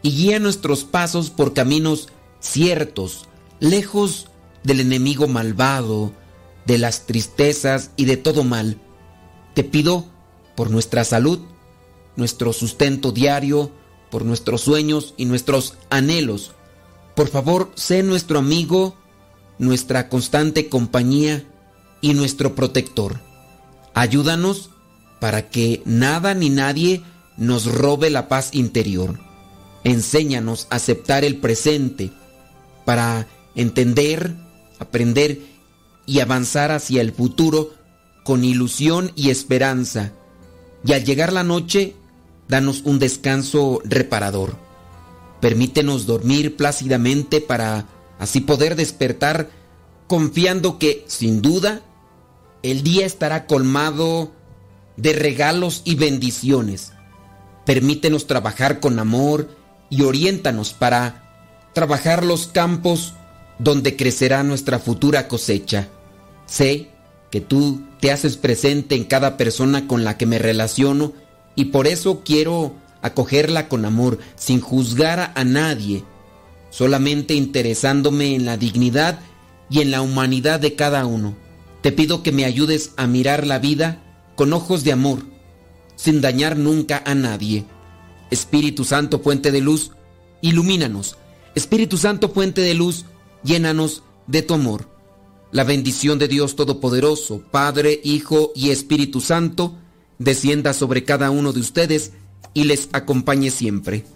y 0.00 0.12
guía 0.12 0.38
nuestros 0.38 0.84
pasos 0.84 1.30
por 1.30 1.54
caminos 1.54 2.06
ciertos, 2.38 3.26
lejos 3.58 4.28
del 4.62 4.78
enemigo 4.78 5.26
malvado, 5.26 6.12
de 6.66 6.78
las 6.78 7.06
tristezas 7.06 7.90
y 7.96 8.04
de 8.04 8.16
todo 8.16 8.44
mal. 8.44 8.78
Te 9.54 9.64
pido 9.64 10.06
por 10.54 10.70
nuestra 10.70 11.04
salud, 11.04 11.40
nuestro 12.16 12.52
sustento 12.52 13.12
diario, 13.12 13.70
por 14.10 14.24
nuestros 14.24 14.60
sueños 14.60 15.14
y 15.16 15.24
nuestros 15.24 15.74
anhelos. 15.90 16.52
Por 17.14 17.28
favor, 17.28 17.72
sé 17.74 18.02
nuestro 18.02 18.38
amigo, 18.38 18.96
nuestra 19.58 20.08
constante 20.08 20.68
compañía 20.68 21.44
y 22.00 22.14
nuestro 22.14 22.54
protector. 22.54 23.20
Ayúdanos 23.94 24.70
para 25.20 25.48
que 25.50 25.82
nada 25.84 26.34
ni 26.34 26.50
nadie 26.50 27.02
nos 27.36 27.66
robe 27.66 28.10
la 28.10 28.28
paz 28.28 28.50
interior. 28.54 29.18
Enséñanos 29.84 30.66
a 30.70 30.76
aceptar 30.76 31.24
el 31.24 31.36
presente 31.36 32.10
para 32.84 33.26
entender, 33.54 34.34
aprender 34.78 35.40
y 36.12 36.20
avanzar 36.20 36.72
hacia 36.72 37.00
el 37.00 37.10
futuro 37.10 37.70
con 38.22 38.44
ilusión 38.44 39.12
y 39.16 39.30
esperanza. 39.30 40.12
Y 40.84 40.92
al 40.92 41.04
llegar 41.04 41.32
la 41.32 41.42
noche, 41.42 41.94
danos 42.48 42.82
un 42.84 42.98
descanso 42.98 43.80
reparador. 43.82 44.58
Permítenos 45.40 46.04
dormir 46.04 46.54
plácidamente 46.54 47.40
para 47.40 47.86
así 48.18 48.40
poder 48.40 48.76
despertar 48.76 49.48
confiando 50.06 50.78
que, 50.78 51.02
sin 51.08 51.40
duda, 51.40 51.80
el 52.62 52.82
día 52.82 53.06
estará 53.06 53.46
colmado 53.46 54.32
de 54.98 55.14
regalos 55.14 55.80
y 55.86 55.94
bendiciones. 55.94 56.92
Permítenos 57.64 58.26
trabajar 58.26 58.80
con 58.80 58.98
amor 58.98 59.48
y 59.88 60.02
oriéntanos 60.02 60.74
para 60.74 61.70
trabajar 61.72 62.22
los 62.22 62.48
campos 62.48 63.14
donde 63.58 63.96
crecerá 63.96 64.42
nuestra 64.42 64.78
futura 64.78 65.26
cosecha. 65.26 65.88
Sé 66.46 66.90
que 67.30 67.40
tú 67.40 67.82
te 68.00 68.10
haces 68.10 68.36
presente 68.36 68.94
en 68.94 69.04
cada 69.04 69.36
persona 69.36 69.86
con 69.86 70.04
la 70.04 70.18
que 70.18 70.26
me 70.26 70.38
relaciono 70.38 71.12
y 71.54 71.66
por 71.66 71.86
eso 71.86 72.22
quiero 72.24 72.74
acogerla 73.02 73.68
con 73.68 73.84
amor, 73.84 74.18
sin 74.36 74.60
juzgar 74.60 75.32
a 75.34 75.44
nadie, 75.44 76.04
solamente 76.70 77.34
interesándome 77.34 78.34
en 78.34 78.44
la 78.44 78.56
dignidad 78.56 79.20
y 79.68 79.80
en 79.80 79.90
la 79.90 80.02
humanidad 80.02 80.60
de 80.60 80.74
cada 80.74 81.04
uno. 81.04 81.36
Te 81.82 81.90
pido 81.90 82.22
que 82.22 82.32
me 82.32 82.44
ayudes 82.44 82.92
a 82.96 83.06
mirar 83.06 83.46
la 83.46 83.58
vida 83.58 84.02
con 84.36 84.52
ojos 84.52 84.84
de 84.84 84.92
amor, 84.92 85.20
sin 85.96 86.20
dañar 86.20 86.56
nunca 86.56 87.02
a 87.04 87.14
nadie. 87.14 87.64
Espíritu 88.30 88.84
Santo, 88.84 89.18
fuente 89.18 89.50
de 89.50 89.60
luz, 89.60 89.90
ilumínanos. 90.40 91.16
Espíritu 91.54 91.98
Santo, 91.98 92.28
fuente 92.28 92.60
de 92.60 92.74
luz, 92.74 93.04
llénanos 93.42 94.02
de 94.26 94.42
tu 94.42 94.54
amor. 94.54 94.91
La 95.52 95.64
bendición 95.64 96.18
de 96.18 96.28
Dios 96.28 96.56
Todopoderoso, 96.56 97.42
Padre, 97.50 98.00
Hijo 98.02 98.52
y 98.56 98.70
Espíritu 98.70 99.20
Santo, 99.20 99.76
descienda 100.18 100.72
sobre 100.72 101.04
cada 101.04 101.30
uno 101.30 101.52
de 101.52 101.60
ustedes 101.60 102.12
y 102.54 102.64
les 102.64 102.88
acompañe 102.92 103.50
siempre. 103.50 104.06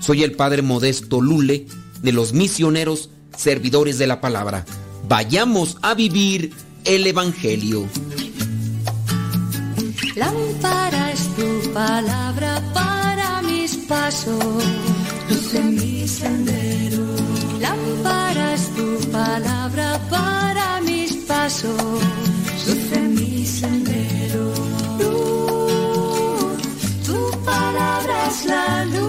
Soy 0.00 0.22
el 0.22 0.32
Padre 0.32 0.62
Modesto 0.62 1.20
Lule 1.20 1.66
de 2.00 2.12
los 2.12 2.32
misioneros 2.32 3.10
servidores 3.36 3.98
de 3.98 4.06
la 4.06 4.22
palabra. 4.22 4.64
Vayamos 5.06 5.76
a 5.82 5.92
vivir 5.92 6.54
el 6.86 7.06
Evangelio. 7.06 7.86
Es 11.12 11.36
tu 11.36 11.72
palabra 11.72 12.62
para 12.72 13.42
mis 13.42 13.76
pasos. 13.76 14.64
Mis 21.58 21.64
pasos, 21.64 22.00
luz 22.66 23.08
mi 23.08 23.44
sendero. 23.44 24.52
Luz, 24.98 26.62
tu 27.04 27.30
palabra 27.44 28.26
es 28.28 28.44
la 28.46 28.84
luz. 28.84 29.07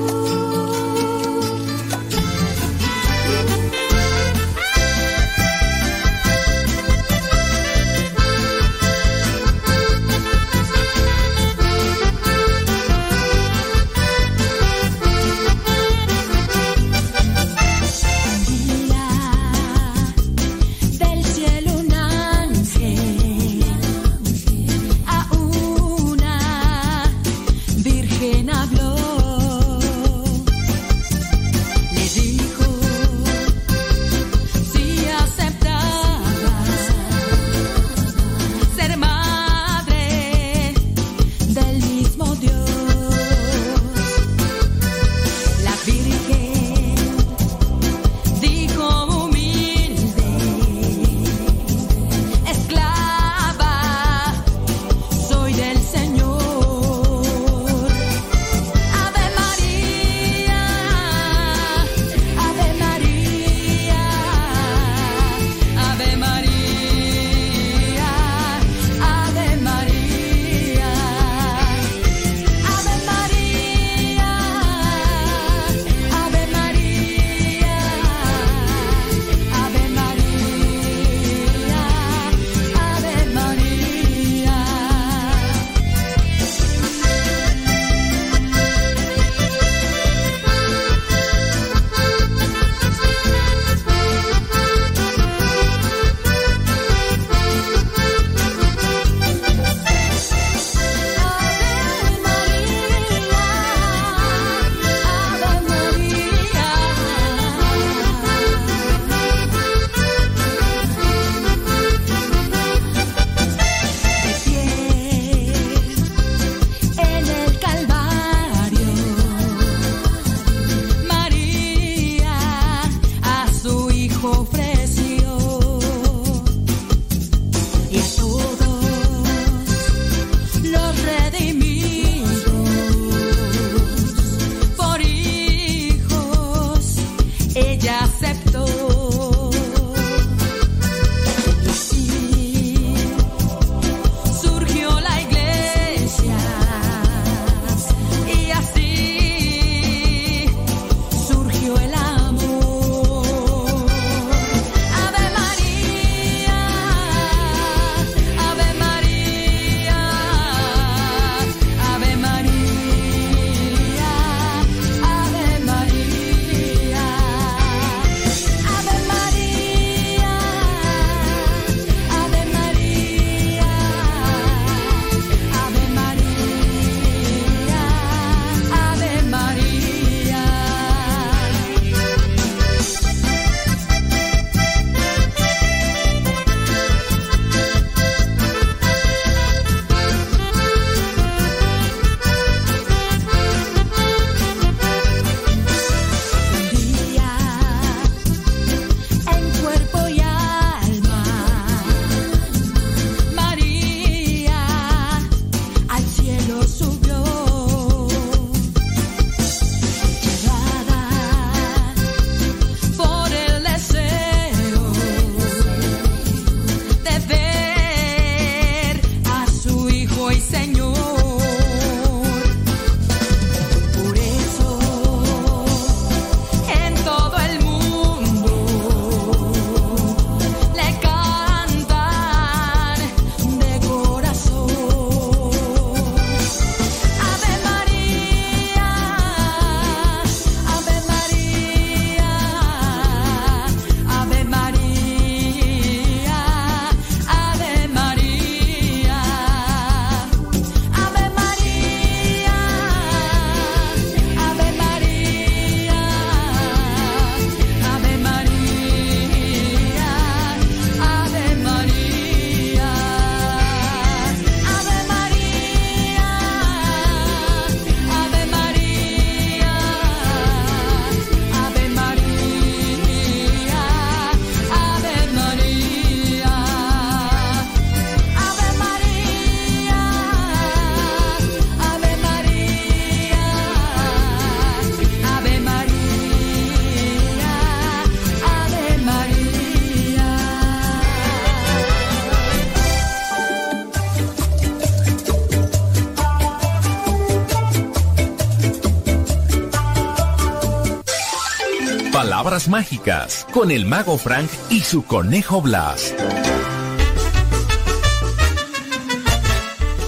Palabras 302.49 302.67
mágicas 302.67 303.47
con 303.53 303.69
el 303.69 303.85
mago 303.85 304.17
Frank 304.17 304.49
y 304.71 304.79
su 304.79 305.05
conejo 305.05 305.61
Blas. 305.61 306.15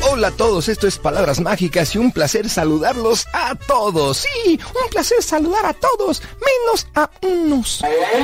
Hola 0.10 0.30
a 0.30 0.32
todos, 0.32 0.68
esto 0.68 0.88
es 0.88 0.98
Palabras 0.98 1.40
Mágicas 1.40 1.94
y 1.94 2.00
un 2.00 2.12
placer 2.12 2.50
saludarlos 2.50 3.28
a 3.32 3.54
todos. 3.54 4.26
Sí, 4.44 4.60
un 4.84 4.90
placer 4.90 5.22
saludar 5.22 5.68
a 5.68 5.74
todos, 5.74 6.24
menos 6.44 6.88
a 6.96 7.10
unos. 7.22 7.84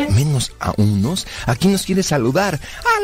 ¿Menos 0.10 0.52
a 0.60 0.74
unos? 0.78 1.28
¿A 1.46 1.56
quién 1.56 1.74
nos 1.74 1.84
quiere 1.84 2.02
saludar? 2.02 2.60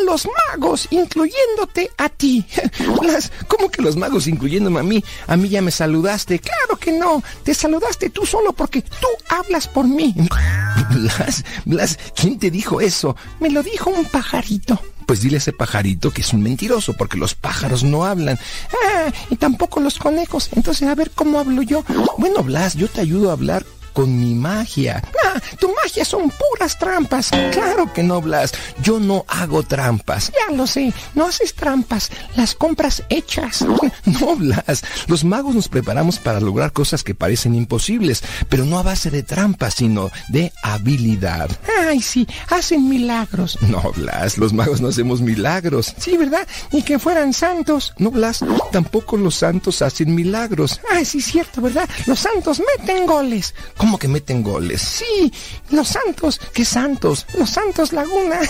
Los 0.06 0.28
magos, 0.52 0.88
incluyéndote 0.92 1.90
a 1.98 2.10
ti. 2.10 2.46
Blas, 3.02 3.32
¿cómo 3.48 3.70
que 3.70 3.82
los 3.82 3.96
magos 3.96 4.28
incluyéndome 4.28 4.80
a 4.80 4.84
mí? 4.84 5.04
A 5.28 5.38
mí 5.38 5.50
ya 5.50 5.62
me 5.62 5.72
saludaste. 5.72 6.40
Claro 6.40 6.78
que 6.78 6.92
no, 6.92 7.24
te 7.44 7.54
saludaste 7.54 8.10
tú 8.10 8.26
solo 8.26 8.54
porque 8.54 8.82
tú 8.82 9.08
hablas 9.30 9.68
por 9.68 9.88
mí. 9.88 10.14
Blas, 10.92 11.46
Blas, 11.66 11.98
¿quién 12.16 12.38
te 12.38 12.52
dijo 12.52 12.82
eso? 12.82 13.16
Me 13.40 13.50
lo 13.50 13.64
dijo 13.64 13.90
un 13.90 14.06
pajarito. 14.06 14.80
Pues 15.06 15.22
dile 15.22 15.36
a 15.36 15.40
ese 15.40 15.54
pajarito 15.54 16.12
que 16.12 16.22
es 16.22 16.34
un 16.34 16.44
mentiroso, 16.44 16.94
porque 16.94 17.18
los 17.18 17.36
pájaros 17.36 17.84
no 17.84 18.06
hablan. 18.06 18.40
Ah, 18.72 19.12
y 19.30 19.36
tampoco 19.36 19.80
los 19.80 19.98
conejos. 19.98 20.50
Entonces, 20.56 20.88
a 20.88 20.96
ver 20.96 21.12
cómo 21.12 21.40
hablo 21.40 21.62
yo. 21.62 21.84
Bueno, 22.18 22.44
Blas, 22.44 22.76
yo 22.76 22.88
te 22.88 23.02
ayudo 23.02 23.30
a 23.30 23.34
hablar 23.34 23.66
con 23.94 24.20
mi 24.20 24.34
magia. 24.34 25.02
Ah, 25.24 25.40
tu 25.60 25.74
magia 25.84 26.04
son 26.04 26.30
puras 26.32 26.78
trampas. 26.78 27.30
Claro 27.52 27.92
que 27.94 28.04
no, 28.04 28.22
Blas. 28.22 28.52
Yo 28.82 29.00
no 29.00 29.26
hago 29.28 29.64
trampas. 29.64 30.32
Ya 30.32 30.54
lo 30.56 30.68
sé. 30.68 30.94
No 31.16 31.28
haces 31.28 31.54
trampas. 31.54 32.10
Las 32.36 32.56
compras 32.56 33.04
hechas. 33.10 33.64
No, 34.06 34.36
Blas. 34.36 34.84
Los 35.08 35.24
magos 35.24 35.56
nos 35.56 35.68
preparamos 35.70 36.20
para 36.20 36.40
lograr 36.40 36.72
cosas 36.72 37.04
que 37.04 37.16
parecen 37.16 37.56
imposibles, 37.56 38.22
pero 38.50 38.66
no 38.66 38.78
a 38.78 38.84
base 38.84 39.10
de 39.12 39.24
trampas, 39.24 39.76
sino 39.76 40.12
de 40.30 40.52
habilidad. 40.62 41.50
Ay, 41.88 42.02
sí, 42.02 42.28
hacen 42.50 42.90
milagros. 42.90 43.58
No, 43.74 43.92
Blas, 43.96 44.38
los 44.38 44.54
magos 44.54 44.82
no 44.82 44.90
hacemos 44.90 45.22
milagros. 45.22 45.96
Sí, 45.98 46.16
¿verdad? 46.18 46.48
Ni 46.72 46.84
que 46.84 47.00
fueran 47.00 47.34
santos. 47.34 47.94
No, 47.98 48.12
Blas, 48.12 48.44
tampoco 48.72 49.18
los 49.18 49.36
santos 49.36 49.82
hacen 49.82 50.14
milagros. 50.14 50.80
Ay, 50.92 51.06
sí, 51.06 51.22
cierto, 51.22 51.62
¿verdad? 51.62 51.90
Los 52.06 52.20
santos 52.20 52.62
meten 52.78 53.08
goles. 53.08 53.56
¿Cómo 53.84 54.00
que 54.00 54.08
meten 54.08 54.44
goles? 54.44 54.82
Sí, 54.82 55.30
los 55.70 55.90
santos. 55.90 56.40
¿Qué 56.54 56.64
santos? 56.64 57.26
Los 57.38 57.50
santos 57.50 57.92
Laguna. 57.92 58.40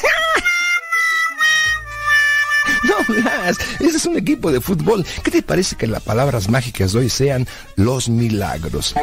No, 2.84 2.96
Blas, 3.08 3.58
ese 3.80 3.98
es 3.98 4.06
un 4.06 4.18
equipo 4.18 4.52
de 4.52 4.60
fútbol. 4.62 5.06
¿Qué 5.24 5.32
te 5.32 5.42
parece 5.42 5.76
que 5.76 5.88
las 5.88 6.04
palabras 6.04 6.50
mágicas 6.50 6.92
de 6.92 7.00
hoy 7.00 7.10
sean 7.10 7.48
los 7.78 8.10
milagros? 8.10 8.94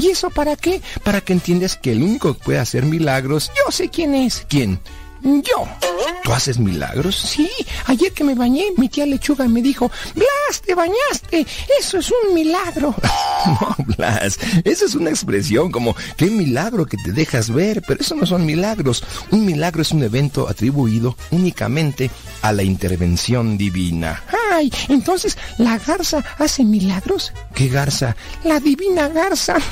¿Y 0.00 0.08
eso 0.08 0.30
para 0.30 0.56
qué? 0.56 0.80
Para 1.04 1.20
que 1.20 1.34
entiendas 1.34 1.76
que 1.76 1.92
el 1.92 2.02
único 2.02 2.34
que 2.34 2.44
puede 2.44 2.58
hacer 2.58 2.84
milagros, 2.84 3.50
yo 3.54 3.70
sé 3.70 3.88
quién 3.90 4.14
es. 4.14 4.46
¿Quién? 4.48 4.80
Yo. 5.22 5.66
¿Tú 6.22 6.32
haces 6.32 6.58
milagros? 6.58 7.16
Sí. 7.16 7.50
Ayer 7.86 8.12
que 8.12 8.24
me 8.24 8.34
bañé, 8.34 8.66
mi 8.76 8.88
tía 8.88 9.06
Lechuga 9.06 9.46
me 9.48 9.62
dijo, 9.62 9.90
Blas, 10.14 10.60
te 10.64 10.74
bañaste. 10.74 11.46
Eso 11.80 11.98
es 11.98 12.10
un 12.10 12.34
milagro. 12.34 12.94
No, 13.46 13.76
Blas, 13.96 14.38
esa 14.64 14.86
es 14.86 14.96
una 14.96 15.10
expresión 15.10 15.70
como, 15.70 15.94
qué 16.16 16.26
milagro 16.26 16.84
que 16.84 16.96
te 16.96 17.12
dejas 17.12 17.48
ver, 17.48 17.80
pero 17.86 18.00
eso 18.00 18.16
no 18.16 18.26
son 18.26 18.44
milagros. 18.44 19.04
Un 19.30 19.46
milagro 19.46 19.82
es 19.82 19.92
un 19.92 20.02
evento 20.02 20.48
atribuido 20.48 21.16
únicamente 21.30 22.10
a 22.42 22.52
la 22.52 22.64
intervención 22.64 23.56
divina. 23.56 24.24
Ay, 24.52 24.72
entonces, 24.88 25.38
¿la 25.58 25.78
garza 25.78 26.24
hace 26.38 26.64
milagros? 26.64 27.32
¿Qué 27.54 27.68
garza? 27.68 28.16
La 28.42 28.58
divina 28.58 29.08
garza. 29.08 29.56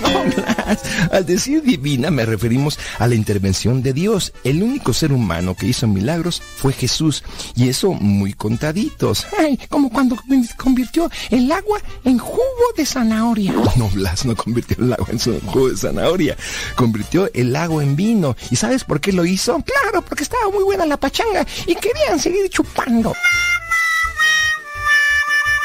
No, 0.00 0.22
Blas. 0.36 0.78
Al 1.10 1.26
decir 1.26 1.60
divina 1.60 2.08
me 2.08 2.24
referimos 2.24 2.78
a 3.00 3.08
la 3.08 3.16
intervención 3.16 3.82
de 3.82 3.92
Dios. 3.92 4.32
Único 4.64 4.92
ser 4.92 5.12
humano 5.12 5.54
que 5.54 5.66
hizo 5.66 5.86
milagros 5.86 6.42
fue 6.56 6.72
Jesús. 6.72 7.22
Y 7.54 7.68
eso 7.68 7.92
muy 7.92 8.32
contaditos. 8.32 9.26
Ay, 9.38 9.58
como 9.68 9.90
cuando 9.90 10.16
convirtió 10.56 11.10
el 11.30 11.50
agua 11.50 11.80
en 12.04 12.18
jugo 12.18 12.42
de 12.76 12.86
zanahoria. 12.86 13.54
No, 13.76 13.88
Blas 13.90 14.24
no 14.24 14.34
convirtió 14.36 14.76
el 14.78 14.92
agua 14.92 15.08
en 15.10 15.18
su 15.18 15.40
jugo 15.40 15.68
de 15.68 15.76
zanahoria. 15.76 16.36
Convirtió 16.76 17.30
el 17.34 17.54
agua 17.56 17.82
en 17.82 17.96
vino. 17.96 18.36
¿Y 18.50 18.56
sabes 18.56 18.84
por 18.84 19.00
qué 19.00 19.12
lo 19.12 19.24
hizo? 19.24 19.62
Claro, 19.62 20.02
porque 20.02 20.24
estaba 20.24 20.50
muy 20.50 20.64
buena 20.64 20.86
la 20.86 20.96
pachanga 20.96 21.46
y 21.66 21.74
querían 21.74 22.18
seguir 22.18 22.48
chupando. 22.50 23.14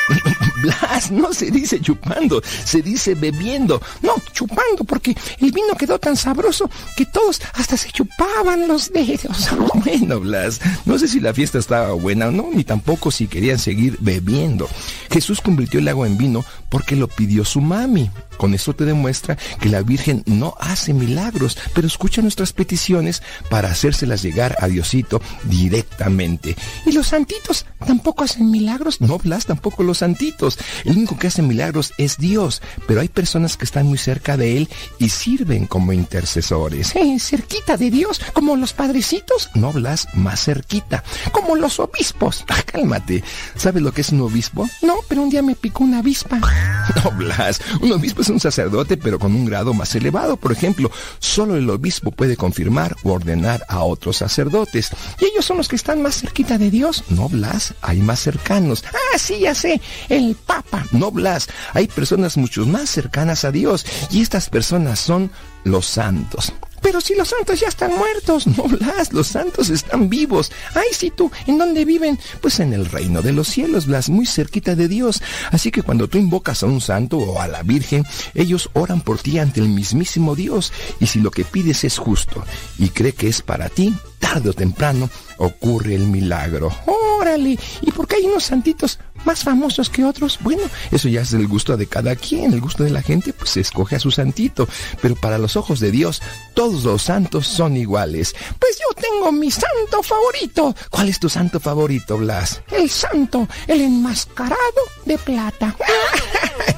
Blas, 0.62 1.12
no 1.12 1.34
se 1.34 1.52
dice 1.52 1.80
chupando, 1.82 2.42
se 2.44 2.82
dice 2.82 3.16
bebiendo. 3.16 3.82
No, 4.02 4.16
chupando, 4.34 4.84
porque 4.86 5.16
el 5.40 5.52
vino 5.52 5.76
quedó 5.78 6.00
tan 6.00 6.16
sabroso 6.16 6.70
que 6.96 7.06
todos 7.06 7.42
hasta 7.54 7.78
se 7.78 7.92
chupaban 7.92 8.68
los 8.68 8.92
dedos. 8.92 9.50
Bueno, 9.90 10.20
Blas, 10.20 10.60
no 10.86 11.00
sé 11.00 11.08
si 11.08 11.20
la 11.20 11.34
fiesta 11.34 11.58
estaba 11.58 11.94
buena 11.94 12.28
o 12.28 12.32
no, 12.32 12.50
ni 12.54 12.64
tampoco 12.64 13.12
si 13.12 13.28
querían 13.28 13.58
seguir 13.58 13.98
bebiendo. 14.02 14.68
Jesús 15.10 15.42
convirtió 15.42 15.80
el 15.80 15.88
agua 15.88 16.06
en 16.06 16.18
vino 16.18 16.44
porque 16.70 16.96
lo 16.96 17.08
pidió 17.08 17.46
su 17.46 17.62
mami. 17.62 18.12
Con 18.38 18.54
eso 18.54 18.74
te 18.74 18.86
demuestra 18.86 19.38
que 19.60 19.70
la 19.70 19.82
Virgen 19.82 20.24
no 20.26 20.56
hace 20.60 20.94
milagros, 20.94 21.58
pero 21.74 21.88
escucha 21.88 22.22
nuestras 22.22 22.54
peticiones 22.54 23.22
para 23.50 23.70
hacérselas 23.70 24.22
llegar 24.22 24.56
a 24.60 24.68
Diosito 24.68 25.22
directamente. 25.44 26.56
¿Y 26.86 26.94
los 26.94 27.08
santitos 27.08 27.66
tampoco 27.86 28.24
hacen 28.24 28.50
milagros? 28.50 29.02
No, 29.02 29.18
Blas, 29.18 29.46
tampoco 29.46 29.84
los 29.84 29.98
santitos. 29.98 30.49
El 30.86 30.98
único 30.98 31.18
que 31.18 31.28
hace 31.28 31.42
milagros 31.42 31.94
es 31.98 32.18
Dios, 32.18 32.62
pero 32.88 33.02
hay 33.02 33.10
personas 33.10 33.58
que 33.58 33.66
están 33.66 33.86
muy 33.86 33.98
cerca 33.98 34.38
de 34.38 34.58
Él 34.58 34.70
y 34.98 35.10
sirven 35.10 35.68
como 35.68 35.94
intercesores. 35.94 36.96
Eh, 36.96 37.20
cerquita 37.20 37.78
de 37.78 37.92
Dios, 37.92 38.22
como 38.34 38.56
los 38.56 38.74
padrecitos. 38.74 39.50
No, 39.56 39.72
Blas, 39.72 40.08
más 40.14 40.44
cerquita. 40.46 41.04
Como 41.32 41.56
los 41.56 41.80
obispos. 41.80 42.46
Ah, 42.60 42.64
cálmate. 42.66 43.24
¿Sabes 43.56 43.84
lo 43.84 43.92
que 43.92 44.02
es 44.02 44.10
un 44.10 44.22
obispo? 44.22 44.68
No, 44.82 44.96
pero 45.08 45.22
un 45.22 45.30
día 45.30 45.42
me 45.44 45.56
picó 45.56 45.84
una 45.84 46.00
avispa. 46.00 46.40
No, 47.04 47.12
Blas, 47.12 47.62
un 47.82 47.92
obispo 47.92 48.22
es 48.22 48.30
un 48.30 48.40
sacerdote, 48.40 48.98
pero 48.98 49.20
con 49.20 49.36
un 49.36 49.46
grado 49.46 49.74
más 49.74 49.94
elevado. 49.94 50.36
Por 50.36 50.52
ejemplo, 50.52 50.92
solo 51.20 51.56
el 51.56 51.70
obispo 51.70 52.12
puede 52.12 52.36
confirmar 52.36 52.96
o 53.04 53.12
ordenar 53.14 53.64
a 53.70 53.84
otros 53.84 54.18
sacerdotes. 54.18 54.90
Y 55.20 55.26
ellos 55.26 55.46
son 55.46 55.58
los 55.58 55.68
que 55.68 55.76
están 55.76 56.02
más 56.02 56.20
cerquita 56.20 56.58
de 56.58 56.72
Dios. 56.72 57.04
No, 57.10 57.30
Blas, 57.30 57.76
hay 57.82 58.00
más 58.00 58.20
cercanos. 58.20 58.84
Ah, 58.88 59.18
sí, 59.18 59.40
ya 59.40 59.54
sé, 59.54 59.80
el 60.10 60.36
Papa. 60.40 60.86
No, 60.92 61.12
Blas, 61.12 61.48
hay 61.74 61.88
personas 61.88 62.38
mucho 62.38 62.66
más 62.66 62.90
cercanas 62.90 63.46
a 63.46 63.52
Dios. 63.52 63.86
Y 64.10 64.22
estas 64.22 64.50
personas 64.50 65.00
son 65.00 65.32
los 65.64 65.86
santos. 65.86 66.54
Pero 66.82 67.02
si 67.02 67.16
los 67.16 67.30
santos 67.30 67.60
ya 67.60 67.68
están 67.68 67.96
muertos, 67.96 68.48
no 68.48 68.64
Blas, 68.64 69.12
los 69.12 69.28
santos 69.28 69.70
están 69.70 70.10
vivos. 70.10 70.52
Ay, 70.76 70.88
si 70.94 71.12
tú, 71.12 71.32
¿en 71.48 71.58
dónde 71.58 71.86
viven? 71.86 72.20
Pues 72.42 72.60
en 72.60 72.74
el 72.74 72.86
reino 72.86 73.22
de 73.22 73.34
los 73.34 73.48
cielos, 73.48 73.86
Blas, 73.86 74.10
muy 74.10 74.26
cerquita 74.26 74.76
de 74.76 74.88
Dios. 74.88 75.22
Así 75.52 75.72
que 75.72 75.84
cuando 75.84 76.08
tú 76.08 76.18
invocas 76.18 76.64
a 76.64 76.68
un 76.68 76.82
santo 76.82 77.18
o 77.18 77.42
a 77.42 77.48
la 77.48 77.64
Virgen, 77.64 78.06
ellos 78.34 78.70
oran 78.74 79.02
por 79.02 79.20
ti 79.20 79.40
ante 79.40 79.60
el 79.60 79.70
mismísimo 79.70 80.36
Dios. 80.36 80.72
Y 81.00 81.08
si 81.08 81.20
lo 81.20 81.32
que 81.32 81.44
pides 81.44 81.84
es 81.84 81.98
justo 81.98 82.46
y 82.78 82.90
cree 82.90 83.14
que 83.14 83.28
es 83.28 83.42
para 83.42 83.70
ti, 83.70 83.94
tarde 84.20 84.50
o 84.50 84.54
temprano 84.54 85.10
ocurre 85.38 85.96
el 85.96 86.08
milagro. 86.08 86.72
Órale, 86.86 87.58
¿y 87.82 87.92
por 87.92 88.08
qué 88.08 88.18
hay 88.18 88.26
unos 88.26 88.46
santitos 88.46 89.00
más 89.26 89.44
famosos 89.44 89.90
que 89.90 90.06
otros? 90.06 90.40
Bueno, 90.42 90.64
eso 90.92 91.08
ya 91.08 91.22
es 91.22 91.34
el 91.34 91.48
gusto 91.48 91.78
de 91.78 91.88
cada 91.88 92.16
quien, 92.16 92.54
el 92.54 92.62
gusto 92.62 92.84
de 92.84 92.90
la 92.90 93.02
gente, 93.02 93.34
pues 93.34 93.52
se 93.52 93.62
escoge 93.62 93.96
a 93.96 94.00
su 94.00 94.12
santito. 94.12 94.68
Pero 95.02 95.16
para 95.16 95.38
los 95.38 95.56
ojos 95.56 95.80
de 95.80 95.92
Dios, 95.92 96.22
todos 96.54 96.84
los 96.84 97.04
santos 97.04 97.48
son 97.48 97.78
iguales. 97.78 98.36
Pues 98.60 98.78
yo 98.80 99.02
tengo 99.02 99.32
mi 99.32 99.52
santo 99.52 100.04
favorito. 100.04 100.76
¿Cuál 100.90 101.10
es 101.10 101.20
tu 101.20 101.30
santo 101.30 101.60
favorito, 101.60 102.18
Blas? 102.18 102.62
El 102.72 102.90
santo, 102.90 103.48
el 103.68 103.82
enmascarado 103.82 104.58
de 105.06 105.18
plata. 105.18 105.76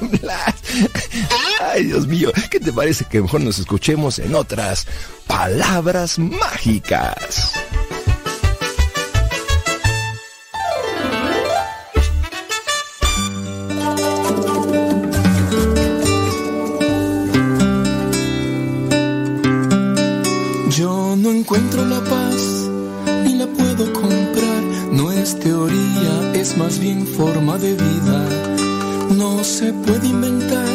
Blas. 0.00 0.54
Ay, 1.60 1.84
Dios 1.84 2.06
mío, 2.06 2.32
¿qué 2.50 2.60
te 2.60 2.72
parece 2.72 3.04
que 3.04 3.20
mejor 3.20 3.40
nos 3.40 3.58
escuchemos 3.58 4.18
en 4.18 4.34
otras 4.34 4.86
palabras 5.26 6.18
mágicas? 6.18 7.52
Encuentro 21.42 21.84
la 21.84 22.00
paz 22.02 22.70
ni 23.24 23.34
la 23.34 23.46
puedo 23.46 23.92
comprar. 23.92 24.62
No 24.92 25.10
es 25.10 25.38
teoría, 25.40 26.32
es 26.34 26.56
más 26.56 26.78
bien 26.78 27.04
forma 27.04 27.58
de 27.58 27.72
vida. 27.74 28.18
No 29.16 29.42
se 29.42 29.72
puede 29.72 30.06
inventar, 30.06 30.74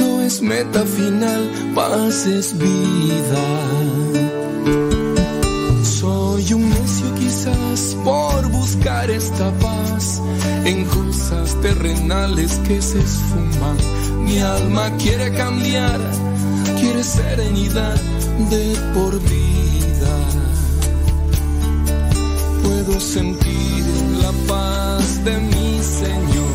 no 0.00 0.20
es 0.22 0.42
meta 0.42 0.82
final, 0.98 1.42
paz 1.76 2.26
es 2.26 2.58
vida. 2.58 3.44
Soy 6.00 6.52
un 6.54 6.68
necio 6.70 7.14
quizás 7.14 7.96
por 8.02 8.50
buscar 8.50 9.08
esta 9.10 9.48
paz 9.66 10.20
en 10.64 10.84
cosas 10.86 11.60
terrenales 11.60 12.58
que 12.66 12.82
se 12.82 12.98
esfuman. 12.98 13.76
Mi 14.24 14.38
alma 14.40 14.90
quiere 14.96 15.32
cambiar, 15.36 16.00
serenidad 17.02 18.00
de 18.50 18.76
por 18.94 19.18
vida. 19.20 20.14
Puedo 22.62 23.00
sentir 23.00 23.84
la 24.22 24.32
paz 24.46 25.24
de 25.24 25.38
mi 25.38 25.82
Señor. 25.82 26.53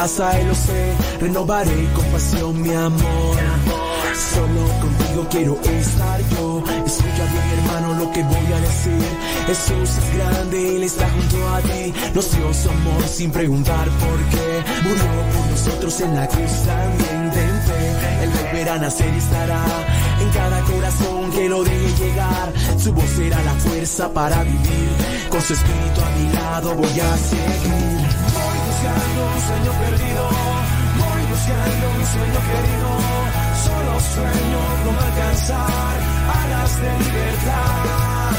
Hasta 0.00 0.40
el 0.40 0.54
sé. 0.56 0.94
Renovaré 1.20 1.88
con 1.94 2.04
pasión 2.06 2.62
mi 2.62 2.72
amor. 2.72 3.36
Solo 4.34 4.62
contigo 4.80 5.26
quiero 5.30 5.60
estar 5.62 6.20
yo. 6.30 6.62
Escucha 6.86 7.24
bien, 7.32 7.58
hermano, 7.58 7.94
lo 7.94 8.10
que 8.12 8.22
voy 8.22 8.52
a 8.52 8.60
decir. 8.60 9.04
Jesús 9.46 9.90
es 9.98 10.16
grande, 10.16 10.76
Él 10.76 10.82
está 10.84 11.08
junto 11.10 11.48
a 11.48 11.60
ti. 11.60 11.92
Nos 12.14 12.30
dio 12.32 12.54
su 12.54 12.70
amor 12.70 13.02
sin 13.06 13.30
preguntar 13.30 13.88
por 13.88 14.18
qué. 14.30 14.64
Murió 14.82 15.12
por 15.34 15.46
nosotros 15.50 16.00
en 16.00 16.14
la 16.16 16.26
cruz 16.26 16.52
también. 16.66 17.20
Él 18.22 18.30
volverá 18.30 18.78
nacer 18.78 19.12
y 19.14 19.18
estará 19.18 19.64
en 20.20 20.28
cada 20.30 20.60
corazón 20.62 21.09
que 21.30 21.48
lo 21.48 21.62
deje 21.64 22.04
llegar. 22.04 22.52
Su 22.78 22.92
voz 22.92 23.08
será 23.16 23.42
la 23.42 23.54
fuerza 23.54 24.12
para 24.12 24.42
vivir. 24.42 24.90
Con 25.30 25.40
su 25.42 25.52
espíritu 25.52 26.00
a 26.00 26.10
mi 26.16 26.32
lado 26.32 26.74
voy 26.74 27.00
a 27.00 27.16
seguir. 27.16 28.00
Voy 28.36 28.58
buscando 28.66 29.20
un 29.34 29.40
sueño 29.48 29.72
perdido. 29.82 30.24
Voy 31.02 31.22
buscando 31.32 31.84
un 31.98 32.04
sueño 32.14 32.40
querido. 32.50 32.90
Solo 33.64 33.92
sueño 34.14 34.60
con 34.84 34.96
alcanzar 35.06 35.96
alas 36.40 36.72
de 36.82 36.90
libertad. 37.04 38.32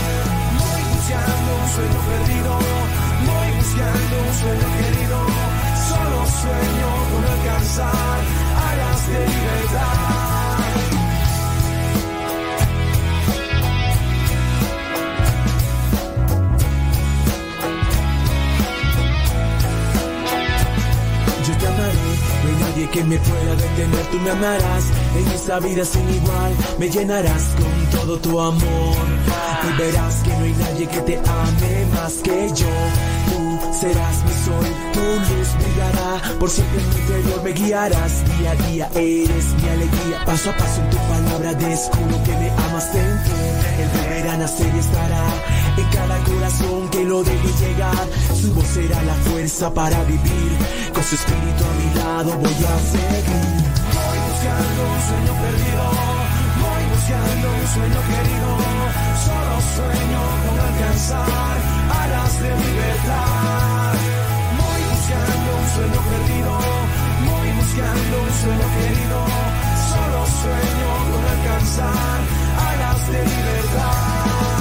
Voy 0.61 0.81
buscando 0.93 1.49
un 1.61 1.67
sueño 1.75 1.99
perdido. 2.09 2.53
Voy 3.29 3.47
buscando 3.59 4.15
un 4.27 4.33
sueño 4.41 4.67
querido. 4.77 5.17
Solo 5.89 6.19
sueño 6.41 6.89
con 7.11 7.23
alcanzar 7.35 8.19
alas 8.69 9.07
de 9.07 9.19
libertad. 9.19 10.90
Nadie 22.81 22.89
que 22.89 23.03
me 23.03 23.17
pueda 23.17 23.55
detener, 23.55 24.05
tú 24.11 24.17
me 24.19 24.31
amarás 24.31 24.83
en 25.15 25.27
esta 25.33 25.59
vida 25.59 25.85
sin 25.85 26.09
igual, 26.09 26.53
me 26.79 26.89
llenarás 26.89 27.43
con 27.55 27.99
todo 27.99 28.17
tu 28.19 28.39
amor. 28.39 28.95
Y 29.67 29.81
verás 29.81 30.15
que 30.23 30.29
no 30.29 30.45
hay 30.45 30.53
nadie 30.53 30.87
que 30.87 31.01
te 31.01 31.17
ame 31.17 31.85
más 31.93 32.13
que 32.23 32.49
yo. 32.49 32.73
Tú 33.29 33.73
serás 33.79 34.23
mi 34.25 34.33
sol, 34.45 34.65
tu 34.93 34.99
luz 34.99 35.49
brillará, 35.59 36.39
por 36.39 36.49
siempre 36.49 36.81
en 36.81 36.89
mi 36.89 36.95
interior 36.95 37.43
me 37.43 37.51
guiarás, 37.51 38.37
día 38.37 38.51
a 38.51 38.55
día 38.55 38.89
eres 38.95 39.45
mi 39.61 39.69
alegría, 39.69 40.25
paso 40.25 40.49
a 40.49 40.57
paso 40.57 40.81
en 40.81 40.89
tu 40.89 40.97
palabra 40.97 41.53
descubro 41.53 42.23
que 42.23 42.31
me 42.31 42.49
amas 42.49 42.93
dentro, 42.93 43.33
el 43.79 43.89
volverá 43.89 44.33
a 44.33 44.37
nacer 44.37 44.71
y 44.75 44.79
estará 44.79 45.60
corazón 46.33 46.89
que 46.89 47.03
lo 47.03 47.23
deje 47.23 47.51
llegar, 47.59 48.07
su 48.39 48.53
voz 48.53 48.67
será 48.67 49.01
la 49.03 49.15
fuerza 49.15 49.73
para 49.73 50.03
vivir, 50.03 50.51
con 50.93 51.03
su 51.03 51.15
espíritu 51.15 51.63
a 51.63 51.73
mi 51.79 51.87
lado 51.99 52.31
voy 52.37 52.59
a 52.73 52.75
seguir. 52.91 53.61
Voy 53.95 54.17
buscando 54.27 54.81
un 54.93 55.01
sueño 55.07 55.33
perdido, 55.43 55.83
voy 56.63 56.83
buscando 56.93 57.45
un 57.59 57.67
sueño 57.75 58.01
querido, 58.11 58.49
solo 59.25 59.53
sueño 59.75 60.21
con 60.43 60.55
alcanzar 60.69 61.55
alas 62.01 62.33
de 62.43 62.49
libertad. 62.65 63.93
Voy 64.61 64.81
buscando 64.93 65.49
un 65.61 65.67
sueño 65.75 65.99
perdido, 66.11 66.51
voy 67.29 67.49
buscando 67.59 68.13
un 68.25 68.31
sueño 68.41 68.67
querido, 68.77 69.19
solo 69.91 70.19
sueño 70.41 70.89
con 71.11 71.23
alcanzar 71.35 72.19
alas 72.69 73.01
de 73.11 73.19
libertad. 73.19 74.60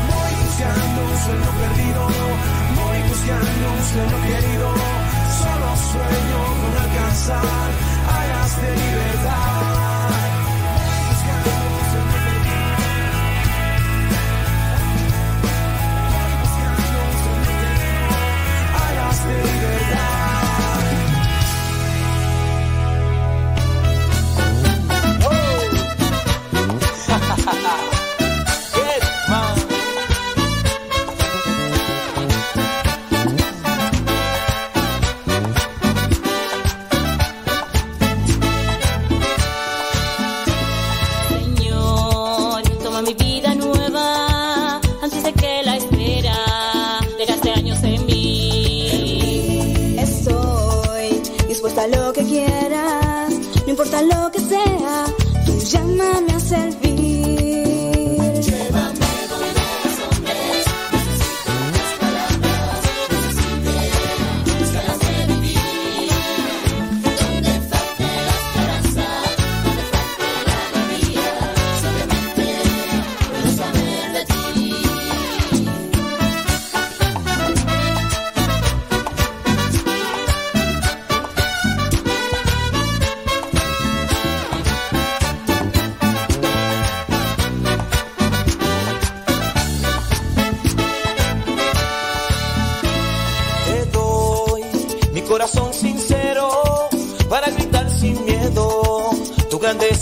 Buscando 0.61 1.01
un 1.01 1.17
sueño 1.17 1.51
perdido, 1.59 2.07
voy 2.75 3.01
buscando 3.09 3.71
un 3.71 3.83
sueño 3.83 4.21
querido, 4.21 4.73
solo 5.39 5.75
sueño 5.91 6.39
con 6.61 6.83
alcanzar 6.83 7.71
alas 8.07 8.61
de 8.61 8.75
libertad. 8.75 9.90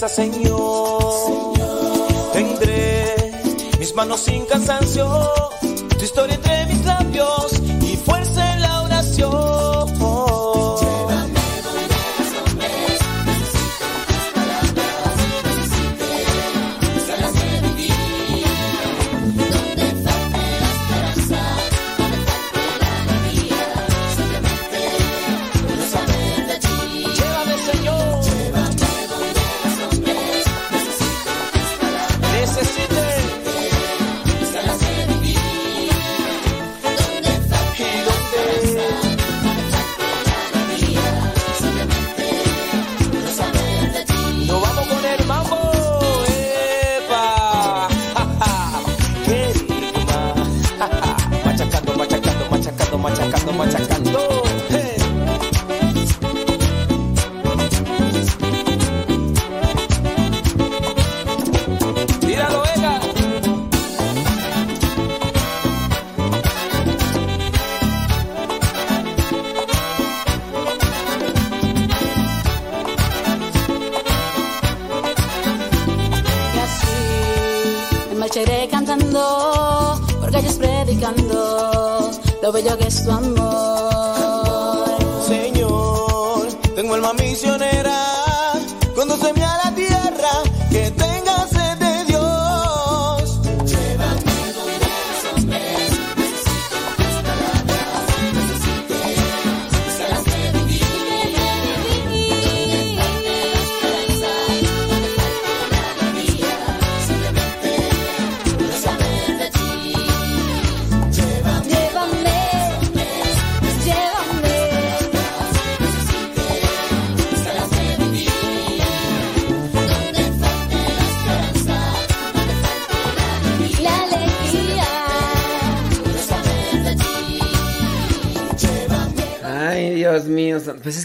Señor. 0.09 0.58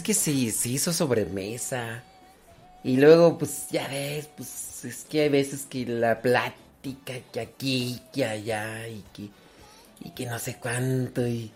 Que 0.05 0.13
se, 0.13 0.31
hizo 0.31 0.93
sobremesa. 0.93 2.03
Y 2.83 2.97
luego, 2.97 3.39
pues 3.39 3.67
ya 3.71 3.87
ves, 3.87 4.29
pues 4.37 4.85
es 4.85 5.03
que 5.05 5.21
hay 5.21 5.29
veces 5.29 5.65
que 5.67 5.83
la 5.87 6.21
plática, 6.21 7.13
que 7.33 7.39
aquí, 7.39 7.99
que 8.13 8.23
allá, 8.23 8.87
y 8.87 9.03
que, 9.11 9.29
y 10.01 10.11
que 10.11 10.27
no 10.27 10.37
sé 10.37 10.57
cuánto. 10.61 11.25
Y 11.25 11.49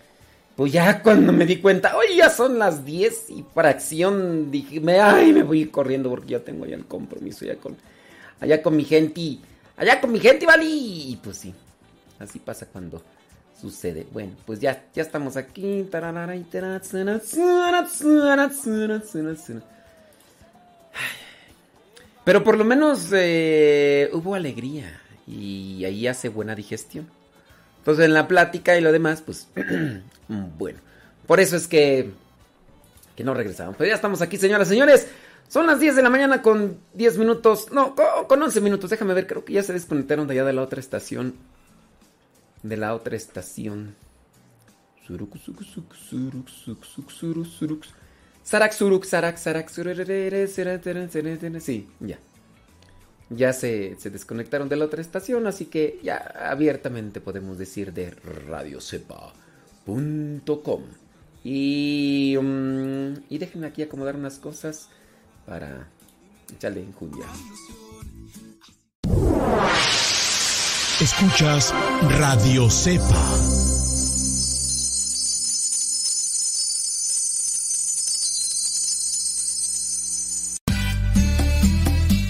pues 0.56 0.74
ya 0.74 1.04
cuando 1.04 1.32
me 1.32 1.46
di 1.46 1.58
cuenta, 1.58 1.96
oye, 1.96 2.16
ya 2.16 2.32
son 2.32 2.58
las 2.58 2.84
10 2.84 3.30
y 3.30 3.46
fracción, 3.54 4.50
dije, 4.50 4.80
me, 4.80 5.00
ay, 5.00 5.32
me 5.32 5.44
voy 5.44 5.68
corriendo 5.68 6.10
porque 6.10 6.32
ya 6.32 6.40
tengo 6.40 6.66
ya 6.66 6.76
el 6.76 6.86
compromiso 6.86 7.46
ya 7.46 7.56
con, 7.56 7.78
allá 8.40 8.64
con 8.64 8.76
mi 8.76 8.84
gente, 8.84 9.38
allá 9.78 10.02
con 10.02 10.12
mi 10.12 10.20
gente, 10.20 10.48
¿vale? 10.48 10.66
Y 10.66 11.20
pues 11.24 11.38
sí, 11.38 11.54
así 12.18 12.40
pasa 12.40 12.66
cuando 12.66 13.04
sucede. 13.60 14.08
Bueno, 14.12 14.34
pues 14.46 14.60
ya, 14.60 14.86
ya 14.94 15.02
estamos 15.02 15.38
aquí. 15.38 15.88
Pero 22.24 22.44
por 22.44 22.58
lo 22.58 22.64
menos 22.64 23.10
eh, 23.12 24.10
hubo 24.14 24.36
alegría 24.36 25.02
y 25.28 25.84
ahí 25.86 26.08
hace 26.08 26.30
buena 26.30 26.56
digestión. 26.56 27.10
Entonces 27.80 28.06
en 28.06 28.14
la 28.14 28.28
plática 28.28 28.78
y 28.78 28.82
lo 28.82 28.92
demás, 28.92 29.22
pues 29.26 29.48
bueno. 30.58 30.80
Por 31.26 31.40
eso 31.40 31.56
es 31.56 31.68
que, 31.68 32.12
que 33.16 33.24
no 33.24 33.34
regresamos. 33.34 33.76
Pero 33.78 33.90
ya 33.90 33.96
estamos 33.96 34.22
aquí, 34.22 34.38
señoras 34.38 34.68
y 34.68 34.72
señores. 34.72 35.08
Son 35.48 35.66
las 35.66 35.80
10 35.80 35.96
de 35.96 36.04
la 36.04 36.10
mañana 36.10 36.42
con 36.42 36.78
10 36.94 37.18
minutos. 37.18 37.72
No, 37.72 37.96
con, 37.96 38.26
con 38.28 38.42
11 38.42 38.62
minutos. 38.62 38.90
Déjame 38.90 39.14
ver, 39.14 39.28
creo 39.28 39.46
que 39.46 39.54
ya 39.54 39.64
se 39.64 39.74
desconectaron 39.74 40.28
de 40.28 40.34
allá 40.34 40.46
de 40.46 40.54
la 40.54 40.62
otra 40.62 40.80
estación 40.80 41.36
de 42.64 42.78
la 42.78 42.96
otra 42.96 43.16
estación. 43.16 43.96
Sarak, 48.44 48.74
suruk, 48.74 49.06
sarak, 49.06 49.38
sarak. 49.38 49.70
Sí, 51.62 51.88
ya. 52.00 52.18
Ya 53.30 53.54
se, 53.54 53.96
se 54.00 54.10
desconectaron 54.10 54.70
de 54.70 54.76
la 54.76 54.86
otra 54.86 55.02
estación, 55.02 55.46
así 55.46 55.66
que 55.66 56.00
ya 56.02 56.18
abiertamente 56.18 57.22
podemos 57.22 57.60
decir 57.60 57.94
de 57.94 58.10
radiocepa.com. 58.10 60.82
Y, 61.44 62.36
mm, 62.42 63.14
y 63.30 63.38
déjenme 63.38 63.68
aquí 63.68 63.84
acomodar 63.84 64.16
unas 64.16 64.40
cosas 64.40 64.90
para 65.46 65.88
echarle 66.52 66.82
enjundia. 66.82 67.28
Escuchas 71.20 71.74
Radio 72.18 72.70
Cepa. 72.70 73.04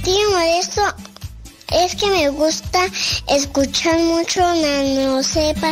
Tío 0.03 0.32
Modesto, 0.32 0.82
es 1.72 1.95
que 1.95 2.08
me 2.08 2.30
gusta 2.30 2.88
escuchar 3.27 4.00
mucho 4.00 4.42
Nano 4.56 5.22
Sepa. 5.22 5.72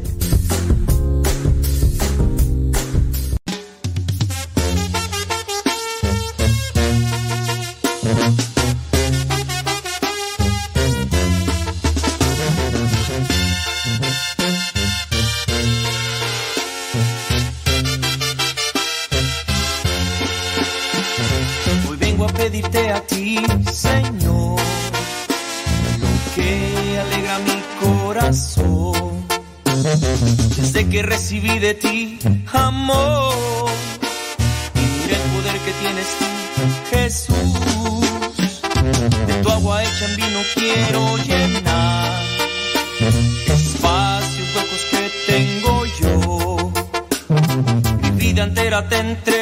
Te 48.89 48.97
entrego 48.97 49.40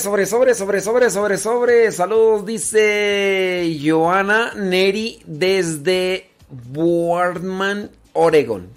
sobre, 0.00 0.26
sobre, 0.26 0.54
sobre, 0.54 0.80
sobre, 0.80 1.10
sobre, 1.10 1.38
sobre. 1.38 1.92
Saludos, 1.92 2.44
dice 2.44 3.78
Joana 3.82 4.52
Neri 4.54 5.22
desde 5.24 6.30
Boardman, 6.50 7.90
Oregon. 8.12 8.68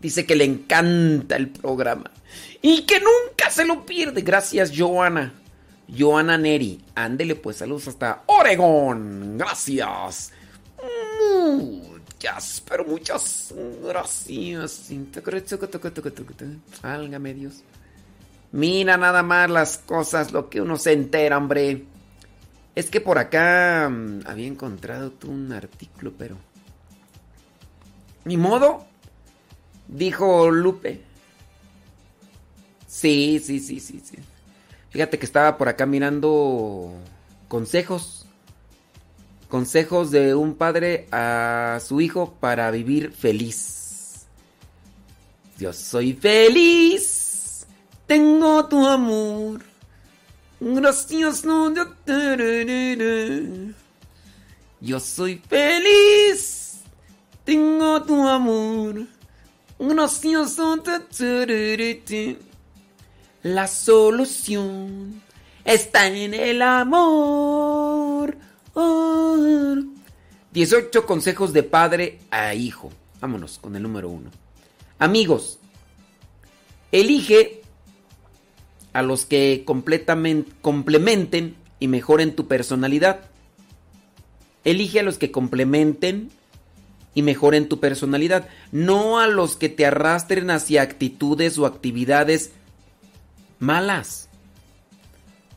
Dice 0.00 0.26
que 0.26 0.34
le 0.34 0.44
encanta 0.44 1.36
el 1.36 1.48
programa 1.48 2.10
y 2.60 2.82
que 2.82 3.00
nunca 3.00 3.50
se 3.50 3.64
lo 3.64 3.86
pierde. 3.86 4.20
Gracias, 4.22 4.72
Joana. 4.76 5.32
Joana 5.88 6.36
Neri. 6.36 6.80
Ándele, 6.94 7.34
pues, 7.34 7.56
saludos 7.56 7.88
hasta 7.88 8.22
Oregon. 8.26 9.38
Gracias. 9.38 10.32
Muchas, 11.58 12.62
pero 12.68 12.84
muchas 12.84 13.54
gracias. 13.82 14.90
Álgame 16.82 17.34
Dios. 17.34 17.62
Mira 18.52 18.98
nada 18.98 19.22
más 19.22 19.50
las 19.50 19.78
cosas, 19.78 20.32
lo 20.32 20.50
que 20.50 20.60
uno 20.60 20.76
se 20.76 20.92
entera, 20.92 21.38
hombre. 21.38 21.84
Es 22.74 22.90
que 22.90 23.00
por 23.00 23.18
acá 23.18 23.88
mm, 23.90 24.20
había 24.26 24.46
encontrado 24.46 25.10
tú 25.10 25.30
un 25.30 25.52
artículo, 25.52 26.12
pero... 26.16 26.36
Ni 28.24 28.36
modo, 28.36 28.86
dijo 29.88 30.50
Lupe. 30.50 31.02
Sí, 32.86 33.40
sí, 33.42 33.58
sí, 33.58 33.80
sí, 33.80 34.00
sí. 34.04 34.18
Fíjate 34.90 35.18
que 35.18 35.24
estaba 35.26 35.56
por 35.56 35.68
acá 35.68 35.86
mirando 35.86 36.92
consejos. 37.48 38.26
Consejos 39.48 40.10
de 40.10 40.34
un 40.34 40.54
padre 40.54 41.08
a 41.10 41.78
su 41.82 42.00
hijo 42.00 42.34
para 42.38 42.70
vivir 42.70 43.12
feliz. 43.12 44.26
Yo 45.58 45.72
soy 45.72 46.12
feliz. 46.12 47.21
Tengo 48.12 48.66
tu 48.66 48.86
amor. 48.86 49.62
Gracias, 50.60 51.46
no. 51.46 51.72
Yo 54.82 55.00
soy 55.00 55.40
feliz. 55.48 56.82
Tengo 57.42 58.02
tu 58.02 58.28
amor. 58.28 59.06
Gracias. 59.78 60.58
La 63.44 63.66
solución 63.66 65.22
está 65.64 66.06
en 66.08 66.34
el 66.34 66.60
amor. 66.60 68.36
18 70.52 71.06
consejos 71.06 71.54
de 71.54 71.62
padre 71.62 72.18
a 72.30 72.52
hijo. 72.52 72.92
Vámonos 73.22 73.58
con 73.58 73.74
el 73.74 73.82
número 73.82 74.10
uno. 74.10 74.30
Amigos, 74.98 75.58
elige 76.90 77.61
a 78.92 79.02
los 79.02 79.24
que 79.26 79.64
complementen 79.64 81.56
y 81.80 81.88
mejoren 81.88 82.34
tu 82.34 82.46
personalidad. 82.46 83.20
Elige 84.64 85.00
a 85.00 85.02
los 85.02 85.18
que 85.18 85.30
complementen 85.30 86.30
y 87.14 87.22
mejoren 87.22 87.68
tu 87.68 87.80
personalidad, 87.80 88.48
no 88.70 89.18
a 89.18 89.26
los 89.26 89.56
que 89.56 89.68
te 89.68 89.84
arrastren 89.84 90.50
hacia 90.50 90.82
actitudes 90.82 91.58
o 91.58 91.66
actividades 91.66 92.52
malas. 93.58 94.28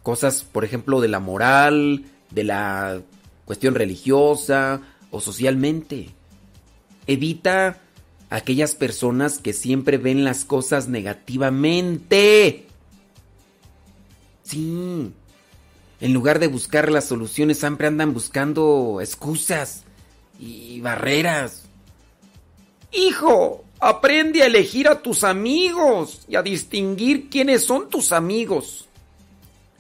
Cosas, 0.04 0.44
por 0.44 0.66
ejemplo, 0.66 1.02
de 1.02 1.08
la 1.08 1.20
moral, 1.20 2.06
de 2.32 2.44
la 2.44 3.02
cuestión 3.46 3.76
religiosa 3.76 4.82
o 5.12 5.22
socialmente. 5.22 6.10
Evita 7.08 7.82
aquellas 8.30 8.76
personas 8.76 9.40
que 9.40 9.54
siempre 9.54 9.98
ven 9.98 10.24
las 10.24 10.46
cosas 10.46 10.88
negativamente. 10.88 12.65
Sí. 14.46 15.12
En 16.00 16.14
lugar 16.14 16.40
de 16.40 16.48
buscar 16.48 16.92
las 16.92 17.06
soluciones, 17.06 17.60
siempre 17.60 17.88
andan 17.88 18.14
buscando 18.14 19.00
excusas 19.02 19.84
y 20.40 20.80
barreras. 20.82 21.64
Hijo, 22.92 23.64
aprende 23.80 24.44
a 24.44 24.46
elegir 24.46 24.88
a 24.88 25.02
tus 25.02 25.24
amigos 25.24 26.22
y 26.28 26.36
a 26.36 26.44
distinguir 26.44 27.30
quiénes 27.30 27.66
son 27.66 27.90
tus 27.90 28.12
amigos 28.12 28.88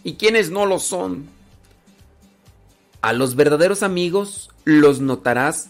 y 0.04 0.14
quiénes 0.16 0.50
no 0.50 0.66
lo 0.66 0.80
son. 0.80 1.28
A 3.02 3.14
los 3.14 3.36
verdaderos 3.36 3.84
amigos 3.84 4.50
los 4.64 5.00
notarás 5.00 5.70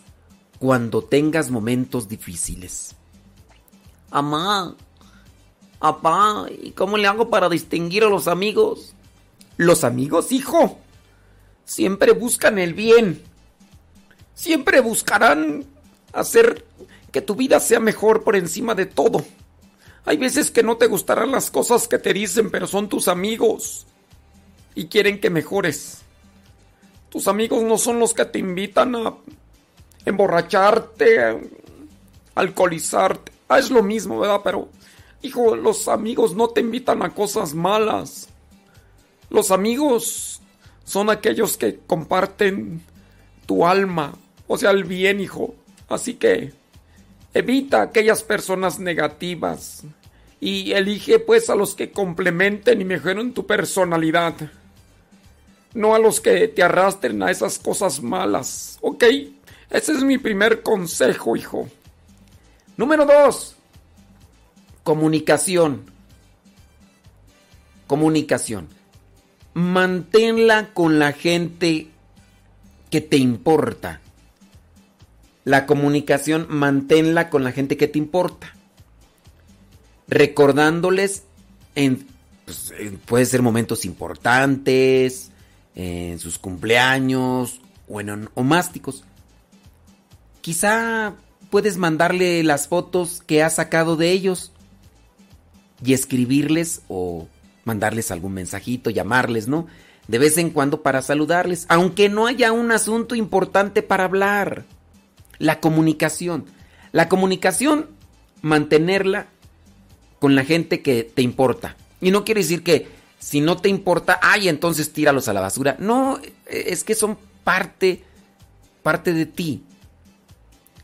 cuando 0.59 1.03
tengas 1.03 1.51
momentos 1.51 2.07
difíciles. 2.07 2.95
Amá, 4.09 4.75
apá, 5.87 6.45
¿y 6.61 6.71
cómo 6.71 6.97
le 6.97 7.07
hago 7.07 7.29
para 7.29 7.49
distinguir 7.49 8.03
a 8.03 8.09
los 8.09 8.27
amigos? 8.27 8.93
Los 9.57 9.83
amigos, 9.83 10.31
hijo, 10.31 10.79
siempre 11.63 12.11
buscan 12.11 12.59
el 12.59 12.73
bien. 12.73 13.21
Siempre 14.33 14.81
buscarán 14.81 15.65
hacer 16.13 16.65
que 17.11 17.21
tu 17.21 17.35
vida 17.35 17.59
sea 17.59 17.79
mejor 17.79 18.23
por 18.23 18.35
encima 18.35 18.75
de 18.75 18.85
todo. 18.85 19.23
Hay 20.05 20.17
veces 20.17 20.51
que 20.51 20.63
no 20.63 20.77
te 20.77 20.87
gustarán 20.87 21.31
las 21.31 21.49
cosas 21.49 21.87
que 21.87 21.97
te 21.97 22.13
dicen, 22.13 22.51
pero 22.51 22.67
son 22.67 22.89
tus 22.89 23.07
amigos 23.07 23.87
y 24.75 24.87
quieren 24.87 25.19
que 25.19 25.29
mejores. 25.29 26.01
Tus 27.09 27.27
amigos 27.27 27.63
no 27.63 27.77
son 27.77 27.99
los 27.99 28.13
que 28.13 28.25
te 28.25 28.39
invitan 28.39 28.95
a 28.95 29.15
emborracharte, 30.05 31.39
alcoholizarte. 32.35 33.31
Ah, 33.47 33.59
es 33.59 33.71
lo 33.71 33.81
mismo, 33.81 34.19
¿verdad? 34.19 34.41
Pero, 34.43 34.69
hijo, 35.25 35.55
los 35.55 35.87
amigos 35.87 36.35
no 36.35 36.49
te 36.49 36.61
invitan 36.61 37.03
a 37.03 37.09
cosas 37.09 37.53
malas. 37.53 38.29
Los 39.29 39.51
amigos 39.51 40.41
son 40.83 41.09
aquellos 41.09 41.57
que 41.57 41.79
comparten 41.87 42.81
tu 43.45 43.65
alma, 43.65 44.15
o 44.47 44.57
sea, 44.57 44.71
el 44.71 44.83
bien, 44.83 45.19
hijo. 45.19 45.55
Así 45.87 46.15
que 46.15 46.53
evita 47.33 47.81
aquellas 47.81 48.23
personas 48.23 48.79
negativas 48.79 49.83
y 50.39 50.71
elige 50.73 51.19
pues 51.19 51.49
a 51.49 51.55
los 51.55 51.75
que 51.75 51.91
complementen 51.91 52.81
y 52.81 52.85
mejoren 52.85 53.33
tu 53.33 53.45
personalidad. 53.45 54.35
No 55.73 55.93
a 55.93 55.99
los 55.99 56.21
que 56.21 56.47
te 56.47 56.63
arrastren 56.63 57.21
a 57.23 57.31
esas 57.31 57.59
cosas 57.59 58.01
malas, 58.01 58.77
¿ok? 58.81 59.03
Ese 59.69 59.91
es 59.91 60.03
mi 60.03 60.17
primer 60.17 60.61
consejo, 60.61 61.35
hijo. 61.35 61.67
Número 62.77 63.05
dos. 63.05 63.54
Comunicación. 64.85 65.81
Comunicación. 67.87 68.67
Manténla 69.55 70.75
con 70.75 70.99
la 70.99 71.11
gente 71.11 71.87
que 72.91 73.01
te 73.01 73.17
importa. 73.17 73.99
La 75.43 75.65
comunicación, 75.65 76.45
manténla 76.49 77.31
con 77.31 77.43
la 77.43 77.51
gente 77.51 77.77
que 77.77 77.87
te 77.87 77.97
importa. 77.97 78.53
Recordándoles 80.07 81.23
en, 81.73 82.05
pues, 82.45 82.71
puede 83.05 83.25
ser 83.25 83.41
momentos 83.41 83.85
importantes, 83.85 85.31
en 85.73 86.19
sus 86.19 86.37
cumpleaños 86.37 87.59
o 87.89 88.01
en 88.01 88.29
omásticos. 88.35 89.03
Quizá 90.41 91.15
puedes 91.49 91.77
mandarle 91.77 92.43
las 92.43 92.67
fotos 92.67 93.23
que 93.25 93.41
has 93.41 93.55
sacado 93.55 93.95
de 93.95 94.11
ellos 94.11 94.51
y 95.83 95.93
escribirles 95.93 96.81
o 96.87 97.27
mandarles 97.63 98.11
algún 98.11 98.33
mensajito, 98.33 98.89
llamarles, 98.89 99.47
¿no? 99.47 99.67
De 100.07 100.19
vez 100.19 100.37
en 100.37 100.51
cuando 100.51 100.83
para 100.83 101.01
saludarles, 101.01 101.65
aunque 101.67 102.09
no 102.09 102.27
haya 102.27 102.51
un 102.51 102.71
asunto 102.71 103.15
importante 103.15 103.81
para 103.81 104.05
hablar. 104.05 104.65
La 105.39 105.59
comunicación. 105.59 106.45
La 106.91 107.09
comunicación, 107.09 107.87
mantenerla 108.41 109.27
con 110.19 110.35
la 110.35 110.45
gente 110.45 110.81
que 110.81 111.03
te 111.03 111.23
importa. 111.23 111.75
Y 111.99 112.11
no 112.11 112.23
quiere 112.23 112.41
decir 112.41 112.63
que 112.63 112.87
si 113.19 113.41
no 113.41 113.57
te 113.57 113.69
importa, 113.69 114.19
ay, 114.21 114.47
entonces 114.47 114.93
tíralos 114.93 115.27
a 115.27 115.33
la 115.33 115.41
basura. 115.41 115.75
No, 115.79 116.19
es 116.45 116.83
que 116.83 116.93
son 116.93 117.17
parte, 117.43 118.03
parte 118.83 119.11
de 119.13 119.25
ti. 119.25 119.63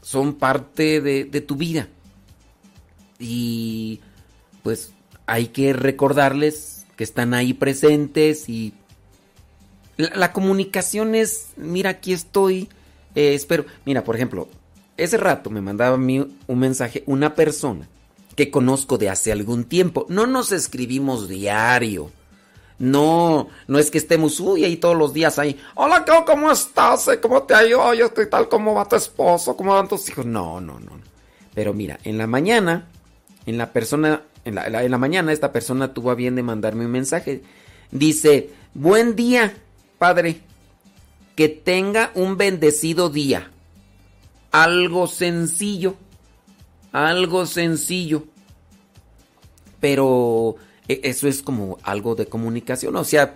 Son 0.01 0.33
parte 0.33 0.99
de, 0.99 1.25
de 1.25 1.41
tu 1.41 1.55
vida. 1.55 1.87
Y 3.19 4.01
pues 4.63 4.93
hay 5.25 5.47
que 5.47 5.73
recordarles 5.73 6.85
que 6.95 7.03
están 7.03 7.33
ahí 7.33 7.53
presentes 7.53 8.49
y 8.49 8.73
la, 9.97 10.33
comunicación 10.33 11.15
es, 11.15 11.49
mira, 11.57 11.91
aquí 11.91 12.13
estoy, 12.13 12.69
eh, 13.15 13.33
espero, 13.33 13.65
mira, 13.85 14.03
por 14.03 14.15
ejemplo, 14.15 14.47
ese 14.97 15.17
rato 15.17 15.49
me 15.49 15.61
mandaba 15.61 15.95
a 15.95 15.99
mí 15.99 16.25
un 16.47 16.59
mensaje 16.59 17.03
una 17.05 17.35
persona 17.35 17.87
que 18.35 18.51
conozco 18.51 18.97
de 18.97 19.09
hace 19.09 19.31
algún 19.31 19.65
tiempo. 19.65 20.05
No 20.09 20.27
nos 20.27 20.51
escribimos 20.51 21.27
diario. 21.27 22.11
No, 22.79 23.47
no 23.67 23.77
es 23.77 23.91
que 23.91 23.99
estemos, 23.99 24.39
uy, 24.39 24.63
ahí 24.63 24.77
todos 24.77 24.97
los 24.97 25.13
días 25.13 25.37
ahí. 25.37 25.59
Hola, 25.75 26.03
¿cómo 26.25 26.51
estás? 26.51 27.09
¿Cómo 27.21 27.43
te 27.43 27.53
ha 27.53 27.63
ido? 27.63 27.93
Yo 27.93 28.07
estoy 28.07 28.27
tal, 28.27 28.49
¿cómo 28.49 28.73
va 28.73 28.87
tu 28.87 28.95
esposo? 28.95 29.55
¿Cómo 29.55 29.73
van 29.73 29.87
tus 29.87 30.09
hijos? 30.09 30.25
No, 30.25 30.59
no, 30.59 30.79
no. 30.79 30.91
Pero 31.53 31.73
mira, 31.73 31.99
en 32.03 32.17
la 32.17 32.25
mañana, 32.25 32.87
en 33.45 33.59
la 33.59 33.71
persona, 33.71 34.23
en 34.45 34.55
la, 34.55 34.97
mañana 34.97 35.31
esta 35.31 35.51
persona 35.51 35.93
tuvo 35.93 36.11
a 36.11 36.15
bien 36.15 36.35
de 36.35 36.43
mandarme 36.43 36.85
un 36.85 36.91
mensaje. 36.91 37.43
Dice, 37.91 38.49
buen 38.73 39.15
día, 39.15 39.53
padre. 39.97 40.41
Que 41.35 41.49
tenga 41.49 42.11
un 42.15 42.37
bendecido 42.37 43.09
día. 43.09 43.49
Algo 44.51 45.07
sencillo. 45.07 45.95
Algo 46.91 47.45
sencillo. 47.45 48.25
Pero 49.79 50.55
eso 50.87 51.27
es 51.27 51.41
como 51.41 51.77
algo 51.83 52.15
de 52.15 52.25
comunicación. 52.25 52.95
O 52.95 53.03
sea, 53.03 53.35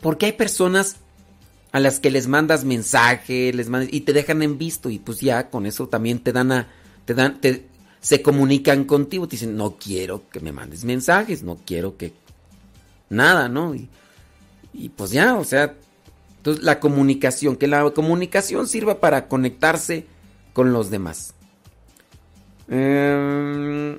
porque 0.00 0.26
hay 0.26 0.32
personas 0.32 0.96
a 1.72 1.80
las 1.80 2.00
que 2.00 2.10
les 2.10 2.26
mandas 2.26 2.64
mensaje, 2.64 3.52
les 3.52 3.68
y 3.90 4.00
te 4.00 4.12
dejan 4.12 4.42
en 4.42 4.56
visto 4.56 4.88
y 4.88 4.98
pues 4.98 5.20
ya 5.20 5.50
con 5.50 5.66
eso 5.66 5.88
también 5.88 6.20
te 6.20 6.32
dan 6.32 6.52
a, 6.52 6.68
te 7.04 7.14
dan, 7.14 7.40
te, 7.40 7.66
se 8.00 8.22
comunican 8.22 8.84
contigo, 8.84 9.26
te 9.26 9.32
dicen, 9.32 9.56
no 9.56 9.76
quiero 9.76 10.28
que 10.30 10.40
me 10.40 10.52
mandes 10.52 10.84
mensajes, 10.84 11.42
no 11.42 11.58
quiero 11.64 11.96
que 11.96 12.12
nada, 13.08 13.48
¿no? 13.48 13.74
Y, 13.74 13.88
pues 14.90 15.10
ya, 15.10 15.36
o 15.36 15.44
sea, 15.44 15.74
entonces 16.38 16.62
la 16.62 16.80
comunicación, 16.80 17.56
que 17.56 17.66
la 17.66 17.90
comunicación 17.90 18.68
sirva 18.68 19.00
para 19.00 19.26
conectarse 19.28 20.06
con 20.52 20.72
los 20.72 20.90
demás. 20.90 21.34
Eh, 22.68 23.98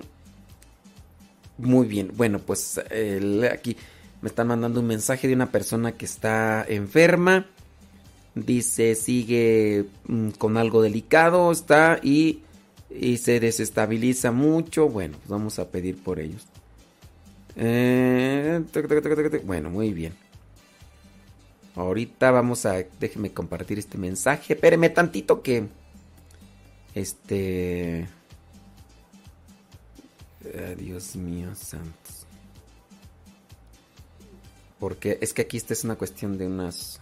muy 1.58 1.88
bien, 1.88 2.12
bueno, 2.16 2.40
pues 2.40 2.80
aquí 3.52 3.76
me 4.22 4.30
están 4.30 4.48
mandando 4.48 4.80
un 4.80 4.88
mensaje 4.88 5.28
de 5.28 5.34
una 5.34 5.52
persona 5.52 5.92
que 5.94 6.06
está 6.06 6.66
enferma. 6.68 7.48
Dice, 8.36 8.96
sigue 8.96 9.86
mm, 10.08 10.30
con 10.32 10.58
algo 10.58 10.82
delicado, 10.82 11.52
está 11.52 12.00
y, 12.04 12.44
y, 12.90 13.18
se 13.18 13.40
desestabiliza 13.40 14.32
mucho. 14.32 14.90
Bueno, 14.90 15.18
pues 15.18 15.30
vamos 15.30 15.60
a 15.60 15.70
pedir 15.70 16.02
por 16.02 16.20
ellos. 16.20 16.46
Eh, 17.56 18.64
bueno, 19.44 19.70
muy 19.70 19.94
bien. 19.94 20.14
Ahorita 21.76 22.32
vamos 22.32 22.66
a... 22.66 22.84
Déjeme 23.00 23.32
compartir 23.32 23.78
este 23.80 23.98
mensaje. 23.98 24.54
Espéreme 24.54 24.90
tantito 24.90 25.42
que... 25.42 25.68
Este... 26.96 28.08
Ay, 30.44 30.76
Dios 30.76 31.16
mío, 31.16 31.54
santos. 31.56 32.26
Porque 34.80 35.18
es 35.22 35.34
que 35.34 35.44
aquí 35.44 35.58
esta 35.58 35.74
es 35.74 35.84
una 35.84 35.96
cuestión 35.96 36.38
de 36.38 36.48
unas... 36.48 37.00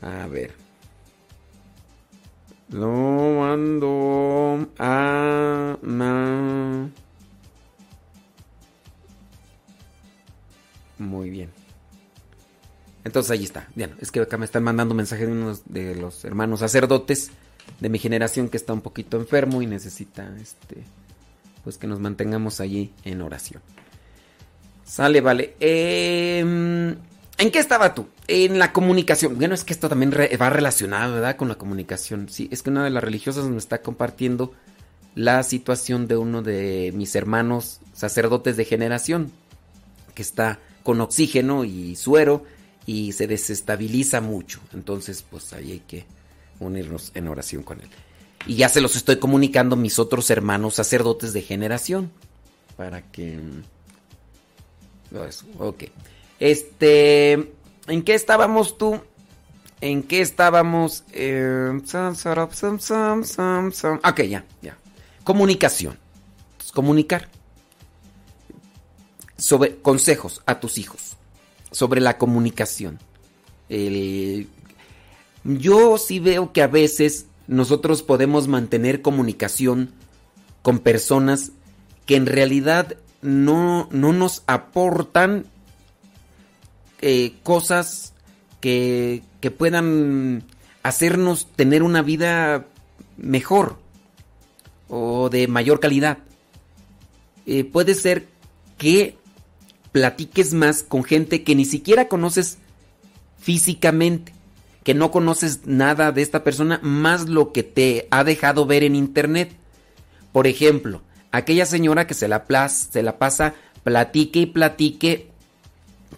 A 0.00 0.26
ver. 0.26 0.63
Lo 2.74 2.90
mando 3.38 4.68
a... 4.80 5.78
Muy 10.98 11.30
bien. 11.30 11.50
Entonces 13.04 13.30
ahí 13.30 13.44
está. 13.44 13.68
Bien, 13.76 13.94
es 14.00 14.10
que 14.10 14.18
acá 14.18 14.38
me 14.38 14.44
están 14.44 14.64
mandando 14.64 14.92
un 14.92 14.96
mensaje 14.96 15.24
de 15.24 15.30
unos 15.30 15.62
de 15.66 15.94
los 15.94 16.24
hermanos 16.24 16.60
sacerdotes 16.60 17.30
de 17.78 17.88
mi 17.88 18.00
generación 18.00 18.48
que 18.48 18.56
está 18.56 18.72
un 18.72 18.80
poquito 18.80 19.18
enfermo 19.18 19.62
y 19.62 19.66
necesita 19.66 20.34
este 20.42 20.82
pues 21.62 21.78
que 21.78 21.86
nos 21.86 22.00
mantengamos 22.00 22.60
allí 22.60 22.92
en 23.04 23.22
oración. 23.22 23.62
Sale, 24.84 25.20
vale. 25.20 25.54
Eh, 25.60 26.96
¿En 27.38 27.50
qué 27.50 27.58
estaba 27.58 27.94
tú? 27.94 28.06
En 28.28 28.58
la 28.58 28.72
comunicación. 28.72 29.36
Bueno, 29.36 29.54
es 29.54 29.64
que 29.64 29.72
esto 29.72 29.88
también 29.88 30.12
va 30.12 30.50
relacionado, 30.50 31.14
¿verdad? 31.14 31.36
Con 31.36 31.48
la 31.48 31.56
comunicación. 31.56 32.28
Sí, 32.28 32.48
es 32.52 32.62
que 32.62 32.70
una 32.70 32.84
de 32.84 32.90
las 32.90 33.02
religiosas 33.02 33.44
me 33.46 33.58
está 33.58 33.82
compartiendo 33.82 34.52
la 35.14 35.42
situación 35.42 36.06
de 36.06 36.16
uno 36.16 36.42
de 36.42 36.92
mis 36.94 37.14
hermanos 37.14 37.80
sacerdotes 37.92 38.56
de 38.56 38.64
generación, 38.64 39.32
que 40.14 40.22
está 40.22 40.60
con 40.82 41.00
oxígeno 41.00 41.64
y 41.64 41.96
suero 41.96 42.44
y 42.86 43.12
se 43.12 43.26
desestabiliza 43.26 44.20
mucho. 44.20 44.60
Entonces, 44.72 45.24
pues 45.28 45.52
ahí 45.52 45.72
hay 45.72 45.80
que 45.80 46.04
unirnos 46.60 47.10
en 47.14 47.28
oración 47.28 47.62
con 47.62 47.80
él. 47.80 47.88
Y 48.46 48.56
ya 48.56 48.68
se 48.68 48.80
los 48.80 48.94
estoy 48.94 49.16
comunicando 49.16 49.74
a 49.74 49.78
mis 49.78 49.98
otros 49.98 50.30
hermanos 50.30 50.74
sacerdotes 50.74 51.32
de 51.32 51.42
generación. 51.42 52.12
Para 52.76 53.02
que... 53.02 53.38
Eso, 55.28 55.46
ok. 55.58 55.84
Este... 56.44 57.54
¿En 57.86 58.02
qué 58.02 58.12
estábamos 58.12 58.76
tú? 58.76 59.00
¿En 59.80 60.02
qué 60.02 60.20
estábamos? 60.20 61.04
Eh... 61.12 61.70
Ok, 64.04 64.20
ya, 64.22 64.44
ya. 64.60 64.76
Comunicación. 65.24 65.98
Comunicar. 66.74 67.30
Sobre 69.38 69.76
consejos 69.76 70.42
a 70.44 70.60
tus 70.60 70.76
hijos. 70.76 71.16
Sobre 71.70 72.02
la 72.02 72.18
comunicación. 72.18 72.98
Yo 75.44 75.96
sí 75.96 76.18
veo 76.20 76.52
que 76.52 76.60
a 76.60 76.66
veces 76.66 77.24
nosotros 77.46 78.02
podemos 78.02 78.48
mantener 78.48 79.00
comunicación 79.00 79.92
con 80.60 80.78
personas 80.80 81.52
que 82.04 82.16
en 82.16 82.26
realidad 82.26 82.98
no, 83.22 83.88
no 83.90 84.12
nos 84.12 84.42
aportan 84.46 85.46
eh, 87.00 87.34
cosas 87.42 88.12
que, 88.60 89.22
que 89.40 89.50
puedan 89.50 90.44
hacernos 90.82 91.46
tener 91.56 91.82
una 91.82 92.02
vida 92.02 92.66
mejor 93.16 93.78
o 94.88 95.28
de 95.30 95.48
mayor 95.48 95.80
calidad. 95.80 96.18
Eh, 97.46 97.64
puede 97.64 97.94
ser 97.94 98.26
que 98.78 99.16
platiques 99.92 100.54
más 100.54 100.82
con 100.82 101.04
gente 101.04 101.44
que 101.44 101.54
ni 101.54 101.64
siquiera 101.64 102.08
conoces 102.08 102.58
físicamente, 103.38 104.32
que 104.82 104.94
no 104.94 105.10
conoces 105.10 105.66
nada 105.66 106.12
de 106.12 106.22
esta 106.22 106.44
persona 106.44 106.80
más 106.82 107.28
lo 107.28 107.52
que 107.52 107.62
te 107.62 108.08
ha 108.10 108.24
dejado 108.24 108.66
ver 108.66 108.82
en 108.82 108.96
internet. 108.96 109.52
Por 110.32 110.46
ejemplo, 110.46 111.02
aquella 111.30 111.66
señora 111.66 112.06
que 112.06 112.14
se 112.14 112.28
la, 112.28 112.44
se 112.68 113.02
la 113.02 113.18
pasa 113.18 113.54
platique 113.84 114.40
y 114.40 114.46
platique 114.46 115.30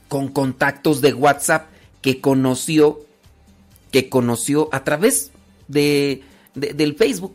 con 0.09 0.29
contactos 0.29 1.01
de 1.01 1.13
WhatsApp 1.15 1.69
que 2.03 2.21
conoció 2.21 3.01
que 3.91 4.09
conoció 4.09 4.69
a 4.73 4.85
través 4.85 5.31
de, 5.69 6.23
de- 6.55 6.75
del 6.75 6.95
Facebook. 6.97 7.33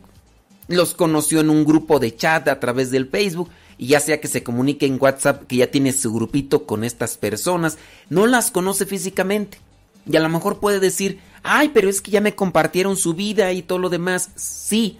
Los 0.68 0.94
conoció 0.94 1.40
en 1.40 1.50
un 1.50 1.64
grupo 1.64 1.98
de 1.98 2.14
chat 2.14 2.46
a 2.48 2.60
través 2.60 2.90
del 2.90 3.08
Facebook 3.08 3.50
y 3.78 3.88
ya 3.88 4.00
sea 4.00 4.20
que 4.20 4.28
se 4.28 4.42
comunique 4.44 4.86
en 4.86 4.98
WhatsApp 5.00 5.46
que 5.46 5.56
ya 5.56 5.70
tiene 5.70 5.92
su 5.92 6.12
grupito 6.12 6.66
con 6.66 6.84
estas 6.84 7.16
personas, 7.16 7.78
no 8.10 8.26
las 8.26 8.50
conoce 8.50 8.86
físicamente. 8.86 9.58
Y 10.06 10.16
a 10.16 10.20
lo 10.20 10.28
mejor 10.28 10.60
puede 10.60 10.78
decir, 10.78 11.18
ay, 11.42 11.70
pero 11.74 11.88
es 11.88 12.00
que 12.00 12.10
ya 12.12 12.20
me 12.20 12.34
compartieron 12.34 12.96
su 12.96 13.14
vida 13.14 13.52
y 13.52 13.62
todo 13.62 13.78
lo 13.78 13.88
demás. 13.88 14.30
Sí, 14.36 14.98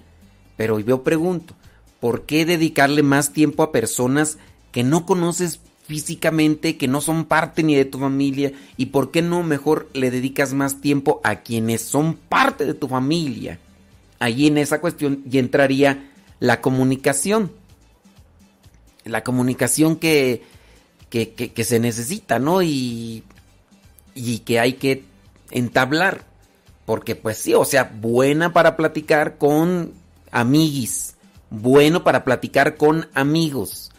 pero 0.57 0.81
yo 0.81 1.03
pregunto, 1.05 1.55
¿por 2.01 2.23
qué 2.27 2.45
dedicarle 2.45 3.03
más 3.03 3.33
tiempo 3.33 3.63
a 3.63 3.73
personas 3.73 4.39
que 4.73 4.83
no 4.83 5.07
conoces 5.07 5.61
físicamente, 5.93 6.79
que 6.79 6.89
no 6.89 7.03
son 7.03 7.27
parte 7.27 7.63
ni 7.63 7.75
de 7.75 7.85
tu 7.85 7.99
familia? 7.99 8.51
¿Y 8.79 8.87
por 8.87 9.11
qué 9.11 9.21
no 9.21 9.43
mejor 9.43 9.91
le 9.93 10.11
dedicas 10.11 10.55
más 10.55 10.81
tiempo 10.81 11.21
a 11.23 11.41
quienes 11.43 11.83
son 11.83 12.15
parte 12.15 12.65
de 12.65 12.73
tu 12.73 12.89
familia? 12.89 13.59
Allí 14.19 14.47
en 14.47 14.57
esa 14.57 14.81
cuestión 14.81 15.23
ya 15.27 15.39
entraría 15.39 16.11
la 16.41 16.63
comunicación. 16.63 17.53
La 19.05 19.23
comunicación 19.23 19.97
que, 19.97 20.41
que, 21.11 21.35
que- 21.35 21.65
se 21.65 21.79
necesita, 21.79 22.39
¿no? 22.39 22.63
Y, 22.63 23.23
y 24.15 24.39
que 24.39 24.61
hay 24.61 24.73
que 24.75 25.05
entablar. 25.51 26.25
Porque 26.87 27.17
pues 27.17 27.37
sí, 27.37 27.53
o 27.53 27.67
sea, 27.67 27.93
buena 28.01 28.55
para 28.55 28.79
platicar 28.79 29.37
con 29.37 29.93
amiguis, 30.31 31.17
bueno 31.51 32.03
para 32.03 32.25
platicar 32.25 32.79
con 32.79 33.09
amigos 33.13 33.92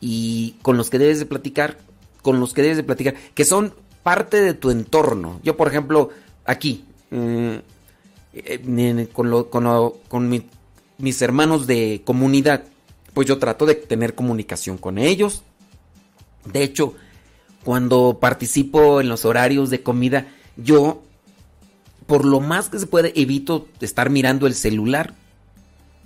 y 0.00 0.56
con 0.62 0.76
los 0.76 0.90
que 0.90 0.98
debes 0.98 1.18
de 1.18 1.26
platicar, 1.26 1.78
con 2.22 2.40
los 2.40 2.52
que 2.54 2.62
debes 2.62 2.76
de 2.76 2.84
platicar, 2.84 3.14
que 3.34 3.44
son 3.44 3.74
parte 4.02 4.40
de 4.40 4.54
tu 4.54 4.70
entorno. 4.70 5.40
Yo, 5.42 5.56
por 5.56 5.68
ejemplo, 5.68 6.10
aquí, 6.44 6.84
en- 7.10 7.62
con, 9.12 10.28
mis 10.98 11.22
hermanos 11.22 11.66
de 11.66 12.02
comunidad, 12.04 12.64
pues 13.14 13.26
yo 13.26 13.38
trato 13.38 13.66
de 13.66 13.74
tener 13.74 14.14
comunicación 14.14 14.78
con 14.78 14.98
ellos. 14.98 15.42
De 16.44 16.62
hecho, 16.62 16.94
cuando 17.64 18.18
participo 18.20 19.00
en 19.00 19.08
los 19.08 19.24
horarios 19.24 19.70
de 19.70 19.82
comida, 19.82 20.28
yo, 20.56 21.02
por 22.06 22.24
lo 22.24 22.40
más 22.40 22.68
que 22.68 22.78
se 22.78 22.86
puede, 22.86 23.12
evito 23.20 23.66
estar 23.80 24.10
mirando 24.10 24.46
el 24.46 24.54
celular. 24.54 25.14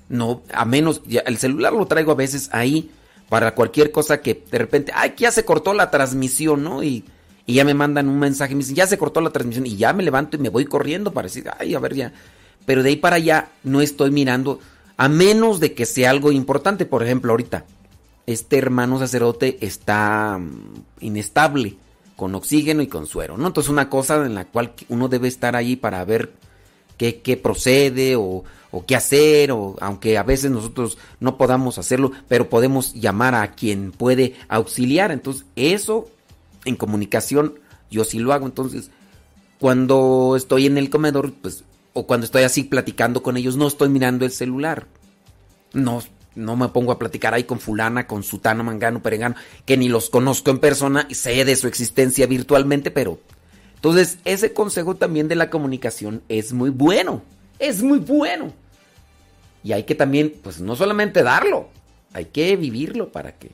No, 0.09 0.43
a 0.53 0.65
menos, 0.65 1.03
el 1.09 1.39
celular 1.39 1.73
lo 1.73 1.87
traigo 1.87 2.13
a 2.13 2.17
veces 2.17 2.49
ahí 2.53 2.91
para 3.29 3.55
cualquier 3.55 3.91
cosa 3.91 4.21
que 4.21 4.45
de 4.51 4.59
repente, 4.59 4.93
ay, 4.95 5.11
que 5.11 5.23
ya 5.23 5.31
se 5.31 5.45
cortó 5.45 5.75
la 5.75 5.91
transmisión, 5.91 6.63
¿no? 6.63 6.83
Y, 6.83 7.05
y 7.47 7.55
ya 7.55 7.65
me 7.65 7.75
mandan 7.75 8.09
un 8.09 8.19
mensaje 8.19 8.55
me 8.55 8.61
dicen, 8.61 8.77
ya 8.77 8.87
se 8.87 8.99
cortó 8.99 9.21
la 9.21 9.31
transmisión 9.31 9.67
y 9.67 9.77
ya 9.77 9.93
me 9.93 10.03
levanto 10.03 10.37
y 10.37 10.41
me 10.41 10.49
voy 10.49 10.65
corriendo 10.65 11.13
para 11.13 11.27
decir, 11.27 11.51
ay, 11.59 11.75
a 11.75 11.79
ver 11.79 11.95
ya. 11.95 12.13
Pero 12.67 12.83
de 12.83 12.91
ahí 12.91 12.97
para 12.97 13.17
allá 13.17 13.51
no 13.63 13.81
estoy 13.81 14.11
mirando, 14.11 14.61
a 14.97 15.09
menos 15.09 15.61
de 15.61 15.75
que 15.75 15.87
sea 15.87 16.11
algo 16.11 16.33
importante. 16.33 16.87
Por 16.87 17.03
ejemplo, 17.03 17.33
ahorita, 17.33 17.65
este 18.27 18.57
hermano 18.57 18.99
sacerdote 18.99 19.59
está 19.61 20.39
mm, 20.39 20.83
inestable, 21.01 21.77
con 22.17 22.35
oxígeno 22.35 22.81
y 22.81 22.87
con 22.87 23.07
suero, 23.07 23.37
¿no? 23.37 23.49
Entonces 23.49 23.71
una 23.71 23.91
cosa 23.91 24.25
en 24.25 24.35
la 24.35 24.45
cual 24.45 24.73
uno 24.89 25.09
debe 25.09 25.29
estar 25.29 25.57
ahí 25.57 25.77
para 25.77 26.05
ver 26.05 26.33
qué, 26.97 27.21
qué 27.21 27.37
procede 27.37 28.17
o, 28.17 28.45
o 28.75 28.85
qué 28.85 28.97
hacer, 28.97 29.53
o 29.53 29.77
aunque 29.81 30.19
a 30.19 30.23
veces 30.23 30.51
nosotros 30.51 30.99
no 31.21 31.37
podamos 31.37 31.79
hacerlo, 31.79 32.13
pero 32.29 32.49
podemos 32.49 32.95
llamar 32.95 33.35
a 33.35 33.53
quien 33.53 33.93
puede 33.93 34.35
auxiliar. 34.49 35.11
Entonces, 35.11 35.45
eso 35.57 36.09
en 36.65 36.77
comunicación 36.77 37.59
yo 37.91 38.05
sí 38.05 38.19
lo 38.19 38.33
hago. 38.33 38.47
Entonces, 38.47 38.91
cuando 39.59 40.35
estoy 40.37 40.67
en 40.67 40.79
el 40.79 40.91
comedor, 40.91 41.33
pues, 41.33 41.65
o 41.93 42.07
cuando 42.07 42.25
estoy 42.25 42.43
así 42.43 42.65
platicando 42.65 43.23
con 43.23 43.37
ellos, 43.37 43.57
no 43.57 43.67
estoy 43.67 43.89
mirando 43.89 44.25
el 44.25 44.33
celular. 44.33 44.87
No, 45.73 46.03
no 46.35 46.57
me 46.57 46.69
pongo 46.69 46.93
a 46.93 46.99
platicar 46.99 47.35
ahí 47.35 47.45
con 47.45 47.61
fulana, 47.61 48.07
con 48.07 48.23
sutano, 48.23 48.65
mangano, 48.65 49.03
perengano, 49.03 49.37
que 49.65 49.77
ni 49.77 49.89
los 49.89 50.11
conozco 50.11 50.51
en 50.51 50.59
persona 50.59 51.07
y 51.09 51.15
sé 51.15 51.45
de 51.45 51.57
su 51.57 51.69
existencia 51.69 52.27
virtualmente, 52.27 52.91
pero 52.91 53.21
entonces, 53.85 54.17
ese 54.25 54.55
consejo 54.55 54.95
también 54.95 55.29
de 55.29 55.35
la 55.35 55.51
comunicación 55.51 56.23
es 56.31 56.55
muy 56.55 56.71
bueno. 56.71 57.21
Es 57.59 57.83
muy 57.83 57.99
bueno. 57.99 58.51
Y 59.65 59.73
hay 59.73 59.85
que 59.85 59.95
también, 59.95 60.35
pues 60.43 60.61
no 60.61 60.77
solamente 60.77 61.23
darlo, 61.23 61.71
hay 62.13 62.27
que 62.27 62.55
vivirlo 62.55 63.11
para 63.11 63.33
que 63.33 63.51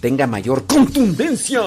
tenga 0.00 0.26
mayor 0.26 0.66
contundencia. 0.66 1.62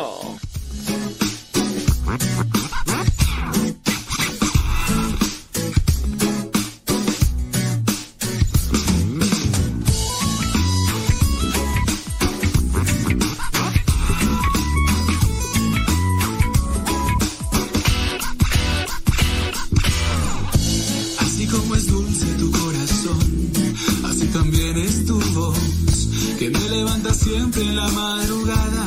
Siempre 27.13 27.61
en 27.61 27.75
la 27.75 27.87
madrugada 27.89 28.85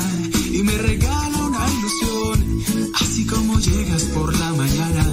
y 0.52 0.62
me 0.62 0.76
regala 0.78 1.38
una 1.38 1.66
ilusión. 1.70 2.92
Así 3.00 3.26
como 3.26 3.58
llegas 3.58 4.02
por 4.14 4.36
la 4.38 4.52
mañana, 4.52 5.04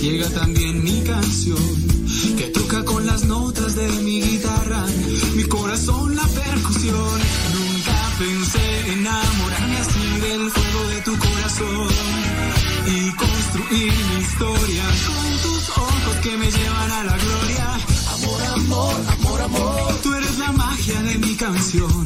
llega 0.00 0.28
también 0.30 0.84
mi 0.84 1.02
canción, 1.02 1.66
que 2.36 2.46
toca 2.48 2.84
con 2.84 3.06
las 3.06 3.24
notas 3.24 3.74
de 3.74 3.88
mi 4.02 4.20
guitarra, 4.22 4.84
mi 5.34 5.44
corazón 5.44 6.14
la 6.14 6.26
percusión. 6.26 7.18
Nunca 7.54 7.96
pensé 8.18 8.92
enamorarme 8.92 9.76
así 9.78 10.20
del 10.20 10.50
fuego 10.50 10.88
de 10.88 11.00
tu 11.02 11.18
corazón 11.18 11.88
y 12.86 13.10
construir 13.16 13.92
mi 14.08 14.20
historia 14.22 14.84
con 15.06 15.42
tus 15.42 15.70
ojos 15.70 16.16
que 16.22 16.36
me 16.36 16.50
llevan 16.50 16.90
a 16.92 17.04
la 17.04 17.16
gloria. 17.16 17.66
Amor, 18.14 18.42
amor, 18.54 18.94
amor, 19.18 19.40
amor. 19.42 20.00
Tú 20.02 20.14
eres 20.14 20.38
la 20.38 20.52
magia 20.52 21.02
de 21.02 21.18
mi 21.18 21.34
canción. 21.34 22.05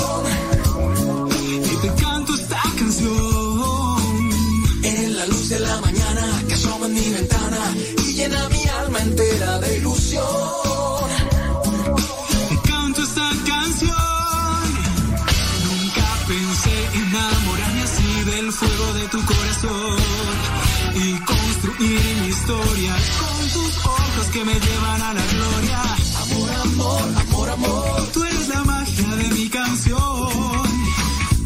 y 19.63 21.19
construir 21.19 22.17
mi 22.21 22.27
historia 22.29 22.95
con 23.19 23.49
tus 23.49 23.85
ojos 23.85 24.25
que 24.33 24.43
me 24.43 24.53
llevan 24.53 25.01
a 25.03 25.13
la 25.13 25.25
gloria. 25.33 25.81
Amor, 26.23 26.49
amor, 26.63 27.03
amor, 27.21 27.49
amor. 27.49 28.07
Tú 28.11 28.23
eres 28.23 28.47
la 28.47 28.63
magia 28.63 29.15
de 29.15 29.27
mi 29.29 29.49
canción. 29.49 29.99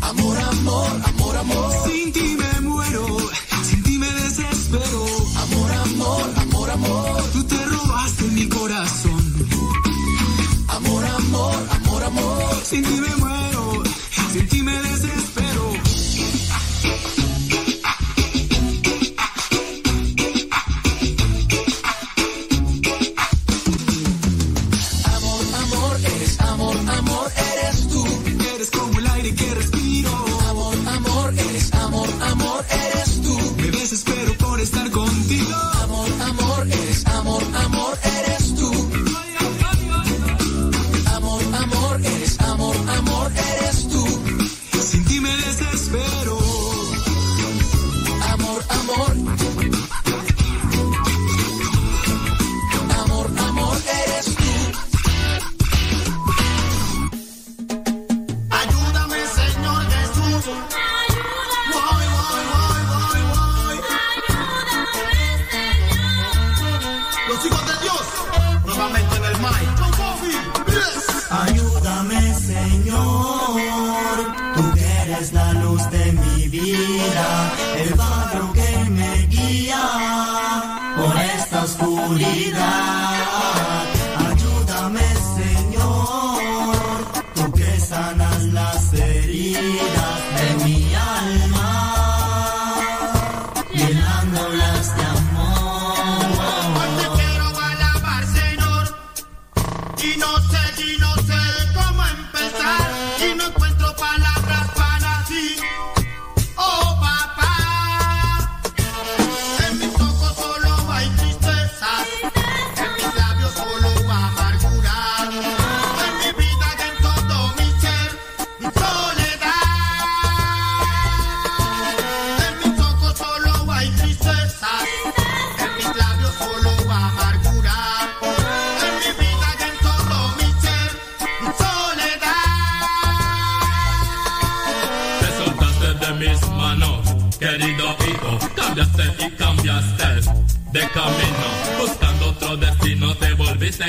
Amor, 0.02 0.38
amor, 0.38 1.02
amor, 1.08 1.38
amor. 1.38 1.72
Sin 1.90 2.14
ti 2.14 2.38
me 2.38 2.62
muero, 2.62 3.06
sin 3.64 3.84
ti 3.84 3.98
me 3.98 4.12
desespero. 4.12 5.06
Amor, 5.44 5.72
amor, 5.72 6.34
amor, 6.38 6.70
amor. 6.70 7.24
Tú 7.34 7.44
te 7.44 7.66
robaste 7.66 8.24
mi 8.32 8.48
corazón. 8.48 9.24
Amor, 10.70 11.06
amor, 11.06 11.68
amor, 11.72 12.04
amor. 12.04 12.62
Sin 12.64 12.84
ti 12.84 13.02
me 13.02 13.15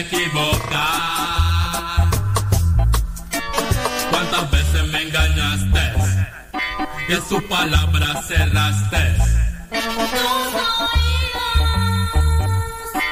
equivocar. 0.01 0.91
¿Cuántas 4.11 4.51
veces 4.51 4.85
me 4.93 5.03
engañaste? 5.03 5.93
Y 7.09 7.13
en 7.13 7.23
tus 7.29 7.43
palabras 7.45 8.27
cerraste. 8.27 9.17
Tus 9.71 9.85
oídos, 9.87 10.13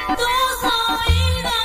tus 0.07 0.59
oídos. 1.03 1.63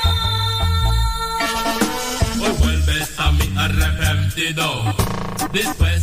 Hoy 2.41 2.53
vuelves 2.59 3.19
a 3.19 3.31
mí 3.31 3.53
arrepentido. 3.57 4.95
Después 5.51 6.00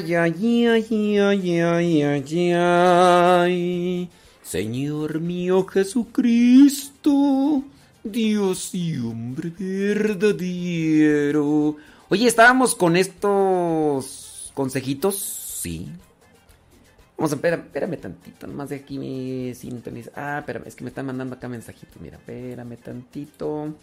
ay, 0.00 0.14
ay, 0.16 0.66
ay, 0.66 1.18
ay, 1.18 1.60
ay, 1.60 2.02
ay, 2.02 2.52
ay. 2.52 4.08
Señor 4.42 5.20
mío 5.20 5.66
Jesucristo, 5.66 7.62
Dios 8.02 8.74
y 8.74 8.96
hombre 8.98 9.52
verdadero. 9.58 10.96
Oye, 12.08 12.26
estábamos 12.26 12.74
con 12.74 12.96
estos 12.96 14.50
consejitos, 14.54 15.16
sí. 15.18 15.88
Vamos 17.16 17.32
a, 17.32 17.34
espérame, 17.36 17.64
espérame 17.64 17.96
tantito, 17.98 18.46
nomás 18.46 18.70
de 18.70 18.76
aquí 18.76 18.98
me 18.98 19.54
sintoniza. 19.54 20.10
Ah, 20.14 20.38
espérame, 20.38 20.66
es 20.66 20.74
que 20.74 20.84
me 20.84 20.88
están 20.88 21.04
mandando 21.06 21.34
acá 21.34 21.46
mensajitos, 21.48 22.00
mira, 22.00 22.16
espérame 22.16 22.76
tantito. 22.78 23.74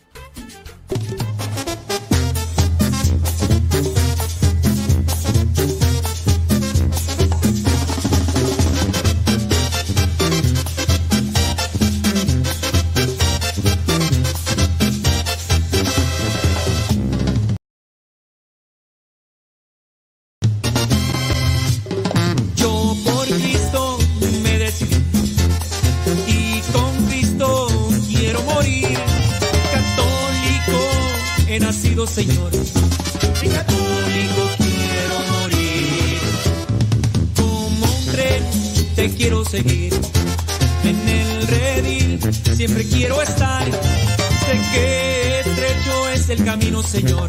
En 39.59 41.09
el 41.09 41.47
redil 41.47 42.19
siempre 42.55 42.83
quiero 42.83 43.21
estar. 43.21 43.65
Sé 43.65 44.61
que 44.71 45.39
estrecho 45.39 46.09
es 46.09 46.29
el 46.29 46.45
camino, 46.45 46.83
Señor. 46.83 47.27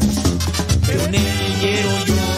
Pero 0.86 1.04
en 1.04 1.14
él 1.14 1.56
quiero 1.60 2.04
yo 2.06 2.37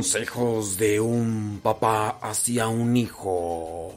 Consejos 0.00 0.78
de 0.78 0.98
un 0.98 1.60
papá 1.62 2.08
hacia 2.22 2.68
un 2.68 2.96
hijo. 2.96 3.94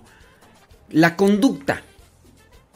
La 0.89 1.15
conducta. 1.15 1.81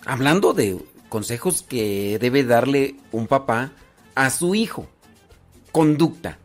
Hablando 0.06 0.54
de 0.54 0.82
consejos 1.10 1.62
que 1.62 2.20
debe 2.22 2.46
darle 2.46 2.96
un 3.12 3.28
papá 3.28 3.74
a 4.16 4.30
su 4.30 4.56
hijo. 4.56 4.88
Conducta. 5.74 6.40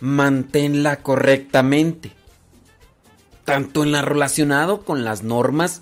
Manténla 0.00 0.96
correctamente. 0.96 2.12
Tanto 3.46 3.82
en 3.82 3.90
la 3.90 4.02
relacionado 4.02 4.84
con 4.84 5.04
las 5.04 5.22
normas 5.22 5.80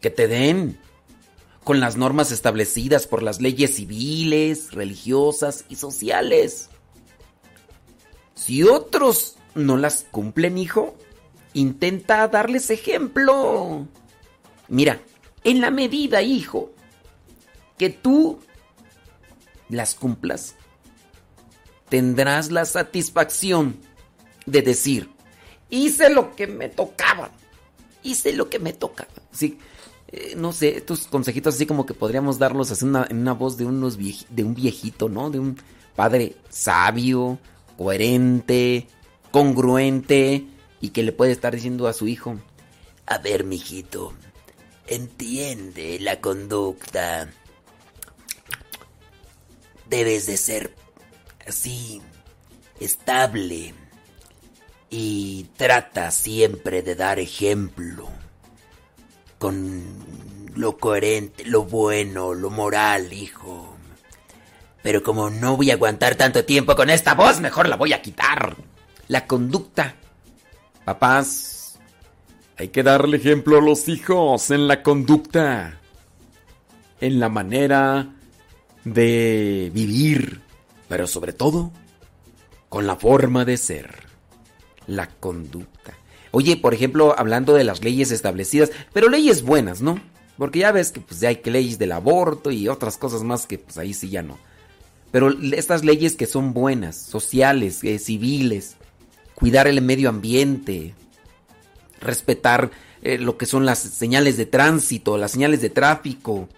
que 0.00 0.10
te 0.10 0.28
den 0.28 0.78
con 1.64 1.80
las 1.80 1.96
normas 1.96 2.30
establecidas 2.30 3.08
por 3.08 3.24
las 3.24 3.40
leyes 3.40 3.74
civiles, 3.74 4.70
religiosas 4.70 5.64
y 5.68 5.74
sociales. 5.74 6.70
Si 8.36 8.62
otros 8.62 9.34
no 9.56 9.76
las 9.76 10.06
cumplen, 10.10 10.56
hijo, 10.58 10.96
intenta 11.54 12.28
darles 12.28 12.70
ejemplo. 12.70 13.86
Mira, 14.68 15.00
en 15.42 15.60
la 15.60 15.70
medida, 15.72 16.22
hijo, 16.22 16.70
que 17.78 17.90
tú 17.90 18.38
las 19.68 19.94
cumplas, 19.96 20.54
tendrás 21.88 22.50
la 22.50 22.64
satisfacción 22.64 23.76
de 24.44 24.62
decir, 24.62 25.10
hice 25.70 26.10
lo 26.10 26.34
que 26.36 26.46
me 26.46 26.68
tocaba, 26.68 27.30
hice 28.02 28.32
lo 28.32 28.48
que 28.50 28.58
me 28.58 28.72
tocaba. 28.72 29.10
Sí, 29.32 29.58
eh, 30.08 30.34
no 30.36 30.52
sé, 30.52 30.76
estos 30.76 31.06
consejitos 31.06 31.54
así 31.54 31.66
como 31.66 31.86
que 31.86 31.94
podríamos 31.94 32.38
darlos 32.38 32.70
así 32.70 32.84
una- 32.84 33.06
en 33.08 33.18
una 33.18 33.32
voz 33.32 33.56
de, 33.56 33.64
unos 33.66 33.98
vieji- 33.98 34.26
de 34.28 34.44
un 34.44 34.54
viejito, 34.54 35.08
¿no? 35.08 35.30
De 35.30 35.38
un 35.38 35.56
padre 35.96 36.36
sabio, 36.48 37.38
coherente, 37.76 38.86
congruente 39.30 40.46
y 40.80 40.90
que 40.90 41.02
le 41.02 41.12
puede 41.12 41.32
estar 41.32 41.54
diciendo 41.54 41.88
a 41.88 41.92
su 41.92 42.08
hijo, 42.08 42.38
a 43.06 43.18
ver, 43.18 43.44
mijito, 43.44 44.12
entiende 44.86 45.98
la 46.00 46.20
conducta. 46.20 47.30
Debes 49.88 50.26
de 50.26 50.36
ser 50.36 50.74
así, 51.46 52.02
estable 52.80 53.74
y 54.90 55.46
trata 55.56 56.10
siempre 56.10 56.82
de 56.82 56.94
dar 56.94 57.18
ejemplo 57.18 58.08
con 59.38 59.84
lo 60.54 60.78
coherente, 60.78 61.44
lo 61.44 61.64
bueno, 61.64 62.34
lo 62.34 62.50
moral, 62.50 63.12
hijo. 63.12 63.75
Pero 64.86 65.02
como 65.02 65.30
no 65.30 65.56
voy 65.56 65.72
a 65.72 65.74
aguantar 65.74 66.14
tanto 66.14 66.44
tiempo 66.44 66.76
con 66.76 66.90
esta 66.90 67.14
voz, 67.14 67.40
mejor 67.40 67.68
la 67.68 67.74
voy 67.74 67.92
a 67.92 68.02
quitar. 68.02 68.54
La 69.08 69.26
conducta. 69.26 69.96
Papás, 70.84 71.80
hay 72.56 72.68
que 72.68 72.84
darle 72.84 73.16
ejemplo 73.16 73.58
a 73.58 73.60
los 73.60 73.88
hijos 73.88 74.52
en 74.52 74.68
la 74.68 74.84
conducta. 74.84 75.80
En 77.00 77.18
la 77.18 77.28
manera 77.28 78.14
de 78.84 79.72
vivir. 79.74 80.42
Pero 80.86 81.08
sobre 81.08 81.32
todo, 81.32 81.72
con 82.68 82.86
la 82.86 82.94
forma 82.94 83.44
de 83.44 83.56
ser. 83.56 84.04
La 84.86 85.08
conducta. 85.08 85.94
Oye, 86.30 86.56
por 86.56 86.74
ejemplo, 86.74 87.12
hablando 87.18 87.54
de 87.54 87.64
las 87.64 87.82
leyes 87.82 88.12
establecidas, 88.12 88.70
pero 88.92 89.08
leyes 89.08 89.42
buenas, 89.42 89.82
¿no? 89.82 90.00
Porque 90.38 90.60
ya 90.60 90.70
ves 90.70 90.92
que 90.92 91.00
pues 91.00 91.18
ya 91.18 91.30
hay 91.30 91.40
leyes 91.42 91.76
del 91.76 91.90
aborto 91.90 92.52
y 92.52 92.68
otras 92.68 92.96
cosas 92.98 93.24
más 93.24 93.48
que 93.48 93.58
pues 93.58 93.78
ahí 93.78 93.92
sí 93.92 94.10
ya 94.10 94.22
no. 94.22 94.38
Pero 95.16 95.30
estas 95.54 95.82
leyes 95.82 96.14
que 96.14 96.26
son 96.26 96.52
buenas, 96.52 96.94
sociales, 96.94 97.82
eh, 97.82 97.98
civiles, 97.98 98.76
cuidar 99.34 99.66
el 99.66 99.80
medio 99.80 100.10
ambiente, 100.10 100.94
respetar 102.02 102.70
eh, 103.00 103.16
lo 103.16 103.38
que 103.38 103.46
son 103.46 103.64
las 103.64 103.78
señales 103.78 104.36
de 104.36 104.44
tránsito, 104.44 105.16
las 105.16 105.30
señales 105.30 105.62
de 105.62 105.70
tráfico, 105.70 106.50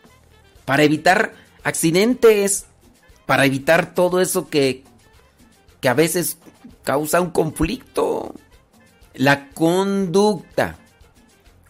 para 0.65 0.83
evitar 0.83 1.35
accidentes, 1.63 2.67
para 3.27 3.47
evitar 3.47 3.95
todo 3.95 4.21
eso 4.21 4.49
que, 4.49 4.83
que 5.81 5.89
a 5.89 5.95
veces 5.95 6.39
causa 6.83 7.21
un 7.21 7.31
conflicto. 7.31 8.35
La 9.15 9.51
conducta. 9.51 10.79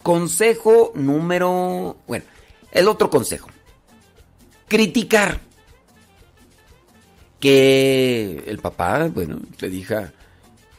Consejo 0.01 0.91
número... 0.95 1.97
Bueno, 2.07 2.25
el 2.71 2.87
otro 2.87 3.11
consejo. 3.11 3.47
Criticar. 4.67 5.48
Que 7.39 8.43
el 8.47 8.59
papá, 8.59 9.07
bueno, 9.07 9.39
le 9.59 9.69
dija, 9.69 10.11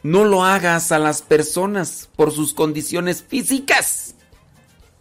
no 0.02 0.24
lo 0.24 0.44
hagas 0.44 0.92
a 0.92 0.98
las 0.98 1.22
personas 1.22 2.08
por 2.16 2.32
sus 2.32 2.52
condiciones 2.52 3.22
físicas. 3.22 4.14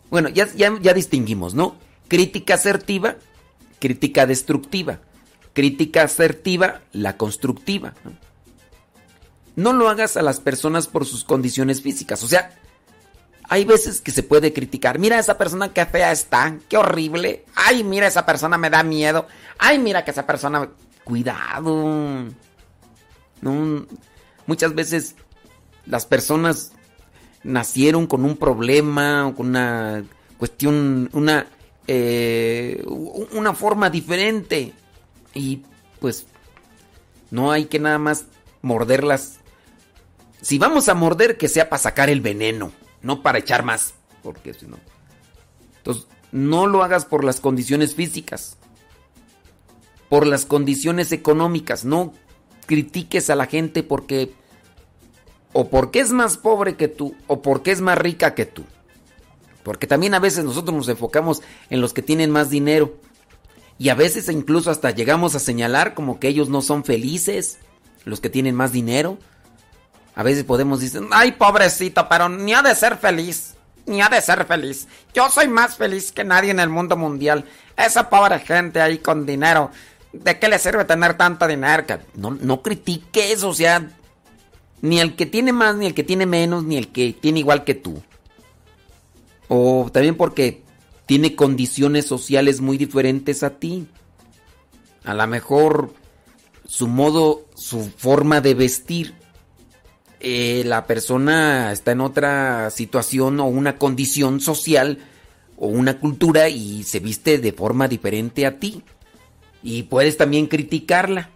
Bueno, 0.10 0.30
ya, 0.30 0.48
ya, 0.56 0.78
ya 0.82 0.94
distinguimos, 0.94 1.54
¿no? 1.54 1.76
Crítica 2.08 2.56
asertiva, 2.56 3.18
crítica 3.80 4.26
destructiva. 4.26 5.00
Crítica 5.54 6.04
asertiva, 6.04 6.82
la 6.94 7.18
constructiva. 7.18 7.94
¿no? 8.06 8.30
no 9.60 9.74
lo 9.74 9.90
hagas 9.90 10.18
a 10.18 10.22
las 10.22 10.40
personas 10.40 10.88
por 10.88 11.06
sus 11.06 11.24
condiciones 11.24 11.82
físicas. 11.82 12.24
O 12.24 12.28
sea, 12.28 12.52
hay 13.44 13.66
veces 13.66 14.00
que 14.02 14.12
se 14.12 14.24
puede 14.24 14.54
criticar. 14.54 15.00
Mira 15.00 15.20
esa 15.20 15.38
persona 15.38 15.74
qué 15.74 15.86
fea 15.86 16.12
está, 16.12 16.58
qué 16.70 16.78
horrible. 16.78 17.46
Ay, 17.56 17.84
mira 17.84 18.08
esa 18.08 18.26
persona 18.26 18.58
me 18.58 18.70
da 18.70 18.84
miedo. 18.84 19.28
Ay, 19.58 19.78
mira 19.80 20.06
que 20.06 20.12
esa 20.12 20.26
persona 20.26 20.70
cuidado. 21.10 22.26
No, 23.42 23.86
muchas 24.46 24.76
veces 24.76 25.16
las 25.86 26.06
personas 26.06 26.72
nacieron 27.44 28.06
con 28.06 28.24
un 28.24 28.38
problema 28.38 29.28
o 29.28 29.36
con 29.36 29.48
una 29.48 30.04
cuestión, 30.38 31.10
una, 31.14 31.48
eh, 31.88 32.84
una 32.86 33.54
forma 33.54 33.90
diferente. 33.90 34.74
Y 35.34 35.64
pues 36.00 36.28
no 37.32 37.52
hay 37.52 37.66
que 37.66 37.80
nada 37.80 37.98
más 37.98 38.26
morderlas. 38.62 39.40
Si 40.42 40.60
vamos 40.60 40.90
a 40.90 40.94
morder, 40.94 41.38
que 41.38 41.48
sea 41.48 41.70
para 41.70 41.82
sacar 41.82 42.10
el 42.10 42.22
veneno, 42.22 42.72
no 43.02 43.24
para 43.24 43.40
echar 43.40 43.64
más. 43.64 43.96
Porque 44.22 44.54
si 44.54 44.68
no. 44.68 44.78
Entonces, 45.78 46.08
no 46.32 46.68
lo 46.68 46.84
hagas 46.84 47.06
por 47.06 47.24
las 47.24 47.40
condiciones 47.40 47.96
físicas, 47.96 48.58
por 50.10 50.28
las 50.28 50.46
condiciones 50.46 51.12
económicas. 51.12 51.86
No 51.86 52.14
critiques 52.66 53.30
a 53.30 53.36
la 53.36 53.46
gente 53.46 53.84
porque 53.84 54.34
o 55.54 55.70
porque 55.70 56.00
es 56.00 56.12
más 56.12 56.38
pobre 56.38 56.76
que 56.76 56.88
tú 56.88 57.16
o 57.28 57.42
porque 57.42 57.72
es 57.72 57.82
más 57.82 57.98
rica 57.98 58.36
que 58.36 58.46
tú. 58.46 58.66
Porque 59.64 59.88
también 59.88 60.14
a 60.14 60.20
veces 60.20 60.44
nosotros 60.46 60.76
nos 60.76 60.90
enfocamos 60.90 61.42
en 61.70 61.82
los 61.82 61.94
que 61.94 62.02
tienen 62.02 62.32
más 62.32 62.50
dinero. 62.50 62.96
Y 63.78 63.90
a 63.90 63.96
veces 63.96 64.28
incluso 64.30 64.72
hasta 64.72 64.92
llegamos 64.92 65.36
a 65.36 65.40
señalar 65.40 65.94
como 65.94 66.20
que 66.20 66.28
ellos 66.28 66.50
no 66.50 66.62
son 66.62 66.84
felices, 66.84 67.60
los 68.04 68.20
que 68.20 68.30
tienen 68.30 68.56
más 68.56 68.72
dinero. 68.72 69.18
A 70.16 70.24
veces 70.24 70.44
podemos 70.44 70.82
decir, 70.82 71.02
ay 71.12 71.34
pobrecito, 71.34 72.08
pero 72.10 72.28
ni 72.28 72.54
ha 72.54 72.62
de 72.62 72.76
ser 72.76 72.98
feliz, 72.98 73.56
ni 73.86 74.02
ha 74.02 74.10
de 74.10 74.22
ser 74.22 74.46
feliz. 74.46 74.88
Yo 75.14 75.30
soy 75.30 75.48
más 75.48 75.78
feliz 75.78 76.12
que 76.12 76.24
nadie 76.24 76.52
en 76.52 76.60
el 76.60 76.70
mundo 76.70 76.98
mundial. 76.98 77.46
Esa 77.78 78.10
pobre 78.10 78.40
gente 78.40 78.82
ahí 78.82 78.98
con 78.98 79.26
dinero, 79.26 79.72
¿de 80.14 80.40
qué 80.40 80.48
le 80.48 80.60
sirve 80.60 80.86
tener 80.86 81.16
tanto 81.16 81.48
dinero? 81.48 81.84
No, 82.16 82.32
no 82.32 82.62
critiques, 82.62 83.44
o 83.44 83.54
sea, 83.54 83.90
ni 84.82 85.00
el 85.00 85.16
que 85.16 85.26
tiene 85.26 85.52
más, 85.52 85.76
ni 85.76 85.86
el 85.86 85.94
que 85.94 86.04
tiene 86.04 86.26
menos, 86.26 86.64
ni 86.64 86.78
el 86.78 86.90
que 86.90 87.14
tiene 87.14 87.40
igual 87.40 87.64
que 87.64 87.76
tú. 87.76 88.02
O 89.48 89.90
también 89.92 90.16
porque 90.16 90.64
tiene 91.06 91.36
condiciones 91.36 92.06
sociales 92.06 92.62
muy 92.62 92.78
diferentes 92.78 93.44
a 93.44 93.52
ti. 93.52 93.88
A 95.04 95.14
lo 95.14 95.26
mejor 95.28 95.94
su 96.68 96.88
modo, 96.88 97.48
su 97.56 97.90
forma 97.98 98.42
de 98.42 98.54
vestir, 98.54 99.16
eh, 100.20 100.64
la 100.66 100.86
persona 100.86 101.72
está 101.72 101.94
en 101.94 102.02
otra 102.02 102.70
situación 102.70 103.40
o 103.40 103.46
una 103.46 103.78
condición 103.78 104.40
social 104.40 105.00
o 105.58 105.68
una 105.68 106.00
cultura 106.00 106.50
y 106.50 106.84
se 106.84 107.00
viste 107.00 107.38
de 107.40 107.54
forma 107.54 107.88
diferente 107.88 108.46
a 108.46 108.60
ti. 108.60 108.84
Y 109.62 109.84
puedes 109.84 110.18
también 110.18 110.48
criticarla. 110.48 111.30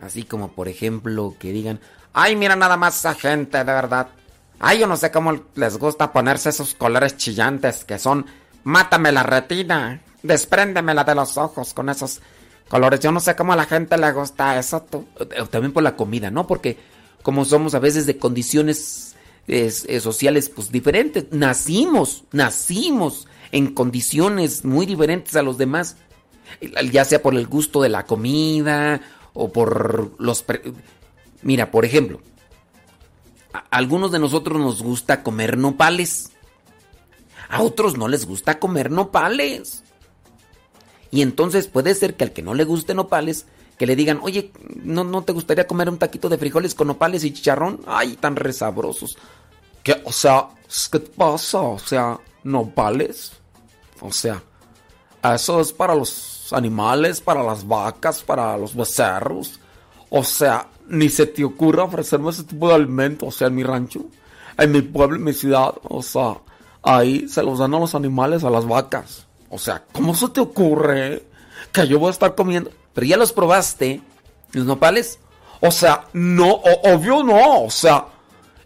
Así 0.00 0.24
como 0.24 0.52
por 0.52 0.68
ejemplo 0.68 1.36
que 1.38 1.52
digan, 1.52 1.80
ay 2.12 2.36
mira 2.36 2.56
nada 2.56 2.76
más 2.76 2.98
esa 2.98 3.14
gente 3.14 3.58
de 3.58 3.64
verdad. 3.64 4.08
Ay, 4.62 4.78
yo 4.78 4.86
no 4.86 4.98
sé 4.98 5.10
cómo 5.10 5.42
les 5.54 5.78
gusta 5.78 6.12
ponerse 6.12 6.50
esos 6.50 6.74
colores 6.74 7.16
chillantes 7.16 7.82
que 7.82 7.98
son 7.98 8.26
mátame 8.62 9.10
la 9.10 9.22
retina, 9.22 10.02
despréndemela 10.22 11.02
de 11.02 11.14
los 11.14 11.38
ojos 11.38 11.72
con 11.72 11.88
esos 11.88 12.20
colores. 12.68 13.00
Yo 13.00 13.10
no 13.10 13.20
sé 13.20 13.34
cómo 13.34 13.54
a 13.54 13.56
la 13.56 13.64
gente 13.64 13.96
le 13.96 14.12
gusta 14.12 14.58
eso. 14.58 14.86
También 15.50 15.72
por 15.72 15.82
la 15.82 15.96
comida, 15.96 16.30
¿no? 16.30 16.46
Porque 16.46 16.78
como 17.22 17.46
somos 17.46 17.74
a 17.74 17.78
veces 17.78 18.04
de 18.04 18.18
condiciones 18.18 19.14
eh, 19.48 19.70
sociales 20.00 20.50
pues 20.50 20.70
diferentes, 20.70 21.26
nacimos, 21.30 22.24
nacimos 22.32 23.26
en 23.52 23.72
condiciones 23.72 24.64
muy 24.64 24.84
diferentes 24.84 25.36
a 25.36 25.42
los 25.42 25.58
demás. 25.58 25.96
Ya 26.90 27.04
sea 27.04 27.22
por 27.22 27.34
el 27.34 27.46
gusto 27.46 27.82
de 27.82 27.88
la 27.88 28.04
comida 28.04 29.00
o 29.32 29.52
por 29.52 30.12
los... 30.18 30.44
Mira, 31.42 31.70
por 31.70 31.84
ejemplo, 31.84 32.20
a 33.52 33.64
algunos 33.70 34.12
de 34.12 34.18
nosotros 34.18 34.60
nos 34.60 34.82
gusta 34.82 35.22
comer 35.22 35.56
nopales. 35.56 36.32
A 37.48 37.62
otros 37.62 37.96
no 37.96 38.08
les 38.08 38.26
gusta 38.26 38.58
comer 38.58 38.90
nopales. 38.90 39.82
Y 41.10 41.22
entonces 41.22 41.66
puede 41.66 41.94
ser 41.94 42.14
que 42.14 42.24
al 42.24 42.32
que 42.32 42.42
no 42.42 42.54
le 42.54 42.64
guste 42.64 42.94
nopales, 42.94 43.46
que 43.76 43.86
le 43.86 43.96
digan, 43.96 44.20
oye, 44.22 44.52
¿no, 44.82 45.04
¿no 45.04 45.22
te 45.22 45.32
gustaría 45.32 45.66
comer 45.66 45.88
un 45.88 45.98
taquito 45.98 46.28
de 46.28 46.38
frijoles 46.38 46.74
con 46.74 46.86
nopales 46.86 47.24
y 47.24 47.32
chicharrón? 47.32 47.80
Ay, 47.86 48.16
tan 48.16 48.36
resabrosos. 48.36 49.16
¿Qué? 49.82 50.00
O 50.04 50.12
sea, 50.12 50.48
¿qué 50.92 51.00
pasa? 51.00 51.60
O 51.60 51.78
sea, 51.78 52.20
nopales. 52.44 53.32
O 54.00 54.12
sea, 54.12 54.42
eso 55.22 55.60
es 55.60 55.72
para 55.72 55.94
los 55.94 56.12
animales, 56.52 57.20
para 57.20 57.42
las 57.42 57.66
vacas, 57.66 58.22
para 58.22 58.56
los 58.56 58.74
becerros. 58.74 59.60
O 60.10 60.24
sea, 60.24 60.68
ni 60.88 61.08
se 61.08 61.26
te 61.26 61.44
ocurra 61.44 61.84
ofrecerme 61.84 62.30
ese 62.30 62.44
tipo 62.44 62.68
de 62.68 62.74
alimento, 62.74 63.26
o 63.26 63.30
sea, 63.30 63.46
en 63.48 63.54
mi 63.54 63.62
rancho, 63.62 64.06
en 64.58 64.72
mi 64.72 64.82
pueblo, 64.82 65.16
en 65.16 65.24
mi 65.24 65.32
ciudad, 65.32 65.74
o 65.82 66.02
sea, 66.02 66.38
ahí 66.82 67.28
se 67.28 67.42
los 67.42 67.58
dan 67.58 67.74
a 67.74 67.78
los 67.78 67.94
animales, 67.94 68.44
a 68.44 68.50
las 68.50 68.66
vacas. 68.66 69.26
O 69.48 69.58
sea, 69.58 69.84
¿cómo 69.92 70.14
se 70.14 70.28
te 70.28 70.40
ocurre 70.40 71.24
que 71.72 71.86
yo 71.86 71.98
voy 71.98 72.08
a 72.08 72.12
estar 72.12 72.34
comiendo? 72.34 72.70
Pero 72.92 73.06
ya 73.06 73.16
los 73.16 73.32
probaste, 73.32 74.00
los 74.52 74.66
nopales. 74.66 75.18
O 75.60 75.70
sea, 75.70 76.06
no, 76.12 76.60
obvio 76.84 77.22
no, 77.22 77.64
o 77.64 77.70
sea, 77.70 78.06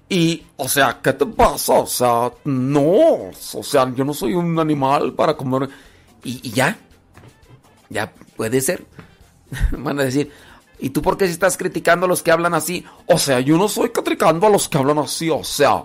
y, 0.09 0.45
o 0.57 0.69
sea, 0.69 1.01
¿qué 1.03 1.13
te 1.13 1.27
pasa? 1.27 1.75
O 1.75 1.87
sea, 1.87 2.33
no, 2.45 3.31
o 3.31 3.63
sea, 3.63 3.93
yo 3.95 4.05
no 4.05 4.15
soy 4.15 4.35
un 4.35 4.59
animal 4.59 5.13
para 5.13 5.37
comer. 5.37 5.69
Y 6.23 6.51
ya, 6.51 6.79
ya 7.95 8.13
puede 8.37 8.61
ser. 8.61 8.85
Van 9.73 9.99
a 9.99 10.05
decir, 10.05 10.31
¿y 10.79 10.91
tú 10.91 11.01
por 11.01 11.17
qué 11.17 11.25
estás 11.25 11.57
criticando 11.57 12.05
a 12.05 12.09
los 12.09 12.23
que 12.23 12.33
hablan 12.33 12.53
así? 12.53 12.85
O 13.07 13.19
sea, 13.19 13.41
yo 13.41 13.57
no 13.57 13.69
soy 13.69 13.91
criticando 13.91 14.47
a 14.47 14.51
los 14.51 14.69
que 14.69 14.77
hablan 14.77 14.99
así, 14.99 15.31
o 15.31 15.45
sea, 15.45 15.85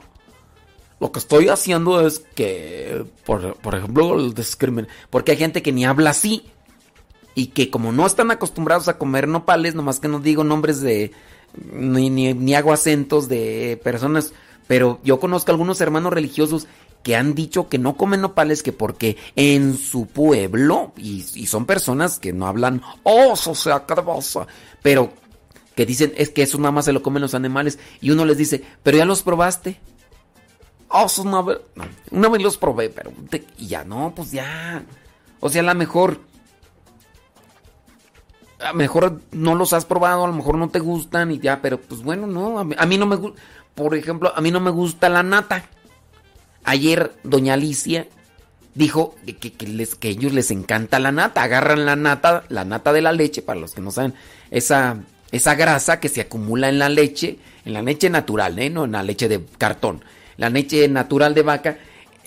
lo 0.99 1.11
que 1.11 1.19
estoy 1.19 1.47
haciendo 1.47 2.05
es 2.05 2.19
que, 2.35 3.05
por, 3.25 3.55
por 3.57 3.75
ejemplo, 3.75 4.19
el 4.19 4.33
discrimen, 4.33 4.87
porque 5.09 5.31
hay 5.31 5.37
gente 5.37 5.61
que 5.61 5.71
ni 5.71 5.85
habla 5.85 6.09
así 6.09 6.43
y 7.35 7.47
que 7.47 7.69
como 7.69 7.91
no 7.91 8.05
están 8.05 8.31
acostumbrados 8.31 8.87
a 8.87 8.97
comer 8.97 9.27
nopales, 9.27 9.75
nomás 9.75 9.99
que 9.99 10.09
no 10.09 10.19
digo 10.19 10.43
nombres 10.43 10.81
de, 10.81 11.11
ni, 11.71 12.09
ni, 12.09 12.33
ni 12.33 12.55
hago 12.55 12.73
acentos 12.73 13.29
de 13.29 13.79
personas, 13.83 14.33
pero 14.67 14.99
yo 15.03 15.19
conozco 15.19 15.51
algunos 15.51 15.79
hermanos 15.79 16.11
religiosos 16.11 16.67
que 17.03 17.15
han 17.15 17.33
dicho 17.35 17.69
que 17.69 17.77
no 17.77 17.95
comen 17.95 18.21
nopales 18.21 18.63
que 18.63 18.73
porque 18.73 19.17
en 19.35 19.77
su 19.77 20.05
pueblo, 20.05 20.93
y, 20.97 21.21
son 21.45 21.65
personas 21.65 22.19
que 22.19 22.33
no 22.33 22.47
hablan, 22.47 22.81
oh, 23.03 23.33
o 23.33 23.55
sea, 23.55 23.85
cada 23.85 24.03
cosa, 24.03 24.47
pero 24.81 25.11
que 25.75 25.85
dicen 25.85 26.13
es 26.17 26.29
que 26.29 26.43
eso 26.43 26.57
nada 26.57 26.71
más 26.71 26.85
se 26.85 26.93
lo 26.93 27.01
comen 27.01 27.21
los 27.21 27.33
animales, 27.33 27.79
y 28.01 28.11
uno 28.11 28.25
les 28.25 28.37
dice, 28.37 28.63
pero 28.83 28.97
ya 28.97 29.05
los 29.05 29.23
probaste. 29.23 29.79
Oh, 30.89 31.07
una 31.23 31.41
vez, 31.43 31.59
no, 31.75 31.85
una 32.11 32.29
vez 32.29 32.41
los 32.41 32.57
probé, 32.57 32.89
pero 32.89 33.11
y 33.57 33.67
ya 33.67 33.83
no, 33.83 34.11
pues 34.15 34.31
ya. 34.31 34.83
O 35.39 35.49
sea, 35.49 35.61
a 35.61 35.65
lo 35.65 35.75
mejor 35.75 36.19
a 38.59 38.69
lo 38.69 38.73
mejor 38.73 39.21
no 39.31 39.55
los 39.55 39.71
has 39.73 39.85
probado, 39.85 40.25
a 40.25 40.27
lo 40.27 40.33
mejor 40.33 40.57
no 40.57 40.69
te 40.69 40.79
gustan 40.79 41.31
y 41.31 41.39
ya, 41.39 41.61
pero 41.61 41.79
pues 41.79 42.01
bueno, 42.01 42.27
no, 42.27 42.59
a 42.59 42.63
mí, 42.63 42.75
a 42.77 42.85
mí 42.85 42.97
no 42.97 43.05
me 43.05 43.15
gusta, 43.15 43.39
por 43.75 43.95
ejemplo, 43.95 44.33
a 44.35 44.41
mí 44.41 44.51
no 44.51 44.59
me 44.59 44.71
gusta 44.71 45.09
la 45.09 45.23
nata. 45.23 45.63
Ayer 46.69 47.11
doña 47.23 47.55
Alicia 47.55 48.05
dijo 48.75 49.15
que, 49.25 49.51
que- 49.53 50.09
ellos 50.09 50.33
les 50.33 50.51
encanta 50.51 50.99
la 50.99 51.11
nata, 51.11 51.41
agarran 51.41 51.83
la 51.85 51.95
nata, 51.95 52.43
la 52.49 52.63
nata 52.63 52.93
de 52.93 53.01
la 53.01 53.11
leche, 53.11 53.41
para 53.41 53.59
los 53.59 53.73
que 53.73 53.81
no 53.81 53.89
saben, 53.91 54.13
esa, 54.51 54.97
esa 55.31 55.55
grasa 55.55 55.99
que 55.99 56.09
se 56.09 56.21
acumula 56.21 56.69
en 56.69 56.77
la 56.77 56.87
leche, 56.89 57.39
en 57.65 57.73
la 57.73 57.81
leche 57.81 58.09
natural, 58.11 58.59
¿eh? 58.59 58.69
no 58.69 58.85
en 58.85 58.91
la 58.91 59.01
leche 59.01 59.27
de 59.27 59.43
cartón, 59.57 60.03
la 60.37 60.49
leche 60.51 60.87
natural 60.87 61.33
de 61.33 61.41
vaca, 61.41 61.77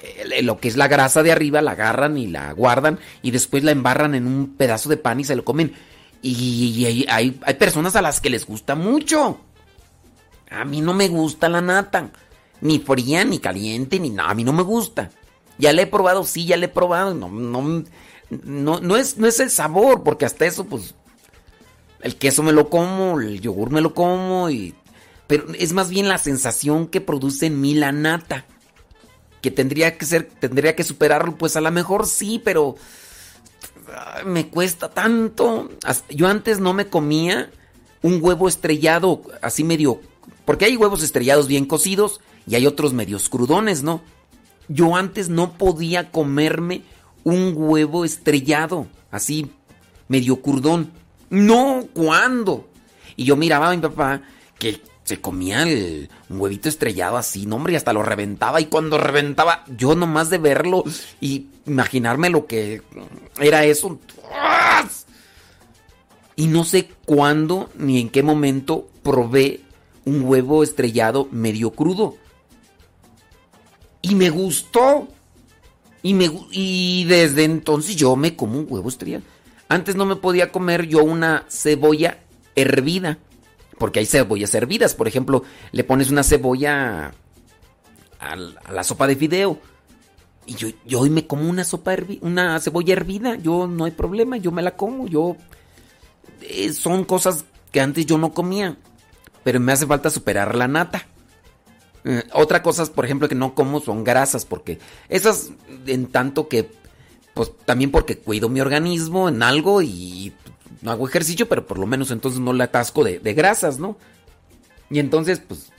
eh, 0.02 0.42
lo 0.42 0.58
que 0.58 0.66
es 0.66 0.76
la 0.76 0.88
grasa 0.88 1.22
de 1.22 1.30
arriba 1.30 1.62
la 1.62 1.70
agarran 1.72 2.18
y 2.18 2.26
la 2.26 2.52
guardan 2.52 2.98
y 3.22 3.30
después 3.30 3.62
la 3.62 3.70
embarran 3.70 4.16
en 4.16 4.26
un 4.26 4.56
pedazo 4.56 4.88
de 4.88 4.96
pan 4.96 5.20
y 5.20 5.24
se 5.24 5.36
lo 5.36 5.44
comen. 5.44 5.72
Y, 6.20 6.32
y 6.76 7.06
hay- 7.08 7.38
hay 7.44 7.54
personas 7.54 7.94
a 7.94 8.02
las 8.02 8.20
que 8.20 8.28
les 8.30 8.44
gusta 8.46 8.74
mucho. 8.74 9.40
A 10.50 10.64
mí 10.64 10.80
no 10.80 10.92
me 10.94 11.06
gusta 11.08 11.48
la 11.48 11.60
nata. 11.60 12.10
Ni 12.62 12.78
fría, 12.78 13.24
ni 13.24 13.40
caliente, 13.40 13.98
ni 13.98 14.08
nada. 14.08 14.30
A 14.30 14.34
mí 14.34 14.44
no 14.44 14.52
me 14.52 14.62
gusta. 14.62 15.10
Ya 15.58 15.72
la 15.72 15.82
he 15.82 15.86
probado, 15.86 16.24
sí, 16.24 16.46
ya 16.46 16.56
la 16.56 16.66
he 16.66 16.68
probado. 16.68 17.12
No, 17.12 17.28
no, 17.28 17.84
no, 18.30 18.80
no 18.80 18.96
es, 18.96 19.18
no 19.18 19.26
es 19.26 19.40
el 19.40 19.50
sabor, 19.50 20.04
porque 20.04 20.24
hasta 20.24 20.46
eso, 20.46 20.64
pues. 20.64 20.94
El 22.00 22.16
queso 22.16 22.42
me 22.42 22.52
lo 22.52 22.68
como, 22.68 23.20
el 23.20 23.40
yogur 23.40 23.70
me 23.70 23.80
lo 23.80 23.94
como, 23.94 24.48
y. 24.48 24.74
Pero 25.26 25.52
es 25.54 25.72
más 25.72 25.90
bien 25.90 26.08
la 26.08 26.18
sensación 26.18 26.86
que 26.86 27.00
produce 27.00 27.46
en 27.46 27.60
mí 27.60 27.74
la 27.74 27.90
nata. 27.90 28.46
Que 29.40 29.50
tendría 29.50 29.98
que 29.98 30.06
ser, 30.06 30.28
tendría 30.28 30.76
que 30.76 30.84
superarlo, 30.84 31.36
pues 31.36 31.56
a 31.56 31.60
lo 31.60 31.70
mejor 31.72 32.06
sí, 32.06 32.40
pero. 32.42 32.76
Me 34.24 34.48
cuesta 34.48 34.88
tanto. 34.88 35.68
Yo 36.10 36.28
antes 36.28 36.60
no 36.60 36.74
me 36.74 36.86
comía 36.86 37.50
un 38.02 38.20
huevo 38.22 38.46
estrellado 38.46 39.22
así 39.42 39.64
medio. 39.64 40.00
Porque 40.44 40.66
hay 40.66 40.76
huevos 40.76 41.02
estrellados 41.02 41.48
bien 41.48 41.66
cocidos 41.66 42.20
y 42.46 42.54
hay 42.54 42.66
otros 42.66 42.92
medios 42.92 43.28
crudones, 43.28 43.82
¿no? 43.82 44.02
Yo 44.68 44.96
antes 44.96 45.28
no 45.28 45.52
podía 45.52 46.10
comerme 46.10 46.82
un 47.24 47.54
huevo 47.56 48.04
estrellado, 48.04 48.86
así 49.10 49.50
medio 50.08 50.40
crudón. 50.42 50.90
No, 51.30 51.86
¿cuándo? 51.94 52.68
Y 53.16 53.24
yo 53.24 53.36
miraba 53.36 53.70
a 53.70 53.74
mi 53.74 53.80
papá 53.80 54.22
que 54.58 54.80
se 55.04 55.20
comía 55.20 55.62
el, 55.62 56.08
un 56.28 56.40
huevito 56.40 56.68
estrellado 56.68 57.16
así, 57.16 57.46
no 57.46 57.62
y 57.68 57.76
hasta 57.76 57.92
lo 57.92 58.02
reventaba. 58.02 58.60
Y 58.60 58.66
cuando 58.66 58.98
reventaba, 58.98 59.64
yo 59.76 59.94
nomás 59.94 60.30
de 60.30 60.38
verlo 60.38 60.84
y 61.20 61.48
imaginarme 61.66 62.30
lo 62.30 62.46
que 62.46 62.82
era 63.40 63.64
eso. 63.64 63.98
Y 66.36 66.46
no 66.46 66.64
sé 66.64 66.88
cuándo 67.04 67.70
ni 67.76 68.00
en 68.00 68.08
qué 68.08 68.22
momento 68.22 68.88
probé 69.02 69.60
un 70.04 70.22
huevo 70.22 70.62
estrellado 70.62 71.28
medio 71.30 71.72
crudo. 71.72 72.16
Y 74.02 74.14
me 74.14 74.30
gustó. 74.30 75.08
Y, 76.02 76.14
me, 76.14 76.30
y 76.50 77.04
desde 77.04 77.44
entonces 77.44 77.94
yo 77.96 78.16
me 78.16 78.34
como 78.34 78.58
un 78.58 78.66
huevo 78.68 78.88
estrellado. 78.88 79.22
Antes 79.68 79.94
no 79.94 80.04
me 80.04 80.16
podía 80.16 80.50
comer 80.50 80.86
yo 80.86 81.02
una 81.04 81.44
cebolla 81.48 82.18
hervida. 82.56 83.18
Porque 83.78 84.00
hay 84.00 84.06
cebollas 84.06 84.54
hervidas. 84.54 84.94
Por 84.94 85.08
ejemplo, 85.08 85.44
le 85.70 85.84
pones 85.84 86.10
una 86.10 86.22
cebolla 86.24 87.12
a, 88.18 88.36
la- 88.36 88.84
sopa 88.84 89.06
de 89.06 89.16
fideo. 89.16 89.58
Y 90.44 90.54
yo, 90.56 90.68
yo 90.84 91.00
hoy 91.00 91.10
me 91.10 91.26
como 91.26 91.48
una 91.48 91.62
sopa 91.64 91.94
una 92.20 92.58
cebolla 92.60 92.92
hervida. 92.94 93.36
Yo 93.36 93.68
no 93.68 93.84
hay 93.84 93.92
problema, 93.92 94.36
yo 94.36 94.50
me 94.50 94.62
la 94.62 94.76
como. 94.76 95.06
Yo 95.06 95.36
eh, 96.42 96.72
son 96.72 97.04
cosas 97.04 97.44
que 97.70 97.80
antes 97.80 98.04
yo 98.06 98.18
no 98.18 98.32
comía. 98.34 98.76
Pero 99.44 99.60
me 99.60 99.72
hace 99.72 99.86
falta 99.86 100.10
superar 100.10 100.54
la 100.56 100.66
nata. 100.68 101.06
Eh, 102.04 102.24
otra 102.32 102.62
cosa, 102.62 102.84
por 102.86 103.04
ejemplo, 103.04 103.28
que 103.28 103.34
no 103.34 103.54
como 103.54 103.80
son 103.80 104.04
grasas, 104.04 104.44
porque 104.44 104.78
esas 105.08 105.50
en 105.86 106.06
tanto 106.06 106.48
que, 106.48 106.70
pues 107.34 107.52
también 107.64 107.90
porque 107.90 108.18
cuido 108.18 108.48
mi 108.48 108.60
organismo 108.60 109.28
en 109.28 109.42
algo 109.42 109.82
y 109.82 110.32
no 110.80 110.90
hago 110.90 111.08
ejercicio, 111.08 111.48
pero 111.48 111.66
por 111.66 111.78
lo 111.78 111.86
menos 111.86 112.10
entonces 112.10 112.40
no 112.40 112.52
le 112.52 112.64
atasco 112.64 113.04
de, 113.04 113.20
de 113.20 113.34
grasas, 113.34 113.78
¿no? 113.78 113.96
Y 114.90 114.98
entonces, 114.98 115.40
pues, 115.46 115.70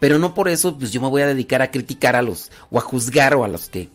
pero 0.00 0.18
no 0.18 0.34
por 0.34 0.48
eso, 0.48 0.76
pues 0.76 0.90
yo 0.90 1.00
me 1.00 1.08
voy 1.08 1.22
a 1.22 1.26
dedicar 1.26 1.62
a 1.62 1.70
criticar 1.70 2.16
a 2.16 2.22
los, 2.22 2.50
o 2.70 2.78
a 2.78 2.82
juzgar 2.82 3.34
o 3.34 3.44
a 3.44 3.48
los 3.48 3.68
que, 3.68 3.88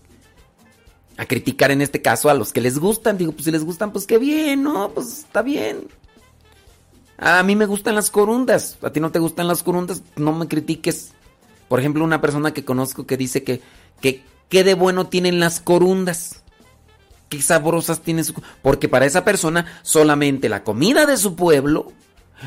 a 1.18 1.26
criticar 1.26 1.70
en 1.70 1.82
este 1.82 2.02
caso 2.02 2.30
a 2.30 2.34
los 2.34 2.54
que 2.54 2.62
les 2.62 2.80
gustan. 2.80 3.18
Digo, 3.18 3.34
pues 3.34 3.44
si 3.44 3.52
les 3.52 3.64
gustan, 3.64 3.92
pues 3.92 4.08
qué 4.08 4.18
bien, 4.18 4.64
¿no? 4.64 4.90
Pues 4.92 5.20
está 5.20 5.42
bien. 5.42 5.88
A 7.20 7.44
mí 7.44 7.56
me 7.56 7.66
gustan 7.66 7.96
las 7.96 8.10
corundas. 8.10 8.78
A 8.82 8.92
ti 8.92 9.00
no 9.00 9.12
te 9.12 9.20
gustan 9.20 9.48
las 9.48 9.62
corundas, 9.64 10.02
no 10.16 10.32
me 10.32 10.48
critiques. 10.48 11.12
Por 11.68 11.80
ejemplo, 11.80 12.04
una 12.04 12.22
persona 12.22 12.54
que 12.54 12.66
conozco 12.66 13.06
que 13.06 13.18
dice 13.18 13.44
que, 13.44 13.62
que 14.02 14.24
qué 14.48 14.64
de 14.64 14.74
bueno 14.74 15.08
tienen 15.08 15.40
las 15.40 15.60
corundas. 15.60 16.44
Qué 17.28 17.42
sabrosas 17.42 18.02
tienen 18.02 18.24
su... 18.24 18.34
Porque 18.62 18.88
para 18.88 19.06
esa 19.06 19.24
persona 19.24 19.66
solamente 19.84 20.50
la 20.50 20.64
comida 20.64 21.06
de 21.06 21.18
su 21.18 21.36
pueblo, 21.36 21.92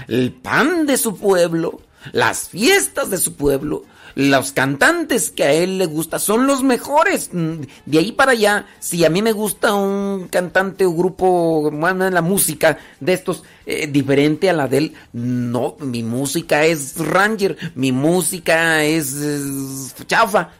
el 0.08 0.32
pan 0.32 0.86
de 0.86 0.96
su 0.96 1.16
pueblo, 1.16 1.80
las 2.12 2.48
fiestas 2.48 3.10
de 3.10 3.18
su 3.18 3.34
pueblo, 3.34 3.84
los 4.14 4.52
cantantes 4.52 5.30
que 5.30 5.44
a 5.44 5.52
él 5.52 5.78
le 5.78 5.86
gusta 5.86 6.18
son 6.18 6.46
los 6.46 6.62
mejores. 6.62 7.30
Mm, 7.32 7.62
De 7.86 7.98
ahí 7.98 8.12
para 8.12 8.32
allá, 8.32 8.66
si 8.80 9.04
a 9.04 9.10
mí 9.10 9.22
me 9.22 9.32
gusta 9.32 9.74
un 9.74 10.28
cantante 10.28 10.84
o 10.84 10.92
grupo, 10.92 11.70
bueno, 11.70 12.08
la 12.10 12.22
música 12.22 12.78
de 13.00 13.12
estos 13.12 13.42
eh, 13.66 13.86
diferente 13.86 14.50
a 14.50 14.52
la 14.52 14.68
de 14.68 14.78
él, 14.78 14.94
no, 15.12 15.76
mi 15.80 16.02
música 16.02 16.64
es 16.64 16.96
Ranger, 16.98 17.56
mi 17.74 17.92
música 17.92 18.84
es, 18.84 19.12
es 19.14 19.94
chafa. 20.06 20.50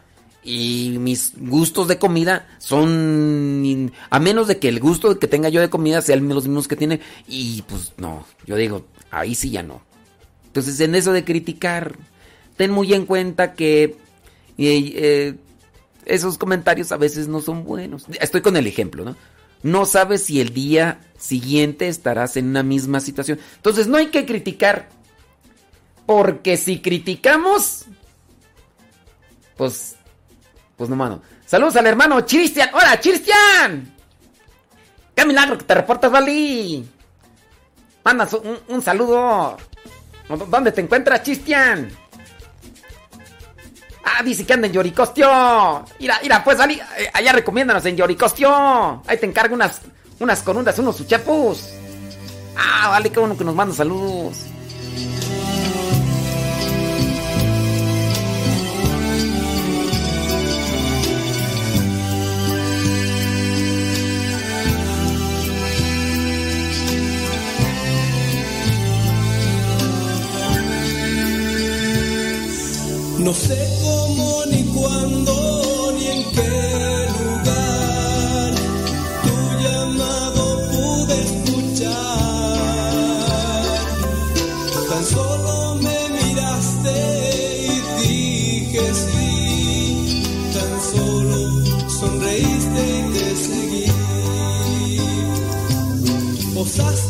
Y 0.45 0.97
mis 0.99 1.31
gustos 1.37 1.87
de 1.87 1.97
comida 1.97 2.45
son. 2.57 3.93
A 4.09 4.19
menos 4.19 4.49
de 4.49 4.59
que 4.59 4.67
el 4.67 4.81
gusto 4.81 5.17
que 5.17 5.27
tenga 5.29 5.47
yo 5.47 5.61
de 5.61 5.69
comida 5.69 6.01
sean 6.01 6.27
los 6.27 6.45
mismos 6.47 6.67
que 6.67 6.75
tiene. 6.75 6.99
Y 7.29 7.61
pues 7.61 7.93
no, 7.95 8.25
yo 8.45 8.57
digo, 8.57 8.85
ahí 9.09 9.35
sí 9.35 9.51
ya 9.51 9.63
no. 9.63 9.81
Entonces, 10.47 10.79
en 10.81 10.95
eso 10.95 11.13
de 11.13 11.23
criticar, 11.23 11.95
ten 12.63 12.71
muy 12.71 12.93
en 12.93 13.05
cuenta 13.05 13.55
que 13.55 13.97
eh, 14.57 15.35
esos 16.05 16.37
comentarios 16.37 16.93
a 16.93 16.97
veces 16.97 17.27
no 17.27 17.41
son 17.41 17.65
buenos. 17.65 18.05
Estoy 18.21 18.39
con 18.39 18.55
el 18.55 18.65
ejemplo, 18.67 19.03
¿no? 19.03 19.17
No 19.63 19.85
sabes 19.85 20.23
si 20.23 20.39
el 20.39 20.53
día 20.53 21.01
siguiente 21.17 21.89
estarás 21.89 22.37
en 22.37 22.47
una 22.47 22.63
misma 22.63 23.01
situación. 23.01 23.37
Entonces, 23.57 23.87
no 23.87 23.97
hay 23.97 24.07
que 24.07 24.25
criticar. 24.25 24.87
Porque 26.05 26.55
si 26.55 26.79
criticamos, 26.79 27.83
pues, 29.57 29.97
pues 30.77 30.89
no, 30.89 30.95
mano. 30.95 31.21
Saludos 31.45 31.75
al 31.75 31.87
hermano 31.87 32.25
Cristian. 32.25 32.69
¡Hola, 32.73 32.97
Cristian! 33.01 33.93
¡Qué 35.13 35.25
milagro 35.25 35.57
que 35.57 35.65
te 35.65 35.75
reportas, 35.75 36.09
Vali! 36.09 36.89
Mandas 38.05 38.31
un, 38.31 38.57
un 38.69 38.81
saludo. 38.81 39.57
¿Dónde 40.49 40.71
te 40.71 40.79
encuentras, 40.79 41.19
Cristian? 41.19 42.02
Ah, 44.03 44.21
dice 44.23 44.45
que 44.45 44.53
anda 44.53 44.67
en 44.67 44.73
Yoricostio. 44.73 45.27
Mira, 45.99 46.19
mira, 46.21 46.43
pues, 46.43 46.57
Vali, 46.57 46.75
eh, 46.97 47.09
allá 47.13 47.31
recomiéndanos 47.31 47.85
en 47.85 47.95
Yoricostio. 47.95 49.01
Ahí 49.07 49.17
te 49.17 49.25
encargo 49.25 49.55
unas, 49.55 49.81
unas 50.19 50.41
corundas, 50.41 50.77
unos 50.79 50.99
uchapus. 50.99 51.69
Ah, 52.57 52.89
vale, 52.89 53.09
qué 53.09 53.19
bueno 53.19 53.37
que 53.37 53.43
nos 53.43 53.55
manda 53.55 53.73
saludos. 53.73 54.45
No 73.19 73.33
sé 73.33 73.82
cosas 96.63 97.02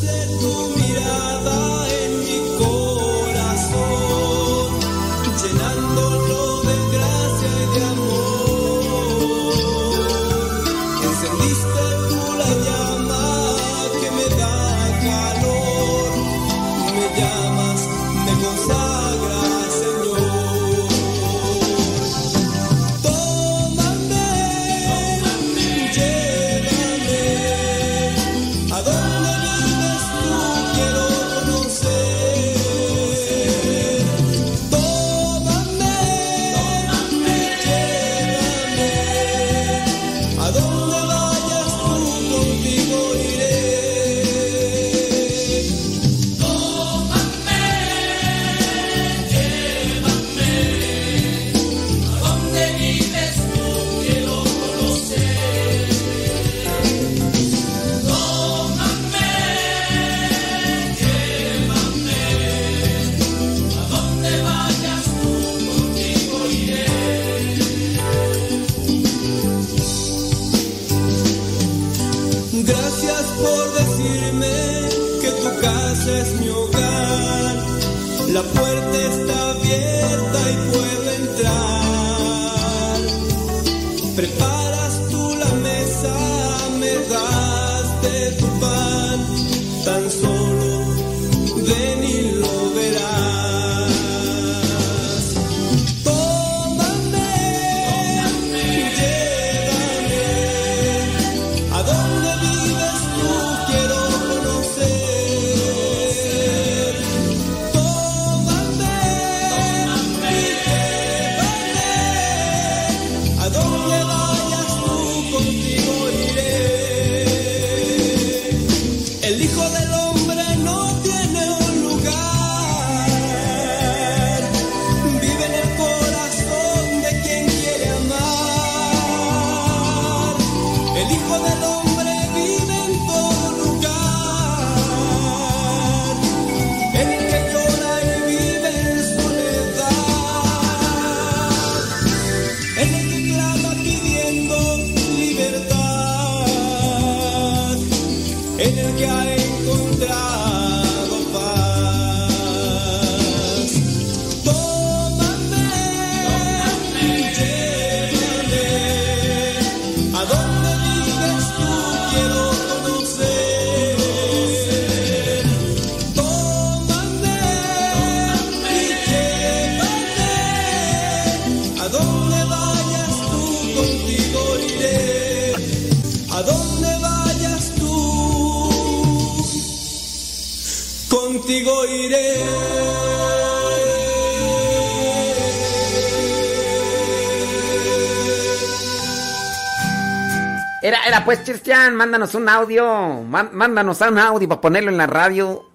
Era, 191.05 191.25
pues, 191.25 191.39
Cristian, 191.39 191.95
mándanos 191.95 192.33
un 192.35 192.47
audio. 192.47 193.21
mándanos 193.23 193.99
un 194.01 194.17
audio 194.19 194.47
para 194.47 194.61
ponerlo 194.61 194.89
en 194.91 194.97
la 194.97 195.07
radio. 195.07 195.69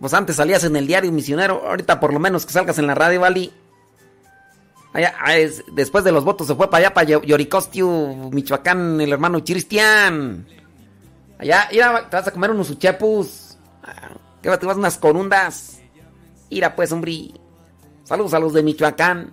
Pues 0.00 0.14
antes 0.14 0.36
salías 0.36 0.62
en 0.64 0.76
el 0.76 0.86
diario 0.86 1.10
misionero. 1.10 1.62
Ahorita 1.66 1.98
por 1.98 2.12
lo 2.12 2.20
menos 2.20 2.46
que 2.46 2.52
salgas 2.52 2.78
en 2.78 2.86
la 2.86 2.94
radio, 2.94 3.20
¿vale? 3.20 3.50
Allá, 4.92 5.14
ah, 5.20 5.36
es- 5.36 5.64
después 5.72 6.04
de 6.04 6.12
los 6.12 6.24
votos 6.24 6.46
se 6.46 6.54
fue 6.54 6.70
para 6.70 6.86
allá, 6.86 6.94
para 6.94 7.06
Yo- 7.08 7.22
Yoricostiu, 7.22 8.30
Michoacán, 8.32 9.00
el 9.00 9.12
hermano 9.12 9.42
Cristian. 9.44 10.46
Allá, 11.38 11.68
mira, 11.72 12.08
te 12.08 12.16
vas 12.16 12.28
a 12.28 12.30
comer 12.30 12.50
unos 12.52 12.70
uchepus. 12.70 13.56
Ah, 13.82 14.10
¿Qué 14.42 14.48
vas? 14.48 14.58
Te 14.58 14.66
vas 14.66 14.76
unas 14.76 14.98
corundas. 14.98 15.80
Mira 16.50 16.74
pues, 16.76 16.92
hombre. 16.92 17.32
Saludos 18.04 18.34
a 18.34 18.38
los 18.38 18.52
de 18.52 18.62
Michoacán. 18.62 19.32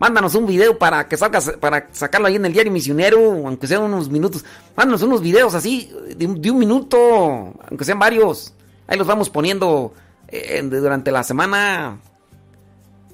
Mándanos 0.00 0.34
un 0.34 0.46
video 0.46 0.78
para 0.78 1.06
que 1.06 1.18
salgas, 1.18 1.52
para 1.60 1.88
sacarlo 1.92 2.26
ahí 2.26 2.36
en 2.36 2.46
el 2.46 2.54
diario 2.54 2.72
misionero, 2.72 3.46
aunque 3.46 3.66
sean 3.66 3.82
unos 3.82 4.08
minutos. 4.08 4.42
Mándanos 4.74 5.02
unos 5.02 5.20
videos 5.20 5.54
así, 5.54 5.92
de 6.16 6.26
un, 6.26 6.58
minuto, 6.58 7.52
aunque 7.68 7.84
sean 7.84 7.98
varios. 7.98 8.54
Ahí 8.86 8.96
los 8.96 9.06
vamos 9.06 9.28
poniendo 9.28 9.92
eh, 10.26 10.62
durante 10.62 11.12
la 11.12 11.22
semana. 11.22 12.00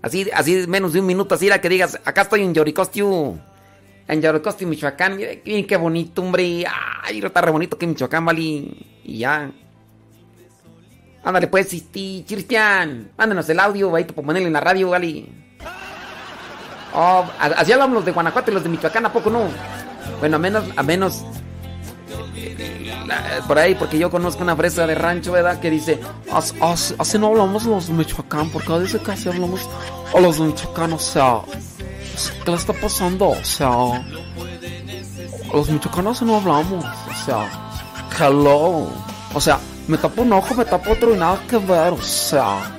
Así, 0.00 0.30
así 0.32 0.64
menos 0.68 0.92
de 0.92 1.00
un 1.00 1.06
minuto, 1.06 1.34
así 1.34 1.48
la 1.48 1.60
que 1.60 1.68
digas, 1.68 1.98
acá 2.04 2.22
estoy 2.22 2.42
en 2.42 2.54
Yoricostiu, 2.54 3.36
en 4.06 4.22
Yoricostiu, 4.22 4.68
Michoacán. 4.68 5.16
Miren, 5.16 5.66
qué 5.66 5.76
bonito, 5.76 6.22
hombre. 6.22 6.66
Ay, 7.02 7.18
está 7.18 7.40
re 7.40 7.50
bonito 7.50 7.76
que 7.76 7.88
Michoacán, 7.88 8.24
vale. 8.24 8.42
Y 9.02 9.18
ya. 9.18 9.50
Ándale 11.24 11.48
pues, 11.48 11.66
Cristian. 11.90 13.10
Mándanos 13.18 13.48
el 13.48 13.58
audio, 13.58 13.92
ahí 13.96 14.04
para 14.04 14.22
ponerlo 14.22 14.46
en 14.46 14.52
la 14.52 14.60
radio, 14.60 14.90
vale. 14.90 15.45
Oh, 16.98 17.24
así 17.38 17.72
hablamos 17.72 17.94
los 17.96 18.04
de 18.06 18.12
Guanajuato 18.12 18.50
y 18.50 18.54
los 18.54 18.62
de 18.62 18.68
Michoacán, 18.70 19.04
¿a 19.06 19.12
poco 19.12 19.28
no? 19.30 19.40
Bueno, 20.18 20.36
a 20.36 20.38
menos, 20.38 20.64
a 20.76 20.82
menos. 20.82 21.22
eh, 22.34 23.40
por 23.46 23.58
ahí, 23.58 23.74
porque 23.74 23.98
yo 23.98 24.10
conozco 24.10 24.42
una 24.42 24.56
fresa 24.56 24.86
de 24.86 24.94
rancho, 24.94 25.32
¿verdad? 25.32 25.60
Que 25.60 25.70
dice, 25.70 26.00
"As- 26.32 26.54
as- 26.60 26.94
así 26.98 27.18
no 27.18 27.28
hablamos 27.28 27.64
los 27.64 27.86
de 27.88 27.92
Michoacán, 27.94 28.50
porque 28.50 28.78
dice 28.80 28.98
que 29.00 29.12
así 29.12 29.28
hablamos 29.28 29.60
a 30.14 30.20
los 30.20 30.38
de 30.38 30.44
Michoacán, 30.46 30.92
o 30.94 30.98
sea, 30.98 31.40
¿qué 32.44 32.50
le 32.50 32.56
está 32.56 32.72
pasando? 32.72 33.28
O 33.28 33.44
sea, 33.44 33.70
los 35.52 35.68
michoacanos 35.70 36.22
no 36.22 36.36
hablamos, 36.36 36.84
o 36.84 37.24
sea, 37.24 37.48
hello, 38.18 38.88
o 39.34 39.40
sea, 39.40 39.58
me 39.86 39.96
tapo 39.98 40.22
un 40.22 40.32
ojo, 40.32 40.54
me 40.54 40.64
tapo 40.64 40.92
otro 40.92 41.14
y 41.14 41.18
nada 41.18 41.38
que 41.48 41.58
ver, 41.58 41.92
o 41.92 42.02
sea. 42.02 42.75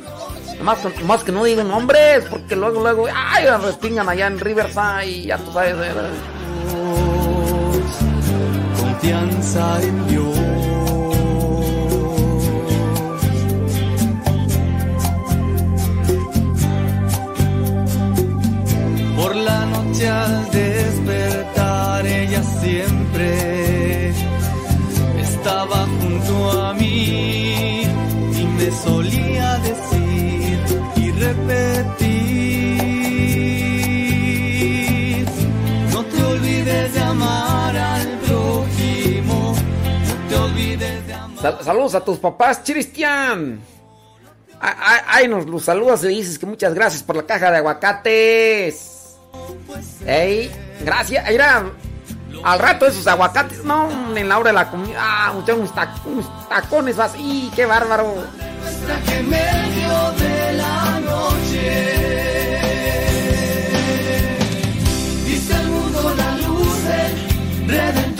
Más, 0.61 1.23
que 1.23 1.31
no 1.31 1.43
digan 1.43 1.67
nombres, 1.69 2.25
porque 2.29 2.55
luego, 2.55 2.81
luego, 2.81 3.05
ay, 3.13 3.45
respingan 3.63 4.09
allá 4.09 4.27
en 4.27 4.39
Riverside, 4.39 5.21
ya 5.23 5.37
tú 5.37 5.51
sabes. 5.53 5.75
eh. 5.75 6.37
confianza 8.79 9.81
en 9.81 10.07
Dios. 10.07 10.37
Por 19.15 19.35
la 19.35 19.65
noche 19.65 20.07
al 20.07 20.51
despertar 20.51 22.05
ella 22.05 22.43
siempre 22.61 24.09
estaba 25.19 25.87
junto 25.99 26.61
a 26.61 26.73
mí 26.73 27.81
y 27.83 28.45
me 28.57 28.71
solía 28.71 29.56
y 29.56 29.56
repetir, 34.67 35.25
no 35.91 36.03
te 36.05 36.23
olvides 36.23 36.93
de 36.93 36.99
amar 37.01 37.75
al 37.77 38.07
prójimo, 38.19 39.55
no 40.07 40.29
te 40.29 40.35
olvides 40.35 41.07
de 41.07 41.13
amar. 41.13 41.41
Sal- 41.41 41.59
saludos 41.63 41.95
a 41.95 42.01
tus 42.03 42.17
papás, 42.19 42.61
Cristian. 42.65 43.59
Ay, 44.59 44.99
ay, 45.07 45.27
nos 45.27 45.45
los 45.45 45.63
saludas 45.63 46.03
y 46.03 46.07
dices 46.07 46.39
que 46.39 46.45
muchas 46.47 46.73
gracias 46.73 47.03
por 47.03 47.15
la 47.15 47.23
caja 47.25 47.51
de 47.51 47.57
aguacates. 47.57 49.15
Ey, 50.05 50.49
gracias. 50.83 51.29
Mira, 51.29 51.71
al 52.43 52.59
rato 52.59 52.85
esos 52.85 53.05
aguacates, 53.07 53.63
no, 53.63 53.89
en 54.15 54.29
la 54.29 54.37
hora 54.37 54.49
de 54.49 54.53
la 54.55 54.69
comida. 54.69 54.97
Ah, 54.99 55.31
muchachos, 55.33 55.57
unos, 55.59 55.73
tac- 55.75 56.05
unos 56.05 56.25
tacones 56.49 56.99
así, 56.99 57.51
qué 57.55 57.65
bárbaro. 57.65 58.15
que. 67.65 68.16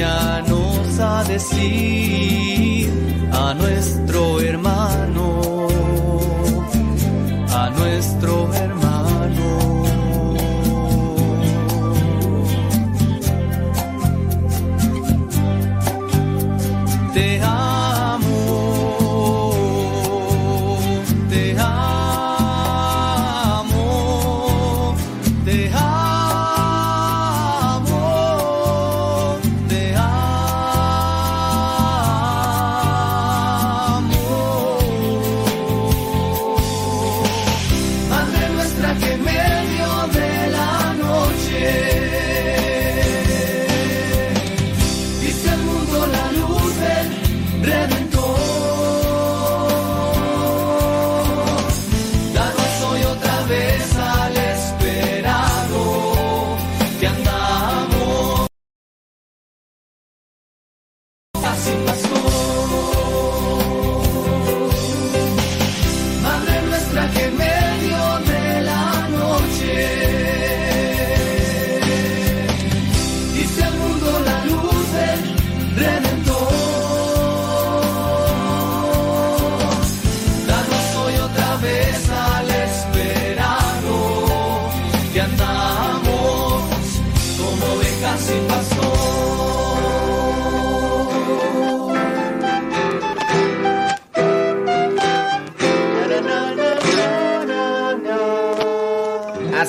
Enséñanos 0.00 0.98
a 0.98 1.22
decir 1.24 2.90
a 3.32 3.52
nuestro 3.52 4.09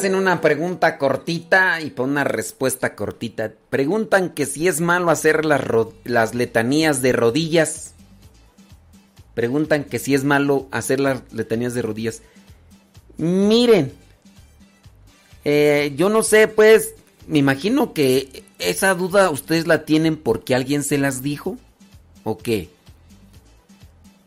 hacen 0.01 0.15
una 0.15 0.41
pregunta 0.41 0.97
cortita 0.97 1.80
y 1.80 1.91
pon 1.91 2.09
una 2.09 2.23
respuesta 2.23 2.95
cortita. 2.95 3.53
Preguntan 3.69 4.31
que 4.31 4.47
si 4.47 4.67
es 4.67 4.81
malo 4.81 5.11
hacer 5.11 5.45
las 5.45 6.33
letanías 6.33 7.03
de 7.03 7.13
rodillas. 7.13 7.93
Preguntan 9.35 9.83
que 9.83 9.99
si 9.99 10.15
es 10.15 10.23
malo 10.23 10.67
hacer 10.71 10.99
las 10.99 11.21
letanías 11.31 11.75
de 11.75 11.83
rodillas. 11.83 12.23
Miren, 13.17 13.93
eh, 15.45 15.93
yo 15.95 16.09
no 16.09 16.23
sé, 16.23 16.47
pues, 16.47 16.95
me 17.27 17.38
imagino 17.38 17.93
que 17.93 18.43
esa 18.57 18.95
duda 18.95 19.30
ustedes 19.30 19.67
la 19.67 19.85
tienen 19.85 20.17
porque 20.17 20.55
alguien 20.55 20.83
se 20.83 20.97
las 20.97 21.21
dijo. 21.21 21.57
¿O 22.23 22.39
qué? 22.39 22.69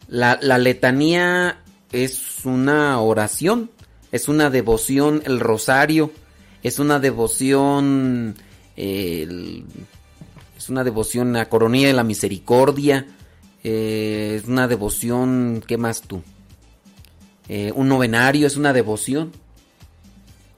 La, 0.06 0.38
la 0.40 0.56
letanía 0.58 1.58
es 1.90 2.44
una 2.44 3.00
oración, 3.00 3.72
es 4.14 4.28
una 4.28 4.48
devoción, 4.48 5.22
el 5.26 5.40
rosario, 5.40 6.12
es 6.62 6.78
una 6.78 7.00
devoción, 7.00 8.36
es 8.76 9.64
una 10.68 10.84
devoción 10.84 11.34
a 11.34 11.48
Coronilla 11.48 11.88
de 11.88 11.94
la 11.94 12.04
Misericordia, 12.04 13.08
eh, 13.64 14.38
es 14.40 14.46
una 14.46 14.68
devoción, 14.68 15.64
¿qué 15.66 15.78
más 15.78 16.02
tú? 16.02 16.22
Eh, 17.48 17.72
un 17.74 17.88
novenario 17.88 18.46
es 18.46 18.56
una 18.56 18.72
devoción. 18.72 19.32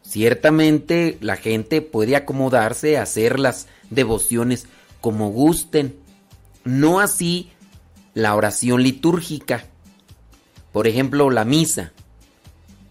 Ciertamente 0.03 1.17
la 1.23 1.37
gente 1.37 1.81
puede 1.81 2.15
acomodarse 2.15 2.99
a 2.99 3.05
hacer 3.05 3.41
las 3.41 3.69
devociones 3.89 4.67
como 5.01 5.31
gusten, 5.31 5.97
no 6.65 7.01
así 7.01 7.53
la 8.13 8.35
oración 8.35 8.83
litúrgica. 8.83 9.65
Por 10.73 10.87
ejemplo, 10.87 11.31
la 11.31 11.47
misa. 11.47 11.95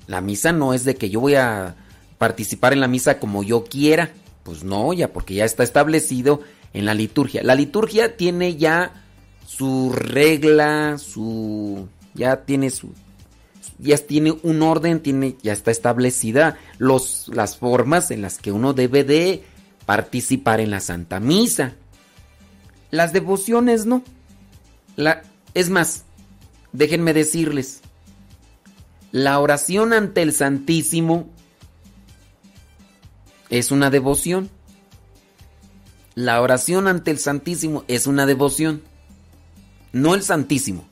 La 0.08 0.22
misa 0.22 0.51
no 0.51 0.74
es 0.74 0.84
de 0.84 0.95
que 0.95 1.09
yo 1.09 1.19
voy 1.19 1.35
a 1.35 1.75
participar 2.17 2.74
en 2.74 2.82
la 2.82 2.88
misa 2.88 3.19
como 3.19 3.43
yo 3.43 3.64
quiera. 3.64 4.11
Pues 4.43 4.64
no, 4.64 4.93
ya 4.93 5.11
porque 5.11 5.34
ya 5.34 5.45
está 5.45 5.64
establecido 5.64 6.42
en 6.74 6.85
la 6.85 6.93
liturgia. 6.93 7.42
La 7.43 7.56
liturgia 7.56 8.16
tiene 8.17 8.58
ya 8.58 9.03
su 9.48 9.92
regla, 9.93 10.98
su 10.98 11.88
ya 12.14 12.43
tiene 12.45 12.69
su 12.69 12.93
ya 13.80 13.98
tiene 13.98 14.35
un 14.43 14.61
orden, 14.61 15.01
tiene 15.01 15.35
ya 15.42 15.53
está 15.53 15.72
establecida 15.72 16.58
los 16.77 17.27
las 17.30 17.58
formas 17.58 18.11
en 18.11 18.22
las 18.22 18.38
que 18.38 18.51
uno 18.51 18.74
debe 18.74 19.03
de 19.03 19.43
participar 19.85 20.59
en 20.59 20.72
la 20.72 20.80
Santa 20.80 21.19
Misa. 21.19 21.74
Las 22.92 23.14
devociones 23.14 23.85
no. 23.85 24.03
La, 24.95 25.24
es 25.53 25.69
más, 25.69 26.06
déjenme 26.72 27.14
decirles, 27.14 27.82
la 29.16 29.40
oración 29.40 29.94
ante 29.94 30.22
el 30.24 30.34
Santísimo 30.34 31.30
es 33.50 33.72
una 33.72 33.90
devoción. 33.90 34.50
La 36.16 36.42
oración 36.42 36.90
ante 36.90 37.11
el 37.11 37.19
Santísimo 37.19 37.85
es 37.88 38.08
una 38.08 38.26
devoción. 38.26 38.82
No 39.94 40.16
el 40.16 40.22
Santísimo. 40.22 40.85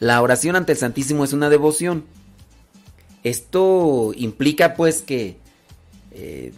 La 0.00 0.20
oración 0.20 0.54
ante 0.54 0.72
el 0.72 0.78
Santísimo 0.78 1.24
es 1.24 1.32
una 1.32 1.48
devoción. 1.48 2.04
Esto 3.24 4.12
implica 4.16 4.74
pues 4.74 5.00
que 5.00 5.38
eh, 6.10 6.52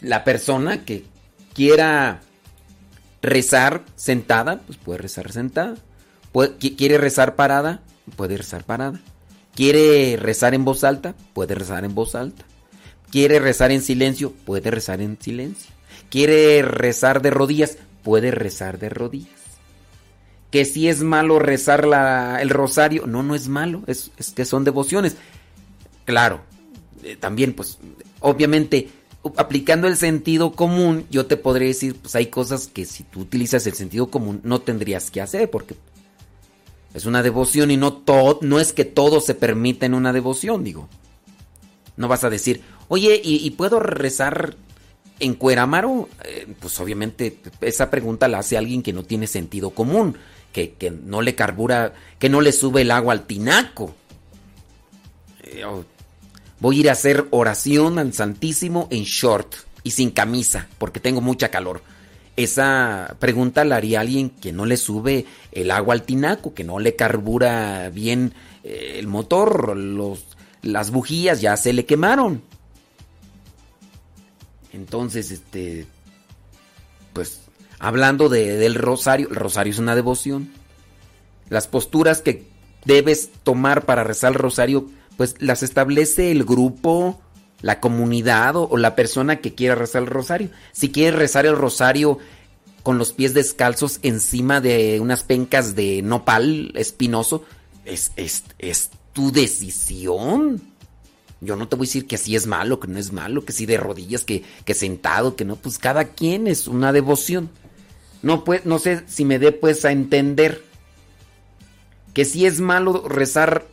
la 0.00 0.22
persona 0.22 0.84
que 0.84 1.04
quiera 1.52 2.20
rezar 3.22 3.82
sentada, 3.96 4.60
pues 4.60 4.78
puede 4.78 4.98
rezar 4.98 5.32
sentada. 5.32 5.74
Puede- 6.30 6.56
qui- 6.60 6.76
quiere 6.76 6.96
rezar 6.96 7.34
parada, 7.34 7.82
puede 8.14 8.36
rezar 8.36 8.62
parada. 8.62 9.00
Quiere 9.60 10.16
rezar 10.16 10.54
en 10.54 10.64
voz 10.64 10.84
alta, 10.84 11.14
puede 11.34 11.54
rezar 11.54 11.84
en 11.84 11.94
voz 11.94 12.14
alta. 12.14 12.46
Quiere 13.10 13.40
rezar 13.40 13.70
en 13.72 13.82
silencio, 13.82 14.32
puede 14.46 14.70
rezar 14.70 15.02
en 15.02 15.18
silencio. 15.20 15.70
Quiere 16.08 16.62
rezar 16.62 17.20
de 17.20 17.28
rodillas, 17.28 17.76
puede 18.02 18.30
rezar 18.30 18.78
de 18.78 18.88
rodillas. 18.88 19.28
Que 20.50 20.64
si 20.64 20.88
es 20.88 21.02
malo 21.02 21.38
rezar 21.38 21.86
la- 21.86 22.40
el 22.40 22.48
rosario, 22.48 23.06
no, 23.06 23.22
no 23.22 23.34
es 23.34 23.48
malo, 23.48 23.82
es, 23.86 24.10
que 24.34 24.46
son 24.46 24.64
devociones. 24.64 25.16
Claro, 26.06 26.40
eh, 27.04 27.16
también 27.20 27.52
pues 27.52 27.76
obviamente 28.20 28.88
aplicando 29.36 29.88
el 29.88 29.98
sentido 29.98 30.52
común, 30.52 31.04
yo 31.10 31.26
te 31.26 31.36
podría 31.36 31.68
decir, 31.68 31.96
pues 31.96 32.14
hay 32.14 32.28
cosas 32.28 32.66
que 32.66 32.86
si 32.86 33.02
tú 33.02 33.20
utilizas 33.20 33.66
el 33.66 33.74
sentido 33.74 34.06
común 34.10 34.40
no 34.42 34.62
tendrías 34.62 35.10
que 35.10 35.20
hacer 35.20 35.50
porque 35.50 35.74
es 36.94 37.06
una 37.06 37.22
devoción 37.22 37.70
y 37.70 37.76
no 37.76 37.92
todo, 37.92 38.40
no 38.42 38.58
es 38.58 38.72
que 38.72 38.84
todo 38.84 39.20
se 39.20 39.34
permita 39.34 39.86
en 39.86 39.94
una 39.94 40.12
devoción, 40.12 40.64
digo. 40.64 40.88
No 41.96 42.08
vas 42.08 42.24
a 42.24 42.30
decir, 42.30 42.62
oye, 42.88 43.20
¿y, 43.22 43.48
puedo 43.50 43.78
rezar 43.78 44.56
en 45.20 45.34
Cuerámaro? 45.34 46.08
Eh, 46.24 46.46
pues 46.58 46.80
obviamente 46.80 47.38
esa 47.60 47.90
pregunta 47.90 48.26
la 48.26 48.38
hace 48.38 48.56
alguien 48.56 48.82
que 48.82 48.92
no 48.92 49.04
tiene 49.04 49.26
sentido 49.26 49.70
común, 49.70 50.16
que, 50.52 50.72
que 50.72 50.90
no 50.90 51.22
le 51.22 51.34
carbura, 51.34 51.94
que 52.18 52.28
no 52.28 52.40
le 52.40 52.52
sube 52.52 52.82
el 52.82 52.90
agua 52.90 53.12
al 53.12 53.26
tinaco. 53.26 53.94
Eh, 55.42 55.64
oh, 55.64 55.84
voy 56.58 56.78
a 56.78 56.80
ir 56.80 56.88
a 56.88 56.92
hacer 56.92 57.26
oración 57.30 57.98
al 57.98 58.12
Santísimo 58.14 58.88
en 58.90 59.04
short 59.04 59.54
y 59.82 59.92
sin 59.92 60.10
camisa, 60.10 60.68
porque 60.78 61.00
tengo 61.00 61.20
mucha 61.20 61.50
calor. 61.50 61.82
Esa 62.42 63.16
pregunta 63.18 63.64
la 63.64 63.76
haría 63.76 64.00
alguien 64.00 64.30
que 64.30 64.52
no 64.52 64.64
le 64.66 64.76
sube 64.76 65.26
el 65.52 65.70
agua 65.70 65.94
al 65.94 66.02
tinaco, 66.04 66.54
que 66.54 66.64
no 66.64 66.78
le 66.78 66.96
carbura 66.96 67.90
bien 67.90 68.32
eh, 68.64 68.96
el 68.98 69.06
motor, 69.08 69.76
los, 69.76 70.24
las 70.62 70.90
bujías 70.90 71.40
ya 71.40 71.56
se 71.56 71.72
le 71.72 71.84
quemaron. 71.84 72.42
Entonces, 74.72 75.30
este, 75.30 75.86
pues, 77.12 77.42
hablando 77.78 78.28
de- 78.28 78.56
del 78.56 78.74
rosario, 78.76 79.28
el 79.28 79.36
rosario 79.36 79.72
es 79.72 79.78
una 79.78 79.94
devoción. 79.94 80.50
Las 81.48 81.66
posturas 81.66 82.22
que 82.22 82.46
debes 82.84 83.30
tomar 83.42 83.84
para 83.84 84.04
rezar 84.04 84.32
el 84.32 84.38
rosario, 84.38 84.88
pues 85.16 85.34
las 85.40 85.62
establece 85.62 86.30
el 86.30 86.44
grupo, 86.44 87.20
la 87.62 87.80
comunidad 87.80 88.56
o, 88.56 88.76
la 88.76 88.96
persona 88.96 89.40
que 89.40 89.54
quiera 89.54 89.74
rezar 89.74 90.02
el 90.02 90.08
rosario. 90.08 90.50
Si 90.72 90.90
quieres 90.90 91.18
rezar 91.18 91.46
el 91.46 91.56
rosario 91.56 92.18
con 92.82 92.98
los 92.98 93.12
pies 93.12 93.34
descalzos 93.34 94.00
encima 94.02 94.60
de 94.60 95.00
unas 95.00 95.22
pencas 95.22 95.74
de 95.74 96.02
nopal 96.02 96.72
espinoso, 96.74 97.44
es, 97.84 98.12
es, 98.16 98.44
es 98.58 98.90
tu 99.12 99.32
decisión. 99.32 100.62
Yo 101.42 101.56
no 101.56 101.68
te 101.68 101.76
voy 101.76 101.86
a 101.86 101.88
decir 101.88 102.06
que 102.06 102.16
así 102.16 102.36
es 102.36 102.46
malo, 102.46 102.80
que 102.80 102.88
no 102.88 102.98
es 102.98 103.12
malo, 103.12 103.44
que 103.44 103.52
sí 103.52 103.66
de 103.66 103.78
rodillas, 103.78 104.24
que, 104.24 104.44
que 104.64 104.74
sentado, 104.74 105.36
que 105.36 105.44
no, 105.44 105.56
pues 105.56 105.78
cada 105.78 106.04
quien 106.04 106.46
es 106.46 106.68
una 106.68 106.92
devoción. 106.92 107.50
No, 108.22 108.44
pues, 108.44 108.66
no 108.66 108.78
sé 108.78 109.02
si 109.06 109.24
me 109.24 109.38
dé 109.38 109.52
pues 109.52 109.84
a 109.84 109.92
entender 109.92 110.62
que 112.12 112.24
si 112.24 112.44
es 112.44 112.60
malo 112.60 113.08
rezar 113.08 113.66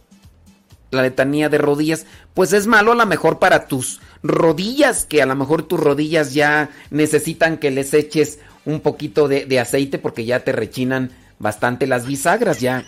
la 0.91 1.01
letanía 1.01 1.49
de 1.49 1.57
rodillas, 1.57 2.05
pues 2.33 2.53
es 2.53 2.67
malo 2.67 2.91
a 2.91 2.95
lo 2.95 3.05
mejor 3.05 3.39
para 3.39 3.67
tus 3.67 3.99
rodillas, 4.23 5.05
que 5.05 5.21
a 5.21 5.25
lo 5.25 5.35
mejor 5.35 5.63
tus 5.63 5.79
rodillas 5.79 6.33
ya 6.33 6.69
necesitan 6.89 7.57
que 7.57 7.71
les 7.71 7.93
eches 7.93 8.39
un 8.65 8.81
poquito 8.81 9.27
de, 9.27 9.45
de 9.45 9.59
aceite 9.59 9.97
porque 9.97 10.25
ya 10.25 10.43
te 10.43 10.51
rechinan 10.51 11.11
bastante 11.39 11.87
las 11.87 12.05
bisagras, 12.05 12.59
ya. 12.59 12.85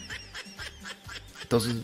Entonces, 1.41 1.75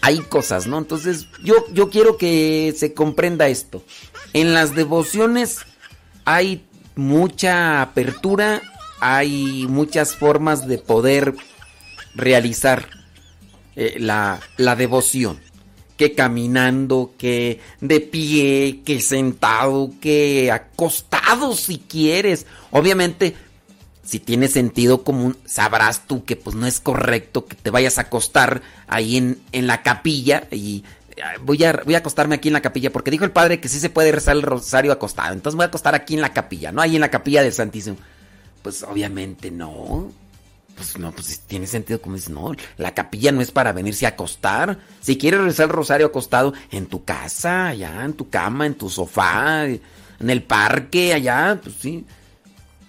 hay 0.00 0.18
cosas, 0.18 0.66
¿no? 0.66 0.78
Entonces, 0.78 1.28
yo, 1.44 1.64
yo 1.72 1.88
quiero 1.88 2.16
que 2.16 2.74
se 2.76 2.92
comprenda 2.92 3.48
esto. 3.48 3.84
En 4.32 4.52
las 4.52 4.74
devociones 4.74 5.60
hay 6.24 6.64
mucha 6.96 7.82
apertura, 7.82 8.62
hay 9.00 9.66
muchas 9.68 10.16
formas 10.16 10.66
de 10.66 10.78
poder 10.78 11.34
realizar 12.14 12.88
eh, 13.76 13.96
la, 13.98 14.40
la 14.56 14.76
devoción. 14.76 15.40
Que 15.96 16.14
caminando, 16.14 17.12
que 17.16 17.60
de 17.80 18.00
pie, 18.00 18.80
que 18.84 19.00
sentado, 19.00 19.92
que 20.00 20.50
acostado 20.50 21.54
si 21.54 21.78
quieres. 21.78 22.46
Obviamente, 22.70 23.36
si 24.02 24.18
tienes 24.18 24.52
sentido 24.52 25.04
común, 25.04 25.36
sabrás 25.44 26.06
tú 26.06 26.24
que 26.24 26.36
pues 26.36 26.56
no 26.56 26.66
es 26.66 26.80
correcto 26.80 27.46
que 27.46 27.54
te 27.54 27.70
vayas 27.70 27.98
a 27.98 28.02
acostar 28.02 28.62
ahí 28.88 29.16
en, 29.16 29.38
en 29.52 29.66
la 29.66 29.82
capilla 29.82 30.48
y 30.50 30.84
ah, 31.22 31.34
voy 31.40 31.62
a, 31.62 31.80
voy 31.84 31.94
a 31.94 31.98
acostarme 31.98 32.34
aquí 32.34 32.48
en 32.48 32.54
la 32.54 32.62
capilla 32.62 32.90
porque 32.90 33.10
dijo 33.10 33.24
el 33.24 33.30
padre 33.30 33.60
que 33.60 33.68
sí 33.68 33.78
se 33.78 33.90
puede 33.90 34.12
rezar 34.12 34.34
el 34.36 34.42
rosario 34.42 34.92
acostado. 34.92 35.32
Entonces 35.32 35.56
voy 35.56 35.64
a 35.64 35.68
acostar 35.68 35.94
aquí 35.94 36.14
en 36.14 36.20
la 36.20 36.32
capilla, 36.32 36.72
¿no? 36.72 36.82
Ahí 36.82 36.96
en 36.96 37.00
la 37.00 37.10
capilla 37.10 37.42
del 37.42 37.52
Santísimo. 37.52 37.96
Pues 38.62 38.82
obviamente 38.82 39.50
no. 39.50 40.10
Pues 40.76 40.98
no, 40.98 41.12
pues 41.12 41.40
tiene 41.40 41.66
sentido 41.66 42.00
como 42.00 42.16
dices, 42.16 42.30
no, 42.30 42.52
la 42.78 42.94
capilla 42.94 43.30
no 43.30 43.40
es 43.40 43.50
para 43.50 43.72
venirse 43.72 44.06
a 44.06 44.10
acostar. 44.10 44.78
Si 45.00 45.18
quieres 45.18 45.40
rezar 45.40 45.66
el 45.66 45.72
rosario 45.72 46.06
acostado, 46.06 46.54
en 46.70 46.86
tu 46.86 47.04
casa, 47.04 47.68
allá, 47.68 48.04
en 48.04 48.14
tu 48.14 48.30
cama, 48.30 48.66
en 48.66 48.74
tu 48.74 48.88
sofá, 48.88 49.66
en 49.66 49.80
el 50.18 50.42
parque, 50.42 51.14
allá, 51.14 51.60
pues 51.62 51.76
sí. 51.78 52.04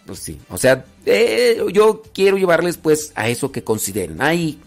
Pues 0.05 0.19
sí, 0.19 0.37
o 0.49 0.57
sea, 0.57 0.85
eh, 1.05 1.61
yo 1.71 2.03
quiero 2.13 2.37
llevarles 2.37 2.77
pues 2.77 3.13
a 3.15 3.29
eso 3.29 3.51
que 3.51 3.63
consideren. 3.63 4.21
Hay 4.21 4.59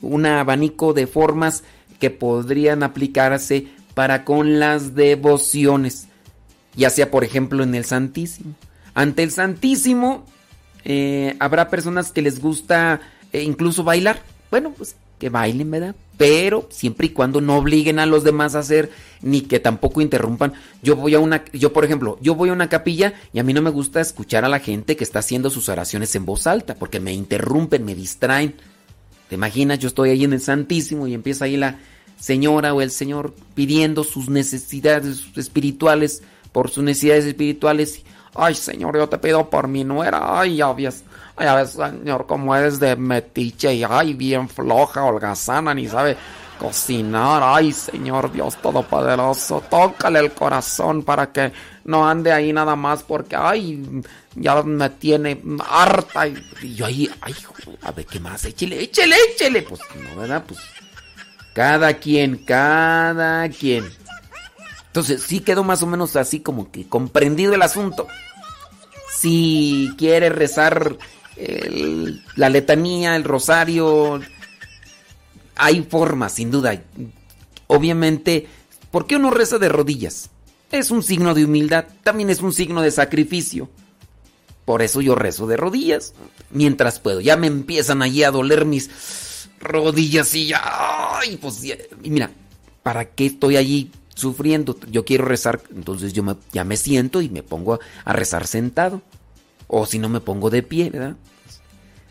un 0.00 0.24
abanico 0.24 0.94
de 0.94 1.06
formas 1.06 1.64
que 1.98 2.10
podrían 2.10 2.82
aplicarse 2.82 3.66
para 3.94 4.24
con 4.24 4.58
las 4.58 4.94
devociones, 4.94 6.08
ya 6.74 6.88
sea 6.88 7.10
por 7.10 7.24
ejemplo 7.24 7.62
en 7.62 7.74
el 7.74 7.84
Santísimo. 7.84 8.54
Ante 8.94 9.22
el 9.22 9.30
Santísimo 9.30 10.24
eh, 10.84 11.36
habrá 11.38 11.68
personas 11.70 12.12
que 12.12 12.22
les 12.22 12.40
gusta 12.40 13.00
eh, 13.32 13.42
incluso 13.42 13.84
bailar. 13.84 14.22
Bueno, 14.50 14.72
pues 14.76 14.96
que 15.20 15.28
bailen, 15.28 15.70
¿verdad? 15.70 15.94
Pero 16.16 16.66
siempre 16.70 17.08
y 17.08 17.10
cuando 17.10 17.40
no 17.40 17.58
obliguen 17.58 17.98
a 17.98 18.06
los 18.06 18.24
demás 18.24 18.54
a 18.54 18.60
hacer, 18.60 18.90
ni 19.20 19.42
que 19.42 19.60
tampoco 19.60 20.00
interrumpan. 20.00 20.54
Yo 20.82 20.96
voy 20.96 21.14
a 21.14 21.20
una, 21.20 21.44
yo 21.52 21.72
por 21.72 21.84
ejemplo, 21.84 22.18
yo 22.22 22.34
voy 22.34 22.48
a 22.48 22.54
una 22.54 22.70
capilla 22.70 23.12
y 23.32 23.38
a 23.38 23.42
mí 23.44 23.52
no 23.52 23.62
me 23.62 23.70
gusta 23.70 24.00
escuchar 24.00 24.44
a 24.44 24.48
la 24.48 24.58
gente 24.58 24.96
que 24.96 25.04
está 25.04 25.20
haciendo 25.20 25.50
sus 25.50 25.68
oraciones 25.68 26.14
en 26.14 26.24
voz 26.24 26.46
alta, 26.46 26.74
porque 26.74 26.98
me 26.98 27.12
interrumpen, 27.12 27.84
me 27.84 27.94
distraen. 27.94 28.54
¿Te 29.28 29.36
imaginas? 29.36 29.78
Yo 29.78 29.88
estoy 29.88 30.10
ahí 30.10 30.24
en 30.24 30.32
el 30.32 30.40
Santísimo 30.40 31.06
y 31.06 31.14
empieza 31.14 31.44
ahí 31.44 31.56
la 31.56 31.78
señora 32.18 32.74
o 32.74 32.80
el 32.80 32.90
señor 32.90 33.34
pidiendo 33.54 34.02
sus 34.02 34.28
necesidades 34.28 35.26
espirituales, 35.36 36.22
por 36.50 36.70
sus 36.70 36.82
necesidades 36.82 37.26
espirituales. 37.26 38.02
Ay, 38.34 38.54
Señor, 38.54 38.96
yo 38.96 39.08
te 39.08 39.18
pido 39.18 39.48
por 39.50 39.68
mi 39.68 39.84
nuera. 39.84 40.40
Ay, 40.40 40.56
ya 40.56 40.72
ves, 40.72 41.04
ay, 41.36 41.46
ya 41.46 41.54
ves, 41.56 41.70
Señor, 41.70 42.26
como 42.26 42.54
eres 42.54 42.78
de 42.78 42.96
metiche 42.96 43.74
y 43.74 43.84
ay, 43.84 44.14
bien 44.14 44.48
floja, 44.48 45.04
holgazana, 45.04 45.74
ni 45.74 45.88
sabe 45.88 46.16
cocinar. 46.58 47.42
Ay, 47.44 47.72
Señor 47.72 48.30
Dios 48.30 48.56
Todopoderoso, 48.56 49.62
tócale 49.68 50.20
el 50.20 50.32
corazón 50.32 51.02
para 51.02 51.32
que 51.32 51.52
no 51.84 52.08
ande 52.08 52.32
ahí 52.32 52.52
nada 52.52 52.76
más 52.76 53.02
porque, 53.02 53.34
ay, 53.36 54.02
ya 54.36 54.62
me 54.62 54.90
tiene 54.90 55.40
harta. 55.68 56.28
Y, 56.28 56.74
yo 56.74 56.86
ahí, 56.86 57.10
ay, 57.22 57.34
a 57.82 57.90
ver, 57.90 58.06
¿qué 58.06 58.20
más? 58.20 58.44
Échele, 58.44 58.80
échele, 58.82 59.16
échele. 59.32 59.62
Pues 59.62 59.80
no, 59.96 60.20
¿verdad? 60.20 60.44
Pues 60.46 60.60
cada 61.52 61.94
quien, 61.94 62.36
cada 62.44 63.48
quien. 63.48 63.90
Entonces, 64.90 65.22
sí 65.22 65.40
quedó 65.40 65.62
más 65.62 65.82
o 65.82 65.86
menos 65.86 66.16
así 66.16 66.40
como 66.40 66.70
que 66.72 66.88
comprendido 66.88 67.54
el 67.54 67.62
asunto. 67.62 68.08
Si 69.16 69.90
quiere 69.96 70.30
rezar 70.30 70.96
el- 71.36 72.24
la 72.36 72.48
letanía, 72.48 73.14
el 73.16 73.22
rosario, 73.24 74.20
hay 75.56 75.82
formas, 75.82 76.32
sin 76.34 76.50
duda. 76.50 76.82
Obviamente, 77.68 78.48
¿por 78.90 79.06
qué 79.06 79.16
uno 79.16 79.30
reza 79.30 79.58
de 79.58 79.68
rodillas? 79.68 80.30
Es 80.72 80.90
un 80.90 81.02
signo 81.02 81.34
de 81.34 81.44
humildad, 81.44 81.84
también 82.02 82.30
es 82.30 82.40
un 82.40 82.52
signo 82.52 82.82
de 82.82 82.90
sacrificio. 82.90 83.68
Por 84.64 84.82
eso 84.82 85.00
yo 85.00 85.14
rezo 85.14 85.46
de 85.46 85.56
rodillas, 85.56 86.14
mientras 86.50 86.98
puedo. 87.00 87.20
Ya 87.20 87.36
me 87.36 87.46
empiezan 87.46 88.02
allí 88.02 88.22
a 88.24 88.30
doler 88.30 88.64
mis 88.64 88.90
rodillas 89.60 90.34
y 90.34 90.48
ya... 90.48 90.62
Ay, 91.18 91.36
pues 91.36 91.62
y 91.64 92.10
mira, 92.10 92.30
¿para 92.82 93.04
qué 93.04 93.26
estoy 93.26 93.56
allí 93.56 93.90
sufriendo? 94.20 94.76
Yo 94.90 95.04
quiero 95.04 95.24
rezar, 95.24 95.60
entonces 95.74 96.12
yo 96.12 96.22
me- 96.22 96.36
ya 96.52 96.64
me 96.64 96.76
siento 96.76 97.20
y 97.20 97.28
me 97.28 97.42
pongo 97.42 97.80
a, 98.04 98.12
rezar 98.12 98.46
sentado. 98.46 99.02
O 99.66 99.86
si 99.86 99.98
no 99.98 100.08
me 100.08 100.20
pongo 100.20 100.50
de 100.50 100.62
pie, 100.62 100.90
¿verdad? 100.90 101.16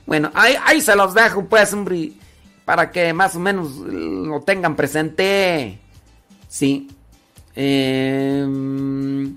Bueno, 0.06 0.32
ahí, 0.34 0.56
ahí 0.66 0.82
se 0.82 0.96
los 0.96 1.14
dejo, 1.14 1.46
pues, 1.46 1.74
hombre, 1.74 2.14
para 2.66 2.92
que 2.92 3.14
más 3.14 3.36
o 3.36 3.40
menos 3.40 3.76
lo 3.78 4.42
tengan 4.42 4.76
presente. 4.76 5.80
Sí. 6.48 6.88
Em, 7.56 9.36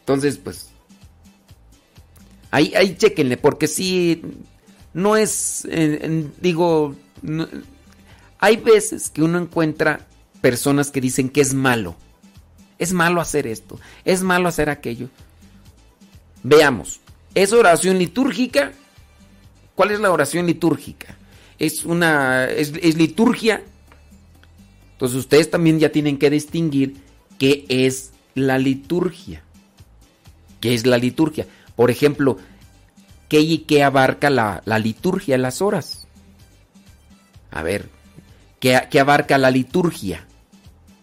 entonces, 0.00 0.38
pues, 0.38 0.68
ahí, 2.50 2.72
ahí 2.76 2.96
chequenle, 2.96 3.36
porque 3.36 3.66
sí, 3.66 4.22
no 4.94 5.16
es, 5.16 5.66
digo, 6.40 6.94
hay 8.38 8.56
veces 8.56 9.08
que 9.10 9.22
uno 9.22 9.38
encuentra 9.38 10.06
personas 10.42 10.90
que 10.90 11.00
dicen 11.00 11.30
que 11.30 11.40
es 11.40 11.54
malo. 11.54 11.96
Es 12.78 12.92
malo 12.92 13.20
hacer 13.20 13.46
esto, 13.46 13.80
es 14.04 14.22
malo 14.22 14.48
hacer 14.48 14.68
aquello. 14.68 15.08
Veamos, 16.42 17.00
¿es 17.34 17.52
oración 17.52 17.98
litúrgica? 17.98 18.72
¿Cuál 19.76 19.92
es 19.92 20.00
la 20.00 20.10
oración 20.10 20.46
litúrgica? 20.46 21.16
Es 21.58 21.84
una, 21.84 22.46
es, 22.46 22.72
liturgia. 22.96 23.62
Entonces 24.92 25.16
ustedes 25.16 25.48
también 25.48 25.78
ya 25.78 25.90
tienen 25.90 26.18
que 26.18 26.28
distinguir 26.28 26.96
qué 27.38 27.64
es 27.68 28.10
la 28.34 28.58
liturgia. 28.58 29.42
¿Qué 30.60 30.74
es 30.74 30.84
la 30.86 30.98
liturgia? 30.98 31.46
Por 31.76 31.90
ejemplo, 31.90 32.38
¿qué 33.28 33.40
y 33.40 33.58
qué 33.58 33.84
abarca 33.84 34.28
la, 34.28 34.62
la 34.64 34.80
liturgia, 34.80 35.38
las 35.38 35.62
horas? 35.62 36.08
A 37.52 37.62
ver, 37.62 37.88
¿qué, 38.58 38.80
qué 38.90 38.98
abarca 38.98 39.38
la 39.38 39.50
liturgia? 39.52 40.26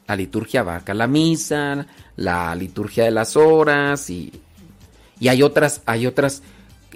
La 0.10 0.16
liturgia 0.16 0.62
abarca 0.62 0.96
la 0.96 1.06
misa, 1.06 1.86
la 2.16 2.56
liturgia 2.56 3.04
de 3.04 3.12
las 3.12 3.38
horas 3.38 4.10
y, 4.10 4.34
y 5.20 5.28
hay 5.28 5.44
otras, 5.44 5.84
hay 5.86 6.08
otras 6.08 6.42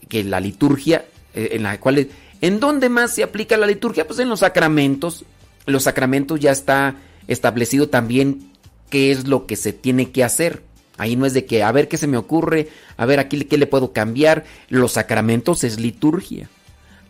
que 0.09 0.24
la 0.24 0.40
liturgia, 0.40 1.06
eh, 1.35 1.50
en 1.51 1.61
la 1.61 1.80
cual, 1.80 2.08
¿en 2.42 2.59
dónde 2.59 2.90
más 2.90 3.11
se 3.11 3.22
aplica 3.22 3.56
la 3.56 3.67
liturgia? 3.67 4.08
Pues 4.08 4.17
en 4.17 4.30
los 4.30 4.40
sacramentos. 4.40 5.25
Los 5.67 5.83
sacramentos 5.83 6.40
ya 6.40 6.51
está 6.51 6.95
establecido 7.27 7.88
también 7.88 8.51
qué 8.90 9.11
es 9.11 9.27
lo 9.27 9.45
que 9.45 9.58
se 9.58 9.74
tiene 9.74 10.09
que 10.09 10.24
hacer. 10.24 10.64
Ahí 10.98 11.16
no 11.16 11.27
es 11.27 11.35
de 11.35 11.45
que, 11.45 11.61
a 11.61 11.72
ver 11.72 11.90
qué 11.90 11.98
se 11.98 12.08
me 12.08 12.17
ocurre, 12.17 12.69
a 12.98 13.06
ver 13.06 13.19
aquí 13.19 13.45
qué 13.45 13.59
le 13.59 13.67
puedo 13.67 13.93
cambiar. 13.93 14.43
Los 14.69 14.93
sacramentos 14.93 15.64
es 15.64 15.80
liturgia. 15.80 16.50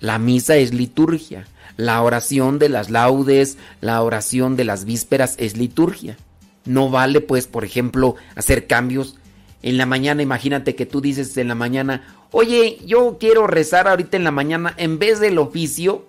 La 0.02 0.20
misa 0.20 0.58
es 0.58 0.74
liturgia. 0.74 1.48
La 1.77 2.02
oración 2.02 2.60
de 2.60 2.69
las 2.69 2.90
laudes, 2.90 3.58
la 3.82 4.02
oración 4.02 4.56
de 4.56 4.64
las 4.64 4.85
vísperas 4.85 5.35
es 5.40 5.58
liturgia. 5.58 6.18
No 6.66 6.90
vale, 6.90 7.19
pues, 7.22 7.48
por 7.48 7.66
ejemplo, 7.66 8.16
hacer 8.35 8.68
cambios 8.68 9.18
en 9.64 9.77
la 9.77 9.85
mañana. 9.85 10.22
Imagínate 10.22 10.76
que 10.76 10.85
tú 10.85 11.02
dices 11.02 11.35
en 11.38 11.48
la 11.48 11.56
mañana, 11.56 12.03
oye, 12.32 12.80
yo 12.85 13.18
quiero 13.19 13.48
rezar 13.48 13.88
ahorita 13.88 14.18
en 14.18 14.24
la 14.24 14.32
mañana, 14.32 14.74
en 14.77 15.00
vez 15.00 15.19
del 15.19 15.40
oficio, 15.40 16.06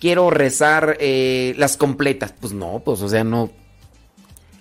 quiero 0.00 0.30
rezar 0.30 0.96
eh, 1.00 1.54
las 1.56 1.76
completas. 1.76 2.34
Pues 2.38 2.52
no, 2.52 2.82
pues, 2.84 3.00
o 3.00 3.08
sea, 3.08 3.24
no. 3.24 3.50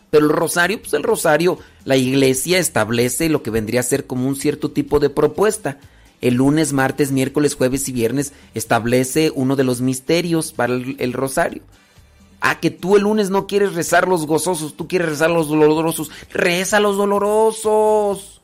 Pero 0.10 0.26
el 0.26 0.32
rosario, 0.32 0.80
pues 0.80 0.94
el 0.94 1.04
rosario, 1.04 1.58
la 1.86 1.96
iglesia 1.96 2.60
establece 2.60 3.30
lo 3.30 3.44
que 3.44 3.50
vendría 3.50 3.80
a 3.80 3.84
ser 3.84 4.06
como 4.08 4.28
un 4.28 4.36
cierto 4.36 4.72
tipo 4.72 5.00
de 5.00 5.10
propuesta. 5.10 5.80
El 6.22 6.36
lunes, 6.36 6.72
martes, 6.72 7.12
miércoles, 7.12 7.56
jueves 7.56 7.90
y 7.90 7.92
viernes 7.92 8.32
establece 8.54 9.32
uno 9.34 9.56
de 9.56 9.64
los 9.64 9.82
misterios 9.82 10.54
para 10.54 10.74
el, 10.74 11.14
rosario. 11.14 11.64
Ah, 12.40 12.60
que 12.60 12.70
tú 12.70 12.96
el 12.96 13.04
lunes 13.04 13.32
no 13.32 13.48
quieres 13.48 13.74
rezar 13.74 14.08
los 14.08 14.28
gozosos, 14.28 14.78
tú 14.78 14.88
quieres 14.88 15.10
rezar 15.10 15.32
los 15.32 15.48
dolorosos. 15.48 16.12
Reza 16.32 16.80
los 16.80 16.96
dolorosos. 16.96 18.42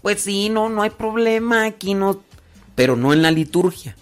Pues 0.00 0.22
sí, 0.22 0.48
no, 0.48 0.70
no 0.70 0.82
hay 0.82 0.90
problema 0.90 1.66
aquí, 1.66 1.92
no. 1.94 2.22
Pero 2.74 2.96
no 2.96 3.12
en 3.12 3.20
la 3.20 3.30
liturgia. 3.30 3.94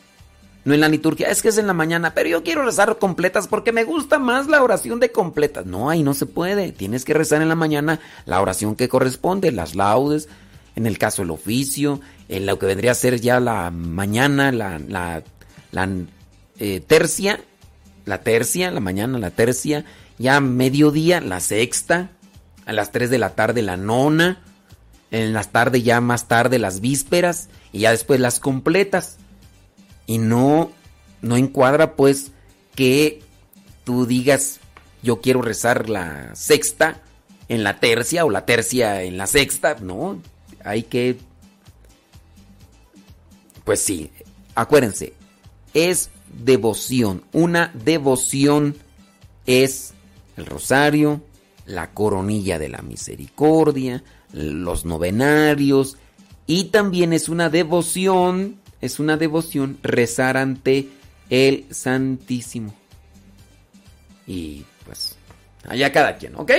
No 0.64 0.74
en 0.74 0.80
la 0.80 0.88
liturgia, 0.88 1.30
es 1.30 1.40
que 1.40 1.48
es 1.48 1.56
en 1.56 1.66
la 1.66 1.72
mañana, 1.72 2.12
pero 2.12 2.28
yo 2.28 2.42
quiero 2.42 2.62
rezar 2.62 2.98
completas 2.98 3.48
porque 3.48 3.72
me 3.72 3.84
gusta 3.84 4.18
más 4.18 4.46
la 4.46 4.62
oración 4.62 5.00
de 5.00 5.10
completas. 5.10 5.64
No, 5.64 5.88
ahí 5.88 6.02
no 6.02 6.12
se 6.12 6.26
puede. 6.26 6.70
Tienes 6.72 7.06
que 7.06 7.14
rezar 7.14 7.40
en 7.40 7.48
la 7.48 7.54
mañana 7.54 7.98
la 8.26 8.42
oración 8.42 8.76
que 8.76 8.88
corresponde, 8.88 9.52
las 9.52 9.74
laudes, 9.74 10.28
en 10.76 10.86
el 10.86 10.98
caso 10.98 11.22
el 11.22 11.30
oficio, 11.30 12.00
en 12.28 12.46
lo 12.46 12.58
que 12.58 12.66
vendría 12.66 12.92
a 12.92 12.94
ser 12.94 13.20
ya 13.20 13.40
la 13.40 13.70
mañana, 13.70 14.52
la, 14.52 14.78
la, 14.78 15.22
la, 15.72 15.88
eh, 16.58 16.80
tercia, 16.80 17.40
la 18.04 18.22
tercia, 18.22 18.70
la 18.70 18.80
mañana, 18.80 19.18
la 19.18 19.30
tercia, 19.30 19.84
ya 20.18 20.40
mediodía, 20.40 21.20
la 21.20 21.40
sexta, 21.40 22.10
a 22.66 22.72
las 22.72 22.92
3 22.92 23.10
de 23.10 23.18
la 23.18 23.34
tarde 23.34 23.62
la 23.62 23.76
nona, 23.76 24.42
en 25.10 25.32
las 25.32 25.50
tardes 25.50 25.82
ya 25.82 26.00
más 26.00 26.28
tarde 26.28 26.58
las 26.58 26.80
vísperas 26.80 27.48
y 27.72 27.80
ya 27.80 27.90
después 27.90 28.20
las 28.20 28.38
completas. 28.38 29.16
Y 30.06 30.18
no, 30.18 30.70
no 31.20 31.36
encuadra 31.36 31.96
pues 31.96 32.32
que 32.74 33.22
tú 33.84 34.06
digas 34.06 34.60
yo 35.02 35.20
quiero 35.20 35.42
rezar 35.42 35.88
la 35.88 36.34
sexta 36.34 37.00
en 37.48 37.64
la 37.64 37.80
tercia 37.80 38.24
o 38.24 38.30
la 38.30 38.46
tercia 38.46 39.02
en 39.02 39.16
la 39.16 39.26
sexta, 39.26 39.76
no, 39.80 40.20
hay 40.64 40.82
que 40.84 41.18
pues 43.64 43.82
sí, 43.82 44.10
acuérdense, 44.56 45.12
es 45.74 46.10
devoción. 46.42 47.22
Una 47.32 47.70
devoción 47.72 48.76
es 49.46 49.94
el 50.36 50.46
rosario, 50.46 51.22
la 51.66 51.92
coronilla 51.92 52.58
de 52.58 52.68
la 52.68 52.82
misericordia, 52.82 54.02
los 54.32 54.84
novenarios 54.84 55.98
y 56.46 56.64
también 56.64 57.12
es 57.12 57.28
una 57.28 57.48
devoción, 57.48 58.56
es 58.80 58.98
una 58.98 59.16
devoción 59.16 59.78
rezar 59.84 60.36
ante 60.36 60.88
el 61.28 61.66
Santísimo. 61.70 62.74
Y 64.26 64.64
pues, 64.84 65.16
allá 65.68 65.92
cada 65.92 66.16
quien, 66.16 66.34
¿ok? 66.34 66.50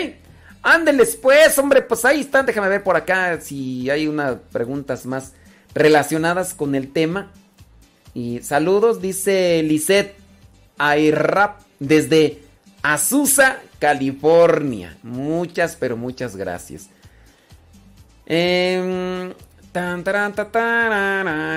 Ándeles 0.64 1.16
pues, 1.16 1.58
hombre, 1.58 1.82
pues 1.82 2.06
ahí 2.06 2.22
están, 2.22 2.46
déjame 2.46 2.70
ver 2.70 2.84
por 2.84 2.96
acá 2.96 3.40
si 3.42 3.90
hay 3.90 4.08
unas 4.08 4.38
preguntas 4.52 5.06
más 5.06 5.34
relacionadas 5.74 6.54
con 6.54 6.76
el 6.76 6.92
tema. 6.92 7.32
Y 8.14 8.40
saludos, 8.44 9.02
dice 9.02 9.64
Lisette 9.64 10.16
Ayrap 10.78 11.62
desde 11.80 12.44
Azusa, 12.84 13.58
California. 13.80 14.98
Muchas, 15.02 15.76
pero 15.76 15.98
muchas 15.98 16.36
gracias. 16.36 16.90
Em, 18.26 19.34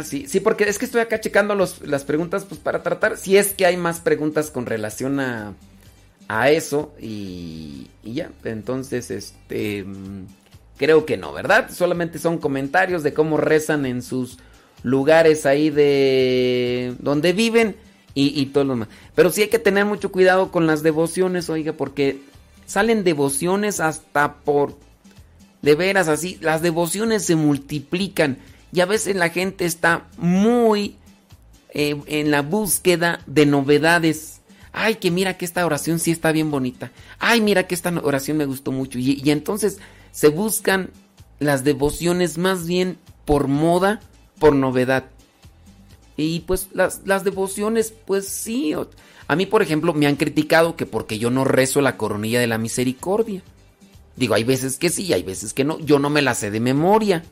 sí, 0.05 0.27
sí, 0.29 0.41
porque 0.41 0.65
es 0.65 0.79
que 0.79 0.85
estoy 0.85 1.01
acá 1.01 1.21
checando 1.21 1.55
los- 1.55 1.81
las 1.87 2.05
preguntas 2.05 2.45
pues, 2.45 2.61
para 2.61 2.83
tratar. 2.83 3.17
Si 3.17 3.37
es 3.37 3.53
que 3.53 3.67
hay 3.67 3.77
más 3.77 4.01
preguntas 4.01 4.51
con 4.51 4.67
relación 4.67 5.21
a, 5.21 5.55
a 6.29 6.51
eso. 6.51 6.93
Y, 7.01 7.89
ya. 8.03 8.31
Entonces, 8.45 9.11
este. 9.11 9.85
mm, 9.85 10.27
Creo 10.77 11.07
que 11.07 11.17
no, 11.17 11.33
¿verdad? 11.33 11.71
Solamente 11.71 12.19
son 12.19 12.39
comentarios 12.39 13.03
de 13.03 13.15
cómo 13.15 13.37
rezan 13.37 13.87
en 13.87 14.03
sus 14.03 14.39
lugares 14.83 15.47
ahí 15.47 15.71
de 15.71 16.95
donde 16.99 17.33
viven 17.33 17.77
y, 18.13 18.41
y 18.41 18.47
todo 18.47 18.65
lo 18.65 18.73
demás. 18.75 18.89
Pero 19.15 19.31
sí 19.31 19.43
hay 19.43 19.49
que 19.49 19.61
tener 19.61 19.85
mucho 19.85 20.11
cuidado 20.11 20.51
con 20.51 20.67
las 20.67 20.83
devociones, 20.83 21.49
oiga, 21.49 21.75
porque 21.75 22.21
salen 22.67 23.05
devociones 23.05 23.81
hasta 23.81 24.35
por... 24.35 24.77
De 25.63 25.77
veras, 25.77 26.09
así, 26.09 26.39
las 26.43 26.61
devociones 26.61 27.25
se 27.25 27.37
multiplican 27.37 28.37
y 28.71 28.81
a 28.81 28.87
veces 28.87 29.17
la 29.17 29.31
gente 29.31 29.65
está 29.65 30.09
muy 30.19 30.97
eh, 31.71 31.97
en 32.07 32.31
la 32.31 32.43
búsqueda 32.43 33.21
de 33.27 33.47
novedades. 33.47 34.34
Ay, 34.77 34.97
que 34.97 35.13
mira 35.13 35.39
que 35.39 35.45
esta 35.45 35.65
oración 35.65 36.01
sí 36.01 36.11
está 36.11 36.33
bien 36.33 36.51
bonita. 36.51 36.91
Ay, 37.21 37.41
mira 37.41 37.69
que 37.69 37.77
esta 37.77 37.91
oración 38.03 38.37
me 38.37 38.45
gustó 38.45 38.73
mucho. 38.73 38.99
Y, 38.99 39.23
entonces 39.31 39.79
se 40.11 40.29
buscan 40.29 40.91
las 41.39 41.63
devociones 41.63 42.39
más 42.39 42.67
bien 42.67 42.99
por 43.25 43.47
moda, 43.47 44.01
por 44.41 44.57
novedad. 44.57 45.05
Y 46.17 46.41
pues 46.41 46.71
las, 46.73 47.03
las 47.05 47.23
devociones, 47.23 47.95
pues 48.05 48.27
sí. 48.27 48.75
A 49.29 49.37
mí, 49.37 49.47
por 49.47 49.63
ejemplo, 49.63 49.95
me 49.95 50.09
han 50.09 50.17
criticado 50.17 50.75
que 50.75 50.87
porque 50.87 51.21
yo 51.21 51.31
no 51.31 51.45
rezo 51.45 51.81
la 51.81 51.97
coronilla 51.97 52.41
de 52.41 52.49
la 52.49 52.59
misericordia. 52.59 53.43
Digo, 54.17 54.35
hay 54.35 54.43
veces 54.43 54.77
que 54.77 54.91
sí, 54.91 55.13
hay 55.13 55.23
veces 55.23 55.55
que 55.55 55.63
no. 55.63 55.79
Yo 55.79 56.01
no 56.01 56.11
me 56.11 56.21
la 56.21 56.35
sé 56.35 56.51
de 56.51 56.59
memoria. 56.59 57.23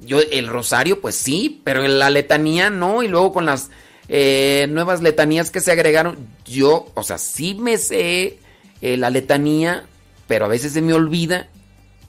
Yo, 0.00 0.18
el 0.20 0.48
rosario, 0.48 1.00
pues 1.00 1.14
sí, 1.14 1.60
pero 1.62 1.86
la 1.86 2.10
letanía 2.10 2.70
no. 2.70 3.04
Y 3.04 3.08
luego 3.08 3.32
con 3.32 3.46
las 3.46 3.70
eh, 4.08 4.66
nuevas 4.70 5.02
letanías 5.02 5.50
que 5.50 5.60
se 5.60 5.72
agregaron, 5.72 6.18
yo, 6.44 6.86
o 6.94 7.02
sea, 7.02 7.18
sí 7.18 7.54
me 7.54 7.78
sé 7.78 8.38
eh, 8.80 8.96
la 8.96 9.10
letanía, 9.10 9.86
pero 10.26 10.44
a 10.44 10.48
veces 10.48 10.72
se 10.72 10.82
me 10.82 10.92
olvida. 10.92 11.48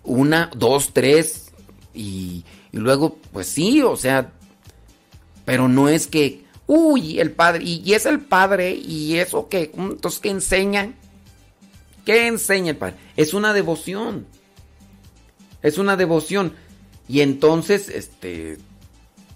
Una, 0.04 0.52
dos, 0.56 0.94
tres. 0.94 1.52
Y, 1.94 2.44
luego, 2.72 3.18
pues 3.32 3.48
sí, 3.48 3.82
o 3.82 3.96
sea, 3.96 4.34
pero 5.46 5.68
no 5.68 5.90
es 5.90 6.08
que, 6.08 6.44
uy, 6.68 7.20
el 7.20 7.32
padre, 7.32 7.64
y, 7.64 7.82
y 7.86 7.94
es 7.94 8.06
el 8.06 8.20
padre, 8.20 8.76
y 8.76 9.18
eso 9.18 9.48
que, 9.48 9.72
entonces, 9.76 10.20
¿qué 10.20 10.30
enseña? 10.30 10.94
¿Qué 12.06 12.28
enseña 12.28 12.72
el 12.72 12.78
padre? 12.78 12.96
Es 13.16 13.34
una 13.34 13.54
devoción. 13.54 14.28
Es 15.62 15.78
una 15.78 15.96
devoción. 15.96 16.54
Y 17.08 17.22
entonces, 17.22 17.90
este, 17.90 18.58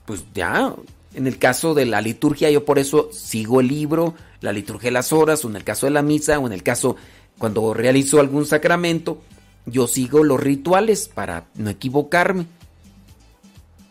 pues 0.05 0.23
ya, 0.33 0.75
en 1.13 1.27
el 1.27 1.37
caso 1.37 1.73
de 1.73 1.85
la 1.85 2.01
liturgia, 2.01 2.49
yo 2.51 2.65
por 2.65 2.79
eso 2.79 3.09
sigo 3.11 3.61
el 3.61 3.67
libro, 3.67 4.13
la 4.41 4.53
liturgia 4.53 4.87
de 4.87 4.93
las 4.93 5.11
horas, 5.11 5.43
o 5.43 5.49
en 5.49 5.55
el 5.55 5.63
caso 5.63 5.85
de 5.85 5.91
la 5.91 6.01
misa, 6.01 6.39
o 6.39 6.47
en 6.47 6.53
el 6.53 6.63
caso 6.63 6.95
cuando 7.37 7.73
realizo 7.73 8.19
algún 8.19 8.45
sacramento, 8.45 9.21
yo 9.65 9.87
sigo 9.87 10.23
los 10.23 10.39
rituales 10.39 11.09
para 11.13 11.45
no 11.55 11.69
equivocarme. 11.69 12.45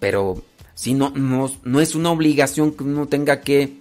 Pero 0.01 0.43
si 0.75 0.95
no, 0.95 1.11
no, 1.11 1.51
no 1.65 1.81
es 1.81 1.95
una 1.95 2.11
obligación 2.11 2.73
que 2.73 2.85
uno 2.85 3.07
tenga 3.07 3.41
que 3.41 3.79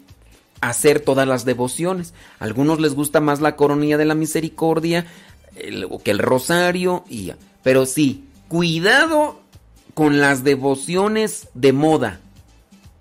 hacer 0.61 0.99
todas 0.99 1.27
las 1.27 1.45
devociones. 1.45 2.13
A 2.39 2.45
algunos 2.45 2.79
les 2.79 2.95
gusta 2.95 3.19
más 3.19 3.39
la 3.41 3.55
coronilla 3.55 3.97
de 3.97 4.05
la 4.05 4.15
misericordia 4.15 5.05
el- 5.55 5.87
que 6.03 6.11
el 6.11 6.19
rosario. 6.19 7.03
Y, 7.09 7.33
pero 7.61 7.85
sí, 7.85 8.25
cuidado 8.47 9.39
con 9.93 10.19
las 10.19 10.43
devociones 10.43 11.49
de 11.53 11.73
moda. 11.73 12.19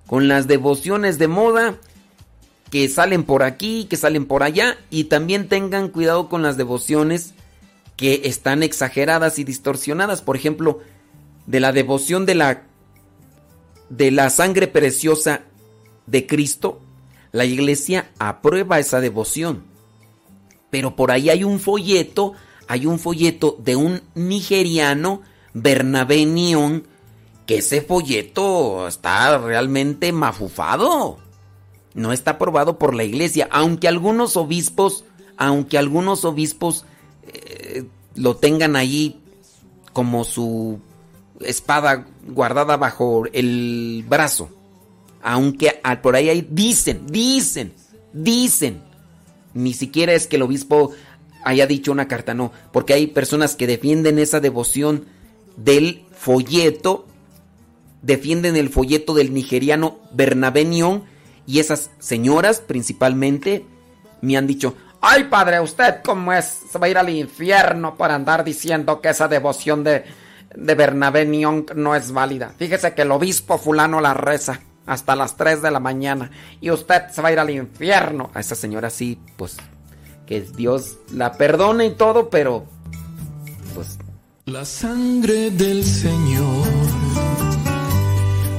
Con 0.06 0.28
las 0.28 0.46
devociones 0.46 1.18
de 1.18 1.28
moda 1.28 1.76
que 2.70 2.88
salen 2.88 3.24
por 3.24 3.42
aquí, 3.42 3.86
que 3.88 3.96
salen 3.96 4.26
por 4.26 4.42
allá. 4.42 4.76
Y 4.90 5.04
también 5.04 5.48
tengan 5.48 5.88
cuidado 5.88 6.28
con 6.28 6.42
las 6.42 6.56
devociones 6.56 7.34
que 7.96 8.22
están 8.24 8.62
exageradas 8.62 9.38
y 9.38 9.44
distorsionadas. 9.44 10.22
Por 10.22 10.36
ejemplo, 10.36 10.80
de 11.46 11.60
la 11.60 11.72
devoción 11.72 12.26
de 12.26 12.34
la 12.34 12.62
de 13.88 14.10
la 14.10 14.30
sangre 14.30 14.66
preciosa 14.66 15.42
de 16.06 16.26
Cristo, 16.26 16.80
la 17.32 17.44
iglesia 17.44 18.10
aprueba 18.18 18.78
esa 18.78 19.00
devoción. 19.00 19.64
Pero 20.70 20.96
por 20.96 21.10
ahí 21.10 21.30
hay 21.30 21.44
un 21.44 21.60
folleto, 21.60 22.32
hay 22.66 22.86
un 22.86 22.98
folleto 22.98 23.56
de 23.60 23.76
un 23.76 24.02
nigeriano, 24.14 25.22
Bernabé 25.54 26.26
Nión, 26.26 26.86
que 27.46 27.58
ese 27.58 27.80
folleto 27.80 28.88
está 28.88 29.38
realmente 29.38 30.12
mafufado. 30.12 31.18
No 31.94 32.12
está 32.12 32.32
aprobado 32.32 32.78
por 32.78 32.94
la 32.94 33.04
iglesia, 33.04 33.48
aunque 33.50 33.88
algunos 33.88 34.36
obispos, 34.36 35.04
aunque 35.38 35.78
algunos 35.78 36.24
obispos 36.24 36.84
eh, 37.26 37.84
lo 38.14 38.36
tengan 38.36 38.76
ahí 38.76 39.20
como 39.92 40.24
su 40.24 40.78
espada 41.40 42.06
guardada 42.26 42.76
bajo 42.76 43.24
el 43.32 44.04
brazo. 44.08 44.50
Aunque 45.22 45.80
ah, 45.82 46.02
por 46.02 46.16
ahí 46.16 46.28
hay, 46.28 46.46
dicen, 46.50 47.06
dicen, 47.06 47.72
dicen. 48.12 48.82
Ni 49.54 49.72
siquiera 49.72 50.12
es 50.12 50.26
que 50.26 50.36
el 50.36 50.42
obispo 50.42 50.92
haya 51.44 51.66
dicho 51.66 51.92
una 51.92 52.08
carta, 52.08 52.34
no. 52.34 52.52
Porque 52.72 52.92
hay 52.92 53.06
personas 53.06 53.56
que 53.56 53.66
defienden 53.66 54.18
esa 54.18 54.40
devoción 54.40 55.06
del 55.56 56.04
folleto, 56.12 57.06
defienden 58.02 58.56
el 58.56 58.68
folleto 58.68 59.14
del 59.14 59.32
nigeriano 59.32 59.98
Bernabé 60.12 60.64
Nión, 60.64 61.04
y 61.46 61.60
esas 61.60 61.90
señoras 61.98 62.60
principalmente 62.60 63.64
me 64.20 64.36
han 64.36 64.46
dicho, 64.46 64.74
ay 65.00 65.24
padre, 65.24 65.60
usted 65.60 65.96
cómo 66.04 66.32
es, 66.32 66.62
se 66.70 66.78
va 66.78 66.86
a 66.86 66.90
ir 66.90 66.98
al 66.98 67.10
infierno 67.10 67.96
por 67.96 68.10
andar 68.10 68.44
diciendo 68.44 69.00
que 69.00 69.10
esa 69.10 69.28
devoción 69.28 69.84
de, 69.84 70.04
de 70.54 70.74
Bernabé 70.74 71.24
Nión 71.26 71.66
no 71.74 71.94
es 71.94 72.12
válida. 72.12 72.52
Fíjese 72.58 72.94
que 72.94 73.02
el 73.02 73.12
obispo 73.12 73.58
fulano 73.58 74.00
la 74.00 74.14
reza 74.14 74.60
hasta 74.86 75.16
las 75.16 75.36
3 75.36 75.62
de 75.62 75.70
la 75.70 75.80
mañana 75.80 76.30
y 76.60 76.70
usted 76.70 77.08
se 77.12 77.22
va 77.22 77.28
a 77.28 77.32
ir 77.32 77.38
al 77.38 77.50
infierno. 77.50 78.30
A 78.34 78.40
esa 78.40 78.54
señora 78.54 78.90
sí, 78.90 79.18
pues 79.36 79.56
que 80.26 80.40
Dios 80.40 80.98
la 81.12 81.32
perdone 81.32 81.86
y 81.86 81.94
todo, 81.94 82.30
pero 82.30 82.66
pues 83.74 83.98
La 84.44 84.64
sangre 84.64 85.50
del 85.50 85.84
Señor 85.84 86.66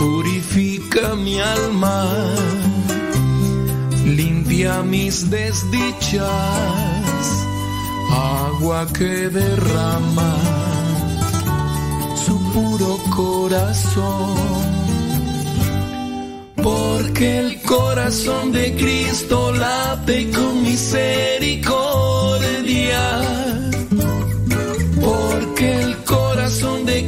Purifica 0.00 1.14
mi 1.14 1.38
alma, 1.38 2.08
limpia 4.06 4.82
mis 4.82 5.28
desdichas, 5.28 6.24
agua 8.10 8.86
que 8.96 9.28
derrama 9.28 10.36
su 12.24 12.40
puro 12.54 12.98
corazón. 13.14 14.38
Porque 16.62 17.40
el 17.40 17.60
corazón 17.60 18.52
de 18.52 18.74
Cristo 18.76 19.52
late 19.52 20.30
con 20.30 20.62
misericordia. 20.62 23.49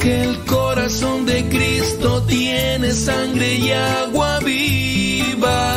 Porque 0.00 0.22
el 0.22 0.38
corazón 0.46 1.26
de 1.26 1.46
Cristo 1.50 2.22
tiene 2.22 2.90
sangre 2.90 3.56
y 3.56 3.70
agua 3.70 4.38
viva. 4.38 5.76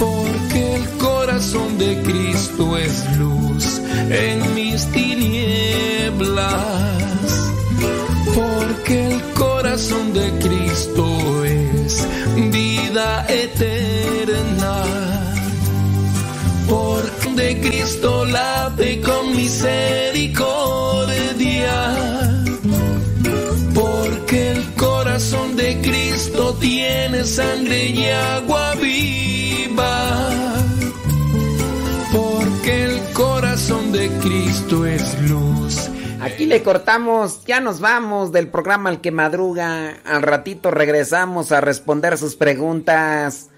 Porque 0.00 0.74
el 0.74 0.88
corazón 0.98 1.78
de 1.78 2.02
Cristo 2.02 2.76
es 2.76 3.16
luz 3.18 3.80
en 4.10 4.52
mis 4.56 4.84
tinieblas. 4.86 6.42
Porque 8.34 9.12
el 9.12 9.22
corazón 9.34 10.12
de 10.12 10.28
Cristo 10.40 11.44
es 11.44 12.04
vida 12.50 13.26
eterna. 13.28 14.82
Porque 16.68 17.18
de 17.36 17.60
Cristo 17.60 18.24
late 18.24 19.00
con 19.02 19.36
misericordia. 19.36 20.07
Sangre 27.38 27.90
y 27.90 28.04
agua 28.08 28.74
viva. 28.74 30.18
Porque 32.12 32.84
el 32.84 33.12
corazón 33.12 33.92
de 33.92 34.08
Cristo 34.20 34.84
es 34.84 35.16
luz. 35.30 35.88
Aquí 36.20 36.46
le 36.46 36.64
cortamos, 36.64 37.44
ya 37.46 37.60
nos 37.60 37.78
vamos 37.78 38.32
del 38.32 38.48
programa 38.48 38.90
El 38.90 39.00
que 39.00 39.12
madruga. 39.12 40.00
Al 40.04 40.22
ratito 40.22 40.72
regresamos 40.72 41.52
a 41.52 41.60
responder 41.60 42.18
sus 42.18 42.34
preguntas 42.34 43.50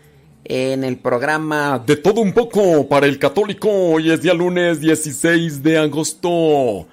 en 0.45 0.85
el 0.85 0.99
programa 0.99 1.83
De 1.87 1.97
todo 1.97 2.21
un 2.21 2.35
poco 2.35 2.87
para 2.87 3.07
el 3.07 3.19
católico. 3.19 3.71
Hoy 3.71 4.11
es 4.11 4.21
día 4.21 4.35
lunes 4.35 4.81
16 4.81 5.63
de 5.63 5.79
agosto. 5.79 6.87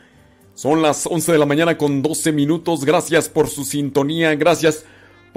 Son 0.53 0.82
las 0.82 1.06
11 1.06 1.33
de 1.33 1.38
la 1.38 1.45
mañana 1.45 1.77
con 1.77 2.01
12 2.01 2.32
minutos. 2.32 2.85
Gracias 2.85 3.27
por 3.27 3.49
su 3.49 3.66
sintonía. 3.66 4.33
Gracias 4.35 4.85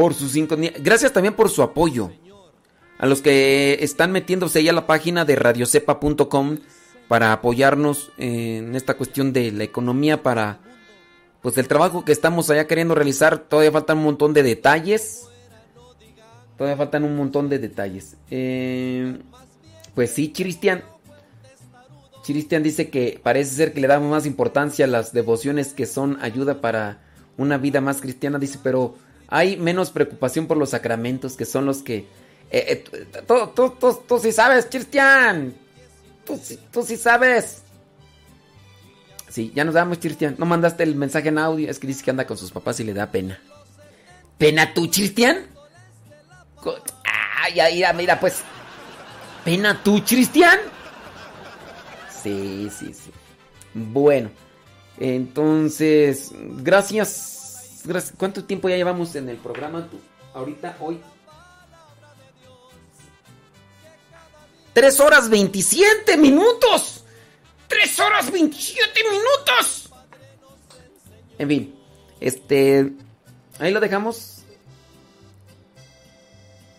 por 0.01 0.15
su 0.15 0.31
sintonía. 0.31 0.73
Gracias 0.79 1.13
también 1.13 1.35
por 1.35 1.51
su 1.51 1.63
apoyo. 1.63 2.11
A 2.97 3.05
los 3.05 3.21
que 3.21 3.77
están 3.83 4.13
metiéndose 4.13 4.65
ya 4.65 4.71
a 4.71 4.75
la 4.75 4.87
página 4.87 5.27
de 5.27 5.37
radiocepa.com 5.37 6.57
para 7.07 7.35
apoyarnos 7.35 8.11
en 8.17 8.75
esta 8.75 8.95
cuestión 8.95 9.35
de 9.35 9.53
la 9.53 9.63
economía 9.63 10.23
para 10.23 10.61
pues 11.43 11.59
el 11.59 11.69
trabajo 11.69 12.03
que 12.07 12.13
estamos 12.13 12.49
allá 12.49 12.67
queriendo 12.67 12.95
realizar 12.95 13.41
todavía 13.41 13.73
faltan 13.73 13.99
un 13.99 14.05
montón 14.05 14.33
de 14.33 14.43
detalles 14.43 15.29
todavía 16.57 16.79
faltan 16.79 17.05
un 17.05 17.15
montón 17.15 17.51
de 17.51 17.59
detalles 17.59 18.17
Eh, 18.31 19.19
pues 19.95 20.13
sí 20.13 20.33
Cristian 20.33 20.83
Cristian 22.25 22.63
dice 22.63 22.89
que 22.89 23.21
parece 23.23 23.55
ser 23.55 23.75
que 23.75 23.83
le 23.83 23.87
damos 23.87 24.11
más 24.11 24.25
importancia 24.25 24.87
a 24.87 24.89
las 24.89 25.13
devociones 25.13 25.75
que 25.75 25.85
son 25.85 26.17
ayuda 26.23 26.63
para 26.63 27.03
una 27.37 27.59
vida 27.59 27.83
más 27.83 28.01
cristiana 28.01 28.39
dice 28.39 28.59
pero 28.63 28.95
hay 29.31 29.57
menos 29.57 29.91
preocupación 29.91 30.47
por 30.47 30.57
los 30.57 30.71
sacramentos 30.71 31.37
que 31.37 31.45
son 31.45 31.65
los 31.67 31.83
que 31.83 32.07
tú, 33.27 33.35
tú, 33.55 33.71
tú, 33.79 34.01
tú 34.07 34.19
sí 34.19 34.33
sabes 34.33 34.67
Cristian 34.71 35.55
Tú, 36.73 36.85
sí- 36.85 36.97
sabes. 36.97 37.63
Sí, 39.29 39.53
ya 39.55 39.65
nos 39.65 39.75
damos, 39.75 39.99
Cristian. 39.99 40.37
No 40.39 40.47
mandaste 40.47 40.83
el 40.83 40.95
mensaje 40.95 41.29
en 41.29 41.39
audio. 41.39 41.71
Es 41.71 41.79
que 41.79 41.87
dice 41.87 42.05
que 42.05 42.11
anda 42.11 42.27
con 42.27 42.37
sus 42.37 42.51
papás 42.53 42.79
y 42.81 42.85
le 42.85 42.95
da 42.95 43.11
pena. 43.11 43.41
¿Pena 44.39 44.73
tú, 44.75 44.91
Cristian? 44.91 45.47
Ay, 47.43 47.59
ay, 47.61 47.75
mira, 47.77 47.93
mira, 47.93 48.21
pues. 48.21 48.43
¿Pena 49.45 49.83
tú, 49.83 50.03
Cristian? 50.05 50.59
Sí, 52.23 52.71
sí, 52.77 52.93
sí. 52.93 53.11
Bueno, 53.75 54.31
entonces, 54.99 56.31
gracias. 56.59 57.40
¿Cuánto 58.17 58.45
tiempo 58.45 58.69
ya 58.69 58.77
llevamos 58.77 59.15
en 59.17 59.29
el 59.29 59.37
programa? 59.37 59.89
Tú, 59.89 59.99
ahorita, 60.35 60.77
hoy. 60.81 61.01
3 64.73 65.01
horas 65.01 65.29
27 65.29 66.17
minutos. 66.17 67.05
3 67.69 68.01
horas 68.01 68.31
27 68.31 69.01
minutos. 69.05 69.91
En 71.39 71.49
fin, 71.49 71.75
este... 72.21 72.93
Ahí 73.59 73.73
lo 73.73 73.81
dejamos. 73.81 74.43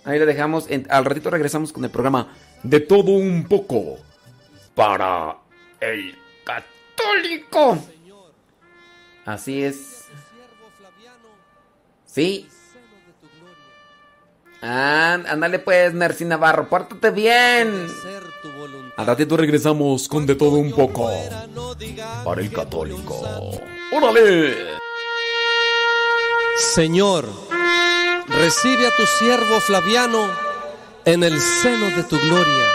Ahí 0.04 0.18
lo 0.20 0.26
dejamos. 0.26 0.68
Al 0.90 1.06
ratito 1.06 1.30
regresamos 1.30 1.72
con 1.72 1.84
el 1.84 1.92
programa 1.92 2.36
de 2.64 2.80
todo 2.80 3.12
un 3.12 3.48
poco 3.48 3.98
para 4.74 5.38
el 5.80 6.18
católico. 6.44 7.78
Así 9.26 9.64
es. 9.64 9.91
Sí. 12.14 12.48
Ah, 14.62 15.14
ándale 15.28 15.60
pues, 15.60 15.94
Nercy 15.94 16.26
Navarro, 16.26 16.68
pórtate 16.70 17.10
bien. 17.12 17.88
Al 18.98 19.06
ratito 19.08 19.38
regresamos 19.38 20.08
con 20.08 20.26
de 20.26 20.36
todo 20.36 20.58
un 20.58 20.72
poco 20.72 21.10
para 22.24 22.42
el 22.42 22.52
católico. 22.52 23.60
¡Órale! 23.92 24.56
Señor, 26.76 27.28
recibe 28.28 28.88
a 28.88 28.92
tu 28.96 29.06
siervo 29.06 29.60
Flaviano 29.62 30.28
en 31.06 31.24
el 31.24 31.40
seno 31.40 31.88
de 31.96 32.04
tu 32.04 32.20
gloria. 32.20 32.68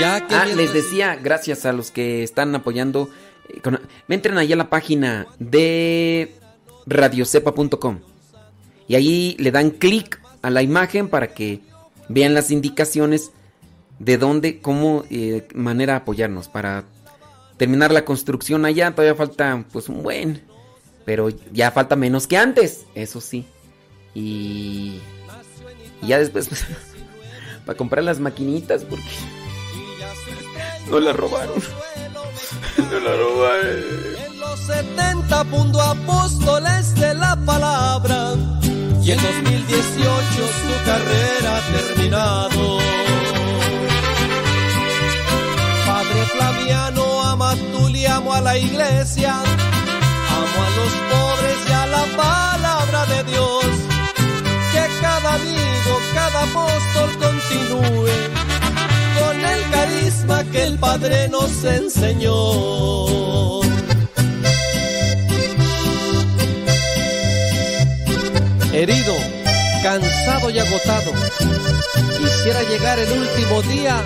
Ya 0.00 0.26
que 0.26 0.34
Ah, 0.34 0.44
mientras- 0.46 0.56
les 0.56 0.72
decía, 0.72 1.14
gracias 1.16 1.64
a 1.64 1.72
los 1.72 1.90
que 1.90 2.22
están 2.24 2.54
apoyando. 2.54 3.08
eh, 3.48 3.60
con- 3.60 3.80
entren 4.08 4.38
ahí 4.38 4.52
a 4.52 4.56
la 4.56 4.70
página 4.70 5.26
de 5.38 6.34
radiocepa.com 6.86 8.00
y 8.92 8.94
ahí 8.94 9.36
le 9.38 9.50
dan 9.50 9.70
clic 9.70 10.20
a 10.42 10.50
la 10.50 10.60
imagen 10.60 11.08
para 11.08 11.28
que 11.28 11.60
vean 12.10 12.34
las 12.34 12.50
indicaciones 12.50 13.30
de 13.98 14.18
dónde, 14.18 14.60
cómo, 14.60 15.04
eh, 15.08 15.48
manera 15.54 15.96
apoyarnos 15.96 16.48
para 16.48 16.84
terminar 17.56 17.90
la 17.90 18.04
construcción 18.04 18.66
allá. 18.66 18.90
Todavía 18.90 19.14
falta, 19.14 19.64
pues, 19.72 19.88
un 19.88 20.02
buen, 20.02 20.42
pero 21.06 21.30
ya 21.54 21.70
falta 21.70 21.96
menos 21.96 22.26
que 22.26 22.36
antes, 22.36 22.84
eso 22.94 23.22
sí. 23.22 23.46
Y, 24.14 25.00
y 26.02 26.08
ya 26.08 26.18
después, 26.18 26.48
pues, 26.48 26.66
para 27.64 27.78
comprar 27.78 28.04
las 28.04 28.20
maquinitas, 28.20 28.84
porque 28.84 29.08
no 30.90 31.00
las 31.00 31.16
robaron. 31.16 31.54
No 32.76 33.00
la 33.00 33.16
robaron. 33.16 33.76
En 34.26 34.38
los 34.38 34.60
70 34.60 35.44
punto 35.44 35.80
apóstoles 35.80 36.94
de 36.96 37.14
la 37.14 37.36
palabra 37.46 38.34
y 39.04 39.10
en 39.10 39.20
2018 39.20 40.12
su 40.62 40.84
carrera 40.84 41.56
ha 41.56 41.62
terminado. 41.72 42.78
Padre 45.86 46.26
Flaviano, 46.34 47.22
ama 47.22 47.56
tú 47.72 47.88
y 47.88 48.06
amo 48.06 48.32
a 48.32 48.40
la 48.40 48.56
iglesia, 48.56 49.34
amo 49.34 50.58
a 50.66 50.70
los 50.78 50.92
pobres 51.10 51.58
y 51.68 51.72
a 51.72 51.86
la 51.86 52.04
palabra 52.16 53.06
de 53.06 53.24
Dios. 53.24 53.64
Que 54.72 54.84
cada 55.00 55.34
amigo, 55.34 55.92
cada 56.14 56.42
apóstol 56.44 57.10
continúe 57.18 58.14
con 59.18 59.44
el 59.44 59.70
carisma 59.70 60.44
que 60.44 60.62
el 60.64 60.78
Padre 60.78 61.28
nos 61.28 61.64
enseñó. 61.64 63.61
Herido, 68.72 69.14
cansado 69.82 70.50
y 70.50 70.58
agotado. 70.58 71.12
Quisiera 72.18 72.62
llegar 72.62 72.98
el 72.98 73.12
último 73.12 73.62
día 73.62 74.00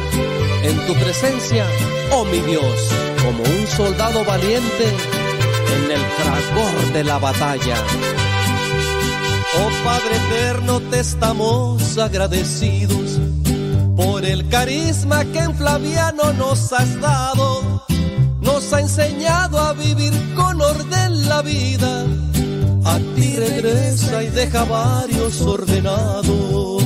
en 0.62 0.86
tu 0.86 0.94
presencia, 0.94 1.66
oh 2.12 2.24
mi 2.24 2.40
Dios, 2.40 2.90
como 3.24 3.42
un 3.42 3.66
soldado 3.66 4.24
valiente 4.24 4.88
en 5.74 5.90
el 5.90 6.00
fragor 6.00 6.92
de 6.92 7.04
la 7.04 7.18
batalla. 7.18 7.76
Oh 9.58 9.84
Padre 9.84 10.16
eterno, 10.16 10.80
te 10.90 11.00
estamos 11.00 11.96
agradecidos 11.98 13.18
por 13.96 14.24
el 14.24 14.48
carisma 14.48 15.24
que 15.24 15.38
en 15.38 15.54
Flaviano 15.56 16.32
nos 16.34 16.72
has 16.72 17.00
dado. 17.00 17.84
Nos 18.40 18.72
ha 18.72 18.80
enseñado 18.80 19.58
a 19.58 19.72
vivir 19.72 20.12
con 20.34 20.60
orden 20.60 21.28
la 21.28 21.42
vida. 21.42 22.04
A 22.96 22.98
ti 23.14 23.36
regresa 23.36 24.22
y 24.22 24.28
deja 24.28 24.64
varios 24.64 25.42
ordenados. 25.42 26.82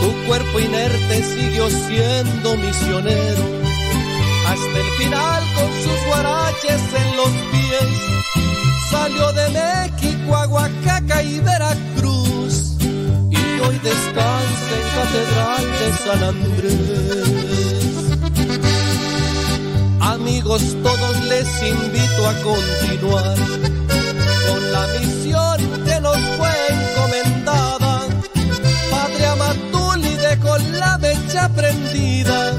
Tu 0.00 0.26
cuerpo 0.28 0.60
inerte 0.60 1.24
siguió 1.24 1.68
siendo 1.68 2.56
misionero 2.56 3.42
hasta 4.46 4.78
el 4.78 4.90
final 4.96 5.42
con 5.56 5.70
sus 5.82 6.06
guaraches 6.06 6.82
en 7.02 7.16
los 7.16 7.32
pies. 7.50 7.88
Salió 8.90 9.32
de 9.32 9.48
México 9.48 10.36
a 10.36 11.22
y 11.24 11.40
Veracruz 11.40 12.76
y 13.28 13.60
hoy 13.60 13.76
descansa 13.82 14.72
en 14.78 14.86
Catedral 14.94 15.64
de 15.80 15.88
San 16.04 16.22
Andrés. 16.22 17.81
Amigos, 20.12 20.62
todos 20.82 21.24
les 21.24 21.48
invito 21.62 22.28
a 22.28 22.34
continuar 22.42 23.34
con 24.46 24.72
la 24.72 24.86
misión 24.88 25.84
que 25.86 26.00
nos 26.02 26.18
fue 26.36 26.50
encomendada. 26.68 28.02
Padre 28.90 29.26
Amatuli 29.26 30.14
dejó 30.16 30.58
la 30.58 30.98
mecha 30.98 31.48
prendida. 31.48 32.52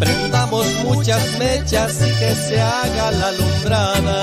Prendamos 0.00 0.66
muchas 0.82 1.22
mechas 1.38 2.00
y 2.00 2.10
que 2.18 2.34
se 2.34 2.60
haga 2.60 3.12
la 3.12 3.28
alumbrada. 3.28 4.22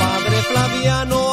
Padre 0.00 0.42
Flaviano 0.50 1.23